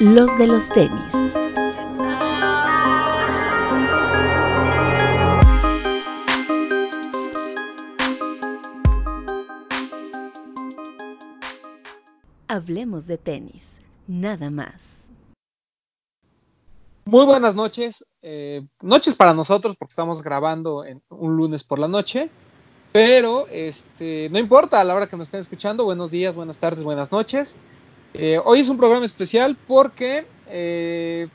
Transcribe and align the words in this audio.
los 0.00 0.38
de 0.38 0.46
los 0.46 0.68
tenis. 0.68 1.12
Hablemos 12.46 13.06
de 13.06 13.18
tenis, 13.18 13.80
nada 14.06 14.50
más. 14.50 14.98
Muy 17.04 17.24
buenas 17.24 17.54
noches, 17.54 18.06
eh, 18.22 18.66
noches 18.82 19.14
para 19.14 19.34
nosotros 19.34 19.74
porque 19.76 19.92
estamos 19.92 20.22
grabando 20.22 20.84
en 20.84 21.02
un 21.08 21.36
lunes 21.36 21.64
por 21.64 21.78
la 21.78 21.88
noche, 21.88 22.30
pero 22.92 23.48
este 23.48 24.28
no 24.30 24.38
importa 24.38 24.80
a 24.80 24.84
la 24.84 24.94
hora 24.94 25.08
que 25.08 25.16
nos 25.16 25.26
estén 25.26 25.40
escuchando. 25.40 25.84
Buenos 25.84 26.10
días, 26.10 26.36
buenas 26.36 26.58
tardes, 26.58 26.84
buenas 26.84 27.10
noches. 27.10 27.58
Eh, 28.14 28.40
hoy 28.44 28.60
es 28.60 28.68
un 28.68 28.78
programa 28.78 29.04
especial 29.04 29.56
porque 29.66 30.26
eh, 30.48 31.28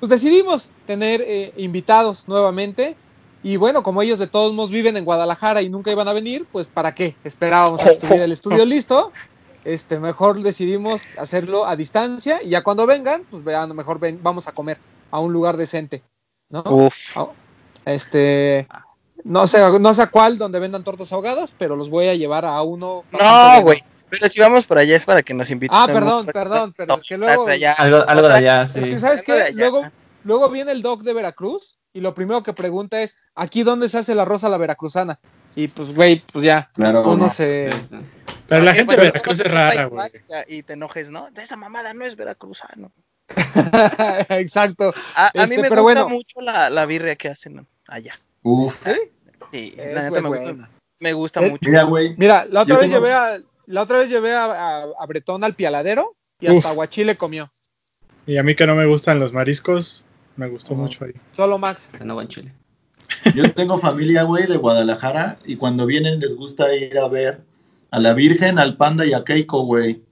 pues 0.00 0.10
decidimos 0.10 0.70
tener 0.86 1.22
eh, 1.22 1.52
invitados 1.56 2.28
nuevamente. 2.28 2.96
Y 3.42 3.56
bueno, 3.56 3.82
como 3.82 4.02
ellos 4.02 4.18
de 4.18 4.26
todos 4.26 4.52
modos 4.52 4.70
viven 4.70 4.96
en 4.96 5.04
Guadalajara 5.04 5.62
y 5.62 5.68
nunca 5.68 5.92
iban 5.92 6.08
a 6.08 6.12
venir, 6.12 6.46
pues 6.50 6.66
¿para 6.66 6.94
qué? 6.94 7.14
Esperábamos 7.22 7.80
a 7.82 7.84
que 7.84 7.90
estuviera 7.90 8.24
el 8.24 8.32
estudio 8.32 8.64
listo. 8.66 9.12
Este, 9.64 9.98
mejor 9.98 10.42
decidimos 10.42 11.04
hacerlo 11.18 11.66
a 11.66 11.76
distancia 11.76 12.40
y 12.42 12.50
ya 12.50 12.62
cuando 12.62 12.86
vengan, 12.86 13.24
pues 13.30 13.44
vean, 13.44 13.74
mejor 13.74 13.98
ven, 13.98 14.20
vamos 14.22 14.48
a 14.48 14.52
comer 14.52 14.78
a 15.10 15.20
un 15.20 15.32
lugar 15.32 15.56
decente, 15.56 16.02
¿no? 16.48 16.62
Uf. 16.62 17.16
Este, 17.84 18.66
no 19.24 19.46
sé, 19.46 19.60
no 19.80 19.94
sé 19.94 20.02
a 20.02 20.06
cuál 20.10 20.38
donde 20.38 20.60
vendan 20.60 20.84
tortas 20.84 21.12
ahogadas, 21.12 21.54
pero 21.56 21.76
los 21.76 21.88
voy 21.88 22.08
a 22.08 22.14
llevar 22.14 22.44
a 22.44 22.62
uno. 22.62 23.04
No, 23.12 23.62
güey. 23.62 23.82
Pero 24.10 24.28
si 24.28 24.40
vamos 24.40 24.66
por 24.66 24.78
allá 24.78 24.96
es 24.96 25.04
para 25.04 25.22
que 25.22 25.34
nos 25.34 25.50
inviten. 25.50 25.76
Ah, 25.78 25.86
perdón, 25.86 26.26
perdón, 26.26 26.72
pero 26.76 26.96
es 26.96 27.02
que 27.04 27.18
luego. 27.18 27.46
Allá. 27.48 27.72
Algo, 27.72 28.04
algo 28.08 28.28
de 28.28 28.34
allá, 28.34 28.66
sí. 28.66 28.78
Es 28.78 28.84
que, 28.86 28.98
¿sabes 28.98 29.22
qué? 29.22 29.50
Luego, 29.54 29.90
luego 30.24 30.48
viene 30.50 30.72
el 30.72 30.82
doc 30.82 31.02
de 31.02 31.12
Veracruz 31.12 31.78
y 31.92 32.00
lo 32.00 32.14
primero 32.14 32.42
que 32.42 32.52
pregunta 32.52 33.00
es: 33.02 33.16
¿aquí 33.34 33.62
dónde 33.64 33.88
se 33.88 33.98
hace 33.98 34.14
la 34.14 34.24
rosa 34.24 34.46
a 34.46 34.50
la 34.50 34.58
veracruzana? 34.58 35.18
Y 35.54 35.68
pues, 35.68 35.94
güey, 35.94 36.20
pues 36.32 36.44
ya. 36.44 36.70
Claro. 36.74 37.02
Uno 37.08 37.28
se. 37.28 37.70
Sí, 37.72 37.78
sí. 37.90 37.96
Pero 38.46 38.62
la 38.62 38.74
gente 38.74 38.92
de 38.92 38.96
bueno, 38.98 39.12
Veracruz 39.12 39.40
es 39.40 39.50
rara, 39.50 39.84
güey. 39.86 40.08
Y 40.46 40.62
te 40.62 40.74
enojes, 40.74 41.10
¿no? 41.10 41.30
De 41.32 41.42
esa 41.42 41.56
mamada 41.56 41.92
no 41.94 42.04
es 42.04 42.14
veracruzano. 42.14 42.92
Exacto. 44.28 44.94
A, 45.14 45.26
a 45.26 45.30
Este, 45.34 45.56
mí 45.56 45.62
me 45.62 45.68
pero 45.68 45.82
gusta 45.82 46.02
bueno. 46.02 46.08
mucho 46.16 46.40
la, 46.40 46.70
la 46.70 46.86
birria 46.86 47.16
que 47.16 47.28
hacen 47.28 47.66
allá. 47.88 48.14
Uf. 48.42 48.84
¿Sí? 48.84 48.92
Sí, 49.52 49.74
Es 49.76 49.94
la 49.94 50.02
neta 50.04 50.20
muy 50.20 50.22
me 50.22 50.28
gusta, 50.28 50.44
buena. 50.52 50.70
me 51.00 51.12
gusta 51.12 51.40
Eh, 51.40 51.50
mucho. 51.50 51.68
Mira, 51.70 51.82
güey. 51.84 52.14
Mira, 52.18 52.46
la 52.50 52.62
otra 52.62 52.74
Yo 52.74 52.80
vez 52.80 52.90
tengo- 52.90 53.00
llevé 53.04 53.12
a. 53.14 53.38
La 53.66 53.82
otra 53.82 53.98
vez 53.98 54.08
llevé 54.08 54.32
a, 54.34 54.44
a, 54.44 54.82
a 54.98 55.06
Bretón 55.06 55.44
al 55.44 55.54
pialadero 55.54 56.16
y 56.40 56.46
hasta 56.46 56.58
Uf. 56.58 56.66
aguachile 56.66 57.16
comió. 57.16 57.50
Y 58.26 58.36
a 58.38 58.42
mí 58.42 58.54
que 58.54 58.66
no 58.66 58.74
me 58.74 58.86
gustan 58.86 59.18
los 59.20 59.32
mariscos, 59.32 60.04
me 60.36 60.48
gustó 60.48 60.74
Oh. 60.74 60.76
mucho 60.76 61.04
ahí. 61.04 61.12
Solo 61.32 61.58
Max. 61.58 61.90
Está 61.92 62.04
en 62.04 62.28
Chile. 62.28 62.52
Yo 63.34 63.52
tengo 63.52 63.78
familia, 63.78 64.24
güey, 64.24 64.46
de 64.46 64.56
Guadalajara 64.56 65.38
y 65.44 65.56
cuando 65.56 65.86
vienen 65.86 66.18
les 66.20 66.34
gusta 66.34 66.74
ir 66.74 66.98
a 66.98 67.06
ver 67.08 67.40
a 67.92 68.00
la 68.00 68.14
Virgen, 68.14 68.58
al 68.58 68.76
Panda 68.76 69.06
y 69.06 69.12
a 69.12 69.22
Keiko, 69.24 69.64
güey. 69.64 70.02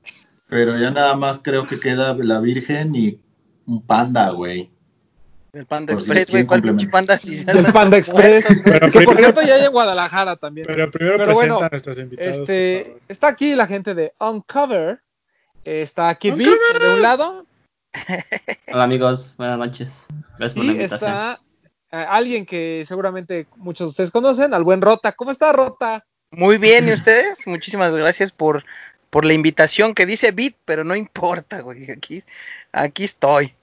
Pero 0.49 0.79
ya 0.79 0.91
nada 0.91 1.17
más 1.17 1.41
creo 1.43 1.67
que 1.67 1.81
queda 1.81 2.15
la 2.15 2.41
Virgen 2.41 2.95
y 2.95 3.19
un 3.67 3.83
Panda, 3.83 4.31
güey. 4.31 4.71
El 5.55 5.67
Panda 5.67 5.93
por 5.95 6.01
Express, 6.01 6.31
güey. 6.31 6.45
¿Cuál 6.47 6.63
pinche 6.63 6.89
panda? 6.89 7.19
Si 7.19 7.41
andan 7.49 7.73
Panda 7.73 7.97
Express. 7.97 8.45
muertos, 8.45 8.63
güey. 8.65 8.81
Pero 8.81 8.91
Que 8.91 9.01
por 9.03 9.17
cierto 9.17 9.43
ya 9.43 9.55
hay 9.55 9.65
en 9.65 9.73
Guadalajara 9.73 10.37
también. 10.37 10.67
pero 10.67 10.91
primero 10.91 11.17
Pero 11.19 11.27
presenta 11.27 11.55
bueno, 11.55 11.67
a 11.67 11.69
nuestros 11.71 11.99
invitados. 11.99 12.39
Este, 12.39 12.97
está 13.09 13.29
aquí 13.29 13.55
la 13.55 13.67
gente 13.67 13.95
de 13.95 14.13
Uncover. 14.19 15.01
Eh, 15.65 15.81
Está 15.83 16.15
Kid 16.17 16.35
B 16.35 16.45
Uncover. 16.49 16.83
de 16.83 16.95
un 16.95 17.03
lado 17.03 17.47
Hola 18.73 18.85
amigos, 18.85 19.35
buenas 19.39 19.57
noches. 19.59 20.07
Gracias 20.39 20.55
por 20.55 20.65
la 20.65 20.73
invitación. 20.73 21.11
está 21.11 21.41
eh, 21.93 22.07
alguien 22.09 22.45
que 22.45 22.83
seguramente 22.87 23.47
muchos 23.57 23.87
de 23.87 23.91
ustedes 23.91 24.11
conocen, 24.11 24.53
al 24.53 24.65
buen 24.65 24.83
Rota. 24.83 25.13
¿Cómo 25.13 25.31
está 25.31 25.53
Rota? 25.53 26.05
Muy 26.33 26.59
bien, 26.59 26.89
¿y 26.89 26.93
ustedes? 26.93 27.47
Muchísimas 27.47 27.95
gracias 27.95 28.33
por, 28.33 28.65
por 29.11 29.25
la 29.25 29.33
invitación 29.33 29.95
que 29.95 30.07
dice 30.07 30.33
Bit, 30.33 30.57
pero 30.65 30.83
no 30.83 30.97
importa, 30.97 31.61
güey. 31.61 31.89
Aquí, 31.93 32.25
aquí 32.73 33.05
estoy. 33.05 33.55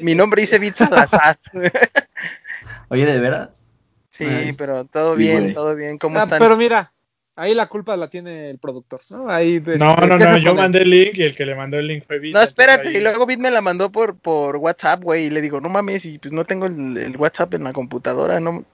Mi 0.00 0.14
nombre 0.14 0.40
dice 0.42 0.58
Bit 0.58 0.74
Salazar. 0.76 1.38
Oye, 2.88 3.06
¿de 3.06 3.18
veras? 3.20 3.62
Sí, 4.08 4.24
Nice. 4.24 4.56
pero 4.58 4.84
todo 4.84 5.14
bien, 5.14 5.42
güey. 5.44 5.54
todo 5.54 5.74
bien. 5.74 5.98
¿Cómo 5.98 6.18
Ah, 6.18 6.24
están? 6.24 6.38
pero 6.40 6.56
mira, 6.56 6.92
ahí 7.36 7.54
la 7.54 7.66
culpa 7.66 7.96
la 7.96 8.08
tiene 8.08 8.50
el 8.50 8.58
productor, 8.58 9.00
¿no? 9.10 9.30
Ahí, 9.30 9.60
No, 9.60 9.72
este, 9.72 9.84
no, 9.84 9.96
no, 10.06 10.18
quejas 10.18 10.42
yo 10.42 10.54
mandé 10.54 10.82
el 10.82 10.90
link 10.90 11.16
y 11.16 11.22
el 11.22 11.34
que 11.36 11.46
le 11.46 11.54
mandó 11.54 11.78
el 11.78 11.86
link 11.86 12.04
fue 12.06 12.18
Vita. 12.18 12.38
No, 12.38 12.44
espérate, 12.44 12.90
y 12.92 13.00
luego 13.00 13.24
Bit 13.26 13.38
me 13.38 13.50
la 13.50 13.60
mandó 13.60 13.90
por, 13.90 14.16
por 14.18 14.56
WhatsApp, 14.56 15.02
güey, 15.02 15.26
y 15.26 15.30
le 15.30 15.40
digo, 15.40 15.60
no 15.60 15.68
mames, 15.68 16.04
y 16.04 16.18
pues 16.18 16.32
no 16.32 16.44
tengo 16.44 16.66
el, 16.66 16.96
el 16.98 17.16
WhatsApp 17.16 17.54
en 17.54 17.64
la 17.64 17.72
computadora, 17.72 18.40
no... 18.40 18.64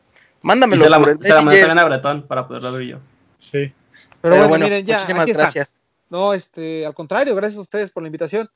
Y 0.43 0.47
Mándamelo 0.47 0.85
se 0.85 0.91
la, 0.91 0.99
por 1.01 1.09
el 1.11 1.23
se 1.23 1.29
la 1.31 1.35
mandé 1.37 1.51
Messenger. 1.51 1.69
también 1.69 1.79
a 1.79 1.89
Bretón 1.89 2.23
para 2.27 2.47
poderlo 2.49 2.69
abrir 2.71 2.89
yo. 2.91 2.99
Sí. 3.39 3.73
Pero, 4.21 4.49
bueno, 4.49 4.65
miren, 4.65 4.85
ya, 4.87 4.95
muchísimas 4.97 5.23
aquí 5.23 5.31
está. 5.33 5.43
gracias. 5.45 5.81
No, 6.09 6.33
este, 6.35 6.87
al 6.87 6.95
contrario, 6.95 7.35
gracias 7.35 7.59
a 7.59 7.63
ustedes 7.63 7.91
por 7.91 8.03
la 8.03 8.09
invitación. 8.09 8.49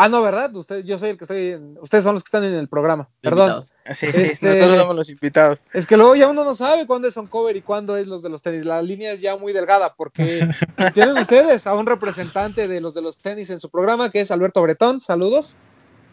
Ah, 0.00 0.08
no, 0.08 0.22
¿verdad? 0.22 0.54
Usted, 0.54 0.84
yo 0.84 0.96
soy 0.96 1.08
el 1.10 1.18
que 1.18 1.24
estoy, 1.24 1.48
en- 1.48 1.76
ustedes 1.80 2.04
son 2.04 2.14
los 2.14 2.22
que 2.22 2.28
están 2.28 2.44
en 2.44 2.54
el 2.54 2.68
programa. 2.68 3.08
Perdón. 3.20 3.50
Invitados. 3.50 3.74
Sí, 3.98 4.06
sí, 4.06 4.22
Este- 4.22 4.50
nosotros 4.52 4.76
somos 4.78 4.94
los 4.96 5.10
invitados. 5.10 5.64
Es 5.72 5.86
que 5.88 5.96
luego 5.96 6.14
ya 6.14 6.28
uno 6.28 6.44
no 6.44 6.54
sabe 6.54 6.86
cuándo 6.86 7.08
es 7.08 7.16
on 7.16 7.26
cover 7.26 7.56
y 7.56 7.62
cuándo 7.62 7.96
es 7.96 8.06
los 8.06 8.22
de 8.22 8.28
los 8.28 8.40
tenis. 8.40 8.64
La 8.64 8.80
línea 8.80 9.10
es 9.10 9.20
ya 9.20 9.36
muy 9.36 9.52
delgada 9.52 9.94
porque 9.96 10.48
tienen 10.94 11.18
ustedes 11.18 11.66
a 11.66 11.74
un 11.74 11.84
representante 11.86 12.68
de 12.68 12.80
los 12.80 12.94
de 12.94 13.02
los 13.02 13.18
tenis 13.18 13.50
en 13.50 13.58
su 13.58 13.70
programa 13.70 14.08
que 14.10 14.20
es 14.20 14.30
Alberto 14.30 14.62
Bretón. 14.62 15.00
Saludos. 15.00 15.56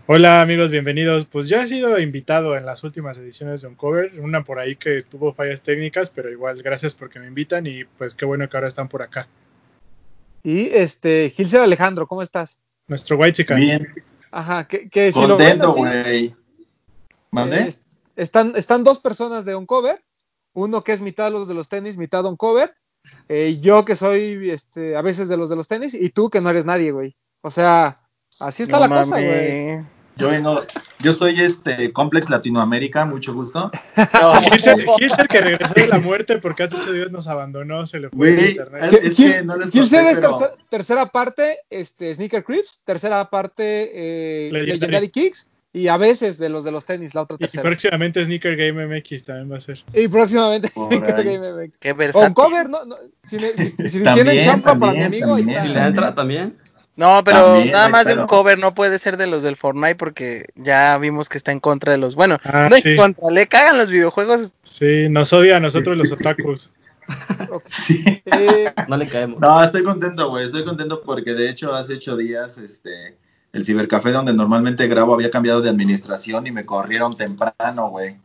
Hola 0.08 0.42
amigos, 0.42 0.72
bienvenidos. 0.72 1.26
Pues 1.26 1.48
yo 1.48 1.62
he 1.62 1.68
sido 1.68 2.00
invitado 2.00 2.58
en 2.58 2.66
las 2.66 2.84
últimas 2.84 3.20
ediciones 3.20 3.62
de 3.62 3.68
Uncover, 3.68 4.20
una 4.20 4.44
por 4.44 4.58
ahí 4.58 4.76
que 4.76 5.02
tuvo 5.02 5.32
fallas 5.34 5.62
técnicas, 5.62 6.10
pero 6.10 6.32
igual 6.32 6.64
gracias 6.64 6.96
porque 6.96 7.20
me 7.20 7.28
invitan 7.28 7.68
y 7.68 7.84
pues 7.86 8.16
qué 8.16 8.26
bueno 8.26 8.50
que 8.50 8.58
ahora 8.58 8.68
están 8.68 8.88
por 8.88 9.04
acá. 9.04 9.28
Y 10.44 10.70
este, 10.76 11.30
Gilser 11.30 11.62
Alejandro, 11.62 12.08
¿cómo 12.08 12.24
estás? 12.24 12.60
Nuestro 12.88 13.18
White 13.18 13.34
Chicken. 13.34 13.58
Bien, 13.58 13.94
Ajá, 14.32 14.68
que, 14.68 14.90
que 14.90 15.12
si 15.12 15.22
lo 15.22 15.38
ven 15.38 15.60
contento, 15.60 15.70
así, 15.72 15.80
güey. 15.80 16.36
¿Mandé? 17.32 17.62
eh, 17.62 17.80
están, 18.16 18.54
están 18.56 18.84
dos 18.84 19.00
personas 19.00 19.46
de 19.46 19.56
on 19.56 19.66
cover, 19.66 20.04
uno 20.54 20.84
que 20.84 20.94
es 20.94 21.02
mitad 21.02 21.32
los 21.32 21.48
de 21.48 21.54
los 21.54 21.68
tenis, 21.68 21.98
mitad 21.98 22.26
on 22.26 22.36
cover, 22.36 22.76
eh, 23.30 23.60
yo 23.62 23.86
que 23.86 23.96
soy 23.96 24.50
este, 24.52 24.96
a 24.96 25.02
veces 25.02 25.30
de 25.30 25.38
los 25.38 25.50
de 25.50 25.56
los 25.56 25.68
tenis, 25.68 25.94
y 25.94 26.10
tú 26.10 26.30
que 26.30 26.42
no 26.42 26.50
eres 26.50 26.66
nadie, 26.66 26.92
güey. 26.92 27.16
O 27.42 27.50
sea, 27.50 27.96
así 28.40 28.64
está 28.64 28.80
No 28.80 28.88
la 28.88 28.96
cosa, 28.96 29.22
güey. 29.22 29.86
Yo 30.18 30.30
vengo, 30.30 30.64
yo 31.00 31.12
soy 31.14 31.42
este 31.42 31.92
Complex 31.92 32.30
Latinoamérica, 32.30 33.04
mucho 33.06 33.34
gusto. 33.34 33.70
No. 33.98 34.42
Gilser, 34.44 34.86
Gilser 35.00 35.28
que 35.28 35.42
regresó 35.42 35.74
de 35.74 35.88
la 35.88 36.00
muerte 36.00 36.38
porque 36.38 36.64
hace 36.64 36.78
ocho 36.78 36.94
días 36.94 37.12
nos 37.12 37.28
abandonó, 37.28 37.86
se 37.86 38.00
le 38.00 38.10
fue 38.10 38.34
Güey, 38.34 38.50
internet. 38.52 38.84
es, 38.94 38.94
es 38.94 39.18
que 39.18 39.44
no 39.44 39.58
les 39.58 39.72
Gilser 39.72 40.04
conté, 40.06 40.12
es 40.14 40.20
pero- 40.20 40.40
tercer- 40.40 40.56
tercera 40.70 41.06
parte 41.08 41.58
este, 41.70 42.14
Sneaker 42.16 42.44
Crips, 42.44 42.82
tercera 42.86 43.30
parte 43.30 43.64
eh, 43.94 44.50
Legendary. 44.52 44.80
Legendary. 44.80 45.10
Kicks 45.10 45.52
y 45.74 45.90
a 45.90 45.98
veces 45.98 46.38
de 46.38 46.48
los 46.48 46.64
de 46.64 46.72
los 46.72 46.86
tenis, 46.86 47.14
la 47.14 47.24
otra 47.24 47.36
Y 47.36 47.40
tercera. 47.40 47.64
próximamente 47.64 48.24
Sneaker 48.24 48.56
Game 48.56 48.88
MX 48.88 49.26
también 49.26 49.52
va 49.52 49.58
a 49.58 49.60
ser. 49.60 49.84
Y 49.94 50.08
próximamente 50.08 50.70
Por 50.70 50.88
Sneaker 50.88 51.16
ahí. 51.16 51.24
Game 51.26 51.52
MX. 51.66 51.78
Qué 51.78 51.92
versátil. 51.92 52.34
cover, 52.34 52.70
no, 52.70 52.86
no, 52.86 52.96
si, 53.26 53.36
me- 53.36 53.50
si- 53.52 53.90
si 53.90 54.02
También, 54.02 54.28
tienen 54.28 54.44
chamba 54.46 54.76
para 54.80 54.94
mi 54.94 55.00
también, 55.02 55.06
amigo, 55.24 55.36
ahí 55.36 55.42
también. 55.44 55.58
está. 55.58 55.68
Si 55.68 55.74
le 55.82 55.86
entra 55.88 56.16
también. 56.16 56.58
No, 56.98 57.22
pero 57.26 57.54
También, 57.56 57.72
nada 57.74 57.90
más 57.90 58.06
de 58.06 58.14
un 58.14 58.20
¿no? 58.20 58.28
cover 58.28 58.58
no 58.58 58.74
puede 58.74 59.00
ser 59.00 59.18
de 59.18 59.28
los 59.28 59.44
del 59.44 59.58
Fortnite 59.58 59.96
porque 59.96 60.48
ya 60.56 60.98
vimos 60.98 61.28
que 61.28 61.38
está 61.38 61.52
en 61.52 61.60
contra 61.60 61.92
de 61.92 61.98
los. 61.98 62.16
Bueno, 62.16 62.38
Ah, 62.46 62.68
no 62.70 62.76
sí. 62.78 62.90
en 62.92 62.96
contra, 62.98 63.30
le 63.32 63.48
cagan 63.48 63.78
los 63.78 63.90
videojuegos. 63.90 64.54
Sí, 64.64 65.10
nos 65.10 65.34
odia 65.34 65.58
a 65.58 65.60
nosotros 65.60 65.98
los 65.98 66.12
otakus. 66.12 66.72
Sí. 67.68 68.04
Eh, 68.26 68.72
No 68.88 68.98
le 68.98 69.08
caemos. 69.08 69.40
No, 69.40 69.64
estoy 69.64 69.84
contento, 69.84 70.30
güey. 70.30 70.46
Estoy 70.46 70.66
contento 70.66 71.02
porque 71.04 71.34
de 71.36 71.50
hecho 71.50 71.74
hace 71.74 71.94
ocho 71.96 72.18
días, 72.18 72.58
este, 72.58 73.16
el 73.54 73.64
cibercafé 73.64 74.12
donde 74.12 74.34
normalmente 74.34 74.88
grabo 74.88 75.14
había 75.14 75.30
cambiado 75.30 75.62
de 75.62 75.70
administración 75.70 76.48
y 76.48 76.52
me 76.52 76.66
corrieron 76.66 77.16
temprano, 77.16 77.90
güey. 77.90 78.18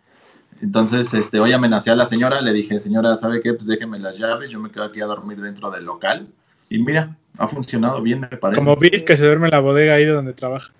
Entonces, 0.62 1.12
este, 1.14 1.40
hoy 1.40 1.52
amenacé 1.52 1.90
a 1.90 1.96
la 1.96 2.06
señora, 2.06 2.40
le 2.40 2.52
dije, 2.52 2.80
señora, 2.80 3.16
¿sabe 3.16 3.40
qué? 3.42 3.52
Pues 3.54 3.66
déjeme 3.66 3.98
las 3.98 4.18
llaves, 4.18 4.50
yo 4.50 4.58
me 4.58 4.70
quedo 4.70 4.84
aquí 4.84 5.00
a 5.00 5.06
dormir 5.06 5.40
dentro 5.40 5.70
del 5.70 5.84
local. 5.84 6.28
Y 6.68 6.78
mira, 6.78 7.16
ha 7.38 7.48
funcionado 7.48 8.02
bien, 8.02 8.20
me 8.20 8.28
parece. 8.28 8.60
Como 8.60 8.76
Bill 8.76 9.04
que 9.04 9.16
se 9.16 9.24
duerme 9.24 9.46
en 9.46 9.52
la 9.52 9.60
bodega 9.60 9.94
ahí 9.94 10.04
de 10.04 10.12
donde 10.12 10.32
trabaja. 10.32 10.72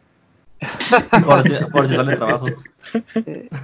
Por 1.25 1.43
si, 1.43 1.55
por 1.73 1.89
si 1.89 1.95
sale 1.97 2.17
trabajo. 2.17 2.47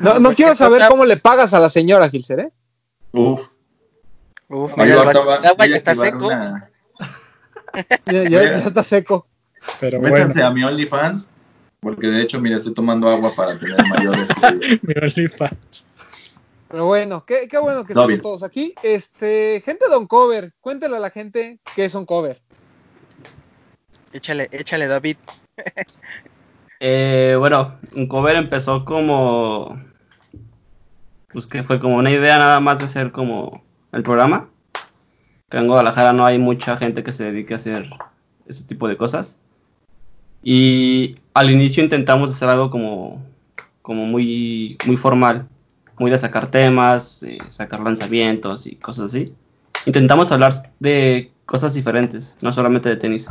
no, 0.00 0.18
no 0.18 0.32
quiero 0.34 0.54
saber 0.54 0.82
cómo 0.88 1.04
le 1.04 1.18
pagas 1.18 1.52
a 1.52 1.60
la 1.60 1.68
señora, 1.68 2.08
Gilser, 2.08 2.40
¿eh? 2.40 2.52
Uf. 3.12 3.48
Uf, 4.48 4.72
Oye, 4.78 4.92
el 4.92 4.98
agua 5.00 5.66
ya 5.68 5.76
está 5.76 5.94
seco. 5.94 6.28
una- 6.28 6.70
Ya, 8.06 8.22
ya- 8.22 8.28
ya 8.30 8.52
está 8.54 8.82
seco. 8.82 9.26
Pero 9.80 10.00
bueno, 10.00 10.14
Métanse 10.14 10.42
a 10.42 10.50
mi 10.50 10.62
OnlyFans, 10.64 11.28
porque 11.80 12.06
de 12.06 12.22
hecho, 12.22 12.40
mira, 12.40 12.56
estoy 12.56 12.72
tomando 12.72 13.08
agua 13.10 13.32
para 13.34 13.58
tener 13.58 13.76
mayores. 13.88 14.28
mi 14.82 14.94
OnlyFans. 15.02 15.84
Pero 16.68 16.86
bueno, 16.86 17.24
qué, 17.26 17.46
qué 17.48 17.58
bueno 17.58 17.84
que 17.84 17.92
estamos 17.92 18.08
bien. 18.08 18.20
todos 18.22 18.42
aquí. 18.42 18.74
Este, 18.82 19.60
gente 19.64 19.88
de 19.88 19.96
Uncover, 19.96 20.52
cuéntele 20.60 20.96
a 20.96 21.00
la 21.00 21.10
gente 21.10 21.58
qué 21.74 21.84
es 21.84 21.94
Uncover. 21.94 22.40
Échale, 24.12 24.48
échale, 24.52 24.86
David. 24.86 25.16
Eh, 26.78 27.36
bueno, 27.38 27.78
un 27.94 28.06
cover 28.06 28.36
empezó 28.36 28.84
como. 28.84 29.82
Pues 31.32 31.46
que 31.46 31.62
fue 31.62 31.80
como 31.80 31.96
una 31.96 32.10
idea 32.10 32.38
nada 32.38 32.60
más 32.60 32.80
de 32.80 32.84
hacer 32.84 33.12
como 33.12 33.64
el 33.92 34.02
programa. 34.02 34.50
Que 35.48 35.56
en 35.56 35.68
Guadalajara 35.68 36.12
no 36.12 36.26
hay 36.26 36.38
mucha 36.38 36.76
gente 36.76 37.02
que 37.02 37.12
se 37.12 37.24
dedique 37.24 37.54
a 37.54 37.56
hacer 37.56 37.88
ese 38.46 38.64
tipo 38.64 38.88
de 38.88 38.98
cosas. 38.98 39.38
Y 40.42 41.16
al 41.34 41.50
inicio 41.50 41.82
intentamos 41.82 42.28
hacer 42.28 42.48
algo 42.48 42.70
como, 42.70 43.24
como 43.82 44.04
muy, 44.04 44.76
muy 44.86 44.96
formal, 44.96 45.48
muy 45.98 46.10
de 46.10 46.18
sacar 46.18 46.50
temas, 46.50 47.22
eh, 47.22 47.38
sacar 47.48 47.80
lanzamientos 47.80 48.66
y 48.66 48.76
cosas 48.76 49.06
así. 49.06 49.32
Intentamos 49.86 50.30
hablar 50.30 50.52
de 50.78 51.32
cosas 51.46 51.74
diferentes, 51.74 52.36
no 52.42 52.52
solamente 52.52 52.88
de 52.88 52.96
tenis. 52.96 53.30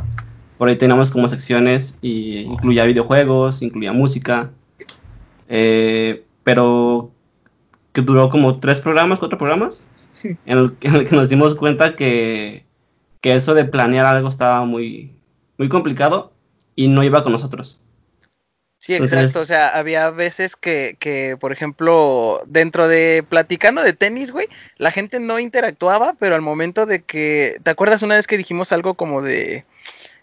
Por 0.58 0.68
ahí 0.68 0.76
teníamos 0.76 1.10
como 1.10 1.28
secciones 1.28 1.98
y 2.00 2.38
incluía 2.40 2.84
videojuegos, 2.86 3.62
incluía 3.62 3.92
música, 3.92 4.50
eh, 5.48 6.24
pero 6.44 7.10
que 7.92 8.02
duró 8.02 8.28
como 8.30 8.58
tres 8.58 8.80
programas, 8.80 9.18
cuatro 9.18 9.38
programas, 9.38 9.86
en 10.22 10.38
el, 10.46 10.76
en 10.80 10.94
el 10.94 11.06
que 11.08 11.16
nos 11.16 11.28
dimos 11.28 11.54
cuenta 11.54 11.94
que, 11.94 12.64
que 13.20 13.34
eso 13.34 13.54
de 13.54 13.64
planear 13.64 14.06
algo 14.06 14.28
estaba 14.28 14.64
muy, 14.64 15.12
muy 15.58 15.68
complicado 15.68 16.32
y 16.74 16.88
no 16.88 17.02
iba 17.02 17.22
con 17.22 17.32
nosotros. 17.32 17.80
Sí, 18.78 18.92
Entonces- 18.94 19.18
exacto. 19.22 19.40
O 19.40 19.46
sea, 19.46 19.68
había 19.68 20.10
veces 20.10 20.54
que, 20.54 20.96
que, 21.00 21.36
por 21.40 21.50
ejemplo, 21.52 22.42
dentro 22.46 22.88
de 22.88 23.24
platicando 23.28 23.82
de 23.82 23.94
tenis, 23.94 24.30
güey, 24.30 24.46
la 24.76 24.90
gente 24.90 25.18
no 25.18 25.38
interactuaba, 25.38 26.14
pero 26.18 26.34
al 26.34 26.42
momento 26.42 26.86
de 26.86 27.02
que, 27.02 27.58
¿te 27.62 27.70
acuerdas 27.70 28.02
una 28.02 28.14
vez 28.16 28.26
que 28.26 28.36
dijimos 28.36 28.72
algo 28.72 28.94
como 28.94 29.22
de, 29.22 29.64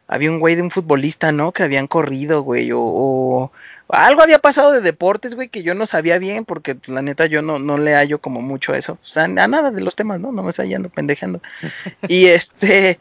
había 0.08 0.32
un 0.32 0.40
güey 0.40 0.56
de 0.56 0.62
un 0.62 0.72
futbolista, 0.72 1.32
¿no? 1.32 1.52
Que 1.52 1.64
habían 1.64 1.88
corrido, 1.88 2.42
güey, 2.44 2.72
o, 2.72 2.82
o 2.82 3.52
algo 3.90 4.22
había 4.22 4.40
pasado 4.40 4.72
de 4.72 4.82
deportes, 4.82 5.36
güey, 5.36 5.50
que 5.50 5.64
yo 5.64 5.76
no 5.76 5.86
sabía 5.86 6.18
bien, 6.18 6.46
porque 6.46 6.76
pues, 6.76 6.90
la 6.90 7.02
neta 7.02 7.26
yo 7.26 7.42
no, 7.42 7.60
no 7.60 7.78
le 7.78 7.94
hallo 7.94 8.20
como 8.20 8.42
mucho 8.42 8.74
a 8.74 8.78
eso, 8.78 8.94
o 8.94 9.06
sea, 9.06 9.26
a 9.26 9.28
nada 9.28 9.72
de 9.72 9.82
los 9.82 9.96
temas, 9.96 10.20
¿no? 10.20 10.32
No 10.32 10.44
me 10.44 10.50
está 10.50 10.66
yendo 10.66 10.90
pendejando. 10.90 11.42
y 12.08 12.28
este, 12.28 13.00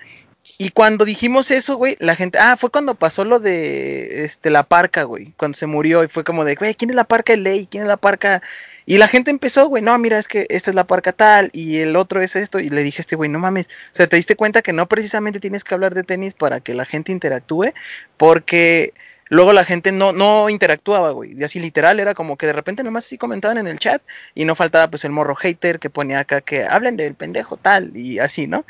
y 0.59 0.71
cuando 0.71 1.05
dijimos 1.05 1.51
eso, 1.51 1.77
güey, 1.77 1.97
la 2.01 2.17
gente, 2.17 2.39
ah, 2.39 2.57
fue 2.57 2.71
cuando 2.71 2.95
pasó 2.95 3.25
lo 3.25 3.39
de 3.39 4.25
este 4.25 4.51
la 4.51 4.65
parca, 4.65 5.05
güey, 5.05 5.33
cuando 5.37 5.57
se 5.57 5.67
murió 5.67 6.05
y 6.05 6.09
fue 6.09 6.25
como 6.25 6.45
de, 6.45 6.57
güey, 6.57 6.75
¿quién 6.75 6.91
es 6.91 6.97
la 6.97 7.05
parca 7.05 7.33
de 7.33 7.39
ley? 7.39 7.69
¿Quién 7.71 7.85
es 7.85 7.89
la 7.89 7.97
parca? 7.97 8.43
Y 8.87 8.99
la 8.99 9.09
gente 9.09 9.31
empezó, 9.31 9.69
güey, 9.69 9.83
no, 9.83 9.97
mira, 9.99 10.19
es 10.19 10.29
que 10.29 10.47
esta 10.51 10.71
es 10.71 10.75
la 10.75 10.87
parca 10.87 11.13
tal 11.13 11.51
y 11.53 11.79
el 11.79 11.97
otro 11.97 12.21
es 12.23 12.37
esto 12.37 12.59
y 12.61 12.69
le 12.69 12.83
dije 12.83 13.01
a 13.01 13.03
este 13.03 13.17
güey, 13.17 13.31
no 13.31 13.39
mames, 13.39 13.67
o 13.67 13.95
sea, 13.95 14.07
te 14.07 14.17
diste 14.17 14.37
cuenta 14.37 14.63
que 14.63 14.73
no 14.73 14.89
precisamente 14.89 15.41
tienes 15.41 15.65
que 15.65 15.75
hablar 15.75 15.95
de 15.95 16.03
tenis 16.05 16.35
para 16.35 16.61
que 16.61 16.75
la 16.75 16.85
gente 16.85 17.13
interactúe, 17.13 17.73
porque 18.17 18.93
luego 19.29 19.53
la 19.53 19.65
gente 19.65 19.93
no 19.93 20.13
no 20.13 20.51
interactuaba, 20.51 21.11
güey, 21.13 21.39
y 21.39 21.45
así 21.45 21.61
literal 21.61 22.01
era 22.01 22.15
como 22.15 22.37
que 22.37 22.47
de 22.47 22.53
repente 22.53 22.83
nomás 22.83 23.07
así 23.07 23.19
comentaban 23.19 23.59
en 23.59 23.69
el 23.69 23.79
chat 23.79 24.03
y 24.35 24.45
no 24.45 24.55
faltaba 24.57 24.89
pues 24.91 25.05
el 25.05 25.13
morro 25.13 25.37
hater 25.37 25.79
que 25.79 25.91
ponía 25.91 26.21
acá 26.21 26.41
que 26.41 26.65
hablen 26.65 26.97
del 26.97 27.15
pendejo 27.15 27.57
tal 27.57 27.97
y 27.97 28.19
así, 28.19 28.47
¿no? 28.47 28.65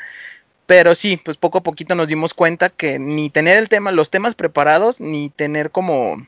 Pero 0.65 0.95
sí, 0.95 1.17
pues 1.17 1.37
poco 1.37 1.57
a 1.59 1.63
poquito 1.63 1.95
nos 1.95 2.07
dimos 2.07 2.33
cuenta 2.33 2.69
que 2.69 2.97
ni 2.99 3.29
tener 3.29 3.57
el 3.57 3.69
tema, 3.69 3.91
los 3.91 4.09
temas 4.09 4.35
preparados, 4.35 5.01
ni 5.01 5.29
tener 5.29 5.71
como 5.71 6.25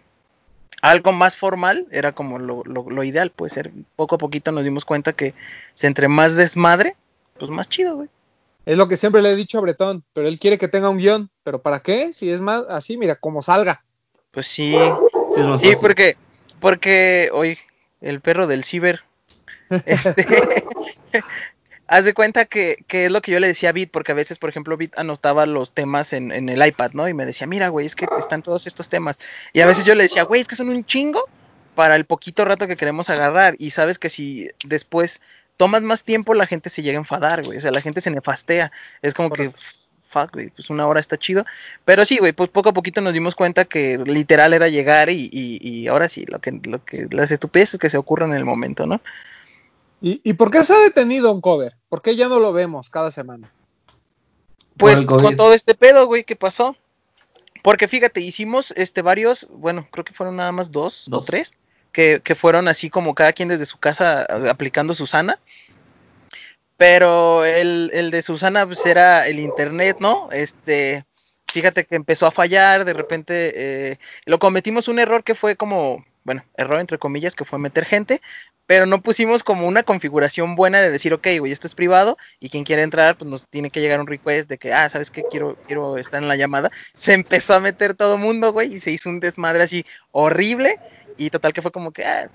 algo 0.82 1.12
más 1.12 1.38
formal 1.38 1.88
era 1.92 2.12
como 2.12 2.40
lo, 2.40 2.64
lo, 2.64 2.90
lo 2.90 3.04
ideal, 3.04 3.32
puede 3.32 3.50
ser. 3.50 3.72
Poco 3.96 4.16
a 4.16 4.18
poquito 4.18 4.52
nos 4.52 4.64
dimos 4.64 4.86
cuenta 4.86 5.14
que 5.14 5.34
se 5.74 5.88
entre 5.88 6.08
más 6.08 6.36
desmadre, 6.36 6.96
pues 7.38 7.52
más 7.52 7.70
chido, 7.70 7.96
güey. 7.98 8.10
Es 8.66 8.78
lo 8.78 8.88
que 8.88 8.98
siempre 8.98 9.22
le 9.22 9.32
he 9.32 9.36
dicho 9.36 9.60
a 9.60 9.62
Bretón, 9.62 10.04
pero 10.14 10.28
él 10.28 10.40
quiere 10.40 10.58
que 10.58 10.68
tenga 10.68 10.90
un 10.90 10.98
guion. 10.98 11.30
¿Pero 11.44 11.62
para 11.62 11.82
qué? 11.82 12.14
Si 12.14 12.32
es 12.32 12.42
más 12.42 12.64
así, 12.70 12.98
mira, 12.98 13.16
como 13.16 13.42
salga. 13.42 13.84
Pues 14.32 14.48
sí, 14.48 14.76
Sí, 15.32 15.42
es 15.42 15.46
más 15.46 15.62
sí, 15.62 15.74
porque, 15.80 16.18
porque, 16.60 17.30
hoy 17.32 17.58
el 18.02 18.22
perro 18.22 18.48
del 18.48 18.64
ciber, 18.64 19.02
este, 19.86 20.26
haz 21.88 22.06
de 22.06 22.14
cuenta 22.14 22.46
que, 22.46 22.84
que 22.88 23.06
es 23.06 23.12
lo 23.12 23.22
que 23.22 23.32
yo 23.32 23.40
le 23.40 23.48
decía 23.48 23.70
a 23.70 23.72
Bit, 23.72 23.92
porque 23.92 24.12
a 24.12 24.16
veces, 24.16 24.40
por 24.40 24.50
ejemplo, 24.50 24.78
Bit 24.78 24.98
anotaba 24.98 25.46
los 25.46 25.74
temas 25.74 26.14
en, 26.14 26.32
en 26.32 26.50
el 26.50 26.66
iPad, 26.66 26.92
¿no? 26.94 27.08
Y 27.08 27.14
me 27.14 27.26
decía, 27.26 27.48
mira, 27.48 27.70
güey, 27.70 27.86
es 27.86 27.96
que 27.96 28.08
están 28.18 28.42
todos 28.42 28.68
estos 28.68 28.90
temas. 28.90 29.20
Y 29.54 29.62
a 29.62 29.66
veces 29.66 29.86
yo 29.86 29.96
le 29.96 30.04
decía, 30.04 30.24
güey, 30.24 30.42
es 30.42 30.48
que 30.48 30.56
son 30.56 30.70
un 30.70 30.86
chingo 30.86 31.24
para 31.76 31.96
el 31.96 32.06
poquito 32.06 32.46
rato 32.46 32.68
que 32.68 32.78
queremos 32.78 33.10
agarrar. 33.10 33.56
Y 33.60 33.72
sabes 33.72 34.00
que 34.00 34.10
si 34.10 34.50
después 34.66 35.22
tomas 35.58 35.84
más 35.84 36.04
tiempo, 36.04 36.34
la 36.34 36.48
gente 36.48 36.70
se 36.70 36.82
llega 36.82 36.98
a 36.98 37.02
enfadar, 37.02 37.44
güey. 37.44 37.58
O 37.58 37.62
sea, 37.62 37.72
la 37.72 37.82
gente 37.82 38.02
se 38.02 38.12
nefastea. 38.12 38.72
Es 39.02 39.14
como 39.14 39.30
que, 39.30 39.52
fuck, 40.08 40.34
güey, 40.34 40.50
pues 40.50 40.70
una 40.70 40.88
hora 40.88 41.00
está 41.00 41.18
chido. 41.18 41.46
Pero 41.84 42.06
sí, 42.06 42.18
güey, 42.18 42.32
pues 42.32 42.50
poco 42.50 42.70
a 42.70 42.74
poquito 42.74 43.02
nos 43.02 43.14
dimos 43.14 43.36
cuenta 43.36 43.66
que 43.66 43.98
literal 43.98 44.54
era 44.54 44.70
llegar 44.70 45.10
y, 45.10 45.30
y, 45.32 45.60
y 45.62 45.88
ahora 45.88 46.10
sí, 46.10 46.26
lo 46.28 46.40
que, 46.40 46.60
lo 46.64 46.84
que, 46.84 47.08
las 47.12 47.32
estupideces 47.32 47.80
que 47.80 47.90
se 47.90 47.98
ocurran 47.98 48.32
en 48.32 48.38
el 48.38 48.46
momento, 48.46 48.86
¿no? 48.86 49.02
¿Y, 50.06 50.22
¿Y 50.24 50.34
por 50.34 50.52
qué 50.52 50.64
se 50.64 50.72
ha 50.72 50.78
detenido 50.78 51.32
un 51.32 51.42
cover? 51.42 51.78
¿Por 51.90 52.04
qué 52.04 52.16
ya 52.16 52.28
no 52.28 52.38
lo 52.38 52.54
vemos 52.54 52.92
cada 52.92 53.10
semana? 53.10 53.52
Pues 54.78 55.02
con 55.02 55.36
todo 55.36 55.52
este 55.52 55.74
pedo, 55.74 56.06
güey, 56.06 56.24
¿qué 56.24 56.36
pasó? 56.36 56.76
Porque 57.64 57.88
fíjate, 57.88 58.22
hicimos 58.22 58.70
este 58.78 59.02
varios, 59.02 59.48
bueno, 59.50 59.88
creo 59.90 60.06
que 60.06 60.14
fueron 60.14 60.36
nada 60.36 60.52
más 60.52 60.72
dos, 60.72 61.06
Dos. 61.08 61.24
o 61.24 61.26
tres, 61.26 61.54
que, 61.92 62.22
que 62.24 62.36
fueron 62.36 62.68
así 62.68 62.92
como 62.92 63.16
cada 63.16 63.34
quien 63.34 63.50
desde 63.50 63.66
su 63.66 63.80
casa 63.80 64.28
aplicando 64.48 64.94
Susana. 64.94 65.40
Pero 66.78 67.44
el, 67.44 67.90
el 67.92 68.12
de 68.12 68.22
Susana 68.22 68.64
pues 68.68 68.86
era 68.86 69.26
el 69.26 69.40
internet, 69.40 69.98
¿no? 70.00 70.30
Este, 70.32 71.04
fíjate 71.48 71.84
que 71.86 71.96
empezó 71.96 72.28
a 72.28 72.32
fallar, 72.32 72.86
de 72.86 72.94
repente 72.94 73.54
eh, 73.56 74.00
lo 74.26 74.38
cometimos 74.38 74.88
un 74.88 75.00
error 75.00 75.24
que 75.24 75.34
fue 75.34 75.56
como, 75.56 76.06
bueno, 76.26 76.44
error 76.58 76.82
entre 76.82 76.98
comillas, 76.98 77.36
que 77.36 77.46
fue 77.46 77.60
meter 77.60 77.86
gente, 77.86 78.20
pero 78.66 78.86
no 78.88 79.02
pusimos 79.02 79.44
como 79.44 79.68
una 79.68 79.84
configuración 79.84 80.56
buena 80.56 80.82
de 80.82 80.90
decir, 80.90 81.14
ok, 81.14 81.28
güey, 81.40 81.52
esto 81.52 81.68
es 81.68 81.76
privado 81.76 82.18
y 82.40 82.50
quien 82.50 82.64
quiera 82.64 82.82
entrar, 82.82 83.16
pues 83.16 83.30
nos 83.30 83.48
tiene 83.48 83.70
que 83.70 83.80
llegar 83.80 84.02
un 84.02 84.08
request 84.08 84.50
de 84.50 84.58
que, 84.58 84.74
ah, 84.74 84.90
¿sabes 84.90 85.12
qué? 85.12 85.24
Quiero, 85.30 85.56
quiero 85.68 85.98
estar 85.98 86.22
en 86.22 86.28
la 86.28 86.36
llamada. 86.36 86.72
Se 86.96 87.14
empezó 87.14 87.54
a 87.54 87.60
meter 87.60 87.94
todo 87.94 88.18
mundo, 88.18 88.52
güey, 88.52 88.74
y 88.74 88.80
se 88.80 88.92
hizo 88.92 89.10
un 89.10 89.20
desmadre 89.20 89.64
así 89.64 89.86
horrible 90.12 90.80
y 91.16 91.30
total 91.30 91.54
que 91.54 91.62
fue 91.62 91.72
como 91.72 91.92
que, 91.92 92.06
ah, 92.06 92.30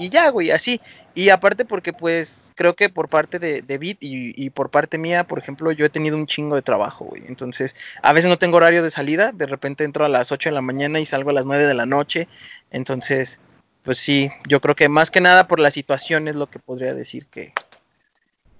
y 0.00 0.08
ya, 0.08 0.30
güey, 0.30 0.50
así. 0.50 0.80
Y 1.14 1.28
aparte 1.28 1.64
porque 1.66 1.92
pues 1.92 2.52
creo 2.56 2.74
que 2.74 2.88
por 2.88 3.08
parte 3.08 3.38
de, 3.38 3.60
de 3.60 3.78
Bit 3.78 3.98
y, 4.02 4.32
y 4.42 4.48
por 4.50 4.70
parte 4.70 4.96
mía, 4.96 5.24
por 5.24 5.38
ejemplo, 5.38 5.70
yo 5.72 5.84
he 5.84 5.90
tenido 5.90 6.16
un 6.16 6.26
chingo 6.26 6.56
de 6.56 6.62
trabajo, 6.62 7.04
güey. 7.04 7.22
Entonces, 7.26 7.76
a 8.02 8.12
veces 8.14 8.30
no 8.30 8.38
tengo 8.38 8.56
horario 8.56 8.82
de 8.82 8.90
salida, 8.90 9.30
de 9.32 9.44
repente 9.46 9.84
entro 9.84 10.04
a 10.04 10.08
las 10.08 10.32
8 10.32 10.48
de 10.48 10.54
la 10.54 10.62
mañana 10.62 11.00
y 11.00 11.04
salgo 11.04 11.30
a 11.30 11.34
las 11.34 11.44
9 11.44 11.66
de 11.66 11.74
la 11.74 11.84
noche. 11.84 12.28
Entonces, 12.70 13.40
pues 13.82 13.98
sí, 13.98 14.30
yo 14.48 14.60
creo 14.60 14.74
que 14.74 14.88
más 14.88 15.10
que 15.10 15.20
nada 15.20 15.46
por 15.46 15.60
la 15.60 15.70
situación 15.70 16.28
es 16.28 16.36
lo 16.36 16.48
que 16.48 16.58
podría 16.58 16.94
decir 16.94 17.26
que, 17.26 17.52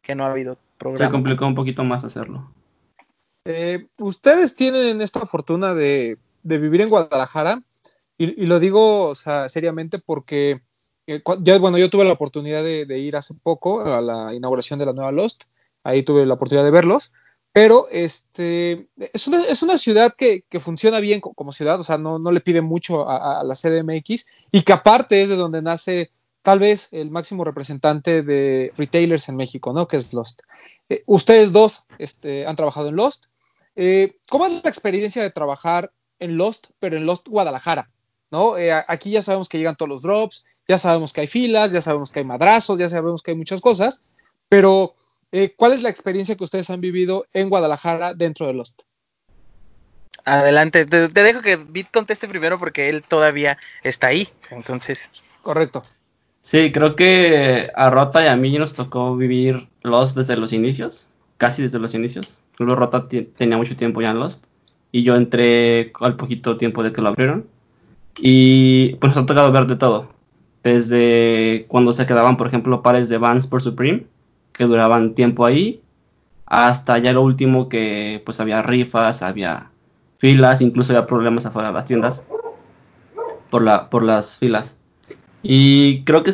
que 0.03 0.15
no 0.15 0.27
ha 0.27 0.31
habido 0.31 0.55
Se 0.55 0.61
programa. 0.79 1.11
complicó 1.11 1.47
un 1.47 1.55
poquito 1.55 1.85
más 1.85 2.05
hacerlo. 2.05 2.53
Eh, 3.47 3.87
Ustedes 3.99 4.57
tienen 4.57 5.01
esta 5.01 5.25
fortuna 5.25 5.73
de, 5.73 6.19
de 6.43 6.59
vivir 6.59 6.83
en 6.83 6.91
Guadalajara 6.91 7.63
y, 8.19 8.43
y 8.43 8.47
lo 8.47 8.61
digo 8.61 9.09
o 9.09 9.15
sea, 9.15 9.49
seriamente 9.49 9.99
porque 9.99 10.61
eh, 11.11 11.23
ya, 11.41 11.59
bueno, 11.59 11.77
yo 11.77 11.91
tuve 11.91 12.05
la 12.05 12.13
oportunidad 12.13 12.63
de, 12.63 12.99
ir 12.99 13.17
hace 13.17 13.35
poco 13.35 13.81
a 13.81 14.01
la 14.01 14.33
inauguración 14.33 14.79
de 14.79 14.87
la 14.87 14.93
nueva 14.93 15.11
Lost, 15.11 15.45
ahí 15.83 16.05
tuve 16.05 16.25
la 16.25 16.35
oportunidad 16.35 16.65
de 16.65 16.71
verlos, 16.71 17.13
pero 17.53 17.89
este, 17.91 18.89
es, 19.13 19.27
una, 19.27 19.45
es 19.45 19.63
una 19.65 19.77
ciudad 19.77 20.15
que, 20.17 20.45
que 20.49 20.61
funciona 20.61 21.01
bien 21.01 21.21
co- 21.21 21.35
como 21.35 21.51
ciudad, 21.51 21.81
o 21.81 21.83
sea, 21.83 21.99
no, 21.99 22.21
no 22.21 22.31
le 22.31 22.41
pide 22.41 22.61
mucho 22.61 23.09
a, 23.09 23.43
la 23.43 23.55
CDMX 23.57 24.27
y 24.53 24.63
que 24.63 24.73
aparte 24.73 25.21
es 25.21 25.29
de 25.29 25.35
donde 25.35 25.63
nace 25.63 26.13
tal 26.43 26.61
vez 26.61 26.89
el 26.93 27.11
máximo 27.11 27.43
representante 27.43 28.23
de 28.23 28.73
retailers 28.77 29.29
en 29.29 29.37
México, 29.37 29.73
¿no? 29.73 29.89
Que 29.89 29.97
es 29.97 30.13
Lost. 30.15 30.43
Eh, 30.89 31.03
ustedes 31.07 31.51
dos 31.51 31.87
este, 31.99 32.47
han 32.47 32.55
trabajado 32.55 32.89
en 32.89 32.97
Lost. 32.97 33.27
Eh, 33.75 34.17
¿Cómo 34.29 34.47
es 34.47 34.63
la 34.63 34.71
experiencia 34.71 35.23
de 35.23 35.31
trabajar 35.31 35.93
en 36.21 36.37
Lost, 36.37 36.69
pero 36.79 36.97
en 36.97 37.05
Lost 37.05 37.27
Guadalajara? 37.27 37.91
¿no? 38.31 38.55
Aquí 38.87 39.11
ya 39.11 39.23
sabemos 39.23 39.49
que 39.49 39.59
llegan 39.59 39.77
todos 39.77 39.89
los 39.89 40.03
drops, 40.03 40.45
ya 40.71 40.79
sabemos 40.79 41.13
que 41.13 41.23
hay 41.23 41.27
filas, 41.27 41.73
ya 41.73 41.83
sabemos 41.83 42.13
que 42.13 42.21
hay 42.21 42.25
madrazos, 42.25 42.79
ya 42.79 42.89
sabemos 42.89 43.25
que 43.25 43.33
hay 43.33 43.37
muchas 43.37 43.61
cosas, 43.61 44.03
pero 44.49 44.95
eh, 45.33 45.53
¿cuál 45.57 45.73
es 45.73 45.83
la 45.83 45.89
experiencia 45.89 46.37
que 46.37 46.45
ustedes 46.45 46.71
han 46.71 46.81
vivido 46.81 47.27
en 47.33 47.51
Guadalajara 47.51 48.15
dentro 48.15 48.47
de 48.47 48.55
Lost? 48.55 48.83
Adelante, 50.25 50.87
te, 50.87 51.09
te 51.09 51.23
dejo 51.25 51.43
que 51.43 51.57
Bit 51.57 51.91
conteste 51.91 52.29
primero 52.29 52.61
porque 52.61 52.89
él 52.89 53.03
todavía 53.03 53.59
está 53.83 54.07
ahí. 54.07 54.29
Entonces, 54.51 55.11
Correcto. 55.43 55.83
Sí, 56.41 56.71
creo 56.71 56.95
que 56.95 57.71
a 57.75 57.91
Rota 57.91 58.25
y 58.25 58.29
a 58.29 58.37
mí 58.37 58.57
nos 58.57 58.75
tocó 58.75 59.17
vivir 59.17 59.69
Lost 59.83 60.17
desde 60.17 60.37
los 60.37 60.53
inicios, 60.53 61.09
casi 61.37 61.63
desde 61.63 61.81
los 61.81 61.95
inicios. 61.95 62.39
Luego 62.59 62.77
Rota 62.77 63.09
tenía 63.09 63.57
mucho 63.57 63.77
tiempo 63.77 64.03
ya 64.03 64.11
en 64.11 64.21
Lost 64.21 64.47
y 64.93 65.03
yo 65.03 65.17
entré 65.17 65.93
al 66.01 66.15
poquito 66.15 66.57
tiempo 66.57 66.85
de 66.85 66.93
que 66.93 67.03
lo 67.03 67.09
abrieron. 67.09 67.47
Y 68.19 68.95
pues 68.97 69.15
nos 69.15 69.25
ha 69.25 69.27
tocado 69.27 69.51
ver 69.51 69.67
de 69.67 69.77
todo. 69.77 70.20
Desde 70.63 71.65
cuando 71.69 71.93
se 71.93 72.07
quedaban, 72.07 72.37
por 72.37 72.47
ejemplo, 72.47 72.83
pares 72.83 73.09
de 73.09 73.19
Vans 73.19 73.47
por 73.47 73.63
Supreme, 73.63 74.07
que 74.53 74.65
duraban 74.65 75.15
tiempo 75.15 75.47
ahí, 75.47 75.81
hasta 76.47 76.99
ya 76.99 77.13
lo 77.13 77.23
último 77.23 77.69
que 77.69 78.21
pues 78.25 78.41
había 78.41 78.61
rifas, 78.63 79.23
había 79.23 79.71
filas, 80.19 80.61
incluso 80.61 80.93
había 80.93 81.07
problemas 81.07 81.47
afuera 81.47 81.69
de 81.69 81.75
las 81.75 81.87
tiendas. 81.87 82.23
por, 83.51 83.63
la, 83.63 83.89
por 83.91 84.03
las 84.05 84.37
filas. 84.37 84.77
Y 85.43 86.03
creo 86.05 86.23
que 86.23 86.33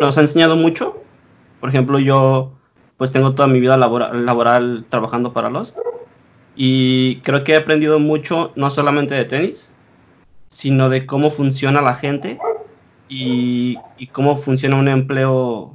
nos 0.00 0.18
ha 0.18 0.20
enseñado 0.20 0.56
mucho. 0.56 1.00
Por 1.60 1.70
ejemplo, 1.70 1.98
yo 1.98 2.52
pues 2.96 3.10
tengo 3.12 3.34
toda 3.34 3.48
mi 3.48 3.58
vida 3.60 3.76
labora- 3.76 4.12
laboral 4.12 4.84
trabajando 4.90 5.32
para 5.32 5.50
Lost. 5.50 5.78
Y 6.56 7.20
creo 7.22 7.44
que 7.44 7.52
he 7.52 7.56
aprendido 7.56 7.98
mucho, 7.98 8.52
no 8.56 8.70
solamente 8.70 9.14
de 9.14 9.24
tenis, 9.24 9.72
sino 10.48 10.88
de 10.88 11.06
cómo 11.06 11.30
funciona 11.30 11.80
la 11.80 11.94
gente 11.94 12.38
y, 13.08 13.78
y 13.96 14.06
cómo 14.08 14.36
funciona 14.36 14.76
un 14.76 14.88
empleo 14.88 15.74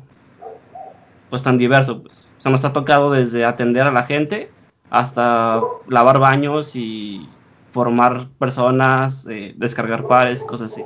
pues 1.29 1.41
tan 1.41 1.57
diverso. 1.57 2.03
Pues. 2.03 2.29
O 2.37 2.41
sea, 2.41 2.51
nos 2.51 2.65
ha 2.65 2.73
tocado 2.73 3.11
desde 3.11 3.45
atender 3.45 3.87
a 3.87 3.91
la 3.91 4.03
gente 4.03 4.51
hasta 4.89 5.61
lavar 5.87 6.19
baños 6.19 6.75
y 6.75 7.27
formar 7.71 8.27
personas, 8.37 9.25
eh, 9.27 9.53
descargar 9.57 10.07
pares, 10.07 10.43
cosas 10.43 10.71
así. 10.71 10.83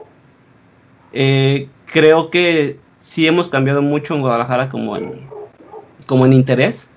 Eh, 1.12 1.68
creo 1.86 2.30
que 2.30 2.80
sí 3.00 3.27
hemos 3.27 3.50
cambiado 3.50 3.82
mucho 3.82 4.16
en 4.16 4.22
Guadalajara 4.22 4.70
como 4.70 4.96
en, 4.96 5.27
como 6.06 6.25
en 6.25 6.32
interés, 6.32 6.89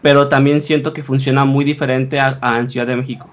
pero 0.00 0.28
también 0.28 0.62
siento 0.62 0.92
que 0.92 1.02
funciona 1.02 1.44
muy 1.44 1.64
diferente 1.64 2.20
a, 2.20 2.38
a 2.40 2.60
en 2.60 2.68
Ciudad 2.68 2.86
de 2.86 2.96
México. 2.96 3.28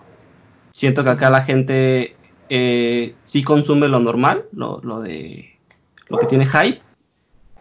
Siento 0.71 1.03
que 1.03 1.09
acá 1.11 1.29
la 1.29 1.43
gente 1.43 2.15
eh, 2.49 3.15
sí 3.23 3.43
consume 3.43 3.87
lo 3.87 3.99
normal, 3.99 4.45
lo, 4.51 4.79
lo 4.83 5.01
de 5.01 5.57
lo 6.07 6.17
que 6.17 6.25
tiene 6.27 6.45
hype, 6.45 6.81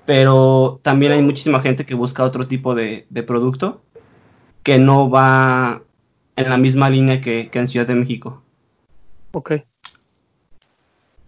pero 0.06 0.80
también 0.82 1.12
hay 1.12 1.22
muchísima 1.22 1.60
gente 1.60 1.84
que 1.84 1.94
busca 1.94 2.24
otro 2.24 2.46
tipo 2.46 2.74
de, 2.74 3.06
de 3.10 3.22
producto 3.22 3.82
que 4.62 4.78
no 4.78 5.10
va 5.10 5.82
en 6.36 6.48
la 6.48 6.56
misma 6.56 6.88
línea 6.88 7.20
que, 7.20 7.50
que 7.50 7.58
en 7.58 7.68
Ciudad 7.68 7.86
de 7.86 7.94
México. 7.94 8.42
Ok. 9.32 9.52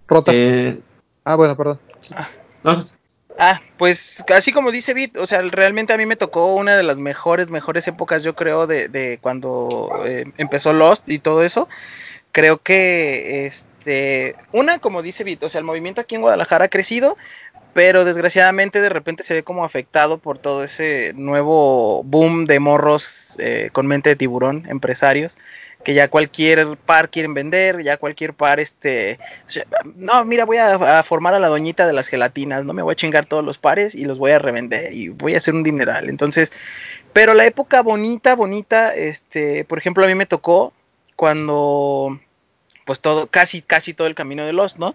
Rota. 0.08 0.32
Eh, 0.34 0.80
ah, 1.24 1.36
bueno, 1.36 1.56
perdón. 1.56 1.78
no, 2.64 2.84
Ah, 3.42 3.58
pues 3.78 4.22
así 4.36 4.52
como 4.52 4.70
dice 4.70 4.92
Bit, 4.92 5.16
o 5.16 5.26
sea, 5.26 5.40
realmente 5.40 5.94
a 5.94 5.96
mí 5.96 6.04
me 6.04 6.16
tocó 6.16 6.54
una 6.54 6.76
de 6.76 6.82
las 6.82 6.98
mejores, 6.98 7.50
mejores 7.50 7.88
épocas, 7.88 8.22
yo 8.22 8.34
creo, 8.34 8.66
de, 8.66 8.88
de 8.88 9.18
cuando 9.22 9.88
eh, 10.04 10.30
empezó 10.36 10.74
Lost 10.74 11.08
y 11.08 11.20
todo 11.20 11.42
eso. 11.42 11.66
Creo 12.32 12.58
que, 12.58 13.46
este, 13.46 14.36
una, 14.52 14.78
como 14.78 15.02
dice 15.02 15.24
Bit, 15.24 15.42
o 15.42 15.48
sea, 15.48 15.58
el 15.58 15.64
movimiento 15.64 16.00
aquí 16.00 16.14
en 16.14 16.20
Guadalajara 16.20 16.66
ha 16.66 16.68
crecido, 16.68 17.16
pero 17.72 18.04
desgraciadamente 18.04 18.80
de 18.80 18.88
repente 18.88 19.22
se 19.22 19.34
ve 19.34 19.42
como 19.42 19.64
afectado 19.64 20.18
por 20.18 20.38
todo 20.38 20.64
ese 20.64 21.12
nuevo 21.14 22.02
boom 22.04 22.46
de 22.46 22.58
morros 22.58 23.36
eh, 23.38 23.70
con 23.72 23.86
mente 23.86 24.10
de 24.10 24.16
tiburón, 24.16 24.66
empresarios, 24.68 25.38
que 25.84 25.94
ya 25.94 26.08
cualquier 26.08 26.76
par 26.76 27.10
quieren 27.10 27.32
vender, 27.32 27.82
ya 27.82 27.96
cualquier 27.96 28.34
par, 28.34 28.60
este, 28.60 29.18
no, 29.96 30.24
mira, 30.24 30.44
voy 30.44 30.58
a, 30.58 30.98
a, 30.98 31.02
formar 31.02 31.32
a 31.32 31.38
la 31.38 31.48
doñita 31.48 31.86
de 31.86 31.92
las 31.92 32.08
gelatinas, 32.08 32.64
no 32.64 32.74
me 32.74 32.82
voy 32.82 32.92
a 32.92 32.96
chingar 32.96 33.24
todos 33.24 33.44
los 33.44 33.56
pares 33.56 33.94
y 33.94 34.04
los 34.04 34.18
voy 34.18 34.32
a 34.32 34.38
revender 34.38 34.92
y 34.92 35.08
voy 35.08 35.34
a 35.34 35.38
hacer 35.38 35.54
un 35.54 35.62
dineral. 35.62 36.10
Entonces, 36.10 36.52
pero 37.12 37.34
la 37.34 37.46
época 37.46 37.82
bonita, 37.82 38.34
bonita, 38.34 38.94
este, 38.94 39.64
por 39.64 39.78
ejemplo, 39.78 40.04
a 40.04 40.08
mí 40.08 40.14
me 40.14 40.26
tocó 40.26 40.72
cuando, 41.20 42.18
pues 42.86 43.00
todo, 43.00 43.26
casi, 43.26 43.60
casi 43.60 43.92
todo 43.92 44.06
el 44.06 44.14
camino 44.14 44.46
de 44.46 44.54
Lost, 44.54 44.78
¿no? 44.78 44.94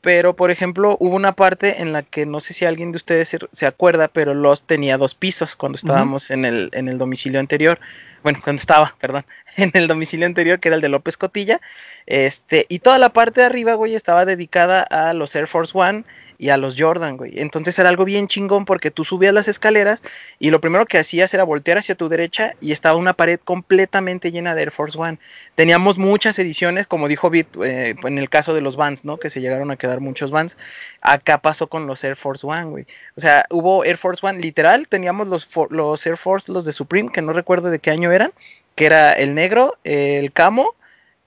Pero, 0.00 0.34
por 0.34 0.50
ejemplo, 0.50 0.96
hubo 0.98 1.14
una 1.14 1.36
parte 1.36 1.80
en 1.80 1.92
la 1.92 2.02
que 2.02 2.26
no 2.26 2.40
sé 2.40 2.54
si 2.54 2.64
alguien 2.64 2.90
de 2.90 2.96
ustedes 2.96 3.28
se, 3.28 3.38
se 3.52 3.66
acuerda, 3.68 4.08
pero 4.08 4.34
Lost 4.34 4.66
tenía 4.66 4.98
dos 4.98 5.14
pisos 5.14 5.54
cuando 5.54 5.76
estábamos 5.76 6.28
uh 6.28 6.32
-huh. 6.32 6.34
en, 6.38 6.44
el, 6.44 6.70
en 6.72 6.88
el 6.88 6.98
domicilio 6.98 7.38
anterior. 7.38 7.78
Bueno, 8.24 8.40
cuando 8.42 8.58
estaba, 8.58 8.96
perdón, 9.00 9.24
en 9.56 9.70
el 9.74 9.86
domicilio 9.86 10.26
anterior, 10.26 10.58
que 10.58 10.70
era 10.70 10.74
el 10.74 10.82
de 10.82 10.88
López 10.88 11.16
Cotilla. 11.16 11.60
Este, 12.06 12.66
y 12.68 12.80
toda 12.80 12.98
la 12.98 13.10
parte 13.10 13.42
de 13.42 13.46
arriba, 13.46 13.74
güey, 13.74 13.94
estaba 13.94 14.24
dedicada 14.24 14.82
a 14.82 15.14
los 15.14 15.36
Air 15.36 15.46
Force 15.46 15.70
One 15.72 16.02
y 16.40 16.48
a 16.48 16.56
los 16.56 16.74
Jordan, 16.78 17.18
güey. 17.18 17.38
Entonces 17.38 17.78
era 17.78 17.90
algo 17.90 18.06
bien 18.06 18.26
chingón 18.26 18.64
porque 18.64 18.90
tú 18.90 19.04
subías 19.04 19.34
las 19.34 19.46
escaleras 19.46 20.02
y 20.38 20.48
lo 20.48 20.58
primero 20.62 20.86
que 20.86 20.96
hacías 20.96 21.34
era 21.34 21.44
voltear 21.44 21.76
hacia 21.76 21.96
tu 21.96 22.08
derecha 22.08 22.54
y 22.62 22.72
estaba 22.72 22.96
una 22.96 23.12
pared 23.12 23.38
completamente 23.44 24.32
llena 24.32 24.54
de 24.54 24.62
Air 24.62 24.70
Force 24.70 24.96
One. 24.96 25.18
Teníamos 25.54 25.98
muchas 25.98 26.38
ediciones, 26.38 26.86
como 26.86 27.08
dijo 27.08 27.28
Bit, 27.28 27.48
eh, 27.62 27.94
en 28.02 28.16
el 28.16 28.30
caso 28.30 28.54
de 28.54 28.62
los 28.62 28.76
Vans, 28.76 29.04
¿no? 29.04 29.18
Que 29.18 29.28
se 29.28 29.42
llegaron 29.42 29.70
a 29.70 29.76
quedar 29.76 30.00
muchos 30.00 30.30
Vans. 30.30 30.56
Acá 31.02 31.42
pasó 31.42 31.66
con 31.66 31.86
los 31.86 32.02
Air 32.02 32.16
Force 32.16 32.46
One, 32.46 32.70
güey. 32.70 32.86
O 33.16 33.20
sea, 33.20 33.44
hubo 33.50 33.84
Air 33.84 33.98
Force 33.98 34.26
One, 34.26 34.40
literal, 34.40 34.88
teníamos 34.88 35.28
los, 35.28 35.46
los 35.68 36.06
Air 36.06 36.16
Force, 36.16 36.50
los 36.50 36.64
de 36.64 36.72
Supreme, 36.72 37.12
que 37.12 37.20
no 37.20 37.34
recuerdo 37.34 37.68
de 37.68 37.80
qué 37.80 37.90
año 37.90 38.12
eran, 38.12 38.32
que 38.76 38.86
era 38.86 39.12
el 39.12 39.34
negro, 39.34 39.76
el 39.84 40.32
camo 40.32 40.74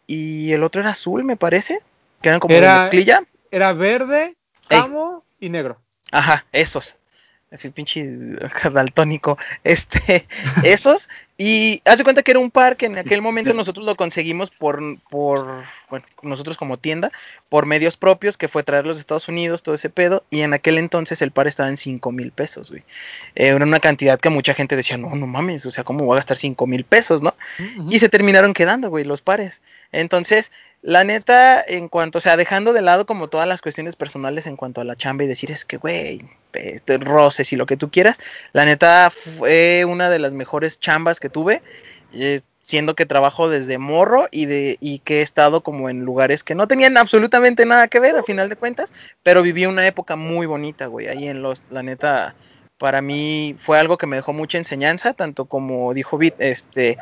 y 0.08 0.54
el 0.54 0.64
otro 0.64 0.82
era 0.82 0.90
azul, 0.90 1.24
me 1.24 1.38
parece, 1.38 1.82
que 2.24 2.30
eran 2.30 2.40
como 2.40 2.56
era, 2.56 2.70
de 2.70 2.80
mezclilla. 2.80 3.24
Era 3.52 3.74
verde, 3.74 4.34
Ey. 4.76 5.48
y 5.48 5.50
negro. 5.50 5.80
Ajá, 6.12 6.46
esos. 6.52 6.98
El 7.62 7.72
pinche 7.72 8.04
daltónico. 8.74 9.38
Este, 9.64 10.26
esos. 10.64 11.08
Y 11.38 11.82
haz 11.86 11.98
de 11.98 12.04
cuenta 12.04 12.24
que 12.24 12.32
era 12.32 12.40
un 12.40 12.52
par 12.52 12.78
que 12.78 12.86
en 12.86 12.98
aquel 12.98 13.22
momento 13.22 13.54
nosotros 13.54 13.86
lo 13.86 13.96
conseguimos 13.96 14.50
por, 14.50 14.82
por, 15.10 15.64
bueno, 15.90 16.06
nosotros 16.22 16.58
como 16.58 16.78
tienda, 16.78 17.12
por 17.50 17.66
medios 17.66 17.98
propios, 17.98 18.38
que 18.38 18.48
fue 18.48 18.64
traerlos 18.64 18.98
de 18.98 19.02
Estados 19.02 19.28
Unidos, 19.28 19.62
todo 19.62 19.76
ese 19.76 19.90
pedo. 19.90 20.24
Y 20.30 20.42
en 20.42 20.54
aquel 20.54 20.78
entonces 20.78 21.22
el 21.22 21.32
par 21.32 21.48
estaba 21.48 21.70
en 21.70 21.78
5 21.78 22.12
mil 22.12 22.32
pesos, 22.32 22.72
güey. 22.72 22.84
Eh, 23.36 23.48
era 23.48 23.66
una 23.66 23.80
cantidad 23.80 24.20
que 24.20 24.30
mucha 24.30 24.54
gente 24.54 24.76
decía, 24.76 24.98
no, 24.98 25.16
no 25.16 25.28
mames, 25.28 25.66
o 25.66 25.72
sea, 25.72 25.84
¿cómo 25.84 26.06
voy 26.06 26.16
a 26.16 26.20
gastar 26.20 26.38
5 26.38 26.66
mil 26.66 26.86
pesos, 26.86 27.22
no? 27.22 27.36
Uh 27.60 27.64
-huh. 27.64 27.94
Y 27.94 28.00
se 28.00 28.10
terminaron 28.10 28.54
quedando, 28.54 28.90
güey, 28.90 29.04
los 29.06 29.22
pares. 29.22 29.62
Entonces, 29.92 30.52
la 30.84 31.06
neta, 31.06 31.64
en 31.66 31.88
cuanto, 31.88 32.18
o 32.18 32.22
sea, 32.22 32.36
dejando 32.36 32.74
de 32.74 32.82
lado 32.82 33.06
como 33.06 33.30
todas 33.30 33.48
las 33.48 33.62
cuestiones 33.62 33.96
personales 33.96 34.46
en 34.48 34.58
cuanto 34.58 34.82
a 34.82 34.84
la 34.84 34.98
chamba 34.98 35.24
y 35.24 35.28
decir, 35.28 35.50
es 35.50 35.64
que, 35.64 35.78
güey, 35.78 36.26
te, 36.52 36.82
te 36.84 36.98
roces 36.98 37.54
y 37.54 37.56
lo 37.56 37.66
que 37.66 37.78
tú 37.78 37.90
quieras, 37.90 38.20
la 38.52 38.66
neta 38.66 39.10
fue 39.10 39.86
una 39.88 40.10
de 40.10 40.20
las 40.20 40.34
mejores 40.34 40.82
chambas 40.82 41.22
que 41.22 41.30
tuve, 41.30 41.64
eh, 42.12 42.42
siendo 42.62 42.96
que 42.96 43.06
trabajo 43.06 43.50
desde 43.50 43.78
morro 43.78 44.28
y, 44.30 44.46
de, 44.46 44.78
y 44.82 45.00
que 45.00 45.20
he 45.20 45.22
estado 45.22 45.64
como 45.64 45.90
en 45.90 46.02
lugares 46.02 46.44
que 46.44 46.54
no 46.54 46.68
tenían 46.68 46.98
absolutamente 46.98 47.66
nada 47.66 47.88
que 47.88 48.02
ver, 48.02 48.18
a 48.18 48.24
final 48.24 48.50
de 48.50 48.58
cuentas, 48.58 48.92
pero 49.24 49.42
viví 49.42 49.66
una 49.66 49.88
época 49.88 50.18
muy 50.18 50.48
bonita, 50.48 50.88
güey, 50.88 51.08
ahí 51.08 51.30
en 51.30 51.42
los, 51.42 51.64
la 51.70 51.82
neta, 51.82 52.36
para 52.78 53.02
mí 53.02 53.56
fue 53.58 53.80
algo 53.80 53.98
que 53.98 54.08
me 54.08 54.18
dejó 54.18 54.34
mucha 54.34 54.58
enseñanza, 54.58 55.14
tanto 55.14 55.46
como 55.46 55.94
dijo 55.94 56.18
Bit, 56.18 56.36
este 56.40 56.98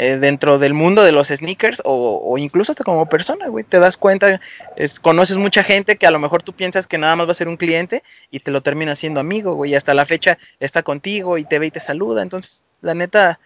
eh, 0.00 0.16
dentro 0.16 0.60
del 0.60 0.74
mundo 0.74 1.02
de 1.02 1.10
los 1.10 1.26
sneakers 1.26 1.82
o, 1.84 2.38
incluso 2.38 2.70
hasta 2.70 2.84
como 2.84 3.08
persona, 3.08 3.48
güey, 3.48 3.64
te 3.64 3.80
das 3.80 3.96
cuenta, 3.96 4.40
es, 4.76 5.00
conoces 5.00 5.38
mucha 5.38 5.64
gente 5.64 5.96
que 5.96 6.06
a 6.06 6.12
lo 6.12 6.20
mejor 6.20 6.40
tú 6.44 6.52
piensas 6.52 6.86
que 6.86 6.98
nada 6.98 7.16
más 7.16 7.26
va 7.26 7.32
a 7.32 7.34
ser 7.34 7.48
un 7.48 7.56
cliente 7.56 8.04
y 8.30 8.38
te 8.38 8.52
lo 8.52 8.62
termina 8.62 8.94
siendo 8.94 9.18
amigo, 9.18 9.54
güey, 9.54 9.72
y 9.72 9.74
hasta 9.74 9.94
la 9.94 10.06
fecha 10.06 10.38
está 10.60 10.84
contigo 10.84 11.36
y 11.36 11.44
te 11.44 11.58
ve 11.58 11.66
y 11.66 11.70
te 11.72 11.80
saluda, 11.80 12.22
entonces, 12.22 12.62
la 12.80 12.94
neta, 12.94 13.40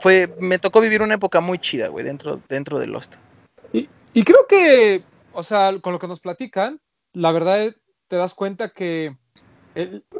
fue, 0.00 0.34
me 0.40 0.58
tocó 0.58 0.80
vivir 0.80 1.02
una 1.02 1.14
época 1.14 1.38
muy 1.38 1.60
chida, 1.60 1.86
güey, 1.86 2.04
dentro, 2.04 2.40
dentro 2.48 2.80
de 2.80 2.88
Lost. 2.88 3.14
Y, 3.72 4.24
creo 4.24 4.44
que, 4.48 5.04
o 5.34 5.44
sea, 5.44 5.72
con 5.80 5.92
lo 5.92 6.00
que 6.00 6.08
nos 6.08 6.18
platican, 6.18 6.80
la 7.12 7.30
verdad 7.30 7.72
te 8.08 8.16
das 8.16 8.34
cuenta 8.34 8.70
que 8.70 9.14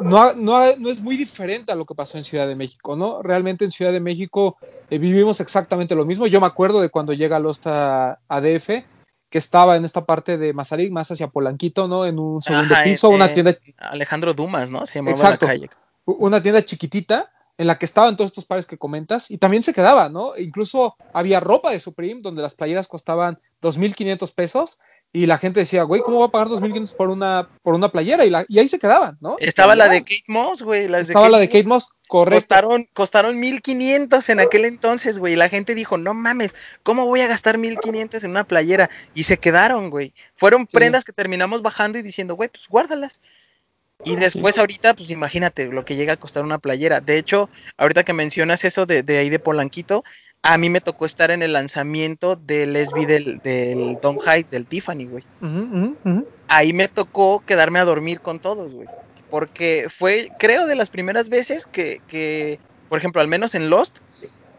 no, 0.01 0.35
no, 0.35 0.77
no, 0.77 0.91
es 0.91 1.01
muy 1.01 1.17
diferente 1.17 1.73
a 1.73 1.75
lo 1.75 1.87
que 1.87 1.95
pasó 1.95 2.19
en 2.19 2.25
Ciudad 2.25 2.47
de 2.47 2.57
México, 2.57 2.97
¿no? 2.97 3.23
Realmente 3.23 3.65
en 3.65 3.71
Ciudad 3.71 3.93
de 3.93 4.01
México 4.01 4.57
eh, 4.91 4.99
vivimos 4.99 5.41
exactamente 5.41 5.95
lo 5.95 6.05
mismo. 6.05 6.27
Yo 6.27 6.41
me 6.41 6.47
acuerdo 6.47 6.81
de 6.81 6.91
cuando 6.91 7.13
llega 7.13 7.39
Lost 7.39 7.67
a, 7.67 8.19
a 8.29 8.41
DF, 8.41 8.69
que 9.31 9.39
estaba 9.39 9.77
en 9.77 9.85
esta 9.85 10.05
parte 10.05 10.37
de 10.37 10.53
Mazarik, 10.53 10.93
más 10.93 11.11
hacia 11.11 11.29
Polanquito, 11.29 11.89
¿no? 11.89 12.07
En 12.07 12.19
un 12.19 12.43
segundo 12.43 12.75
Ajá, 12.75 12.85
piso, 12.85 13.09
una 13.09 13.33
tienda. 13.33 13.57
Alejandro 13.79 14.35
Dumas, 14.35 14.71
¿no? 14.71 14.87
Se 14.87 14.99
llamaba 14.99 15.17
Exacto, 15.17 15.47
la 15.47 15.53
calle. 15.53 15.71
Una 16.05 16.43
tienda 16.43 16.65
chiquitita 16.65 17.33
en 17.59 17.67
la 17.67 17.79
que 17.79 17.87
estaban 17.87 18.17
todos 18.17 18.31
estos 18.31 18.45
pares 18.45 18.67
que 18.67 18.79
comentas 18.79 19.31
y 19.31 19.39
también 19.39 19.63
se 19.63 19.73
quedaba, 19.73 20.09
¿no? 20.09 20.37
Incluso 20.37 20.97
había 21.13 21.41
ropa 21.41 21.71
de 21.71 21.81
Supreme 21.81 22.21
donde 22.21 22.43
las 22.43 22.55
playeras 22.55 22.87
costaban 22.87 23.39
2.500 23.63 24.35
pesos 24.35 24.79
y 25.17 25.25
la 25.25 25.39
gente 25.39 25.61
decía, 25.61 25.83
güey, 25.85 26.03
¿cómo 26.03 26.21
va 26.21 26.27
a 26.27 26.31
pagar 26.31 26.49
2.500 26.49 26.95
por 26.95 27.09
una, 27.09 27.49
por 27.63 27.75
una 27.75 27.89
playera? 27.89 28.27
Y, 28.27 28.29
la, 28.29 28.45
y 28.49 28.59
ahí 28.59 28.69
se 28.69 28.79
quedaban, 28.79 29.17
¿no? 29.23 29.37
Estaba 29.39 29.75
la 29.75 29.89
de 29.89 30.01
Kate 30.01 30.25
Moss, 30.27 30.61
güey. 30.61 30.93
Estaba 30.95 31.25
de 31.25 31.33
la 31.33 31.39
de 31.39 31.49
Kate 31.49 31.65
Moss, 31.65 31.89
correcto. 32.07 32.37
Costaron, 32.37 32.87
costaron 32.93 33.43
1.500 33.43 34.29
en 34.29 34.41
aquel 34.41 34.67
entonces, 34.67 35.19
güey. 35.19 35.33
Y 35.33 35.37
la 35.37 35.49
gente 35.49 35.75
dijo, 35.75 35.97
no 35.97 36.13
mames, 36.13 36.55
¿cómo 36.83 37.07
voy 37.07 37.23
a 37.23 37.29
gastar 37.29 37.57
1.500 37.57 38.25
en 38.25 38.31
una 38.31 38.45
playera? 38.45 38.91
Y 39.15 39.25
se 39.25 39.39
quedaron, 39.39 39.89
güey. 39.89 40.13
Fueron 40.37 40.67
sí. 40.69 40.77
prendas 40.77 41.07
que 41.07 41.13
terminamos 41.13 41.63
bajando 41.63 41.97
y 41.97 42.03
diciendo, 42.03 42.35
güey, 42.35 42.51
pues 42.51 42.69
guárdalas. 42.69 43.23
Y 44.05 44.17
después 44.17 44.59
ahorita, 44.59 44.93
pues 44.93 45.11
imagínate 45.11 45.65
lo 45.65 45.87
que 45.87 45.97
llega 45.97 46.13
a 46.13 46.19
costar 46.19 46.45
una 46.45 46.59
playera. 46.59 47.01
De 47.01 47.17
hecho, 47.17 47.49
ahorita 47.79 48.05
que 48.05 48.13
mencionas 48.13 48.65
eso 48.67 48.85
de, 48.85 49.03
de 49.03 49.17
ahí 49.17 49.31
de 49.31 49.39
Polanquito, 49.39 50.05
a 50.43 50.59
mí 50.59 50.71
me 50.71 50.81
tocó 50.81 51.07
estar 51.07 51.31
en 51.31 51.43
el 51.43 51.53
lanzamiento 51.53 52.37
del 52.37 52.77
SB 52.77 53.07
del, 53.07 53.39
del 53.39 53.99
Don 54.01 54.19
Hyde, 54.21 54.47
del 54.51 54.67
Tiffany, 54.67 55.07
güey. 55.07 55.25
Uh 55.41 55.47
-huh, 55.47 55.71
uh 55.73 55.97
-huh. 56.05 56.27
Ahí 56.49 56.73
me 56.73 56.89
tocó 56.89 57.43
quedarme 57.45 57.81
a 57.81 57.85
dormir 57.85 58.21
con 58.21 58.39
todos, 58.39 58.73
güey. 58.75 58.89
Porque 59.31 59.89
fue, 59.91 60.29
creo, 60.39 60.67
de 60.67 60.77
las 60.77 60.89
primeras 60.91 61.29
veces 61.29 61.67
que, 61.67 62.01
que, 62.07 62.61
por 62.89 62.99
ejemplo, 62.99 63.21
al 63.21 63.29
menos 63.29 63.57
en 63.57 63.71
Lost, 63.71 63.99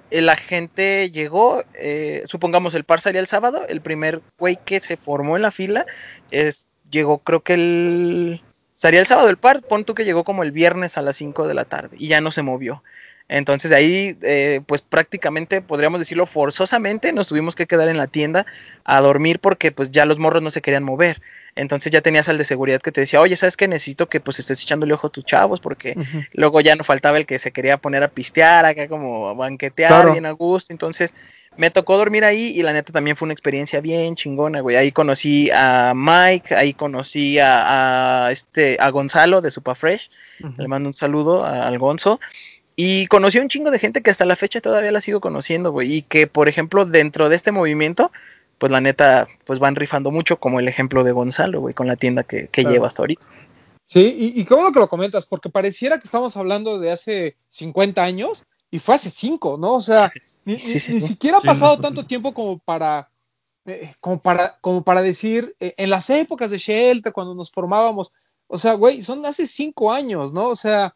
eh, 0.09 0.21
la 0.21 0.35
gente 0.35 1.09
llegó, 1.11 1.63
eh, 1.73 2.23
supongamos 2.25 2.73
el 2.75 2.83
par 2.83 3.01
salía 3.01 3.19
el 3.19 3.27
sábado, 3.27 3.65
el 3.67 3.81
primer 3.81 4.21
güey 4.37 4.57
que 4.63 4.79
se 4.79 4.97
formó 4.97 5.35
en 5.35 5.41
la 5.41 5.51
fila 5.51 5.85
es, 6.31 6.67
llegó 6.89 7.19
creo 7.19 7.41
que 7.41 7.53
el... 7.53 8.41
Salía 8.75 8.99
el 8.99 9.07
sábado 9.07 9.29
el 9.29 9.37
par, 9.37 9.63
pon 9.63 9.85
tú 9.85 9.95
que 9.95 10.05
llegó 10.05 10.23
como 10.23 10.43
el 10.43 10.51
viernes 10.51 10.99
a 10.99 11.01
las 11.01 11.17
5 11.17 11.47
de 11.47 11.55
la 11.55 11.65
tarde 11.65 11.97
y 11.99 12.09
ya 12.09 12.21
no 12.21 12.31
se 12.31 12.43
movió. 12.43 12.83
Entonces 13.29 13.71
ahí, 13.73 14.17
eh, 14.21 14.61
pues 14.65 14.81
prácticamente, 14.81 15.61
podríamos 15.61 15.99
decirlo 15.99 16.25
forzosamente, 16.25 17.11
nos 17.11 17.27
tuvimos 17.27 17.55
que 17.55 17.67
quedar 17.67 17.89
en 17.89 17.97
la 17.97 18.07
tienda 18.07 18.45
a 18.85 19.01
dormir 19.01 19.39
porque 19.39 19.71
pues 19.71 19.91
ya 19.91 20.05
los 20.05 20.17
morros 20.17 20.41
no 20.41 20.49
se 20.49 20.61
querían 20.61 20.83
mover. 20.83 21.21
Entonces 21.55 21.91
ya 21.91 22.01
tenías 22.01 22.29
al 22.29 22.37
de 22.37 22.45
seguridad 22.45 22.79
que 22.81 22.91
te 22.91 23.01
decía, 23.01 23.19
oye, 23.19 23.35
¿sabes 23.35 23.57
qué? 23.57 23.67
Necesito 23.67 24.07
que 24.07 24.19
pues 24.19 24.39
estés 24.39 24.61
echándole 24.61 24.93
ojo 24.93 25.07
a 25.07 25.09
tus 25.09 25.25
chavos 25.25 25.59
porque 25.59 25.97
luego 26.33 26.61
ya 26.61 26.75
no 26.75 26.83
faltaba 26.83 27.17
el 27.17 27.25
que 27.25 27.39
se 27.39 27.51
quería 27.51 27.77
poner 27.77 28.03
a 28.03 28.07
pistear 28.09 28.63
acá 28.65 28.87
como 28.87 29.27
a 29.27 29.33
banquetear 29.33 29.89
Claro. 29.89 30.11
bien 30.13 30.25
a 30.27 30.31
gusto. 30.31 30.71
Entonces 30.71 31.13
me 31.57 31.71
tocó 31.71 31.97
dormir 31.97 32.23
ahí 32.23 32.53
y 32.55 32.61
la 32.61 32.71
neta 32.73 32.93
también 32.93 33.17
fue 33.17 33.25
una 33.25 33.33
experiencia 33.33 33.81
bien 33.81 34.15
chingona, 34.15 34.61
güey. 34.61 34.75
Ahí 34.77 34.91
conocí 34.91 35.49
a 35.51 35.93
Mike, 35.95 36.53
ahí 36.55 36.73
conocí 36.75 37.39
a, 37.39 38.27
a 38.27 38.31
este, 38.31 38.77
a 38.79 38.89
Gonzalo 38.91 39.41
de 39.41 39.49
Superfresh. 39.49 40.11
Ujú. 40.43 40.53
Le 40.61 40.67
mando 40.67 40.87
un 40.89 40.93
saludo 40.93 41.43
a- 41.43 41.67
al 41.67 41.79
Gonzo. 41.79 42.19
Y 42.79 43.07
conocí 43.07 43.39
a 43.39 43.41
un 43.41 43.49
chingo 43.49 43.71
de 43.71 43.79
gente 43.79 44.03
que 44.03 44.11
hasta 44.11 44.23
la 44.23 44.35
fecha 44.35 44.61
todavía 44.61 44.91
la 44.91 45.01
sigo 45.01 45.19
conociendo, 45.19 45.71
güey. 45.71 45.91
Y 45.95 46.01
que, 46.03 46.27
por 46.27 46.47
ejemplo, 46.47 46.85
dentro 46.85 47.27
de 47.27 47.35
este 47.35 47.51
movimiento, 47.51 48.11
pues 48.59 48.71
la 48.71 48.79
neta, 48.81 49.27
pues 49.45 49.57
van 49.57 49.75
rifando 49.75 50.11
mucho, 50.11 50.37
como 50.39 50.59
el 50.59 50.67
ejemplo 50.67 51.03
de 51.03 51.11
Gonzalo, 51.11 51.59
güey, 51.59 51.73
con 51.73 51.87
la 51.87 51.95
tienda 51.95 52.23
que, 52.23 52.49
que 52.49 52.61
Claro. 52.61 52.69
lleva 52.75 52.87
hasta 52.87 53.01
ahorita. 53.01 53.25
Sí, 53.83 54.15
y, 54.35 54.39
y 54.39 54.45
qué 54.45 54.53
bueno 54.53 54.71
que 54.71 54.79
lo 54.79 54.87
comentas, 54.89 55.25
porque 55.25 55.49
pareciera 55.49 55.97
que 55.97 56.03
estamos 56.05 56.37
hablando 56.37 56.77
de 56.77 56.91
hace 56.91 57.35
50 57.49 58.03
años 58.03 58.45
y 58.69 58.77
fue 58.77 58.93
hace 58.93 59.09
5, 59.09 59.57
¿no? 59.57 59.73
O 59.73 59.81
sea, 59.81 60.11
ni, 60.45 60.59
Sí, 60.59 60.73
ni- 60.73 60.79
sí, 60.79 60.93
ni 60.93 61.01
sí. 61.01 61.07
siquiera 61.07 61.37
ha 61.37 61.41
Sí, 61.41 61.47
pasado 61.47 61.77
no. 61.77 61.81
tanto 61.81 62.05
tiempo 62.05 62.31
como 62.31 62.59
para, 62.59 63.09
eh, 63.65 63.95
como 64.01 64.21
para, 64.21 64.57
como 64.61 64.83
para 64.83 65.01
decir, 65.01 65.55
eh, 65.59 65.73
en 65.77 65.89
las 65.89 66.11
épocas 66.11 66.51
de 66.51 66.59
Shelter, 66.59 67.11
cuando 67.11 67.33
nos 67.33 67.49
formábamos, 67.49 68.13
o 68.45 68.57
sea, 68.59 68.73
güey, 68.73 69.01
son 69.01 69.25
hace 69.25 69.47
5 69.47 69.91
años, 69.91 70.31
¿no? 70.31 70.49
O 70.49 70.55
sea, 70.55 70.93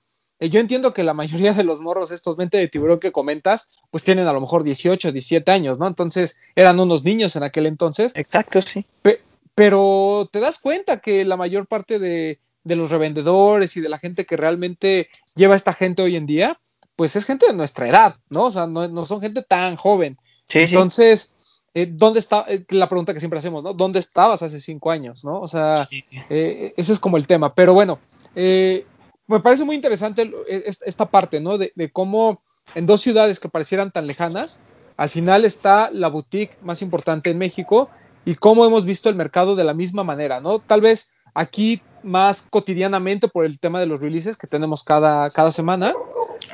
yo 0.50 0.60
entiendo 0.60 0.94
que 0.94 1.04
la 1.04 1.14
mayoría 1.14 1.54
de 1.54 1.64
los 1.64 1.82
morros, 1.82 2.12
estos 2.12 2.36
20 2.38 2.58
de 2.58 2.68
tiburón 2.68 3.00
que 3.00 3.12
comentas, 3.12 3.70
pues 3.92 4.04
tienen 4.04 4.28
a 4.28 4.34
lo 4.34 4.42
mejor 4.42 4.64
18, 4.64 5.12
17 5.12 5.52
años, 5.52 5.78
¿no? 5.80 5.88
Entonces 5.88 6.40
eran 6.56 6.80
unos 6.80 7.04
niños 7.04 7.36
en 7.36 7.44
aquel 7.44 7.66
entonces. 7.68 8.12
Exacto, 8.16 8.62
sí. 8.62 8.86
Pe- 9.02 9.22
pero 9.56 10.30
te 10.32 10.40
das 10.40 10.60
cuenta 10.60 11.00
que 11.00 11.26
la 11.26 11.38
mayor 11.38 11.68
parte 11.68 12.00
de, 12.00 12.40
de 12.64 12.76
los 12.76 12.90
revendedores 12.90 13.76
y 13.78 13.82
de 13.82 13.90
la 13.90 14.00
gente 14.00 14.26
que 14.26 14.38
realmente 14.38 15.10
lleva 15.36 15.54
a 15.54 15.58
esta 15.58 15.74
gente 15.74 16.02
hoy 16.02 16.16
en 16.16 16.26
día, 16.26 16.60
pues 16.96 17.16
es 17.16 17.26
gente 17.26 17.48
de 17.48 17.54
nuestra 17.54 17.88
edad, 17.88 18.16
¿no? 18.30 18.46
O 18.46 18.52
sea, 18.52 18.66
no, 18.68 18.88
no 18.88 19.06
son 19.06 19.22
gente 19.22 19.44
tan 19.44 19.76
joven. 19.76 20.18
Sí, 20.48 20.68
sí. 20.68 20.74
Entonces, 20.76 21.34
eh, 21.74 21.88
¿dónde 21.90 22.20
está? 22.20 22.46
eh, 22.48 22.66
la 22.70 22.88
pregunta 22.90 23.14
que 23.14 23.20
siempre 23.20 23.40
hacemos, 23.40 23.64
¿no? 23.64 23.74
¿Dónde 23.74 24.00
estabas 24.00 24.42
hace 24.42 24.60
cinco 24.60 24.90
años, 24.92 25.24
¿no? 25.24 25.40
O 25.40 25.48
sea, 25.48 25.88
Sí. 25.90 26.04
eh, 26.30 26.74
ese 26.78 26.94
es 26.94 27.00
como 27.00 27.18
el 27.18 27.28
tema. 27.28 27.54
Pero 27.56 27.74
bueno, 27.74 28.00
eh, 28.36 28.86
me 29.32 29.40
parece 29.40 29.64
muy 29.64 29.76
interesante 29.76 30.32
es- 30.48 30.82
esta 30.86 31.10
parte, 31.10 31.40
¿no? 31.40 31.58
De, 31.58 31.72
de 31.76 31.92
cómo 31.92 32.42
en 32.76 32.86
dos 32.86 33.02
ciudades 33.02 33.40
que 33.40 33.50
parecieran 33.50 33.92
tan 33.92 34.08
lejanas, 34.08 34.60
al 34.98 35.10
final 35.10 35.46
está 35.46 35.90
la 35.92 36.10
boutique 36.10 36.58
más 36.62 36.82
importante 36.82 37.30
en 37.32 37.38
México 37.38 37.90
y 38.26 38.36
cómo 38.36 38.66
hemos 38.66 38.86
visto 38.86 39.10
el 39.10 39.16
mercado 39.16 39.56
de 39.56 39.64
la 39.64 39.74
misma 39.74 40.04
manera, 40.04 40.40
¿no? 40.42 40.60
Tal 40.60 40.82
vez 40.82 41.12
aquí 41.34 41.82
más 42.04 42.46
cotidianamente 42.50 43.28
por 43.28 43.46
el 43.46 43.60
tema 43.60 43.80
de 43.80 43.86
los 43.86 44.00
releases 44.00 44.38
que 44.38 44.48
tenemos 44.48 44.84
cada, 44.84 45.30
cada 45.32 45.52
semana, 45.52 45.94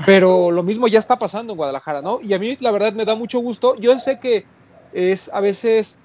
pero 0.05 0.51
lo 0.51 0.63
mismo 0.63 0.87
ya 0.87 0.99
está 0.99 1.17
pasando 1.19 1.53
en 1.53 1.57
Guadalajara, 1.57 2.01
¿no? 2.01 2.19
Y 2.21 2.33
a 2.33 2.39
mí 2.39 2.57
la 2.59 2.71
verdad 2.71 2.93
me 2.93 3.05
da 3.05 3.15
mucho 3.15 3.39
gusto. 3.39 3.75
Yo 3.75 3.97
sé 3.97 4.19
que 4.19 4.45
es 4.93 5.29
a 5.33 5.39
veces 5.39 5.97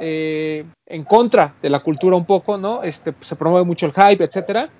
eh, 0.00 0.64
en 0.86 1.04
contra 1.04 1.54
de 1.62 1.70
la 1.70 1.80
cultura 1.80 2.16
un 2.16 2.24
poco, 2.24 2.56
¿no? 2.56 2.82
Este, 2.82 3.14
se 3.20 3.36
promueve 3.36 3.66
mucho 3.66 3.86
el 3.86 3.92
hype, 3.92 4.24
etcétera. 4.24 4.70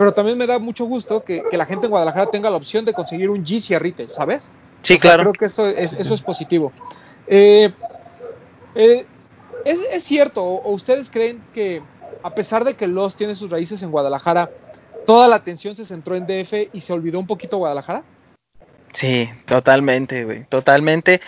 Pero 0.00 0.12
también 0.12 0.38
me 0.38 0.46
da 0.46 0.58
mucho 0.58 0.86
gusto 0.86 1.22
que, 1.22 1.42
que 1.50 1.58
la 1.58 1.66
gente 1.66 1.84
en 1.84 1.90
Guadalajara 1.90 2.30
tenga 2.30 2.48
la 2.48 2.56
opción 2.56 2.86
de 2.86 2.94
conseguir 2.94 3.28
un 3.28 3.44
GC 3.44 3.74
a 3.74 3.78
retail, 3.78 4.10
¿sabes? 4.10 4.48
Sí, 4.80 4.94
O 4.94 4.98
sea, 4.98 5.10
claro. 5.10 5.24
Creo 5.24 5.32
que 5.34 5.44
eso 5.44 5.66
es, 5.66 5.92
eso 5.92 6.14
es 6.14 6.22
positivo. 6.22 6.72
Eh, 7.26 7.70
eh, 8.74 9.04
¿es, 9.66 9.82
es 9.92 10.02
cierto, 10.02 10.42
o, 10.42 10.62
o 10.62 10.72
ustedes 10.72 11.10
creen 11.10 11.44
que 11.52 11.82
a 12.22 12.34
pesar 12.34 12.64
de 12.64 12.76
que 12.76 12.86
Los 12.86 13.14
tiene 13.14 13.34
sus 13.34 13.50
raíces 13.50 13.82
en 13.82 13.90
Guadalajara, 13.90 14.48
toda 15.04 15.28
la 15.28 15.36
atención 15.36 15.76
se 15.76 15.84
centró 15.84 16.16
en 16.16 16.24
DF 16.26 16.70
y 16.72 16.80
se 16.80 16.94
olvidó 16.94 17.18
un 17.18 17.26
poquito 17.26 17.58
Guadalajara? 17.58 18.02
Sí, 18.92 19.30
totalmente, 19.46 20.24
güey, 20.24 20.44
totalmente. 20.46 21.20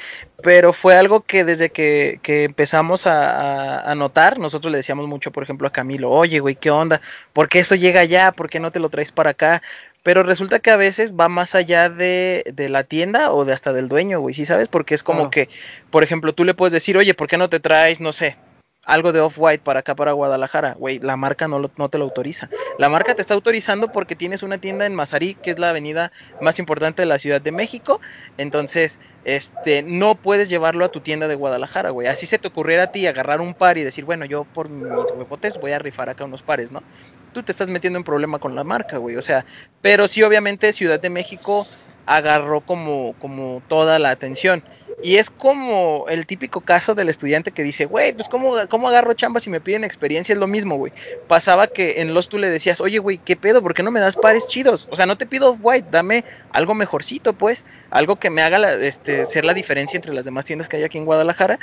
Pero 0.42 0.72
fue 0.72 0.96
algo 0.96 1.20
que 1.20 1.44
desde 1.44 1.70
que, 1.70 2.18
que 2.22 2.42
empezamos 2.44 3.06
a, 3.06 3.76
a- 3.78 3.90
a 3.90 3.94
notar, 3.94 4.38
nosotros 4.40 4.72
le 4.72 4.78
decíamos 4.78 5.06
mucho, 5.06 5.30
por 5.30 5.44
ejemplo, 5.44 5.68
a 5.68 5.72
Camilo, 5.72 6.10
oye, 6.10 6.40
güey, 6.40 6.56
¿qué 6.56 6.72
onda? 6.72 7.00
¿Por 7.32 7.48
qué 7.48 7.60
esto 7.60 7.76
llega 7.76 8.00
allá? 8.00 8.32
¿Por 8.32 8.50
qué 8.50 8.58
no 8.58 8.72
te 8.72 8.80
lo 8.80 8.88
traes 8.90 9.12
para 9.12 9.30
acá? 9.30 9.62
Pero 10.02 10.24
resulta 10.24 10.58
que 10.58 10.72
a 10.72 10.76
veces 10.76 11.12
va 11.14 11.28
más 11.28 11.54
allá 11.54 11.88
de, 11.88 12.42
de 12.52 12.68
la 12.68 12.82
tienda 12.82 13.32
o 13.32 13.44
de 13.44 13.52
hasta 13.52 13.72
del 13.72 13.86
dueño, 13.88 14.18
güey, 14.18 14.34
¿sí 14.34 14.44
sabes? 14.44 14.66
Porque 14.66 14.96
es 14.96 15.04
como 15.04 15.28
Claro. 15.28 15.30
que, 15.30 15.48
por 15.90 16.02
ejemplo, 16.02 16.32
tú 16.34 16.44
le 16.44 16.54
puedes 16.54 16.72
decir, 16.72 16.96
oye, 16.98 17.14
¿por 17.14 17.28
qué 17.28 17.36
no 17.36 17.48
te 17.48 17.60
traes, 17.60 18.00
no 18.00 18.12
sé, 18.12 18.36
algo 18.84 19.12
de 19.12 19.20
Off-White 19.20 19.62
para 19.62 19.80
acá, 19.80 19.94
para 19.94 20.12
Guadalajara? 20.12 20.74
Güey, 20.74 20.98
la 20.98 21.16
marca 21.16 21.48
no, 21.48 21.58
lo- 21.58 21.68
te 21.88 21.98
lo 21.98 22.04
autoriza. 22.04 22.50
La 22.76 22.88
marca 22.88 23.14
te 23.14 23.22
está 23.22 23.34
autorizando 23.34 23.90
porque 23.90 24.16
tienes 24.16 24.42
una 24.42 24.58
tienda 24.58 24.86
en 24.86 24.94
Mazarí, 24.94 25.36
que 25.36 25.50
es 25.52 25.58
la 25.58 25.70
avenida 25.70 26.12
más 26.38 26.58
importante 26.58 27.02
de 27.02 27.06
la 27.06 27.18
Ciudad 27.18 27.40
de 27.40 27.52
México. 27.52 28.00
Entonces, 28.36 28.98
este, 29.22 29.82
no 29.82 30.20
puedes 30.20 30.48
llevarlo 30.48 30.84
a 30.84 30.88
tu 30.88 31.00
tienda 31.02 31.28
de 31.28 31.34
Guadalajara, 31.34 31.90
güey. 31.90 32.08
Así 32.08 32.26
se 32.26 32.38
te 32.38 32.48
ocurriera 32.48 32.84
a 32.84 32.86
ti 32.88 33.06
agarrar 33.06 33.40
un 33.40 33.54
par 33.54 33.78
y 33.78 33.84
decir, 33.84 34.04
bueno, 34.04 34.24
yo 34.24 34.44
por 34.46 34.68
mis 34.68 35.12
huevotes 35.12 35.58
voy 35.58 35.72
a 35.72 35.78
rifar 35.78 36.08
acá 36.10 36.24
unos 36.24 36.42
pares, 36.42 36.70
¿no? 36.72 36.84
Tú 37.32 37.42
te 37.42 37.52
estás 37.52 37.68
metiendo 37.68 37.98
en 37.98 38.04
problema 38.04 38.38
con 38.38 38.54
la 38.54 38.64
marca, 38.64 38.98
güey. 38.98 39.16
O 39.16 39.22
sea, 39.22 39.44
pero 39.80 40.08
sí, 40.08 40.22
obviamente, 40.22 40.72
Ciudad 40.72 41.00
de 41.00 41.10
México 41.10 41.68
agarró 42.06 42.60
como, 42.60 43.14
como 43.20 43.62
toda 43.68 43.98
la 43.98 44.10
atención. 44.10 44.62
Y 45.02 45.16
es 45.16 45.30
como 45.30 46.06
el 46.08 46.26
típico 46.26 46.60
caso 46.60 46.94
del 46.94 47.08
estudiante 47.08 47.50
que 47.50 47.64
dice, 47.64 47.86
güey, 47.86 48.12
pues 48.12 48.28
¿cómo, 48.28 48.54
¿cómo 48.68 48.88
agarro 48.88 49.14
chamba 49.14 49.40
si 49.40 49.50
me 49.50 49.60
piden 49.60 49.82
experiencia? 49.82 50.32
Es 50.32 50.38
lo 50.38 50.46
mismo, 50.46 50.76
güey. 50.76 50.92
Pasaba 51.26 51.66
que 51.66 52.00
en 52.00 52.14
los 52.14 52.28
tú 52.28 52.38
le 52.38 52.48
decías, 52.48 52.80
oye, 52.80 52.98
güey, 52.98 53.18
¿qué 53.18 53.34
pedo? 53.34 53.62
¿Por 53.62 53.74
qué 53.74 53.82
no 53.82 53.90
me 53.90 53.98
das 53.98 54.16
pares 54.16 54.46
chidos? 54.46 54.88
O 54.92 54.96
sea, 54.96 55.06
no 55.06 55.18
te 55.18 55.26
pido 55.26 55.58
white, 55.60 55.88
dame 55.90 56.24
algo 56.52 56.74
mejorcito, 56.74 57.32
pues. 57.32 57.64
Algo 57.90 58.16
que 58.16 58.30
me 58.30 58.42
haga 58.42 58.74
este, 58.74 59.24
ser 59.24 59.44
la 59.44 59.54
diferencia 59.54 59.96
entre 59.96 60.14
las 60.14 60.24
demás 60.24 60.44
tiendas 60.44 60.68
que 60.68 60.76
hay 60.76 60.84
aquí 60.84 60.98
en 60.98 61.04
Guadalajara. 61.04 61.58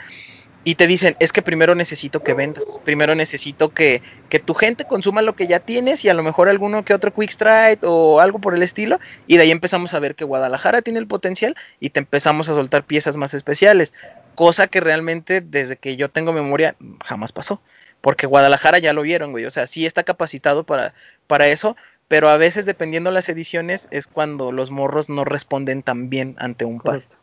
Y 0.70 0.76
te 0.76 0.86
dicen, 0.86 1.16
es 1.20 1.34
que 1.34 1.42
primero 1.42 1.74
necesito 1.74 2.22
que 2.22 2.36
vendas, 2.36 2.80
primero 2.84 3.16
necesito 3.16 3.70
que, 3.70 4.04
que 4.30 4.38
tu 4.38 4.54
gente 4.54 4.86
consuma 4.86 5.24
lo 5.24 5.36
que 5.36 5.48
ya 5.48 5.62
tienes 5.62 6.06
y 6.06 6.10
a 6.10 6.14
lo 6.14 6.22
mejor 6.22 6.48
alguno 6.48 6.86
que 6.86 6.94
otro 6.94 7.12
Quick 7.12 7.32
Strike 7.32 7.80
o 7.82 8.20
algo 8.20 8.38
por 8.38 8.54
el 8.54 8.62
estilo. 8.62 9.00
Y 9.26 9.38
de 9.38 9.42
ahí 9.42 9.50
empezamos 9.50 9.96
a 9.96 10.00
ver 10.00 10.14
que 10.14 10.26
Guadalajara 10.26 10.84
tiene 10.84 11.00
el 11.00 11.08
potencial 11.08 11.56
y 11.80 11.90
te 11.90 11.98
empezamos 11.98 12.50
a 12.50 12.54
soltar 12.54 12.84
piezas 12.84 13.18
más 13.18 13.34
especiales. 13.34 13.96
Cosa 14.36 14.68
que 14.68 14.80
realmente 14.80 15.42
desde 15.42 15.76
que 15.76 15.96
yo 15.98 16.08
tengo 16.12 16.34
memoria 16.34 16.76
jamás 17.04 17.32
pasó. 17.32 17.64
Porque 18.00 18.28
Guadalajara 18.28 18.78
ya 18.78 18.94
lo 18.94 19.02
vieron, 19.02 19.32
güey. 19.32 19.46
O 19.46 19.52
sea, 19.52 19.66
sí 19.66 19.88
está 19.88 20.04
capacitado 20.04 20.66
para, 20.66 20.94
para 21.26 21.48
eso, 21.48 21.78
pero 22.08 22.30
a 22.30 22.38
veces 22.38 22.68
dependiendo 22.68 23.10
las 23.10 23.28
ediciones 23.28 23.88
es 23.90 24.06
cuando 24.06 24.52
los 24.52 24.70
morros 24.70 25.10
no 25.10 25.26
responden 25.26 25.82
tan 25.82 26.12
bien 26.12 26.36
ante 26.38 26.64
un. 26.66 26.78
Correcto. 26.78 27.16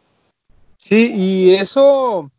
Sí, 0.78 1.12
y 1.14 1.54
eso 1.54 2.32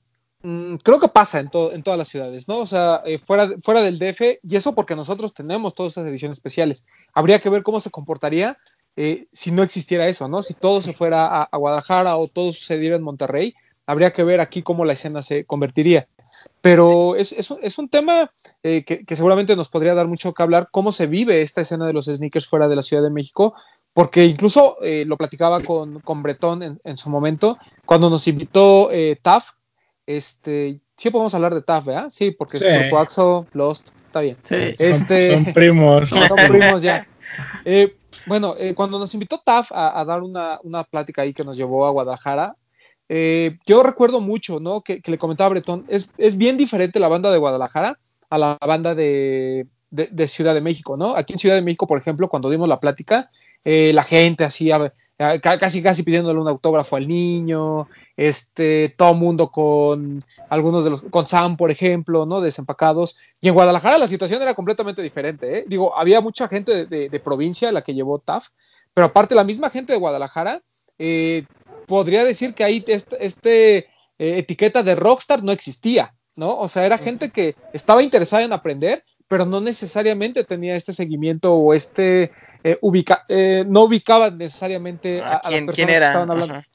creo 0.83 0.99
que 0.99 1.07
pasa 1.07 1.39
en, 1.39 1.49
to- 1.49 1.71
en 1.73 1.83
todas 1.83 1.97
las 1.97 2.07
ciudades, 2.07 2.47
¿no? 2.47 2.59
O 2.59 2.65
sea, 2.65 3.01
eh, 3.05 3.19
fuera, 3.19 3.47
de- 3.47 3.57
fuera 3.61 3.81
del 3.81 3.99
DF, 3.99 4.39
y 4.43 4.55
eso 4.55 4.73
porque 4.75 4.95
nosotros 4.95 5.33
tenemos 5.33 5.73
todas 5.75 5.93
esas 5.93 6.05
ediciones 6.07 6.37
especiales. 6.37 6.85
Habría 7.13 7.39
que 7.39 7.49
ver 7.49 7.63
cómo 7.63 7.79
se 7.79 7.91
comportaría 7.91 8.57
eh, 8.95 9.27
si 9.33 9.51
no 9.51 9.61
existiera 9.63 10.07
eso, 10.07 10.27
¿no? 10.27 10.41
Si 10.41 10.53
todo 10.53 10.81
se 10.81 10.93
fuera 10.93 11.27
a, 11.27 11.43
a 11.43 11.57
Guadalajara 11.57 12.17
o 12.17 12.27
todo 12.27 12.51
sucediera 12.51 12.95
en 12.95 13.03
Monterrey, 13.03 13.53
habría 13.85 14.11
que 14.11 14.23
ver 14.23 14.41
aquí 14.41 14.63
cómo 14.63 14.85
la 14.85 14.93
escena 14.93 15.21
se 15.21 15.45
convertiría. 15.45 16.07
Pero 16.61 17.15
es, 17.15 17.31
es 17.33 17.49
un- 17.51 17.59
es 17.61 17.77
un 17.77 17.89
tema 17.89 18.31
eh, 18.63 18.83
que, 18.85 19.05
que 19.05 19.15
seguramente 19.15 19.55
nos 19.55 19.69
podría 19.69 19.93
dar 19.95 20.07
mucho 20.07 20.33
que 20.33 20.43
hablar, 20.43 20.69
cómo 20.71 20.91
se 20.91 21.07
vive 21.07 21.41
esta 21.41 21.61
escena 21.61 21.85
de 21.87 21.93
los 21.93 22.05
sneakers 22.05 22.47
fuera 22.47 22.67
de 22.67 22.75
la 22.75 22.81
Ciudad 22.83 23.03
de 23.03 23.09
México, 23.09 23.53
porque 23.93 24.25
incluso 24.25 24.77
eh, 24.81 25.05
lo 25.05 25.17
platicaba 25.17 25.61
con, 25.61 25.99
con 26.01 26.21
Bretón 26.21 26.61
en, 26.63 26.79
en 26.83 26.97
su 26.97 27.09
momento, 27.09 27.57
cuando 27.85 28.09
nos 28.09 28.27
invitó 28.27 28.89
eh, 28.91 29.17
TAF, 29.21 29.51
este, 30.07 30.79
sí 30.95 31.09
podemos 31.11 31.33
hablar 31.35 31.53
de 31.53 31.61
TAF, 31.61 31.85
¿verdad? 31.85 32.09
Sí, 32.09 32.31
porque 32.31 32.57
Sí. 32.57 32.65
es 32.67 32.79
Grupo 32.81 32.97
Axo, 32.99 33.45
Lost, 33.53 33.89
está 34.07 34.21
bien. 34.21 34.37
Sí. 34.43 34.55
Son- 34.55 34.87
Este- 34.87 35.33
son 35.33 35.53
primos. 35.53 36.09
Son 36.27 36.37
primos 36.47 36.81
ya. 36.81 37.07
Eh, 37.65 37.95
bueno, 38.25 38.55
eh, 38.57 38.73
cuando 38.73 38.97
nos 38.97 39.13
invitó 39.13 39.37
TAF 39.37 39.71
a, 39.71 39.99
a 39.99 40.05
dar 40.05 40.23
una, 40.23 40.59
una 40.63 40.83
plática 40.85 41.21
ahí 41.21 41.33
que 41.33 41.43
nos 41.43 41.55
llevó 41.57 41.85
a 41.85 41.91
Guadalajara, 41.91 42.55
eh, 43.09 43.57
yo 43.65 43.83
recuerdo 43.83 44.21
mucho, 44.21 44.59
¿no? 44.59 44.81
Que, 44.81 45.01
que 45.01 45.11
le 45.11 45.17
comentaba 45.17 45.47
a 45.47 45.49
Bretón, 45.51 45.85
es, 45.87 46.09
es 46.17 46.35
bien 46.37 46.57
diferente 46.57 46.99
la 46.99 47.09
banda 47.09 47.29
de 47.31 47.37
Guadalajara 47.37 47.99
a 48.29 48.37
la 48.37 48.57
banda 48.65 48.95
de, 48.95 49.67
de- 49.91 50.07
de 50.11 50.27
Ciudad 50.27 50.53
de 50.53 50.61
México, 50.61 50.97
¿no? 50.97 51.15
Aquí 51.15 51.33
en 51.33 51.39
Ciudad 51.39 51.55
de 51.55 51.61
México, 51.61 51.85
por 51.85 51.99
ejemplo, 51.99 52.27
cuando 52.27 52.49
dimos 52.49 52.67
la 52.67 52.79
plática, 52.79 53.29
eh, 53.63 53.91
la 53.93 54.03
gente 54.03 54.43
así, 54.45 54.71
a 54.71 54.77
ver, 54.79 54.93
casi 55.41 55.81
casi 55.81 56.03
pidiéndole 56.03 56.39
un 56.39 56.47
autógrafo 56.47 56.95
al 56.95 57.07
niño, 57.07 57.87
este, 58.15 58.93
todo 58.97 59.13
mundo 59.15 59.51
con 59.51 60.23
algunos 60.49 60.83
de 60.83 60.91
los, 60.91 61.01
con 61.03 61.25
Sam, 61.25 61.57
por 61.57 61.71
ejemplo, 61.71 62.25
¿no? 62.25 62.39
Desempacados. 62.41 63.17
Y 63.41 63.47
en 63.47 63.53
Guadalajara 63.55 63.97
la 63.97 64.07
situación 64.07 64.41
era 64.41 64.53
completamente 64.53 65.01
diferente, 65.01 65.59
¿eh? 65.59 65.65
Digo, 65.67 65.97
había 65.97 66.21
mucha 66.21 66.47
gente 66.47 66.71
de, 66.73 66.85
de- 66.85 67.09
de 67.09 67.19
provincia 67.19 67.71
la 67.71 67.81
que 67.83 67.93
llevó 67.95 68.19
TAF, 68.19 68.49
pero 68.93 69.07
aparte 69.07 69.33
la 69.35 69.43
misma 69.43 69.69
gente 69.69 69.93
de 69.93 69.99
Guadalajara, 69.99 70.61
eh, 70.99 71.45
podría 71.87 72.23
decir 72.23 72.53
que 72.53 72.63
ahí 72.63 72.83
este, 72.87 73.25
este, 73.25 73.77
eh, 73.77 73.85
etiqueta 74.17 74.83
de 74.83 74.95
rockstar 74.95 75.43
no 75.43 75.51
existía, 75.51 76.13
¿no? 76.35 76.57
O 76.57 76.67
sea, 76.67 76.85
era 76.85 76.97
gente 76.97 77.29
que 77.31 77.55
estaba 77.73 78.03
interesada 78.03 78.43
en 78.43 78.53
aprender, 78.53 79.03
pero 79.27 79.45
no 79.45 79.59
necesariamente 79.61 80.43
tenía 80.43 80.75
este 80.75 80.93
seguimiento 80.93 81.53
o 81.53 81.73
este 81.73 82.31
eh, 82.63 82.77
ubica, 82.81 83.25
eh, 83.27 83.65
no 83.67 83.83
ubicaba 83.83 84.29
necesariamente 84.29 85.21
a, 85.21 85.37
a 85.37 85.49
las 85.49 85.51
¿Quién, 85.51 85.65
personas 85.65 85.75
quién 85.75 85.87
que 85.99 86.05
estaban 86.05 86.31
hablando. 86.31 86.53
Ajá. 86.55 86.67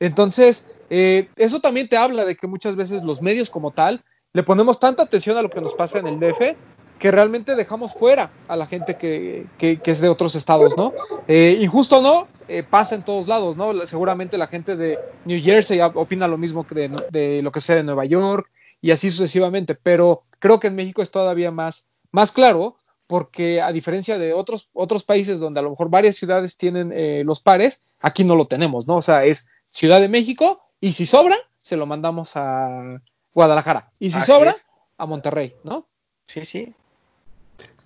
Entonces, 0.00 0.68
eh, 0.90 1.28
eso 1.36 1.60
también 1.60 1.88
te 1.88 1.96
habla 1.96 2.24
de 2.24 2.36
que 2.36 2.46
muchas 2.46 2.76
veces 2.76 3.02
los 3.02 3.20
medios 3.22 3.50
como 3.50 3.72
tal 3.72 4.04
le 4.32 4.42
ponemos 4.42 4.78
tanta 4.78 5.02
atención 5.02 5.36
a 5.36 5.42
lo 5.42 5.50
que 5.50 5.60
nos 5.60 5.74
pasa 5.74 5.98
en 5.98 6.06
el 6.06 6.18
DF 6.20 6.56
que 6.98 7.10
realmente 7.12 7.54
dejamos 7.54 7.94
fuera 7.94 8.32
a 8.48 8.56
la 8.56 8.66
gente 8.66 8.96
que, 8.96 9.46
que- 9.56 9.76
que 9.78 9.90
es 9.92 10.00
de 10.00 10.08
otros 10.08 10.34
estados, 10.34 10.76
¿no? 10.76 10.92
Eh, 11.28 11.56
injusto 11.60 11.98
o 11.98 12.02
no, 12.02 12.26
eh, 12.48 12.64
pasa 12.68 12.96
en 12.96 13.04
todos 13.04 13.28
lados, 13.28 13.56
¿no? 13.56 13.86
Seguramente 13.86 14.36
la 14.36 14.48
gente 14.48 14.74
de 14.76 14.98
New 15.24 15.40
Jersey 15.42 15.80
op- 15.80 15.96
opina 15.96 16.26
lo 16.26 16.38
mismo 16.38 16.66
que 16.66 16.74
de, 16.74 16.88
de 17.10 17.42
lo 17.42 17.52
que 17.52 17.60
sucede 17.60 17.80
en 17.80 17.86
Nueva 17.86 18.04
York 18.04 18.50
y 18.80 18.90
así 18.90 19.10
sucesivamente, 19.10 19.76
pero 19.76 20.24
creo 20.40 20.58
que 20.58 20.66
en 20.68 20.74
México 20.76 21.00
es 21.02 21.10
todavía 21.12 21.50
más, 21.52 21.88
más 22.10 22.32
claro 22.32 22.76
porque 23.06 23.62
a 23.62 23.72
diferencia 23.72 24.18
de 24.18 24.34
otros, 24.34 24.68
otros 24.74 25.02
países 25.02 25.40
donde 25.40 25.60
a 25.60 25.62
lo 25.62 25.70
mejor 25.70 25.88
varias 25.88 26.16
ciudades 26.16 26.56
tienen 26.56 26.92
eh, 26.92 27.22
los 27.24 27.40
pares, 27.40 27.82
aquí 28.00 28.22
no 28.22 28.36
lo 28.36 28.46
tenemos, 28.46 28.86
¿no? 28.86 28.96
O 28.96 29.02
sea, 29.02 29.24
es 29.24 29.48
Ciudad 29.70 30.00
de 30.00 30.08
México 30.08 30.60
y 30.80 30.92
si 30.92 31.06
sobra, 31.06 31.36
se 31.60 31.76
lo 31.76 31.86
mandamos 31.86 32.36
a 32.36 33.00
Guadalajara 33.34 33.92
y 33.98 34.10
si 34.10 34.18
Así 34.18 34.26
sobra, 34.26 34.50
es. 34.52 34.66
a 34.98 35.06
Monterrey, 35.06 35.54
¿no? 35.64 35.86
Sí, 36.26 36.44
sí. 36.44 36.74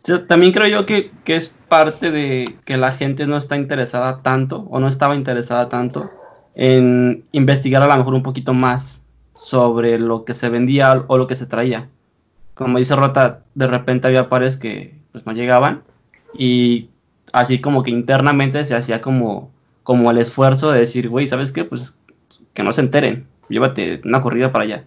Sí, 0.02 0.12
También 0.28 0.52
creo 0.52 0.66
yo 0.66 0.86
que, 0.86 1.12
que 1.24 1.36
es 1.36 1.54
parte 1.68 2.10
de 2.10 2.58
que 2.64 2.76
la 2.76 2.90
gente 2.90 3.26
no 3.26 3.36
está 3.36 3.56
interesada 3.56 4.22
tanto 4.22 4.66
o 4.70 4.80
no 4.80 4.88
estaba 4.88 5.14
interesada 5.14 5.68
tanto 5.68 6.10
en 6.54 7.24
investigar 7.30 7.82
a 7.82 7.86
lo 7.86 7.96
mejor 7.96 8.14
un 8.14 8.24
poquito 8.24 8.52
más 8.54 9.04
sobre 9.36 9.98
lo 9.98 10.24
que 10.24 10.34
se 10.34 10.48
vendía 10.48 11.04
o 11.06 11.16
lo 11.16 11.28
que 11.28 11.36
se 11.36 11.46
traía. 11.46 11.88
Como 12.54 12.78
dice 12.78 12.96
Rota, 12.96 13.42
de 13.54 13.66
repente 13.66 14.08
había 14.08 14.28
pares 14.28 14.56
que 14.56 14.94
pues 15.12 15.26
no 15.26 15.32
llegaban 15.32 15.82
y 16.36 16.88
así 17.32 17.60
como 17.60 17.82
que 17.82 17.90
internamente 17.90 18.64
se 18.64 18.74
hacía 18.74 19.00
como, 19.00 19.50
como 19.82 20.10
el 20.10 20.18
esfuerzo 20.18 20.70
de 20.72 20.80
decir, 20.80 21.08
güey, 21.08 21.26
¿sabes 21.26 21.52
qué? 21.52 21.64
Pues 21.64 21.96
que 22.54 22.62
no 22.62 22.72
se 22.72 22.82
enteren, 22.82 23.26
llévate 23.48 24.00
una 24.04 24.20
corrida 24.20 24.52
para 24.52 24.64
allá. 24.64 24.84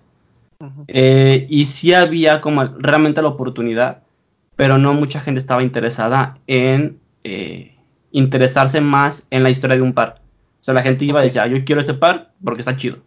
Eh, 0.87 1.47
y 1.49 1.65
sí 1.65 1.93
había 1.93 2.41
como 2.41 2.63
realmente 2.65 3.21
la 3.21 3.27
oportunidad, 3.29 4.03
pero 4.55 4.77
no 4.77 4.93
mucha 4.93 5.19
gente 5.19 5.39
estaba 5.39 5.63
interesada 5.63 6.37
en 6.47 6.99
eh, 7.23 7.75
interesarse 8.11 8.81
más 8.81 9.27
en 9.31 9.43
la 9.43 9.49
historia 9.49 9.75
de 9.75 9.81
un 9.81 9.93
par. 9.93 10.21
O 10.61 10.63
sea, 10.63 10.73
la 10.73 10.81
gente 10.81 11.05
iba 11.05 11.21
decía, 11.21 11.43
"Ah, 11.43 11.47
yo 11.47 11.63
quiero 11.65 11.81
este 11.81 11.93
par 11.93 12.31
porque 12.43 12.61
está 12.61 12.77
chido. 12.77 12.99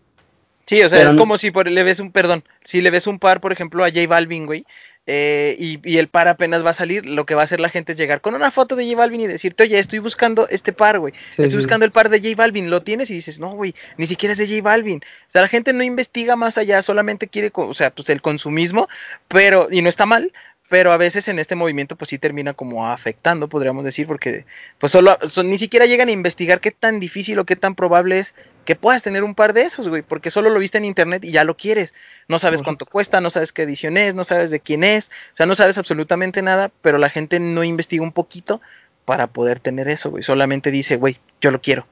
Sí, 0.68 0.82
o 0.82 0.88
sea, 0.88 0.98
Pero 0.98 1.10
es 1.10 1.14
no- 1.16 1.20
como 1.22 1.38
si 1.38 1.50
por, 1.50 1.68
le 1.70 1.82
ves 1.82 1.98
un, 1.98 2.12
perdón, 2.12 2.44
si 2.62 2.80
le 2.82 2.90
ves 2.90 3.06
un 3.06 3.18
par, 3.18 3.40
por 3.40 3.52
ejemplo, 3.52 3.84
a 3.84 3.88
J 3.88 4.06
Balvin, 4.06 4.44
güey, 4.46 4.66
eh, 5.10 5.56
y, 5.58 5.80
y 5.90 5.96
el 5.96 6.08
par 6.08 6.28
apenas 6.28 6.62
va 6.62 6.70
a 6.70 6.74
salir, 6.74 7.06
lo 7.06 7.24
que 7.24 7.34
va 7.34 7.40
a 7.40 7.44
hacer 7.44 7.60
la 7.60 7.70
gente 7.70 7.92
es 7.92 7.98
llegar 7.98 8.20
con 8.20 8.34
una 8.34 8.50
foto 8.50 8.76
de 8.76 8.84
J 8.84 8.94
Balvin 8.98 9.22
y 9.22 9.26
decirte, 9.26 9.62
oye, 9.62 9.78
estoy 9.78 10.00
buscando 10.00 10.46
este 10.50 10.74
par, 10.74 10.98
güey, 10.98 11.14
Sí, 11.30 11.42
estoy 11.44 11.50
sí. 11.52 11.56
buscando 11.56 11.86
el 11.86 11.92
par 11.92 12.10
de 12.10 12.18
J 12.20 12.34
Balvin, 12.36 12.68
¿lo 12.68 12.82
tienes? 12.82 13.08
Y 13.10 13.14
dices, 13.14 13.40
no, 13.40 13.52
güey, 13.52 13.74
ni 13.96 14.06
siquiera 14.06 14.34
es 14.34 14.38
de 14.38 14.46
J 14.46 14.60
Balvin. 14.62 14.98
O 14.98 15.30
sea, 15.30 15.40
la 15.40 15.48
gente 15.48 15.72
no 15.72 15.82
investiga 15.82 16.36
más 16.36 16.58
allá, 16.58 16.82
solamente 16.82 17.28
quiere, 17.28 17.50
o 17.54 17.72
sea, 17.72 17.88
pues 17.90 18.10
el 18.10 18.20
consumismo, 18.20 18.86
pero, 19.28 19.68
y 19.70 19.80
no 19.80 19.88
está 19.88 20.04
mal, 20.04 20.30
pero 20.68 20.92
a 20.92 20.96
veces 20.96 21.28
en 21.28 21.38
este 21.38 21.54
movimiento 21.54 21.96
pues 21.96 22.10
sí 22.10 22.18
termina 22.18 22.52
como 22.52 22.86
afectando, 22.90 23.48
podríamos 23.48 23.84
decir, 23.84 24.06
porque 24.06 24.44
pues 24.78 24.92
solo, 24.92 25.16
son- 25.28 25.48
ni 25.48 25.56
siquiera 25.58 25.86
llegan 25.86 26.08
a 26.08 26.12
investigar 26.12 26.60
qué 26.60 26.70
tan 26.70 27.00
difícil 27.00 27.38
o 27.38 27.44
qué 27.46 27.56
tan 27.56 27.74
probable 27.74 28.18
es 28.18 28.34
que 28.64 28.76
puedas 28.76 29.02
tener 29.02 29.24
un 29.24 29.34
par 29.34 29.54
de 29.54 29.62
esos, 29.62 29.88
güey, 29.88 30.02
porque 30.02 30.30
solo 30.30 30.50
lo 30.50 30.58
viste 30.60 30.76
en 30.78 30.84
internet 30.84 31.24
y 31.24 31.30
ya 31.32 31.44
lo 31.44 31.56
quieres. 31.56 31.94
No 32.28 32.38
sabes 32.38 32.60
cuánto 32.64 32.84
cuesta, 32.84 33.20
no 33.22 33.30
sabes 33.30 33.52
qué 33.52 33.62
edición 33.62 33.96
es, 33.96 34.14
no 34.14 34.24
sabes 34.24 34.50
de 34.50 34.60
quién 34.60 34.84
es, 34.84 35.08
o 35.32 35.36
sea, 35.36 35.46
no 35.46 35.54
sabes 35.54 35.78
absolutamente 35.78 36.42
nada, 36.42 36.70
pero 36.82 36.98
la 36.98 37.08
gente 37.08 37.40
no 37.40 37.64
investiga 37.64 38.02
un 38.02 38.12
poquito 38.12 38.60
para 39.06 39.26
poder 39.28 39.58
tener 39.60 39.88
eso, 39.88 40.10
güey. 40.10 40.22
Solamente 40.22 40.70
dice, 40.70 40.96
güey, 40.96 41.16
yo 41.40 41.50
lo 41.50 41.62
quiero. 41.62 41.86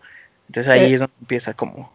Entonces 0.49 0.71
ahí 0.71 0.93
es 0.95 1.01
donde 1.01 1.17
empieza 1.19 1.55
como... 1.55 1.95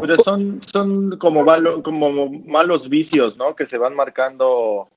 Pero 0.00 0.16
son, 0.24 0.60
son 0.72 1.16
como, 1.18 1.44
malo- 1.44 1.82
como 1.84 2.28
malos 2.28 2.88
vicios, 2.88 3.36
¿no? 3.36 3.54
Que 3.54 3.66
se 3.66 3.78
van 3.78 3.94
marcando, 3.94 4.88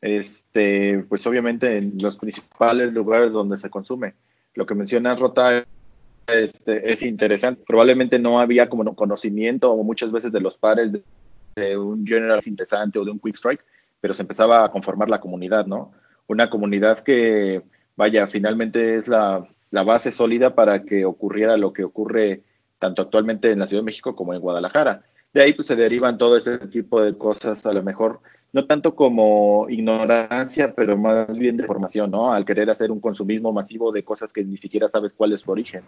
este, 0.00 1.04
pues 1.08 1.26
obviamente 1.26 1.78
en 1.78 1.94
los 2.00 2.16
principales 2.16 2.92
lugares 2.92 3.32
donde 3.32 3.56
se 3.56 3.70
consume. 3.70 4.14
Lo 4.54 4.66
que 4.66 4.74
menciona 4.74 5.14
Rota 5.14 5.64
este, 6.26 6.92
es 6.92 7.02
interesante. 7.02 7.62
Probablemente 7.66 8.18
no 8.18 8.40
había 8.40 8.68
como 8.68 8.84
no- 8.84 8.94
conocimiento 8.94 9.76
muchas 9.76 10.12
veces 10.12 10.32
de 10.32 10.40
los 10.40 10.56
pares 10.56 10.92
de, 10.92 11.02
de 11.56 11.76
un 11.76 12.06
general 12.06 12.40
interesante 12.46 12.98
o 12.98 13.04
de 13.04 13.10
un 13.10 13.18
quick 13.18 13.36
strike, 13.36 13.64
pero 14.00 14.14
se 14.14 14.22
empezaba 14.22 14.64
a 14.64 14.70
conformar 14.70 15.08
la 15.08 15.20
comunidad, 15.20 15.66
¿no? 15.66 15.92
Una 16.26 16.50
comunidad 16.50 17.00
que, 17.00 17.62
vaya, 17.96 18.26
finalmente 18.26 18.96
es 18.96 19.08
la, 19.08 19.48
la 19.70 19.82
base 19.82 20.12
sólida 20.12 20.54
para 20.54 20.84
que 20.84 21.04
ocurriera 21.04 21.56
lo 21.56 21.72
que 21.72 21.84
ocurre 21.84 22.42
tanto 22.78 23.02
actualmente 23.02 23.50
en 23.50 23.58
la 23.58 23.66
Ciudad 23.66 23.82
de 23.82 23.86
México 23.86 24.14
como 24.14 24.34
en 24.34 24.40
Guadalajara. 24.40 25.02
De 25.32 25.42
ahí 25.42 25.52
pues 25.52 25.66
se 25.66 25.76
derivan 25.76 26.16
todo 26.16 26.36
ese 26.36 26.58
tipo 26.68 27.02
de 27.02 27.16
cosas, 27.16 27.64
a 27.66 27.72
lo 27.72 27.82
mejor 27.82 28.20
no 28.52 28.66
tanto 28.66 28.94
como 28.94 29.66
ignorancia, 29.68 30.74
pero 30.74 30.96
más 30.96 31.28
bien 31.36 31.56
de 31.56 31.66
formación, 31.66 32.10
¿no? 32.10 32.32
Al 32.32 32.44
querer 32.44 32.70
hacer 32.70 32.90
un 32.90 33.00
consumismo 33.00 33.52
masivo 33.52 33.92
de 33.92 34.04
cosas 34.04 34.32
que 34.32 34.44
ni 34.44 34.56
siquiera 34.56 34.88
sabes 34.88 35.12
cuál 35.12 35.32
es 35.32 35.42
su 35.42 35.50
origen. 35.50 35.82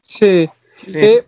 Sí. 0.00 0.48
Sí. 0.72 0.98
Eh, 0.98 1.26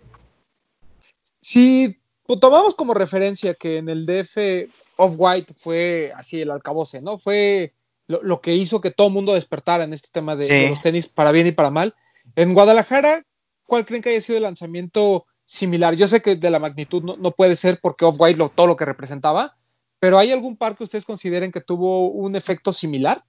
si 1.41 1.99
tomamos 2.39 2.75
como 2.75 2.93
referencia 2.93 3.53
que 3.53 3.77
en 3.77 3.89
el 3.89 4.05
DF 4.05 4.69
Off-White 4.95 5.53
fue 5.57 6.11
así 6.15 6.41
el 6.41 6.51
alcaboce, 6.51 7.01
¿no? 7.01 7.17
Fue 7.17 7.73
lo, 8.07 8.21
lo 8.23 8.41
que 8.41 8.55
hizo 8.55 8.79
que 8.81 8.91
todo 8.91 9.07
el 9.07 9.13
mundo 9.13 9.33
despertara 9.33 9.83
en 9.83 9.93
este 9.93 10.09
tema 10.11 10.35
de, 10.35 10.43
Sí. 10.45 10.53
de 10.53 10.69
los 10.69 10.81
tenis 10.81 11.07
para 11.07 11.31
bien 11.31 11.47
y 11.47 11.51
para 11.51 11.69
mal. 11.69 11.95
En 12.35 12.53
Guadalajara, 12.53 13.25
¿cuál 13.65 13.85
creen 13.85 14.01
que 14.01 14.09
haya 14.09 14.21
sido 14.21 14.37
el 14.37 14.43
lanzamiento 14.43 15.25
similar? 15.45 15.95
Yo 15.95 16.07
sé 16.07 16.21
que 16.21 16.35
de 16.37 16.49
la 16.49 16.59
magnitud 16.59 17.03
no, 17.03 17.17
no 17.17 17.31
puede 17.31 17.55
ser 17.57 17.79
porque 17.81 18.05
Off-White 18.05 18.37
lo, 18.37 18.49
todo 18.49 18.67
lo 18.67 18.77
que 18.77 18.85
representaba, 18.85 19.57
pero 20.03 20.19
¿hay 20.19 20.33
algún 20.33 20.57
par 20.57 20.75
que 20.75 20.83
ustedes 20.83 21.05
consideren 21.05 21.49
que 21.49 21.61
tuvo 21.61 22.09
un 22.09 22.35
efecto 22.35 22.73
similar? 22.73 23.23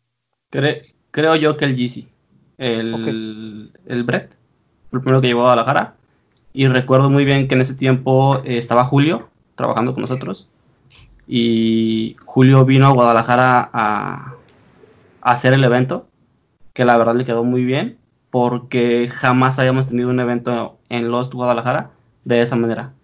Cre- 0.50 0.80
creo 1.12 1.36
yo 1.36 1.56
que 1.56 1.66
el 1.66 1.76
GC, 1.76 2.08
el, 2.58 3.70
el 3.86 4.02
Brett, 4.02 4.36
el 4.92 5.00
primero 5.00 5.20
que 5.20 5.28
llegó 5.28 5.42
a 5.42 5.54
Guadalajara. 5.54 5.94
Y 6.52 6.66
recuerdo 6.66 7.10
muy 7.10 7.24
bien 7.24 7.46
que 7.46 7.54
en 7.54 7.60
ese 7.60 7.74
tiempo 7.74 8.38
eh, 8.38 8.58
estaba 8.58 8.84
Julio 8.84 9.28
trabajando 9.54 9.92
con 9.94 10.00
nosotros. 10.00 10.48
Y 11.28 12.16
Julio 12.24 12.64
vino 12.64 12.88
a 12.88 12.92
Guadalajara 12.92 13.70
a, 13.72 14.34
a 15.20 15.30
hacer 15.30 15.52
el 15.52 15.62
evento, 15.62 16.08
que 16.72 16.84
la 16.84 16.98
verdad 16.98 17.14
le 17.14 17.24
quedó 17.24 17.44
muy 17.44 17.64
bien, 17.64 17.98
porque 18.30 19.08
jamás 19.08 19.60
habíamos 19.60 19.86
tenido 19.86 20.10
un 20.10 20.18
evento 20.18 20.76
en 20.88 21.08
Lost 21.12 21.32
Guadalajara 21.34 21.92
de 22.24 22.42
esa 22.42 22.56
manera. 22.56 22.94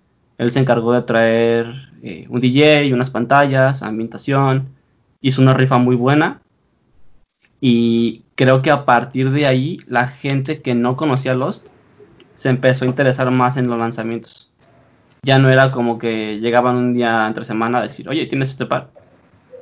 Él 0.41 0.51
se 0.51 0.59
encargó 0.59 0.93
de 0.95 1.03
traer 1.03 1.67
eh, 2.03 2.27
un 2.31 2.41
DJ, 2.41 2.95
unas 2.95 3.11
pantallas, 3.11 3.83
ambientación, 3.83 4.71
hizo 5.21 5.43
una 5.43 5.53
rifa 5.55 5.77
muy 5.79 5.97
buena 5.97 6.41
y 7.61 8.23
creo 8.37 8.63
que 8.63 8.71
a 8.71 8.85
partir 8.87 9.31
de 9.31 9.47
ahí 9.47 9.79
la 9.87 10.07
gente 10.09 10.63
que 10.63 10.75
no 10.75 10.97
conocía 10.97 11.35
Lost 11.35 11.69
se 12.35 12.49
empezó 12.49 12.85
a 12.85 12.89
interesar 12.89 13.31
más 13.31 13.59
en 13.59 13.67
los 13.67 13.79
lanzamientos. 13.79 14.51
Ya 15.23 15.39
no 15.39 15.51
era 15.51 15.71
como 15.71 15.99
que 15.99 16.39
llegaban 16.41 16.77
un 16.77 16.95
día 16.95 17.27
entre 17.27 17.45
semana 17.45 17.79
a 17.79 17.83
decir, 17.83 18.09
oye, 18.09 18.25
¿tienes 18.27 18.51
este 18.51 18.65
par? 18.65 18.91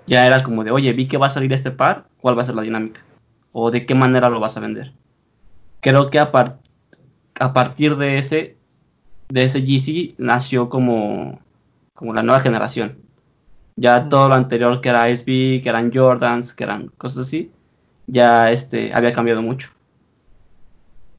Ya 0.07 0.27
era 0.27 0.45
como 0.45 0.65
de, 0.65 0.71
oye, 0.73 0.93
vi 0.93 1.09
que 1.09 1.19
va 1.19 1.29
a 1.29 1.31
salir 1.31 1.53
este 1.55 1.73
par, 1.73 2.07
¿cuál 2.21 2.39
va 2.39 2.43
a 2.43 2.47
ser 2.47 2.57
la 2.57 2.63
dinámica? 2.63 3.03
O 3.53 3.73
de 3.73 3.87
qué 3.87 3.97
manera 3.97 4.31
lo 4.31 4.41
vas 4.41 4.57
a 4.57 4.61
vender. 4.61 4.93
Creo 5.81 6.11
que 6.11 6.21
a, 6.21 6.33
par- 6.33 6.61
a 7.41 7.55
partir 7.55 7.97
de 7.97 8.19
ese, 8.19 8.58
de 9.29 9.45
ese 9.45 9.61
GC 9.61 10.15
nació 10.19 10.69
como, 10.69 11.41
como 11.95 12.15
la 12.15 12.23
nueva 12.23 12.41
generación. 12.41 12.99
Ya 13.77 14.09
todo 14.09 14.29
lo 14.29 14.35
anterior 14.35 14.81
que 14.81 14.89
era 14.89 15.09
SB, 15.09 15.63
que 15.63 15.69
eran 15.69 15.93
Jordans, 15.93 16.55
que 16.55 16.65
eran 16.65 16.89
cosas 16.99 17.27
así, 17.27 17.53
ya 18.07 18.51
este 18.51 18.93
había 18.93 19.13
cambiado 19.13 19.43
mucho. 19.43 19.71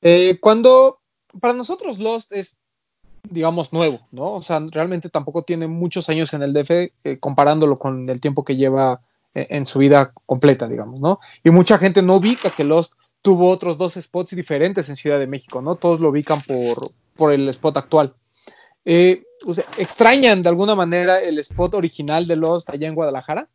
Eh, 0.01 0.39
cuando 0.41 0.99
para 1.39 1.53
nosotros 1.53 1.99
Lost 1.99 2.31
es, 2.33 2.57
digamos, 3.23 3.71
nuevo, 3.71 3.99
¿no? 4.11 4.33
O 4.33 4.41
sea, 4.41 4.59
realmente 4.71 5.09
tampoco 5.09 5.43
tiene 5.43 5.67
muchos 5.67 6.09
años 6.09 6.33
en 6.33 6.41
el 6.43 6.53
DF 6.53 6.71
eh, 6.71 6.91
comparándolo 7.19 7.77
con 7.77 8.09
el 8.09 8.19
tiempo 8.19 8.43
que 8.43 8.55
lleva 8.55 9.01
eh, 9.33 9.47
en 9.51 9.65
su 9.65 9.79
vida 9.79 10.11
completa, 10.25 10.67
digamos, 10.67 10.99
¿no? 10.99 11.19
Y 11.43 11.51
mucha 11.51 11.77
gente 11.77 12.01
no 12.01 12.15
ubica 12.15 12.49
que 12.49 12.63
Lost 12.63 12.93
tuvo 13.21 13.49
otros 13.49 13.77
dos 13.77 13.93
spots 13.93 14.35
diferentes 14.35 14.89
en 14.89 14.95
Ciudad 14.95 15.19
de 15.19 15.27
México, 15.27 15.61
¿no? 15.61 15.75
Todos 15.75 15.99
lo 15.99 16.09
ubican 16.09 16.39
por, 16.41 16.89
por 17.19 17.31
el 17.31 17.47
spot 17.49 17.77
actual. 17.77 18.15
Eh, 18.85 19.23
o 19.45 19.53
sea, 19.53 19.65
¿Extrañan 19.77 20.41
de 20.41 20.49
alguna 20.49 20.73
manera 20.73 21.19
el 21.19 21.37
spot 21.37 21.75
original 21.75 22.25
de 22.25 22.37
Lost 22.37 22.69
allá 22.71 22.87
en 22.87 22.95
Guadalajara? 22.95 23.47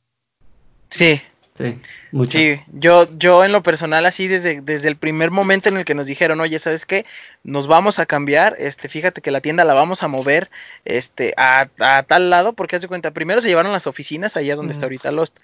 Sí, 0.91 1.21
Sí, 1.57 1.79
mucho. 2.11 2.33
Sí, 2.33 2.57
yo, 2.73 3.07
yo 3.17 3.45
en 3.45 3.53
lo 3.53 3.63
personal 3.63 4.05
así 4.07 4.27
desde, 4.27 4.61
desde 4.61 4.89
el 4.89 4.97
primer 4.97 5.31
momento 5.31 5.69
en 5.69 5.77
el 5.77 5.85
que 5.85 5.95
nos 5.95 6.09
dijeron, 6.09 6.41
oye, 6.41 6.59
¿sabes 6.59 6.85
qué? 6.85 7.07
Nos 7.45 7.69
vamos 7.69 8.01
a 8.01 8.07
cambiar, 8.07 8.57
este, 8.59 8.89
fíjate 8.89 9.21
que 9.21 9.31
la 9.31 9.41
tienda 9.41 9.63
la 9.63 9.73
vamos 9.73 10.03
a 10.03 10.09
mover, 10.09 10.51
este, 10.85 11.33
a, 11.37 11.69
a 11.79 12.03
tal 12.03 12.29
lado, 12.29 12.55
porque 12.55 12.75
haz 12.75 12.83
de 12.83 12.89
cuenta, 12.89 13.13
primero 13.13 13.41
se 13.41 13.47
llevaron 13.47 13.71
las 13.71 13.87
oficinas 13.87 14.37
allá 14.37 14.57
donde 14.57 14.73
está 14.73 14.87
Ujú. 14.87 14.87
ahorita 14.87 15.13
Lost. 15.13 15.39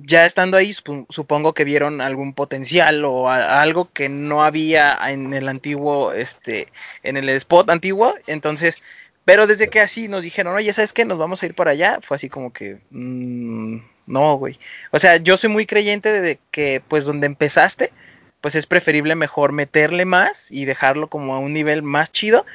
Ya 0.00 0.26
estando 0.26 0.56
ahí, 0.56 0.70
sup- 0.72 1.06
supongo 1.10 1.54
que 1.54 1.64
vieron 1.64 2.00
algún 2.00 2.32
potencial 2.32 3.04
o 3.04 3.28
algo 3.30 3.90
que 3.92 4.08
no 4.08 4.44
había 4.44 4.96
en 5.08 5.34
el 5.34 5.48
antiguo, 5.48 6.12
este, 6.12 6.68
en 7.02 7.16
el 7.16 7.28
spot 7.30 7.68
antiguo, 7.70 8.14
entonces, 8.28 8.80
pero 9.24 9.48
desde 9.48 9.68
que 9.70 9.80
así 9.80 10.06
nos 10.06 10.22
dijeron, 10.22 10.54
oye, 10.54 10.72
¿sabes 10.72 10.92
qué? 10.92 11.04
Nos 11.04 11.18
vamos 11.18 11.42
a 11.42 11.46
ir 11.46 11.54
para 11.54 11.72
allá, 11.72 11.98
fue 12.02 12.16
así 12.16 12.28
como 12.28 12.52
que, 12.52 12.78
mm, 12.90 13.78
no, 14.06 14.34
güey. 14.36 14.60
O 14.92 15.00
sea, 15.00 15.16
yo 15.16 15.36
soy 15.36 15.50
muy 15.50 15.66
creyente 15.66 16.20
de 16.20 16.38
que, 16.52 16.80
pues, 16.86 17.04
donde 17.04 17.26
empezaste, 17.26 17.92
pues 18.40 18.54
es 18.54 18.66
preferible 18.66 19.16
mejor 19.16 19.50
meterle 19.50 20.04
más 20.04 20.50
y 20.52 20.64
dejarlo 20.64 21.08
como 21.08 21.34
a 21.34 21.40
un 21.40 21.52
nivel 21.52 21.82
más 21.82 22.12
chido 22.12 22.46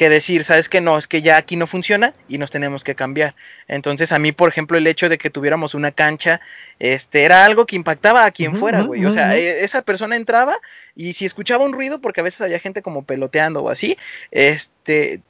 que 0.00 0.08
decir, 0.08 0.44
sabes 0.44 0.70
que 0.70 0.80
no, 0.80 0.96
es 0.96 1.06
que 1.06 1.20
ya 1.20 1.36
aquí 1.36 1.56
no 1.56 1.66
funciona 1.66 2.14
y 2.26 2.38
nos 2.38 2.50
tenemos 2.50 2.84
que 2.84 2.94
cambiar. 2.94 3.34
Entonces, 3.68 4.12
a 4.12 4.18
mí, 4.18 4.32
por 4.32 4.48
ejemplo, 4.48 4.78
el 4.78 4.86
hecho 4.86 5.10
de 5.10 5.18
que 5.18 5.28
tuviéramos 5.28 5.74
una 5.74 5.92
cancha, 5.92 6.40
este, 6.78 7.24
era 7.24 7.44
algo 7.44 7.66
que 7.66 7.76
impactaba 7.76 8.24
a 8.24 8.30
quien 8.30 8.56
fuera, 8.56 8.80
güey. 8.80 9.04
O 9.04 9.12
sea, 9.12 9.36
eh, 9.36 9.62
esa 9.62 9.82
persona 9.82 10.16
entraba 10.16 10.56
y 10.94 11.12
si 11.12 11.26
escuchaba 11.26 11.66
un 11.66 11.74
ruido, 11.74 12.00
porque 12.00 12.22
a 12.22 12.24
veces 12.24 12.40
había 12.40 12.58
gente 12.58 12.80
como 12.80 13.04
peloteando 13.04 13.62
o 13.62 13.68
así, 13.68 13.98
este, 14.30 15.20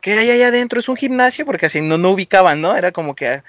¿qué 0.00 0.12
hay 0.12 0.30
allá 0.30 0.46
adentro? 0.46 0.78
Es 0.78 0.88
un 0.88 0.96
gimnasio, 0.96 1.44
porque 1.44 1.66
así 1.66 1.80
no, 1.80 1.98
no 1.98 2.12
ubicaban, 2.12 2.60
¿no? 2.60 2.76
Era 2.76 2.92
como 2.92 3.16
que 3.16 3.26
ah, 3.26 3.44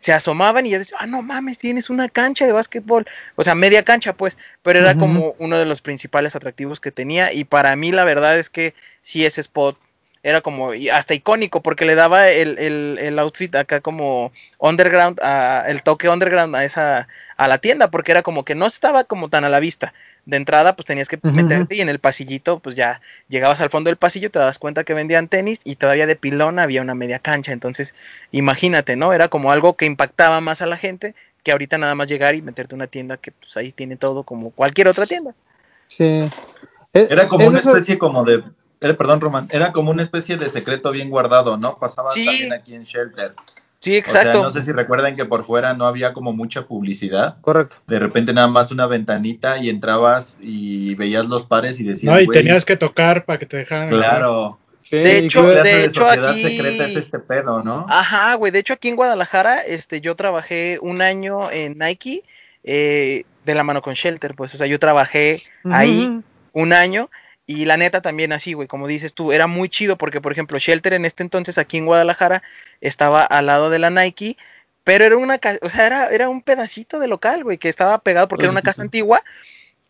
se 0.00 0.12
asomaban 0.12 0.66
y 0.66 0.70
ya 0.70 0.80
decían, 0.80 0.98
ah, 1.00 1.06
no 1.06 1.22
mames, 1.22 1.58
tienes 1.58 1.90
una 1.90 2.08
cancha 2.08 2.44
de 2.44 2.50
básquetbol. 2.50 3.06
O 3.36 3.44
sea, 3.44 3.54
media 3.54 3.84
cancha, 3.84 4.14
pues, 4.14 4.36
pero 4.64 4.80
era 4.80 4.98
como 4.98 5.36
uno 5.38 5.58
de 5.58 5.64
los 5.64 5.80
principales 5.80 6.34
atractivos 6.34 6.80
que 6.80 6.90
tenía. 6.90 7.32
Y 7.32 7.44
para 7.44 7.76
mí, 7.76 7.92
la 7.92 8.02
verdad 8.02 8.36
es 8.36 8.50
que 8.50 8.74
sí, 9.00 9.24
ese 9.24 9.40
spot 9.40 9.78
era 10.24 10.40
como 10.40 10.74
y 10.74 10.88
hasta 10.88 11.14
icónico, 11.14 11.60
porque 11.62 11.84
le 11.84 11.94
daba 11.94 12.30
el, 12.30 12.58
el, 12.58 12.98
el 13.00 13.18
outfit 13.20 13.54
acá 13.54 13.80
como 13.80 14.32
underground, 14.58 15.20
a, 15.22 15.64
el 15.68 15.82
toque 15.82 16.08
underground 16.08 16.56
a 16.56 16.64
esa 16.64 17.06
a 17.36 17.46
la 17.48 17.58
tienda, 17.58 17.90
porque 17.90 18.12
era 18.12 18.22
como 18.22 18.44
que 18.44 18.54
no 18.54 18.66
estaba 18.66 19.04
como 19.04 19.28
tan 19.28 19.44
a 19.44 19.48
la 19.48 19.60
vista. 19.60 19.92
De 20.24 20.36
entrada, 20.38 20.76
pues 20.76 20.86
tenías 20.86 21.08
que 21.08 21.18
meterte 21.22 21.74
y 21.76 21.80
en 21.82 21.88
el 21.90 21.98
pasillito, 21.98 22.58
pues 22.60 22.74
ya 22.74 23.00
llegabas 23.28 23.60
al 23.60 23.68
fondo 23.70 23.90
del 23.90 23.96
pasillo, 23.96 24.30
te 24.30 24.38
das 24.38 24.58
cuenta 24.58 24.84
que 24.84 24.94
vendían 24.94 25.28
tenis 25.28 25.60
y 25.62 25.76
todavía 25.76 26.06
de 26.06 26.16
pilón 26.16 26.58
había 26.58 26.80
una 26.80 26.94
media 26.94 27.18
cancha. 27.18 27.52
Entonces, 27.52 27.94
imagínate, 28.32 28.96
¿no? 28.96 29.12
Era 29.12 29.28
como 29.28 29.52
algo 29.52 29.74
que 29.76 29.84
impactaba 29.84 30.40
más 30.40 30.62
a 30.62 30.66
la 30.66 30.76
gente 30.78 31.14
que 31.42 31.52
ahorita 31.52 31.76
nada 31.76 31.94
más 31.94 32.08
llegar 32.08 32.34
y 32.34 32.40
meterte 32.40 32.74
a 32.74 32.76
una 32.76 32.86
tienda 32.86 33.18
que 33.18 33.32
pues 33.32 33.54
ahí 33.58 33.72
tiene 33.72 33.96
todo 33.96 34.22
como 34.22 34.50
cualquier 34.52 34.88
otra 34.88 35.04
tienda. 35.04 35.34
Sí. 35.88 36.04
Eh, 36.94 37.06
Era 37.10 37.26
como 37.26 37.42
es 37.44 37.50
una 37.50 37.58
eso- 37.58 37.70
especie 37.72 37.98
como 37.98 38.24
de, 38.24 38.42
era, 38.84 38.96
perdón, 38.96 39.20
Román, 39.20 39.48
era 39.50 39.72
como 39.72 39.90
una 39.90 40.02
especie 40.02 40.36
de 40.36 40.50
secreto 40.50 40.90
bien 40.92 41.10
guardado, 41.10 41.56
¿no? 41.56 41.78
Pasaba 41.78 42.10
Sí. 42.12 42.24
también 42.24 42.52
aquí 42.52 42.74
en 42.74 42.84
Shelter. 42.84 43.34
Sí, 43.80 43.96
exacto. 43.96 44.28
O 44.30 44.32
sea, 44.32 44.42
no 44.42 44.50
sé 44.50 44.62
si 44.62 44.72
recuerdan 44.72 45.14
que 45.14 45.26
por 45.26 45.44
fuera 45.44 45.74
no 45.74 45.86
había 45.86 46.14
como 46.14 46.32
mucha 46.32 46.66
publicidad. 46.66 47.36
Correcto. 47.42 47.76
De 47.86 47.98
repente 47.98 48.32
nada 48.32 48.46
más 48.48 48.70
una 48.70 48.86
ventanita 48.86 49.58
y 49.58 49.68
entrabas 49.68 50.38
y 50.40 50.94
veías 50.94 51.26
los 51.26 51.44
pares 51.44 51.80
y 51.80 51.84
decías, 51.84 52.12
No, 52.14 52.18
y 52.18 52.24
"Güey, 52.24 52.38
tenías 52.42 52.64
que 52.64 52.76
tocar 52.78 53.24
para 53.26 53.38
que 53.38 53.44
te 53.46 53.58
dejaran. 53.58 53.88
Claro. 53.90 54.58
Sí, 54.80 54.96
De 54.98 55.18
hecho, 55.18 55.42
que- 55.42 55.48
¿Qué 55.48 55.52
clase 55.54 55.68
de 55.68 55.74
de, 55.78 55.84
hecho, 55.86 56.04
sociedad 56.04 56.30
aquí- 56.30 56.42
secreta 56.42 56.84
es 56.86 56.96
este 56.96 57.18
pedo, 57.18 57.62
no? 57.62 57.86
Ajá, 57.88 58.34
güey. 58.34 58.52
De 58.52 58.58
hecho, 58.58 58.74
aquí 58.74 58.88
en 58.88 58.96
Guadalajara, 58.96 59.60
este, 59.60 60.00
yo 60.02 60.14
trabajé 60.14 60.78
un 60.82 61.00
año 61.02 61.50
en 61.50 61.78
Nike 61.78 62.22
eh, 62.66 63.24
de 63.44 63.54
la 63.54 63.62
mano 63.64 63.82
con 63.82 63.92
Shelter, 63.94 64.34
pues. 64.34 64.54
O 64.54 64.56
sea, 64.56 64.66
yo 64.66 64.78
trabajé 64.78 65.42
ahí 65.70 66.20
un 66.54 66.72
año 66.72 67.10
y 67.46 67.64
la 67.66 67.76
neta 67.76 68.00
también 68.00 68.32
así, 68.32 68.54
güey, 68.54 68.68
como 68.68 68.88
dices 68.88 69.12
tú, 69.12 69.32
era 69.32 69.46
muy 69.46 69.68
chido 69.68 69.96
porque, 69.96 70.20
por 70.20 70.32
ejemplo, 70.32 70.58
Shelter 70.58 70.94
en 70.94 71.04
este 71.04 71.22
entonces 71.22 71.58
aquí 71.58 71.76
en 71.76 71.86
Guadalajara 71.86 72.42
estaba 72.80 73.24
al 73.24 73.46
lado 73.46 73.70
de 73.70 73.78
la 73.78 73.90
Nike, 73.90 74.36
pero 74.82 75.04
era 75.04 75.16
una, 75.16 75.38
o 75.62 75.70
sea, 75.70 75.86
era, 75.86 76.08
era 76.08 76.28
un 76.28 76.42
pedacito 76.42 76.98
de 76.98 77.08
local, 77.08 77.44
güey, 77.44 77.58
que 77.58 77.68
estaba 77.68 77.98
pegado 77.98 78.28
porque 78.28 78.44
era 78.44 78.52
una 78.52 78.62
casa 78.62 78.82
antigua 78.82 79.22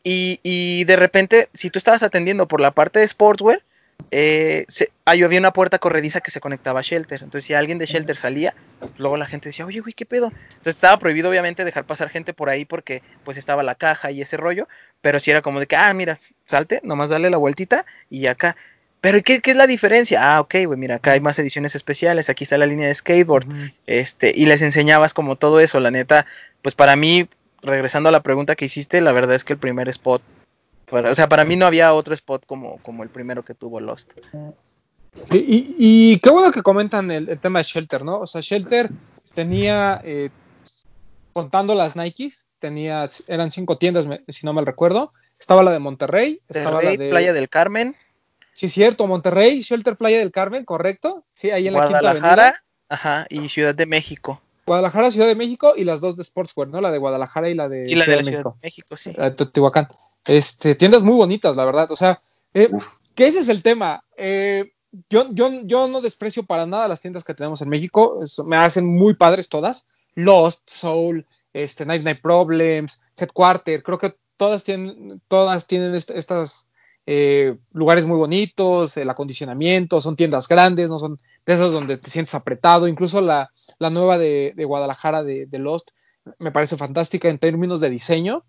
y, 0.03 0.41
y 0.43 0.85
de 0.85 0.97
repente, 0.97 1.49
si 1.55 1.71
tú 1.71 1.79
estabas 1.79 2.03
atendiendo 2.03 2.47
por 2.47 2.61
la 2.61 2.73
parte 2.73 2.99
de 2.99 3.09
Sportswear, 3.09 3.63
eh, 4.11 4.65
se- 4.69 4.91
ahí 5.05 5.23
había 5.23 5.39
una 5.41 5.53
puerta 5.53 5.79
corrediza 5.79 6.21
que 6.21 6.31
se 6.31 6.41
conectaba 6.41 6.81
a 6.81 6.83
Shelter. 6.83 7.19
Entonces, 7.23 7.45
si 7.47 7.55
alguien 7.55 7.79
de 7.79 7.87
Shelter 7.87 8.17
salía, 8.17 8.55
luego 8.97 9.17
la 9.17 9.27
gente 9.27 9.49
decía, 9.49 9.67
oye, 9.67 9.81
güey, 9.81 9.93
¿qué 9.93 10.07
pedo? 10.07 10.27
Entonces, 10.27 10.77
estaba 10.77 10.99
prohibido, 10.99 11.31
obviamente, 11.31 11.65
dejar 11.65 11.85
pasar 11.85 12.09
gente 12.11 12.33
por 12.33 12.49
ahí 12.49 12.65
porque, 12.65 13.03
pues, 13.25 13.37
estaba 13.39 13.63
la 13.63 13.75
caja 13.75 14.11
y 14.11 14.23
ese 14.23 14.37
rollo. 14.37 14.69
Pero 15.01 15.19
si 15.21 15.31
era 15.31 15.43
como 15.43 15.61
de 15.61 15.67
que, 15.67 15.77
ah, 15.77 15.93
mira, 15.95 16.17
salte, 16.47 16.81
nomás 16.85 17.11
dale 17.11 17.29
la 17.31 17.37
vueltita 17.39 17.85
y 18.09 18.27
acá. 18.27 18.57
Pero, 19.01 19.21
¿qué, 19.23 19.41
qué 19.41 19.51
es 19.51 19.57
la 19.57 19.67
diferencia? 19.67 20.35
Ah, 20.37 20.41
ok, 20.41 20.55
güey, 20.67 20.79
mira, 20.79 20.95
acá 20.97 21.13
hay 21.13 21.21
más 21.21 21.39
ediciones 21.39 21.75
especiales. 21.75 22.31
Aquí 22.31 22.45
está 22.45 22.57
la 22.57 22.67
línea 22.67 22.87
de 22.89 22.95
skateboard. 22.95 23.47
Este, 23.87 24.33
y 24.35 24.47
les 24.47 24.63
enseñabas 24.63 25.13
como 25.13 25.37
todo 25.37 25.61
eso. 25.61 25.79
La 25.81 25.91
neta, 25.91 26.25
pues, 26.63 26.75
para 26.75 26.97
mí, 26.97 27.29
regresando 27.63 28.09
a 28.09 28.13
la 28.13 28.23
pregunta 28.23 28.55
que 28.57 28.65
hiciste, 28.67 29.01
la 29.03 29.13
verdad 29.13 29.35
es 29.37 29.45
que 29.45 29.53
el 29.55 29.59
primer 29.59 29.89
spot. 29.89 30.23
Para- 30.91 31.11
o 31.11 31.15
sea, 31.15 31.29
para 31.29 31.45
mí 31.45 31.57
no 31.57 31.67
había 31.67 31.93
otro 31.95 32.15
spot 32.15 32.47
como, 32.47 32.79
como 32.83 33.03
el 33.03 33.09
primero 33.09 33.45
que 33.45 33.55
tuvo 33.55 33.81
Lost. 33.81 34.13
Sí, 35.15 35.45
y, 35.47 35.75
y 35.79 36.19
qué 36.19 36.31
bueno 36.31 36.51
que 36.51 36.63
comentan 36.63 37.11
el, 37.11 37.29
el 37.29 37.39
tema 37.41 37.61
de 37.61 37.65
Shelter, 37.65 38.05
¿no? 38.05 38.19
O 38.21 38.27
sea, 38.27 38.41
Shelter 38.41 38.91
tenía, 39.35 40.01
eh, 40.05 40.31
contando 41.33 41.75
las 41.75 41.95
Nikes, 41.97 42.47
tenía, 42.59 43.09
eran 43.29 43.51
cinco 43.51 43.79
tiendas, 43.79 44.07
si 44.29 44.47
no 44.47 44.53
mal 44.53 44.67
recuerdo. 44.67 45.13
Estaba 45.39 45.63
la 45.63 45.73
de 45.73 45.79
Monterrey, 45.79 46.41
estaba 46.49 46.73
Monterrey, 46.77 46.97
la 46.97 47.05
de... 47.05 47.11
Playa 47.11 47.33
del 47.33 47.49
Carmen, 47.49 47.97
Sí, 48.57 48.69
cierto, 48.69 49.09
Monterrey, 49.09 49.63
Shelter 49.63 49.97
Playa 49.97 50.19
del 50.21 50.31
Carmen, 50.31 50.65
correcto. 50.65 51.25
Sí, 51.35 51.51
ahí 51.51 51.67
en 51.67 51.75
la 51.75 51.87
Quinta 51.87 51.99
Avenida. 51.99 52.13
Guadalajara, 52.21 52.63
ajá, 52.89 53.27
y 53.29 53.49
Ciudad 53.49 53.75
de 53.75 53.85
México. 53.85 54.41
Guadalajara, 54.65 55.11
Ciudad 55.11 55.27
de 55.27 55.35
México 55.35 55.75
y 55.77 55.83
las 55.83 56.01
dos 56.01 56.17
de 56.17 56.23
Sportswear, 56.23 56.69
¿no? 56.69 56.81
La 56.81 56.93
de 56.93 56.99
Guadalajara 56.99 57.49
y 57.51 57.55
la 57.55 57.69
de 57.69 57.91
Y 57.91 57.97
la 57.97 58.05
de 58.05 58.05
Ciudad 58.05 58.17
la 58.19 58.23
de 58.23 58.25
Ciudad 58.25 58.45
México. 58.45 58.57
de 58.61 58.67
México, 58.67 58.97
sí. 58.97 59.13
la 59.17 59.25
de 59.31 59.37
Teotihuacán. 59.37 59.89
Este, 60.27 60.75
tiendas 60.75 61.03
muy 61.03 61.15
bonitas, 61.15 61.57
la 61.57 61.65
verdad. 61.65 61.91
O 61.91 61.97
sea, 61.97 62.21
eh, 62.55 62.71
que 63.15 63.27
ese 63.27 63.41
es 63.41 63.49
el 63.49 63.63
tema. 63.63 64.05
Eh, 64.17 64.73
yo, 65.11 65.29
yo, 65.33 65.51
yo 65.65 65.89
no 65.89 66.01
desprecio 66.01 66.45
para 66.45 66.67
nada 66.67 66.89
las 66.89 67.01
tiendas 67.01 67.25
que 67.25 67.35
tenemos 67.35 67.61
en 67.63 67.69
México. 67.69 68.21
Es- 68.23 68.39
me 68.45 68.57
hacen 68.57 68.87
muy 68.87 69.15
padres 69.15 69.49
todas. 69.49 69.87
Lost, 70.15 70.63
Soul, 70.69 71.27
este, 71.53 71.85
Night 71.85 72.05
Night 72.05 72.21
Problems, 72.23 73.03
Headquarter. 73.17 73.83
Creo 73.83 73.99
que 73.99 74.15
todas 74.37 74.65
tienen, 74.65 75.21
todas 75.29 75.67
tienen 75.67 75.95
est- 75.95 76.11
estas 76.11 76.69
eh, 77.07 77.59
lugares 77.73 78.07
muy 78.07 78.17
bonitos, 78.17 78.97
el 78.97 79.11
acondicionamiento, 79.11 80.01
son 80.01 80.17
tiendas 80.17 80.49
grandes, 80.49 80.89
no 80.91 80.99
son 80.99 81.19
de 81.45 81.53
esas 81.53 81.71
donde 81.71 81.99
te 81.99 82.09
sientes 82.11 82.35
apretado. 82.35 82.89
Incluso 82.89 83.21
la, 83.21 83.51
la 83.79 83.91
nueva 83.91 84.17
de, 84.17 84.53
de 84.57 84.65
Guadalajara 84.65 85.23
de, 85.23 85.45
de 85.47 85.59
Lost 85.59 85.91
me 86.39 86.51
parece 86.53 86.77
fantástica 86.79 87.29
en 87.29 87.39
términos 87.39 87.81
de 87.81 87.91
diseño 87.91 88.45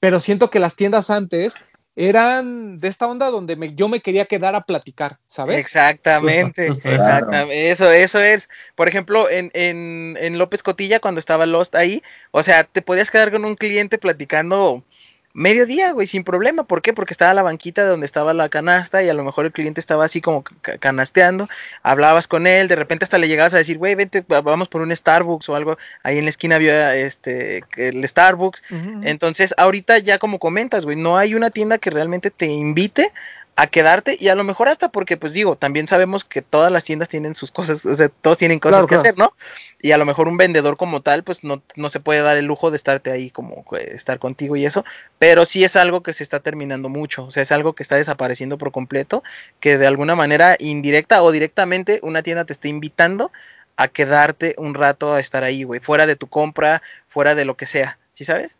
pero 0.00 0.20
siento 0.20 0.50
que 0.50 0.58
las 0.60 0.76
tiendas 0.76 1.10
antes 1.10 1.54
eran 1.96 2.78
de 2.78 2.88
esta 2.88 3.06
onda 3.06 3.30
donde 3.30 3.56
me- 3.56 3.74
yo 3.74 3.88
me 3.88 4.00
quería 4.00 4.24
quedar 4.26 4.54
a 4.54 4.62
platicar, 4.62 5.18
¿sabes? 5.26 5.56
Exactamente, 5.56 6.68
Justo, 6.68 6.72
justo 6.74 6.90
eso. 6.92 6.94
exactamente. 6.94 7.70
Eso, 7.70 7.90
eso 7.90 8.20
es. 8.20 8.48
Por 8.76 8.88
ejemplo, 8.88 9.28
en, 9.28 9.50
en, 9.54 10.16
en 10.20 10.38
López 10.38 10.62
Cotilla, 10.62 11.00
cuando 11.00 11.18
estaba 11.18 11.46
Lost 11.46 11.74
ahí, 11.74 12.02
o 12.30 12.42
sea, 12.42 12.64
te 12.64 12.82
podías 12.82 13.10
quedar 13.10 13.30
con 13.32 13.44
un 13.44 13.56
cliente 13.56 13.98
platicando 13.98 14.84
medio 15.32 15.64
día, 15.66 15.92
güey, 15.92 16.06
sin 16.06 16.24
problema. 16.24 16.64
¿Por 16.64 16.82
qué? 16.82 16.92
Porque 16.92 17.14
estaba 17.14 17.32
la 17.34 17.42
banquita 17.42 17.86
donde 17.86 18.06
estaba 18.06 18.34
la 18.34 18.48
canasta 18.48 19.02
y 19.02 19.08
a 19.08 19.14
lo 19.14 19.22
mejor 19.24 19.46
el 19.46 19.52
cliente 19.52 19.80
estaba 19.80 20.04
así 20.04 20.20
como 20.20 20.42
ca- 20.42 20.78
canasteando. 20.78 21.46
Hablabas 21.82 22.26
con 22.26 22.46
él, 22.46 22.66
de 22.68 22.76
repente 22.76 23.04
hasta 23.04 23.18
le 23.18 23.28
llegabas 23.28 23.54
a 23.54 23.58
decir, 23.58 23.78
güey, 23.78 23.94
vente, 23.94 24.22
va- 24.22 24.40
vamos 24.40 24.68
por 24.68 24.80
un 24.80 24.94
Starbucks 24.94 25.48
o 25.48 25.54
algo. 25.54 25.78
Ahí 26.02 26.18
en 26.18 26.24
la 26.24 26.30
esquina 26.30 26.56
había 26.56 26.96
este 26.96 27.62
el 27.76 28.06
Starbucks. 28.06 28.62
Entonces, 29.04 29.54
ahorita 29.56 29.98
ya 29.98 30.18
como 30.18 30.38
comentas, 30.38 30.84
güey, 30.84 30.96
no 30.96 31.16
hay 31.16 31.34
una 31.34 31.50
tienda 31.50 31.78
que 31.78 31.90
realmente 31.90 32.30
te 32.30 32.46
invite 32.46 33.12
a 33.56 33.66
quedarte 33.66 34.16
y 34.18 34.28
a 34.28 34.34
lo 34.34 34.42
mejor 34.44 34.68
hasta 34.68 34.90
porque, 34.90 35.18
pues 35.18 35.34
digo, 35.34 35.54
también 35.56 35.86
sabemos 35.86 36.24
que 36.24 36.40
todas 36.40 36.72
las 36.72 36.84
tiendas 36.84 37.10
tienen 37.10 37.34
sus 37.34 37.50
cosas, 37.50 37.84
o 37.84 37.94
sea, 37.94 38.08
todos 38.08 38.38
tienen 38.38 38.58
cosas 38.58 38.76
Claro, 38.76 38.86
que 38.88 38.94
claro. 38.94 39.02
hacer, 39.02 39.18
¿no? 39.18 39.34
Y 39.82 39.92
a 39.92 39.98
lo 39.98 40.06
mejor 40.06 40.28
un 40.28 40.38
vendedor 40.38 40.76
como 40.78 41.02
tal, 41.02 41.24
pues 41.24 41.44
no, 41.44 41.62
no 41.76 41.90
se 41.90 42.00
puede 42.00 42.22
dar 42.22 42.38
el 42.38 42.46
lujo 42.46 42.70
de 42.70 42.76
estarte 42.78 43.10
ahí 43.10 43.30
como 43.30 43.64
eh, 43.76 43.90
estar 43.94 44.18
contigo 44.18 44.56
y 44.56 44.64
eso, 44.64 44.84
pero 45.18 45.44
sí 45.44 45.62
es 45.64 45.76
algo 45.76 46.02
que 46.02 46.14
se 46.14 46.22
está 46.22 46.40
terminando 46.40 46.88
mucho, 46.88 47.24
o 47.24 47.30
sea, 47.30 47.42
es 47.42 47.52
algo 47.52 47.74
que 47.74 47.82
está 47.82 47.96
desapareciendo 47.96 48.56
por 48.56 48.72
completo, 48.72 49.22
que 49.60 49.76
de 49.76 49.86
alguna 49.86 50.14
manera 50.16 50.56
indirecta 50.58 51.22
o 51.22 51.30
directamente 51.30 52.00
una 52.02 52.22
tienda 52.22 52.44
te 52.46 52.54
está 52.54 52.68
invitando 52.68 53.30
a 53.76 53.88
quedarte 53.88 54.54
un 54.58 54.74
rato 54.74 55.12
a 55.14 55.20
estar 55.20 55.44
ahí, 55.44 55.64
güey, 55.64 55.80
fuera 55.80 56.06
de 56.06 56.16
tu 56.16 56.28
compra, 56.28 56.82
fuera 57.08 57.34
de 57.34 57.44
lo 57.44 57.56
que 57.56 57.66
sea, 57.66 57.98
¿sí 58.14 58.24
sabes? 58.24 58.58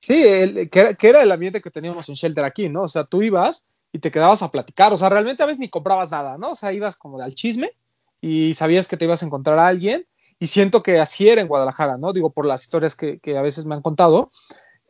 Sí, 0.00 0.22
el- 0.26 0.70
que, 0.70 0.80
era, 0.80 0.94
que 0.94 1.08
era 1.08 1.22
el 1.22 1.32
ambiente 1.32 1.60
que 1.60 1.70
teníamos 1.70 2.08
en 2.08 2.14
Shelter 2.14 2.44
aquí, 2.44 2.68
¿no? 2.68 2.82
O 2.82 2.88
sea, 2.88 3.04
tú 3.04 3.22
ibas 3.22 3.66
y 3.92 3.98
te 4.00 4.10
quedabas 4.10 4.42
a 4.42 4.50
platicar, 4.50 4.92
o 4.92 4.96
sea, 4.96 5.08
realmente 5.08 5.42
a 5.42 5.46
veces 5.46 5.60
ni 5.60 5.68
comprabas 5.68 6.10
nada, 6.10 6.38
¿no? 6.38 6.52
O 6.52 6.56
sea, 6.56 6.72
ibas 6.72 6.96
como 6.96 7.20
al 7.20 7.34
chisme 7.34 7.72
y 8.20 8.54
sabías 8.54 8.86
que 8.86 8.96
te 8.96 9.04
ibas 9.04 9.22
a 9.22 9.26
encontrar 9.26 9.58
a 9.58 9.68
alguien 9.68 10.06
y 10.38 10.48
siento 10.48 10.82
que 10.82 10.98
así 10.98 11.28
era 11.28 11.40
en 11.40 11.48
Guadalajara, 11.48 11.96
¿no? 11.96 12.12
Digo, 12.12 12.30
por 12.30 12.46
las 12.46 12.62
historias 12.62 12.94
que, 12.94 13.18
que 13.18 13.36
a 13.36 13.42
veces 13.42 13.64
me 13.64 13.74
han 13.74 13.82
contado. 13.82 14.30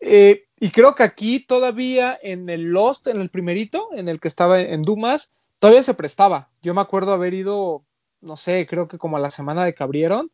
Eh, 0.01 0.45
y 0.61 0.71
creo 0.71 0.95
que 0.95 1.03
aquí 1.03 1.41
todavía 1.41 2.19
en 2.21 2.49
el 2.49 2.65
Lost, 2.65 3.07
en 3.07 3.21
el 3.21 3.31
primerito, 3.31 3.89
en 3.95 4.09
el 4.09 4.21
que 4.21 4.29
estaba 4.29 4.61
en 4.61 4.83
Dumas, 4.83 5.37
todavía 5.59 5.83
se 5.83 5.95
prestaba. 5.95 6.51
Yo 6.63 6.75
me 6.75 6.81
acuerdo 6.81 7.13
haber 7.13 7.35
ido, 7.35 7.85
no 8.21 8.37
sé, 8.37 8.67
creo 8.67 8.89
que 8.89 8.99
como 8.99 9.17
a 9.17 9.21
la 9.21 9.31
semana 9.31 9.65
de 9.65 9.75
que 9.75 9.83
abrieron 9.83 10.31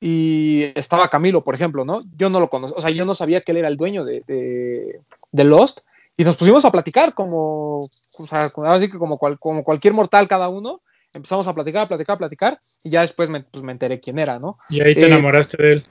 y 0.00 0.64
estaba 0.78 1.08
Camilo, 1.08 1.44
por 1.44 1.54
ejemplo, 1.54 1.84
¿no? 1.84 2.02
Yo 2.16 2.28
no 2.30 2.40
lo 2.40 2.48
conocía, 2.48 2.76
o 2.76 2.80
sea, 2.80 2.90
yo 2.90 3.04
no 3.04 3.14
sabía 3.14 3.40
que 3.40 3.52
él 3.52 3.58
era 3.58 3.68
el 3.68 3.76
dueño 3.76 4.04
de, 4.04 4.22
de, 4.26 5.00
de 5.32 5.44
Lost 5.44 5.80
y 6.16 6.24
nos 6.24 6.36
pusimos 6.36 6.64
a 6.64 6.70
platicar 6.70 7.14
como, 7.14 7.80
o 7.80 8.26
sea, 8.26 8.48
como- 8.50 8.66
ahora 8.66 8.80
sí 8.80 8.90
que 8.90 8.98
como, 8.98 9.18
cual- 9.18 9.38
como 9.38 9.62
cualquier 9.64 9.92
mortal 9.94 10.26
cada 10.28 10.48
uno, 10.48 10.82
empezamos 11.12 11.46
a 11.46 11.54
platicar, 11.54 11.82
a 11.82 11.88
platicar, 11.88 12.14
a 12.14 12.18
platicar 12.18 12.60
y 12.82 12.90
ya 12.90 13.00
después 13.02 13.28
me, 13.30 13.42
pues, 13.42 13.62
me 13.64 13.72
enteré 13.72 14.00
quién 14.00 14.18
era, 14.18 14.38
¿no? 14.38 14.58
Y 14.70 14.80
ahí 14.80 14.94
te 14.94 15.04
Eh, 15.04 15.06
enamoraste 15.08 15.62
de 15.62 15.72
él. 15.72 15.84